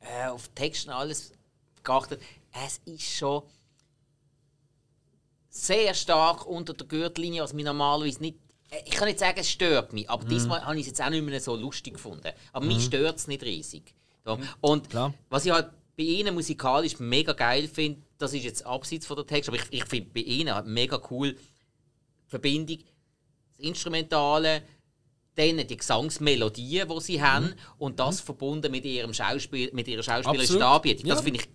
äh, 0.01 0.29
auf 0.29 0.51
und 0.59 0.91
alles 0.91 1.33
geachtet. 1.83 2.23
Es 2.53 2.79
ist 2.85 3.03
schon 3.03 3.43
sehr 5.49 5.95
stark 5.95 6.47
unter 6.47 6.75
der 6.75 6.87
Gürtellinie, 6.87 7.43
was 7.43 7.53
mir 7.53 7.65
normalerweise 7.65 8.21
nicht. 8.21 8.39
äh, 8.71 8.83
Ich 8.85 8.93
kann 8.93 9.07
nicht 9.07 9.19
sagen, 9.19 9.39
es 9.39 9.51
stört 9.51 9.93
mich, 9.93 10.09
aber 10.11 10.25
diesmal 10.27 10.65
habe 10.65 10.77
ich 10.77 10.83
es 10.83 10.89
jetzt 10.89 11.03
auch 11.03 11.11
nicht 11.11 11.25
mehr 11.25 11.41
so 11.41 11.57
lustig 11.57 11.95
gefunden. 11.95 12.33
Aber 12.53 12.67
mich 12.67 12.85
stört 12.85 13.19
es 13.19 13.27
nicht 13.27 13.43
riesig. 13.43 13.95
So. 14.25 14.39
Und 14.61 14.91
Klar. 14.91 15.15
was 15.31 15.47
ich 15.47 15.53
halt 15.53 15.71
bei 15.97 16.03
ihnen 16.03 16.35
musikalisch 16.35 16.99
mega 16.99 17.33
geil 17.33 17.69
finde, 17.69 18.03
das 18.19 18.33
ist 18.33 18.45
jetzt 18.45 18.67
abseits 18.67 19.07
von 19.07 19.17
der 19.17 19.27
Text, 19.27 19.49
aber 19.49 19.59
ich, 19.59 19.67
ich 19.71 19.85
finde 19.85 20.11
bei 20.13 20.21
ihnen 20.21 20.55
halt 20.55 20.67
mega 20.67 21.01
cool 21.11 21.35
die 21.35 22.29
Verbindung, 22.31 22.79
das 23.51 23.59
Instrumentale, 23.59 24.63
dann 25.37 25.67
die 25.67 25.77
Gesangsmelodien, 25.77 26.89
die 26.89 27.01
sie 27.01 27.23
haben, 27.23 27.55
und 27.79 27.99
das 27.99 28.21
verbunden 28.21 28.71
mit, 28.71 28.85
ihrem 28.85 29.13
Schauspiel, 29.13 29.71
mit 29.73 29.89
ihrer 29.89 30.03
schauspielerischen. 30.03 30.59
Darbietung. 30.61 31.09
Das 31.09 31.19
Ja. 31.19 31.25
finde 31.25 31.41
ich 31.41 31.49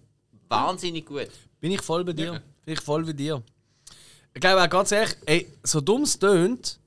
wahnsinnig 0.50 1.06
gut. 1.06 1.30
Bin 1.60 1.72
ich 1.72 1.82
voll 1.82 2.04
bei 2.04 2.14
dir. 2.14 2.42
Bin 2.66 2.74
ich 2.74 2.82
voll 2.82 3.04
bei 3.06 3.14
dir. 3.14 3.42
Ich 4.34 4.42
glaube 4.42 4.62
auch 4.64 4.70
ganz 4.70 4.92
ehrlich, 4.92 5.16
ey, 5.26 5.48
so 5.64 5.82
dumm 5.82 6.04
es 6.04 6.18
tönt, 6.20 6.80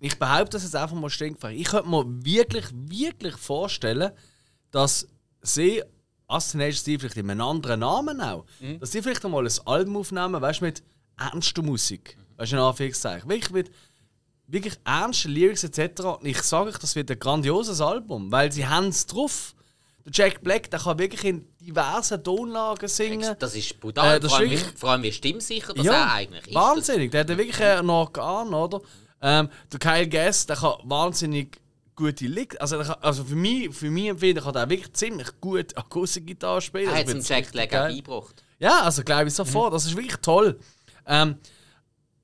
ich 0.00 0.18
behaupte 0.18 0.52
das 0.56 0.62
jetzt 0.64 0.76
einfach 0.76 0.96
mal 0.96 1.08
stinkfrei. 1.10 1.54
Ich 1.54 1.64
könnte 1.68 1.88
mir 1.88 2.04
wirklich, 2.24 2.66
wirklich 2.72 3.34
vorstellen, 3.36 4.10
dass 4.70 5.06
sie 5.42 5.82
als 6.26 6.50
Teenager 6.52 6.76
vielleicht 6.98 7.16
in 7.16 7.30
einem 7.30 7.40
anderen 7.40 7.80
Namen 7.80 8.20
auch, 8.20 8.44
dass 8.80 8.92
sie 8.92 9.00
vielleicht 9.00 9.24
einmal 9.24 9.46
ein 9.46 9.52
Album 9.64 9.96
aufnehmen, 9.98 10.40
weißt 10.42 10.60
du, 10.60 10.64
mit 10.66 10.82
ernster 11.18 11.62
Musik. 11.62 12.18
Weißt 12.36 12.52
du, 12.52 12.56
in 12.56 12.62
Anführungszeichen. 12.62 13.30
Wirklich 13.30 13.52
mit 13.52 13.70
wirklich 14.48 14.74
ernsten 14.84 15.30
Lyrics 15.32 15.64
etc. 15.64 16.02
Und 16.20 16.26
ich 16.26 16.40
sage 16.42 16.70
euch, 16.70 16.78
das 16.78 16.94
wird 16.94 17.10
ein 17.10 17.18
grandioses 17.18 17.80
Album, 17.80 18.30
weil 18.30 18.52
sie 18.52 18.66
haben 18.66 18.88
es 18.88 19.06
drauf. 19.06 19.54
Der 20.04 20.12
Jack 20.14 20.42
Black, 20.44 20.70
der 20.70 20.78
kann 20.78 20.98
wirklich 21.00 21.24
in 21.24 21.48
diversen 21.60 22.22
Tonlagen 22.22 22.88
singen. 22.88 23.34
Das 23.40 23.56
ist 23.56 23.80
brutal. 23.80 24.16
Äh, 24.16 24.20
das 24.20 24.30
vor, 24.30 24.38
allem, 24.40 24.50
wirklich- 24.50 24.78
vor 24.78 24.90
allem 24.90 25.02
wie 25.02 25.12
stimmsicher 25.12 25.74
das 25.74 25.84
er 25.84 26.12
eigentlich 26.12 26.46
ist. 26.46 26.54
Wahnsinnig, 26.54 27.10
der 27.10 27.20
hat 27.22 27.30
ja 27.30 27.36
wirklich 27.36 27.60
einen 27.60 27.90
Organ, 27.90 28.54
oder? 28.54 28.80
Ähm, 29.20 29.48
der 29.72 29.78
Kyle 29.80 30.08
Gass, 30.08 30.46
der 30.46 30.56
kann 30.56 30.74
wahnsinnig 30.84 31.58
gute 31.96 32.26
Lick. 32.26 32.60
Also, 32.60 32.78
kann, 32.78 32.94
also 33.00 33.24
für 33.24 33.34
mich, 33.34 33.74
für 33.74 33.90
mich 33.90 34.06
empfinden, 34.08 34.44
kann 34.44 34.52
der 34.52 34.68
wirklich 34.70 34.92
ziemlich 34.92 35.28
gut 35.40 35.76
Akustikgitarre 35.76 36.60
spielen. 36.60 36.84
Das, 36.84 36.92
er 36.94 37.00
hat 37.00 37.06
Also, 37.08 37.18
es 37.18 37.26
find's 37.26 37.28
Jack 37.46 37.52
Black 37.52 37.68
auch 37.70 37.72
geil. 37.72 37.92
beigebracht. 37.94 38.42
Ja, 38.60 38.82
also 38.82 39.02
glaube 39.02 39.26
ich 39.28 39.34
sofort. 39.34 39.72
Das 39.74 39.86
ist 39.86 39.96
wirklich 39.96 40.16
toll. 40.22 40.58
Ähm, 41.06 41.36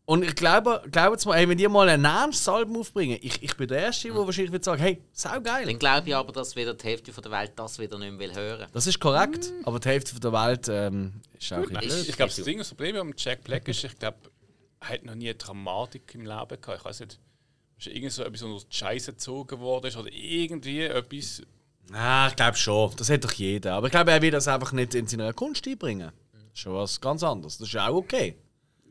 und 0.05 0.25
ich 0.25 0.35
glaube, 0.35 0.83
glaube 0.91 1.13
jetzt 1.13 1.27
mal, 1.27 1.37
ey, 1.37 1.49
wenn 1.49 1.57
die 1.57 1.69
mal 1.69 1.89
ein 1.89 2.05
ernstes 2.05 2.49
Album 2.49 2.79
aufbringen, 2.79 3.19
ich, 3.23 3.43
ich 3.43 3.57
bin 3.57 3.69
der 3.69 3.79
Erste, 3.79 4.09
der 4.09 4.17
wahrscheinlich 4.17 4.53
wird 4.53 4.65
sagen, 4.65 4.83
hey, 4.83 5.01
sau 5.13 5.41
geil. 5.41 5.65
Dann 5.65 5.79
glaube 5.79 6.09
ich 6.09 6.17
aber, 6.17 6.33
dass 6.33 6.57
wieder 6.57 6.75
die 6.75 6.85
Hälfte 6.85 7.13
von 7.13 7.23
der 7.23 7.33
Welt 7.33 7.53
das 7.57 7.79
wieder 7.79 7.99
nicht 7.99 8.11
mehr 8.11 8.29
will 8.29 8.35
hören 8.35 8.67
Das 8.73 8.87
ist 8.87 8.99
korrekt, 8.99 9.53
aber 9.65 9.79
die 9.79 9.89
Hälfte 9.89 10.19
der 10.19 10.33
Welt 10.33 10.69
ähm, 10.69 11.21
ist 11.39 11.53
auch 11.53 11.61
bisschen 11.61 11.81
Ist-. 11.83 12.09
Ich 12.09 12.17
glaube, 12.17 12.33
das 12.35 12.45
Ding, 12.45 12.59
das 12.59 12.69
Problem 12.69 12.97
am 12.97 13.15
Jack 13.17 13.45
Black 13.45 13.69
ist, 13.69 13.85
ich 13.85 13.99
glaube, 13.99 14.19
er 14.81 14.89
hat 14.89 15.05
noch 15.05 15.15
nie 15.15 15.29
eine 15.29 15.35
Dramatik 15.37 16.15
im 16.15 16.23
Leben 16.23 16.61
gehabt. 16.61 16.79
Ich 16.79 16.85
weiß 16.85 17.01
nicht, 17.01 17.21
ist 17.79 17.87
irgend 17.87 18.13
so 18.13 18.25
etwas, 18.25 18.43
wo 18.43 18.57
er 18.57 18.61
Scheiße 18.69 19.13
gezogen 19.13 19.61
worden 19.61 19.87
ist 19.87 19.97
oder 19.97 20.11
irgendwie 20.13 20.83
etwas. 20.83 21.43
Ah, 21.93 22.29
ich 22.29 22.37
glaube 22.37 22.57
schon. 22.57 22.93
Das 22.97 23.11
hat 23.11 23.25
doch 23.25 23.33
jeder. 23.33 23.75
Aber 23.75 23.87
ich 23.87 23.93
glaube, 23.93 24.11
er 24.11 24.23
will 24.23 24.31
das 24.31 24.49
einfach 24.49 24.73
nicht 24.73 24.95
in 24.95 25.07
seine 25.07 25.33
Kunst 25.33 25.67
einbringen. 25.67 26.13
Das 26.33 26.43
ist 26.53 26.59
schon 26.59 26.75
was 26.75 27.01
ganz 27.01 27.23
anderes. 27.23 27.59
Das 27.59 27.69
ist 27.69 27.77
auch 27.77 27.95
okay. 27.95 28.37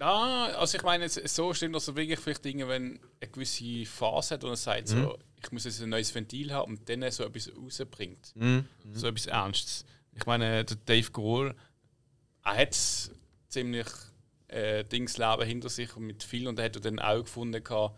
Ja, 0.02 0.46
also 0.58 0.78
ich 0.78 0.84
meine, 0.84 1.06
es- 1.06 1.14
so 1.36 1.54
stimmt, 1.54 1.76
dass 1.76 1.88
er 1.88 1.96
wirklich 1.96 2.20
vielleicht 2.20 2.44
Dinge, 2.44 2.68
wenn 2.68 3.00
eine 3.20 3.32
gewisse 3.32 3.86
Phase 3.86 4.34
hat 4.34 4.44
und 4.44 4.50
er 4.50 4.56
sagt, 4.56 4.88
so, 4.88 5.20
ich 5.44 5.52
muss 5.52 5.64
jetzt 5.66 5.80
ein 5.82 5.90
neues 5.90 6.14
Ventil 6.16 6.52
haben 6.52 6.74
und 6.78 6.90
dann 6.90 7.10
so 7.12 7.24
etwas 7.24 7.52
rausbringt. 7.56 8.34
So 8.94 9.08
etwas 9.08 9.28
Ernstes. 9.28 9.86
Ich 10.14 10.26
meine, 10.26 10.66
der 10.66 10.78
Dave 10.86 11.12
Grohl, 11.12 11.56
er 12.44 12.58
hat 12.58 12.76
ziemlich 13.48 13.88
äh, 14.48 14.84
Dingsleben 14.86 15.46
hinter 15.48 15.70
sich 15.70 15.96
und 15.96 16.04
mit 16.08 16.24
viel 16.24 16.48
und 16.48 16.58
er 16.58 16.66
hat 16.66 16.84
dann 16.84 16.98
auch 17.00 17.22
gefunden, 17.22 17.64
gehabt, 17.64 17.98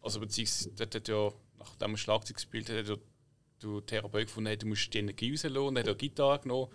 also 0.00 0.20
beziehungsweise 0.20 0.72
hat 0.82 1.06
ja, 1.08 1.30
nachdem 1.58 1.90
er 1.92 1.96
Schlagzeug 1.98 2.36
gespielt 2.36 2.70
hat, 2.70 2.78
hat 2.78 2.88
er 2.88 2.98
der 3.62 3.86
Therapeut 3.86 4.26
gefunden, 4.26 4.46
hey, 4.48 4.56
du 4.56 4.66
musst 4.66 4.92
die 4.92 4.98
Energie 4.98 5.30
rauslassen 5.32 5.56
und 5.58 5.76
er 5.76 5.80
hat 5.82 5.88
eine 5.88 5.96
Gitarre 5.98 6.40
genommen 6.40 6.72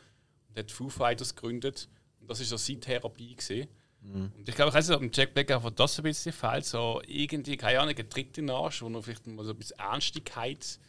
und 0.49 0.57
hat 0.57 0.71
Foo 0.71 0.87
Fighters 0.89 1.35
gegründet 1.35 1.89
und 2.21 2.29
das 2.29 2.39
war 2.39 2.45
so 2.45 2.57
seine 2.57 2.79
Therapie. 2.79 3.35
Gewesen. 3.35 3.67
Mhm. 4.01 4.31
Und 4.37 4.47
ich 4.49 4.55
glaube, 4.55 4.69
ich 4.69 4.75
weiß 4.75 4.89
nicht, 4.89 4.97
ob 4.97 5.15
Jack 5.15 5.33
Black 5.33 5.51
einfach 5.51 5.71
das 5.71 5.97
ein 5.99 6.03
bisschen 6.03 6.33
fehlt, 6.33 6.65
so 6.65 7.01
irgendwie, 7.07 7.57
keine 7.57 7.79
Ahnung, 7.79 7.95
ein 7.97 8.31
den 8.31 8.49
Arsch, 8.49 8.81
wo 8.81 8.89
er 8.89 9.03
vielleicht 9.03 9.27
mal 9.27 9.45
so 9.45 9.51
ein 9.51 9.57
bisschen 9.57 9.79
Ernstigkeit, 9.79 10.79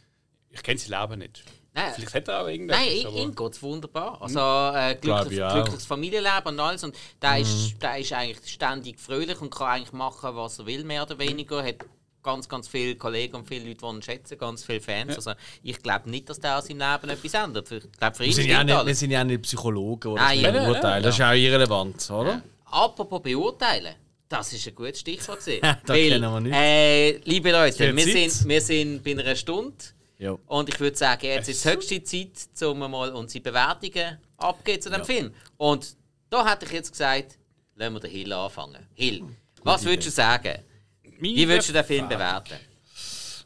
ich 0.51 0.63
kenne 0.63 0.79
sein 0.79 1.01
Leben 1.01 1.19
nicht. 1.19 1.43
Nein, 1.73 1.93
Vielleicht 1.95 2.15
hat 2.15 2.27
er 2.27 2.41
auch 2.41 2.47
irgendetwas. 2.47 2.83
Nein, 2.83 3.15
ihm 3.15 3.35
geht 3.35 3.53
es 3.53 3.61
wunderbar. 3.61 4.19
Also 4.21 4.39
äh, 4.39 4.95
glücklich, 4.95 5.37
glückliches 5.37 5.85
Familienleben 5.85 6.47
und 6.47 6.59
alles. 6.59 6.83
Und 6.83 6.95
der, 7.21 7.33
mhm. 7.33 7.41
ist, 7.41 7.81
der 7.81 7.99
ist 7.99 8.11
eigentlich 8.11 8.51
ständig 8.51 8.99
fröhlich 8.99 9.39
und 9.39 9.53
kann 9.53 9.67
eigentlich 9.67 9.93
machen, 9.93 10.35
was 10.35 10.59
er 10.59 10.65
will, 10.65 10.83
mehr 10.83 11.03
oder 11.03 11.19
weniger. 11.19 11.63
Hat 11.63 11.85
ganz, 12.23 12.49
ganz 12.49 12.67
viele 12.67 12.95
Kollegen 12.95 13.35
und 13.35 13.47
viele 13.47 13.67
Leute, 13.67 13.79
die 13.81 13.85
ihn 13.85 14.01
schätzen, 14.01 14.37
ganz 14.37 14.65
viele 14.65 14.81
Fans. 14.81 15.11
Ja. 15.11 15.15
Also 15.15 15.31
ich 15.63 15.81
glaube 15.81 16.09
nicht, 16.09 16.29
dass 16.29 16.39
der 16.39 16.57
aus 16.57 16.65
seinem 16.65 16.79
Leben 16.79 17.09
etwas 17.09 17.33
ändert. 17.33 17.71
Ich 17.71 17.91
glaube, 17.91 18.15
für 18.15 18.23
ihn 18.23 18.29
wir, 18.29 18.35
sind 18.35 18.47
ja 18.47 18.63
nicht, 18.63 18.85
wir 18.85 18.95
sind 18.95 19.11
ja 19.11 19.23
nicht 19.23 19.41
Psychologen 19.43 20.11
oder 20.11 20.21
Nein, 20.23 20.43
das 20.43 20.53
ja, 20.53 20.63
beurteilen. 20.63 21.03
Das 21.03 21.15
ist 21.15 21.19
ja 21.19 21.29
auch 21.29 21.35
irrelevant, 21.35 22.09
oder? 22.11 22.29
Ja. 22.29 22.41
Apropos 22.71 23.21
beurteilen. 23.21 23.95
Das 24.27 24.53
ist 24.53 24.67
ein 24.67 24.75
gutes 24.75 24.99
Stichwort. 24.99 25.39
da 25.61 25.79
Weil, 25.87 26.09
kennen 26.09 26.31
wir 26.31 26.39
nicht. 26.39 26.55
Äh, 26.55 27.17
liebe 27.23 27.51
Leute, 27.51 27.95
wir 27.95 28.03
sind, 28.03 28.47
wir 28.47 28.61
sind 28.61 29.03
bei 29.03 29.11
einer 29.11 29.35
Stunde. 29.35 29.75
Jo. 30.19 30.39
Und 30.45 30.69
ich 30.69 30.79
würde 30.79 30.97
sagen, 30.97 31.25
jetzt 31.25 31.49
ist 31.49 31.65
es 31.65 31.71
höchste 31.73 32.03
Zeit, 32.03 32.63
um 32.63 32.79
mal 32.79 33.09
unsere 33.11 33.41
Bewertungen 33.41 34.19
abzugeben 34.37 34.81
zu 34.81 34.89
dem 34.89 34.99
ja. 34.99 35.05
Film. 35.05 35.33
Und 35.57 35.95
da 36.29 36.47
hätte 36.47 36.65
ich 36.65 36.71
jetzt 36.71 36.91
gesagt, 36.91 37.37
lassen 37.75 37.93
wir 37.93 37.99
den 38.01 38.11
Hill 38.11 38.33
anfangen. 38.33 38.85
Hill, 38.93 39.19
Gute 39.19 39.35
was 39.63 39.83
würdest 39.83 40.07
du 40.07 40.11
sagen? 40.11 40.59
Meine 41.03 41.35
wie 41.35 41.47
würdest 41.47 41.69
du 41.69 41.73
den 41.73 41.85
Film 41.85 42.07
bewerten? 42.07 42.55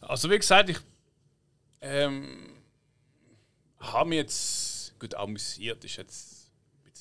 Also 0.02 0.30
wie 0.30 0.38
gesagt, 0.38 0.70
ich 0.70 0.78
ähm, 1.82 2.56
habe 3.80 4.10
mich 4.10 4.18
jetzt 4.18 5.00
gut 5.00 5.16
amüsiert, 5.16 5.84
ist 5.86 5.98
jetzt 5.98 6.33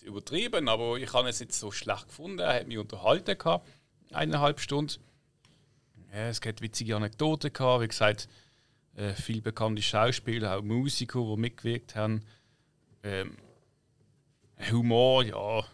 bisschen 0.03 0.12
übertrieben, 0.12 0.68
aber 0.68 0.96
ich 0.96 1.12
habe 1.12 1.28
es 1.28 1.38
jetzt 1.38 1.59
so 1.59 1.70
schlecht 1.70 2.09
gefunden. 2.09 2.40
Er 2.40 2.61
hat 2.61 2.68
mich 2.68 2.78
unterhalten 2.78 3.36
gehabt, 3.38 3.68
eineinhalb 4.12 4.61
Stunden. 4.61 5.00
Es 6.11 6.40
gibt 6.40 6.61
witzige 6.61 6.96
Anekdoten 6.96 7.53
gehabt, 7.53 7.82
wie 7.82 7.88
gesagt, 7.88 8.28
äh, 8.96 9.14
viele 9.14 9.40
bekannte 9.40 9.80
Schauspieler, 9.80 10.59
auch 10.59 10.62
Musiker, 10.62 11.20
die 11.20 11.40
mitgewirkt 11.40 11.94
haben. 11.94 12.22
Ähm, 13.03 13.36
Humor, 14.70 15.24
ja, 15.24 15.61
ein 15.61 15.64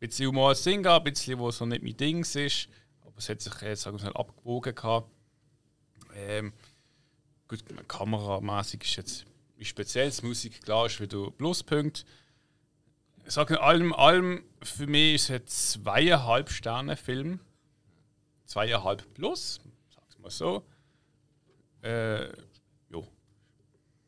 bisschen 0.00 0.26
Humor 0.28 0.50
als 0.50 0.62
Ding, 0.64 0.84
ein 0.84 1.04
bisschen, 1.04 1.38
was 1.38 1.58
so 1.58 1.66
nicht 1.66 1.82
mein 1.82 1.96
Ding 1.96 2.20
ist, 2.20 2.68
aber 3.02 3.18
es 3.18 3.28
hat 3.28 3.40
sich 3.40 3.60
jetzt 3.62 3.82
sagen 3.82 3.98
wir 3.98 4.06
mal, 4.06 4.16
abgewogen 4.16 4.74
gehabt. 4.74 5.08
Ähm, 6.14 6.52
gut, 7.46 7.62
kameramäßig 7.86 8.82
ist 8.82 8.96
jetzt 8.96 9.26
speziell, 9.60 10.10
die 10.10 10.26
Musik 10.26 10.62
klar 10.62 10.86
ist 10.86 11.00
wieder 11.00 11.30
Pluspunkt. 11.30 12.04
Ich 13.28 13.34
sage 13.34 13.60
allem, 13.60 13.92
allem 13.92 14.42
für 14.62 14.86
mich 14.86 15.16
ist 15.16 15.24
es 15.24 15.30
ein 15.30 15.46
zweieinhalb 15.84 16.48
Sterne 16.48 16.96
Film, 16.96 17.40
zweieinhalb 18.46 19.04
plus, 19.12 19.60
sag's 19.94 20.18
mal 20.18 20.30
so. 20.30 20.62
Äh, 21.82 22.28
jo. 22.88 23.06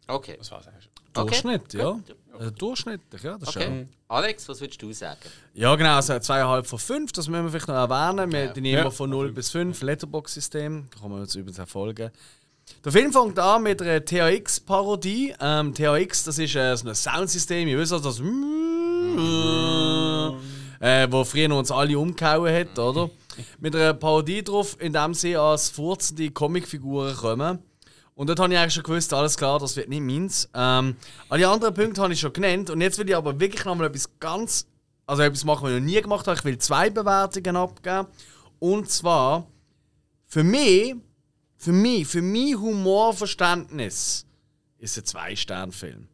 Okay. 0.06 0.36
Das 0.38 0.50
war's 0.50 0.66
eigentlich 0.68 0.84
schon. 0.84 0.92
Durchschnitt, 1.12 1.74
ja. 1.74 2.00
Also 2.32 2.50
durchschnittlich, 2.50 3.22
ja. 3.22 3.36
Das 3.36 3.50
okay. 3.50 3.64
Schon. 3.64 3.88
Alex, 4.08 4.48
was 4.48 4.58
würdest 4.58 4.80
du 4.80 4.90
sagen? 4.90 5.20
Ja, 5.52 5.76
genau, 5.76 5.96
also 5.96 6.14
2,5 6.14 6.64
von 6.64 6.78
5, 6.78 7.12
das 7.12 7.28
müssen 7.28 7.44
wir 7.44 7.50
vielleicht 7.50 7.68
noch 7.68 7.74
erwähnen. 7.74 8.32
Wir 8.32 8.44
ja. 8.46 8.52
nehmen 8.54 8.84
ja. 8.84 8.90
von 8.90 9.10
0 9.10 9.32
bis 9.32 9.50
5, 9.50 9.82
Letterbox-System, 9.82 10.88
da 10.90 10.98
kann 10.98 11.10
man 11.10 11.20
uns 11.20 11.34
übrigens 11.34 11.58
erfolgen. 11.58 12.10
Der 12.82 12.92
Film 12.92 13.12
fängt 13.12 13.38
an 13.38 13.64
mit 13.64 13.82
einer 13.82 14.02
THX-Parodie. 14.02 15.34
Ähm, 15.40 15.74
THX, 15.74 16.24
das 16.24 16.38
ist 16.38 16.54
äh, 16.56 16.74
so 16.74 16.88
ein 16.88 16.94
Soundsystem, 16.94 17.68
ihr 17.68 17.78
wisst 17.78 17.92
das, 17.92 18.18
äh, 20.80 21.08
wo 21.10 21.24
früher 21.24 21.54
uns 21.54 21.70
alle 21.70 21.98
umgehauen 21.98 22.54
hat, 22.54 22.78
oder? 22.78 23.10
mit 23.58 23.74
einer 23.74 23.94
Parodie 23.94 24.42
drauf, 24.42 24.76
in 24.80 24.92
dem 24.92 25.14
sie 25.14 25.36
als 25.36 25.68
furzende 25.70 26.30
Comicfiguren 26.30 27.16
kommen. 27.16 27.58
Und 28.14 28.26
dort 28.28 28.40
habe 28.40 28.52
ich 28.52 28.58
eigentlich 28.58 28.74
schon 28.74 28.82
gewusst, 28.82 29.14
alles 29.14 29.36
klar, 29.36 29.58
das 29.58 29.76
wird 29.76 29.88
nicht 29.88 30.02
meins. 30.02 30.48
Ähm, 30.54 30.96
alle 31.28 31.48
anderen 31.48 31.74
Punkte 31.74 32.02
habe 32.02 32.12
ich 32.12 32.20
schon 32.20 32.32
genannt. 32.32 32.68
Und 32.68 32.80
jetzt 32.80 32.98
will 32.98 33.08
ich 33.08 33.16
aber 33.16 33.38
wirklich 33.38 33.64
nochmal 33.64 33.86
etwas 33.86 34.10
ganz. 34.18 34.66
Also 35.06 35.22
etwas 35.22 35.44
machen, 35.44 35.64
was 35.64 35.72
ich 35.72 35.80
noch 35.80 35.86
nie 35.86 36.00
gemacht 36.00 36.26
habe. 36.26 36.38
Ich 36.38 36.44
will 36.44 36.58
zwei 36.58 36.90
Bewertungen 36.90 37.56
abgeben. 37.56 38.06
Und 38.58 38.90
zwar 38.90 39.46
für 40.26 40.44
mich, 40.44 40.94
für 41.56 41.72
mich, 41.72 42.06
für 42.06 42.22
mein 42.22 42.60
Humorverständnis 42.60 44.26
ist 44.78 44.98
ein 44.98 45.04
Zwei-Stern-Film. 45.04 46.06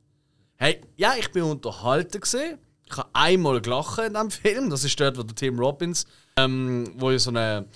Hey, 0.56 0.80
ja, 0.96 1.14
ich 1.18 1.30
bin 1.32 1.42
unterhalten 1.42 2.20
gesehen. 2.20 2.58
Ich 2.88 2.96
habe 2.96 3.08
einmal 3.12 3.60
gelacht 3.60 3.98
in 3.98 4.12
diesem 4.12 4.30
Film. 4.30 4.70
Das 4.70 4.84
ist 4.84 4.98
dort, 5.00 5.18
wo 5.18 5.22
der 5.22 5.34
Tim 5.34 5.58
Robbins 5.58 6.06
ähm, 6.38 6.92
wo 6.96 7.10
ja 7.10 7.18
so 7.18 7.30
eine, 7.30 7.66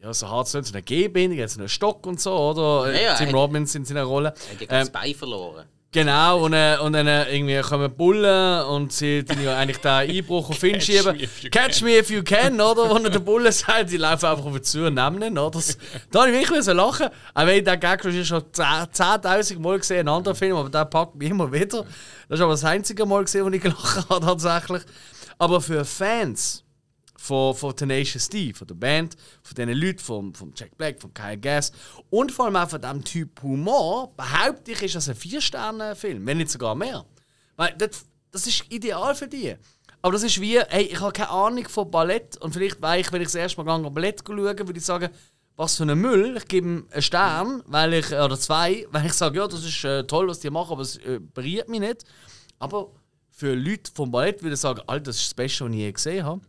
ja, 0.00 0.14
so 0.14 0.28
hart 0.28 0.48
so 0.48 0.58
eine 0.58 0.82
G-Bindung, 0.82 1.38
jetzt 1.38 1.54
so 1.54 1.60
einen 1.60 1.68
Stock 1.68 2.06
und 2.06 2.20
so, 2.20 2.32
oder? 2.32 2.92
Ja, 2.92 3.00
ja, 3.00 3.14
Tim 3.14 3.30
Robbins 3.30 3.74
in 3.74 3.84
seiner 3.84 4.04
Rolle. 4.04 4.34
Er 4.48 4.54
hat 4.54 4.60
ja 4.60 4.62
ähm, 4.62 4.68
das 4.68 4.90
Bein 4.90 5.14
verloren. 5.14 5.66
Genau, 5.94 6.44
und, 6.44 6.54
äh, 6.54 6.76
und 6.82 6.92
dann 6.92 7.06
äh, 7.06 7.32
irgendwie 7.32 7.60
kommen 7.60 7.88
Bullen 7.94 8.64
und 8.64 8.92
sie 8.92 9.22
tun 9.22 9.40
ja 9.40 9.56
eigentlich 9.56 9.76
den 9.76 9.90
Einbruch 9.92 10.50
auf 10.50 10.60
ihn 10.64 10.80
schieben. 10.80 11.16
Catch 11.52 11.82
me 11.82 11.96
if 11.96 12.10
you 12.10 12.24
can, 12.24 12.60
oder? 12.60 12.90
Wo 12.90 12.98
der 12.98 13.20
Bulle 13.20 13.52
sagt, 13.52 13.92
die 13.92 13.96
laufen 13.96 14.26
einfach 14.26 14.44
auf 14.44 14.56
ihn 14.56 14.64
zu 14.64 14.86
und 14.86 14.94
nehmen 14.94 15.22
ihn, 15.22 15.38
oder? 15.38 15.52
Das, 15.52 15.78
da 16.10 16.22
habe 16.22 16.32
ich 16.32 16.50
wirklich 16.50 16.66
lachen. 16.66 17.10
Auch 17.32 17.46
wenn 17.46 17.58
ich 17.58 17.62
den 17.62 17.78
Gag 17.78 18.02
schon 18.02 18.42
10.000 18.42 19.60
Mal 19.60 19.78
gesehen 19.78 20.00
in 20.00 20.08
anderen 20.08 20.36
Filmen, 20.36 20.58
aber 20.58 20.68
der 20.68 20.84
packt 20.84 21.14
mich 21.14 21.30
immer 21.30 21.52
wieder. 21.52 21.84
Das 22.28 22.40
ist 22.40 22.40
aber 22.40 22.54
das 22.54 22.64
einzige 22.64 23.06
Mal 23.06 23.22
gesehen, 23.22 23.44
wo 23.44 23.50
ich 23.50 23.62
gelacht 23.62 24.08
habe, 24.10 24.26
tatsächlich. 24.26 24.82
Aber 25.38 25.60
für 25.60 25.84
Fans 25.84 26.63
von, 27.24 27.54
von 27.54 27.74
Tenacious 27.74 28.28
D, 28.28 28.52
von 28.52 28.66
der 28.66 28.74
Band, 28.74 29.16
von 29.42 29.54
diesen 29.54 29.72
Leuten, 29.72 29.98
von, 29.98 30.34
von 30.34 30.52
Jack 30.54 30.76
Black, 30.76 31.00
von 31.00 31.14
Kyle 31.14 31.38
Gass 31.38 31.72
und 32.10 32.30
vor 32.30 32.44
allem 32.44 32.56
auch 32.56 32.68
von 32.68 32.80
diesem 32.80 33.02
Typ 33.02 33.42
Humor, 33.42 34.12
behaupte 34.14 34.72
ich, 34.72 34.82
ist 34.82 34.94
das 34.94 35.08
ein 35.08 35.14
Vier-Sterne-Film, 35.14 36.26
wenn 36.26 36.36
nicht 36.36 36.50
sogar 36.50 36.74
mehr. 36.74 37.06
Weil 37.56 37.74
das, 37.78 38.04
das 38.30 38.46
ist 38.46 38.70
ideal 38.70 39.14
für 39.14 39.26
die. 39.26 39.56
Aber 40.02 40.12
das 40.12 40.22
ist 40.22 40.38
wie, 40.38 40.60
hey, 40.60 40.84
ich 40.84 41.00
habe 41.00 41.12
keine 41.12 41.30
Ahnung 41.30 41.66
von 41.66 41.90
Ballett 41.90 42.36
und 42.42 42.52
vielleicht, 42.52 42.82
weil 42.82 43.00
ich, 43.00 43.10
wenn 43.10 43.22
ich 43.22 43.28
das 43.28 43.36
erste 43.36 43.64
Mal 43.64 43.80
gehe, 43.80 43.90
Ballett 43.90 44.22
schauen, 44.26 44.36
würde 44.38 44.78
ich 44.78 44.84
sagen, 44.84 45.08
was 45.56 45.76
für 45.76 45.84
ein 45.84 45.98
Müll. 45.98 46.36
Ich 46.36 46.46
gebe 46.46 46.66
ihm 46.66 46.86
einen 46.90 47.00
Stern, 47.00 47.62
weil 47.64 47.94
ich, 47.94 48.12
oder 48.12 48.38
zwei, 48.38 48.86
weil 48.90 49.06
ich 49.06 49.14
sage, 49.14 49.38
ja, 49.38 49.48
das 49.48 49.64
ist 49.64 49.82
äh, 49.84 50.04
toll, 50.04 50.28
was 50.28 50.40
die 50.40 50.50
machen, 50.50 50.72
aber 50.72 50.82
es 50.82 50.96
äh, 50.98 51.20
berührt 51.20 51.70
mich 51.70 51.80
nicht. 51.80 52.04
Aber 52.58 52.90
für 53.30 53.54
Leute 53.54 53.90
vom 53.94 54.10
Ballett 54.10 54.42
würde 54.42 54.54
ich 54.54 54.60
sagen, 54.60 54.82
all 54.86 55.00
das 55.00 55.16
ist 55.16 55.28
das 55.28 55.34
Beste, 55.34 55.64
was 55.64 55.72
ich 55.72 55.78
je 55.78 55.92
gesehen 55.92 56.26
habe. 56.26 56.40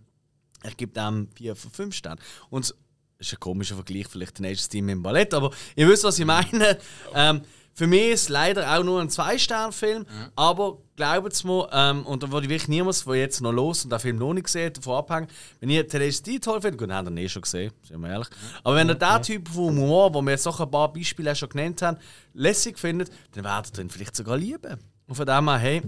Ich 0.63 0.77
gebe 0.77 0.93
dem 0.93 1.27
4 1.35 1.55
von 1.55 1.71
5 1.71 1.95
Sternen. 1.95 2.21
Und 2.49 2.69
das 3.17 3.27
ist 3.27 3.33
ein 3.33 3.39
komischer 3.39 3.75
Vergleich, 3.75 4.07
vielleicht 4.07 4.39
ein 4.39 4.43
nächstes 4.43 4.69
Team 4.69 4.89
im 4.89 5.01
Ballett, 5.01 5.33
aber 5.33 5.51
ihr 5.75 5.87
wisst, 5.87 6.03
was 6.03 6.19
ich 6.19 6.25
meine. 6.25 6.77
Ähm, 7.13 7.41
für 7.77 7.87
mich 7.87 8.11
ist 8.11 8.21
es 8.23 8.29
leider 8.29 8.73
auch 8.73 8.83
nur 8.83 9.01
ein 9.01 9.09
Zwei-Stern-Film, 9.09 10.03
mhm. 10.03 10.31
aber 10.37 10.77
glaubt 10.95 11.33
es 11.33 11.43
mir, 11.43 11.67
ähm, 11.73 12.05
und 12.05 12.23
da 12.23 12.31
würde 12.31 12.45
ich 12.45 12.49
wirklich 12.49 12.69
niemals, 12.69 13.03
der 13.03 13.15
jetzt 13.15 13.41
noch 13.41 13.51
los 13.51 13.83
und 13.83 13.91
den 13.91 13.99
Film 13.99 14.17
noch 14.17 14.33
nicht 14.33 14.45
gesehen 14.45 14.67
hat, 14.67 14.77
davon 14.77 14.95
abhängen, 14.95 15.27
wenn 15.59 15.69
ihr 15.69 15.85
Tenacious 15.85 16.39
toll 16.39 16.61
findet, 16.61 16.79
gut, 16.79 16.89
habt 16.89 17.09
ihr 17.09 17.17
eh 17.17 17.27
schon 17.27 17.41
gesehen, 17.41 17.73
sind 17.83 17.99
wir 17.99 18.09
ehrlich, 18.09 18.29
aber 18.63 18.75
wenn 18.75 18.89
ihr 18.89 18.95
mhm. 18.95 19.21
Typ 19.23 19.49
von 19.49 19.77
Humor, 19.77 20.13
wo 20.13 20.21
wir 20.21 20.31
jetzt 20.31 20.45
noch 20.45 20.59
ein 20.61 20.71
paar 20.71 20.91
Beispiele 20.93 21.35
schon 21.35 21.49
genannt 21.49 21.81
haben, 21.81 21.97
lässig 22.33 22.79
findet, 22.79 23.11
dann 23.33 23.43
werdet 23.43 23.77
ihr 23.77 23.83
ihn 23.83 23.89
vielleicht 23.89 24.15
sogar 24.15 24.37
lieben. 24.37 24.79
Und 25.07 25.15
von 25.15 25.25
dem 25.25 25.49
her, 25.49 25.57
hey, 25.57 25.81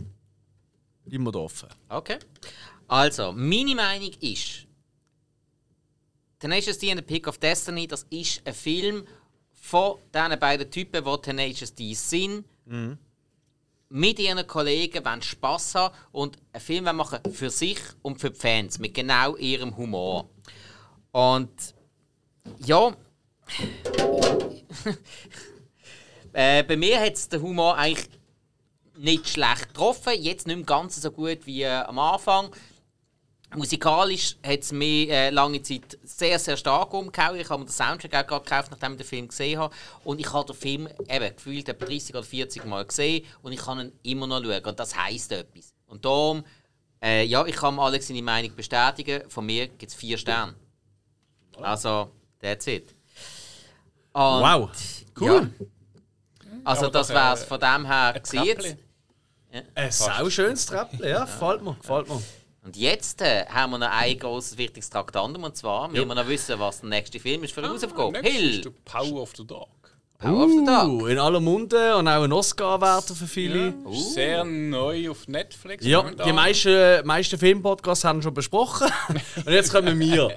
wir 1.05 1.35
offen. 1.35 1.69
Okay. 1.87 2.19
Also, 2.87 3.33
meine 3.33 3.75
Meinung 3.75 4.11
ist, 4.21 4.65
Tenacious 6.39 6.77
D 6.77 6.91
and 6.91 6.99
the 6.99 7.05
Pick 7.05 7.27
of 7.27 7.37
Destiny, 7.37 7.87
das 7.87 8.05
ist 8.09 8.41
ein 8.45 8.53
Film 8.53 9.05
von 9.51 9.97
diesen 10.13 10.39
beiden 10.39 10.69
Typen, 10.71 11.03
die 11.03 11.21
Tenacious 11.21 11.73
D 11.73 11.93
sind. 11.93 12.45
Mhm. 12.65 12.97
Mit 13.89 14.19
ihren 14.19 14.45
Kollegen 14.45 15.03
wollen 15.05 15.21
Spass 15.21 15.73
haben 15.75 15.95
und 16.11 16.37
einen 16.51 16.61
Film 16.61 16.83
machen 16.95 17.19
für 17.31 17.49
sich 17.49 17.79
und 18.01 18.19
für 18.19 18.31
die 18.31 18.39
Fans, 18.39 18.79
mit 18.79 18.93
genau 18.93 19.35
ihrem 19.37 19.75
Humor. 19.77 20.29
Und 21.11 21.75
ja. 22.59 22.95
äh, 26.33 26.63
bei 26.63 26.75
mir 26.75 26.99
hat 26.99 27.13
es 27.13 27.29
der 27.29 27.41
Humor 27.41 27.77
eigentlich 27.77 28.09
nicht 28.97 29.29
schlecht 29.29 29.69
getroffen. 29.69 30.13
Jetzt 30.21 30.47
nicht 30.47 30.57
mehr 30.57 30.65
ganz 30.65 31.01
so 31.01 31.11
gut 31.11 31.45
wie 31.45 31.63
äh, 31.63 31.69
am 31.69 31.97
Anfang. 31.99 32.53
Musikalisch 33.55 34.35
hat 34.45 34.59
es 34.59 34.71
mir 34.73 35.09
äh, 35.09 35.29
lange 35.29 35.61
Zeit 35.61 35.97
sehr, 36.03 36.37
sehr 36.37 36.57
stark 36.57 36.93
umgehauen. 36.93 37.39
Ich 37.39 37.49
habe 37.49 37.59
mir 37.59 37.65
den 37.65 37.71
Soundtrack 37.71 38.13
auch 38.13 38.27
gerade 38.27 38.43
gekauft, 38.43 38.71
nachdem 38.71 38.91
ich 38.93 38.97
den 38.97 39.07
Film 39.07 39.27
gesehen 39.29 39.59
habe. 39.59 39.73
Und 40.03 40.19
ich 40.19 40.31
habe 40.33 40.45
den 40.45 40.55
Film 40.55 40.89
eben 41.09 41.35
gefühlt 41.35 41.69
etwa 41.69 41.85
30 41.85 42.13
oder 42.13 42.23
40 42.23 42.65
Mal 42.65 42.85
gesehen 42.85 43.25
und 43.41 43.53
ich 43.53 43.59
kann 43.59 43.79
ihn 43.79 43.91
immer 44.03 44.27
noch 44.27 44.43
schauen. 44.43 44.65
Und 44.65 44.79
das 44.79 44.97
heisst 44.97 45.31
etwas. 45.31 45.73
Und 45.87 46.03
darum, 46.03 46.43
äh, 47.01 47.23
ja, 47.23 47.45
ich 47.45 47.55
kann 47.55 47.79
Alex 47.79 48.07
seine 48.07 48.21
Meinung 48.21 48.53
bestätigen. 48.53 49.29
Von 49.29 49.45
mir 49.45 49.67
gibt 49.69 49.91
es 49.91 49.95
vier 49.95 50.17
Sterne. 50.17 50.53
Also, 51.61 52.11
that's 52.41 52.67
it. 52.67 52.93
Und, 54.11 54.41
Wow. 54.41 54.69
Cool. 55.19 55.51
Ja, 55.59 55.67
also, 56.63 56.87
Aber 56.87 56.91
das 56.91 57.07
doch, 57.07 57.15
wäre 57.15 57.33
es 57.33 57.43
äh, 57.43 57.45
von 57.47 57.59
dem 57.59 57.85
her 57.85 58.13
Ein 58.13 58.45
jetzt. 58.45 58.59
Treppli. 58.59 58.77
Ein 59.73 59.91
sau 59.91 60.29
schönes 60.29 60.65
Treppchen, 60.65 61.07
ja, 61.07 61.23
gefällt 61.23 61.61
mir, 61.63 61.75
gefällt 61.75 62.09
mir. 62.09 62.21
Und 62.67 62.75
jetzt 62.75 63.21
äh, 63.21 63.45
haben 63.45 63.71
wir 63.71 63.77
noch 63.77 63.89
ein 63.89 64.19
großes 64.19 64.57
wichtiges 64.57 64.89
Traktandum 64.89 65.45
und 65.45 65.55
zwar 65.55 65.87
müssen 65.87 66.05
wir 66.05 66.15
noch 66.15 66.27
wissen, 66.27 66.59
was 66.59 66.81
der 66.81 66.89
nächste 66.89 67.17
Film 67.17 67.45
ist 67.45 67.53
für 67.53 67.63
eine 67.63 67.69
Hausaufgabe. 67.69 68.21
Nächstes 68.21 68.33
ist 68.33 68.41
Hill! 68.41 68.61
der 68.61 68.71
Power 68.83 69.21
of 69.21 69.31
the 69.37 69.47
Dog. 69.47 69.69
Power 70.19 70.43
of 70.43 70.51
the 70.51 70.65
Dog. 70.65 71.01
Uh, 71.01 71.05
in 71.07 71.17
aller 71.17 71.39
Munde 71.39 71.95
und 71.95 72.09
auch 72.09 72.23
ein 72.23 72.33
Oscar-Wärter 72.33 73.15
für 73.15 73.25
viele. 73.25 73.73
Ja, 73.85 73.89
ist 73.89 74.13
Sehr 74.15 74.43
neu 74.43 75.11
auf 75.11 75.29
Netflix. 75.29 75.85
Ja, 75.85 76.11
die 76.11 76.33
meisten, 76.33 77.07
meisten 77.07 77.39
Filmpodcasts 77.39 78.03
haben 78.03 78.21
schon 78.21 78.33
besprochen. 78.33 78.91
und 79.37 79.53
jetzt 79.53 79.71
kommen 79.71 79.97
wir. 79.97 80.35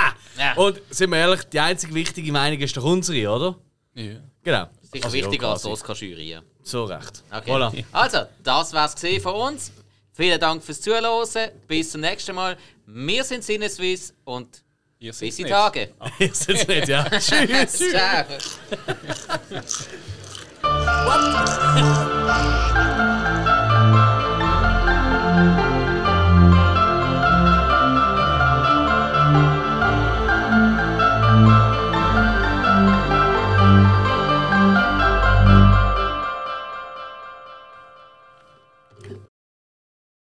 Und 0.56 0.80
sind 0.88 1.10
wir 1.10 1.18
ehrlich, 1.18 1.42
die 1.52 1.58
einzige 1.58 1.92
wichtige 1.94 2.30
Meinung 2.30 2.60
ist 2.60 2.76
doch 2.76 2.84
unsere, 2.84 3.28
oder? 3.28 3.56
Ja. 3.94 4.20
Genau. 4.44 4.66
Sicher 4.82 5.04
Also 5.04 5.16
wichtiger 5.16 5.48
als 5.48 5.62
die. 5.62 5.68
Oscar-Jury. 5.68 6.38
So 6.62 6.84
recht. 6.84 7.24
Okay. 7.28 7.50
Voilà. 7.50 7.84
Also, 7.90 8.18
das 8.44 8.72
war's 8.72 8.94
gesehen 8.94 9.20
von 9.20 9.34
uns. 9.34 9.72
Vielen 10.14 10.38
Dank 10.38 10.62
fürs 10.62 10.80
Zuhören. 10.80 11.50
Bis 11.66 11.90
zum 11.92 12.02
nächsten 12.02 12.34
Mal. 12.34 12.56
Wir 12.86 13.24
sind 13.24 13.42
Sinneswiss 13.42 14.14
und 14.24 14.62
Ihr 14.98 15.12
bis 15.12 15.38
nicht. 15.38 15.48
Tage. 15.48 15.94
Ist 16.18 16.48
jetzt 16.48 16.68
nicht, 16.68 16.88
ja. 16.88 17.04
Tschüss. 17.18 17.90
Ciao. 17.90 18.24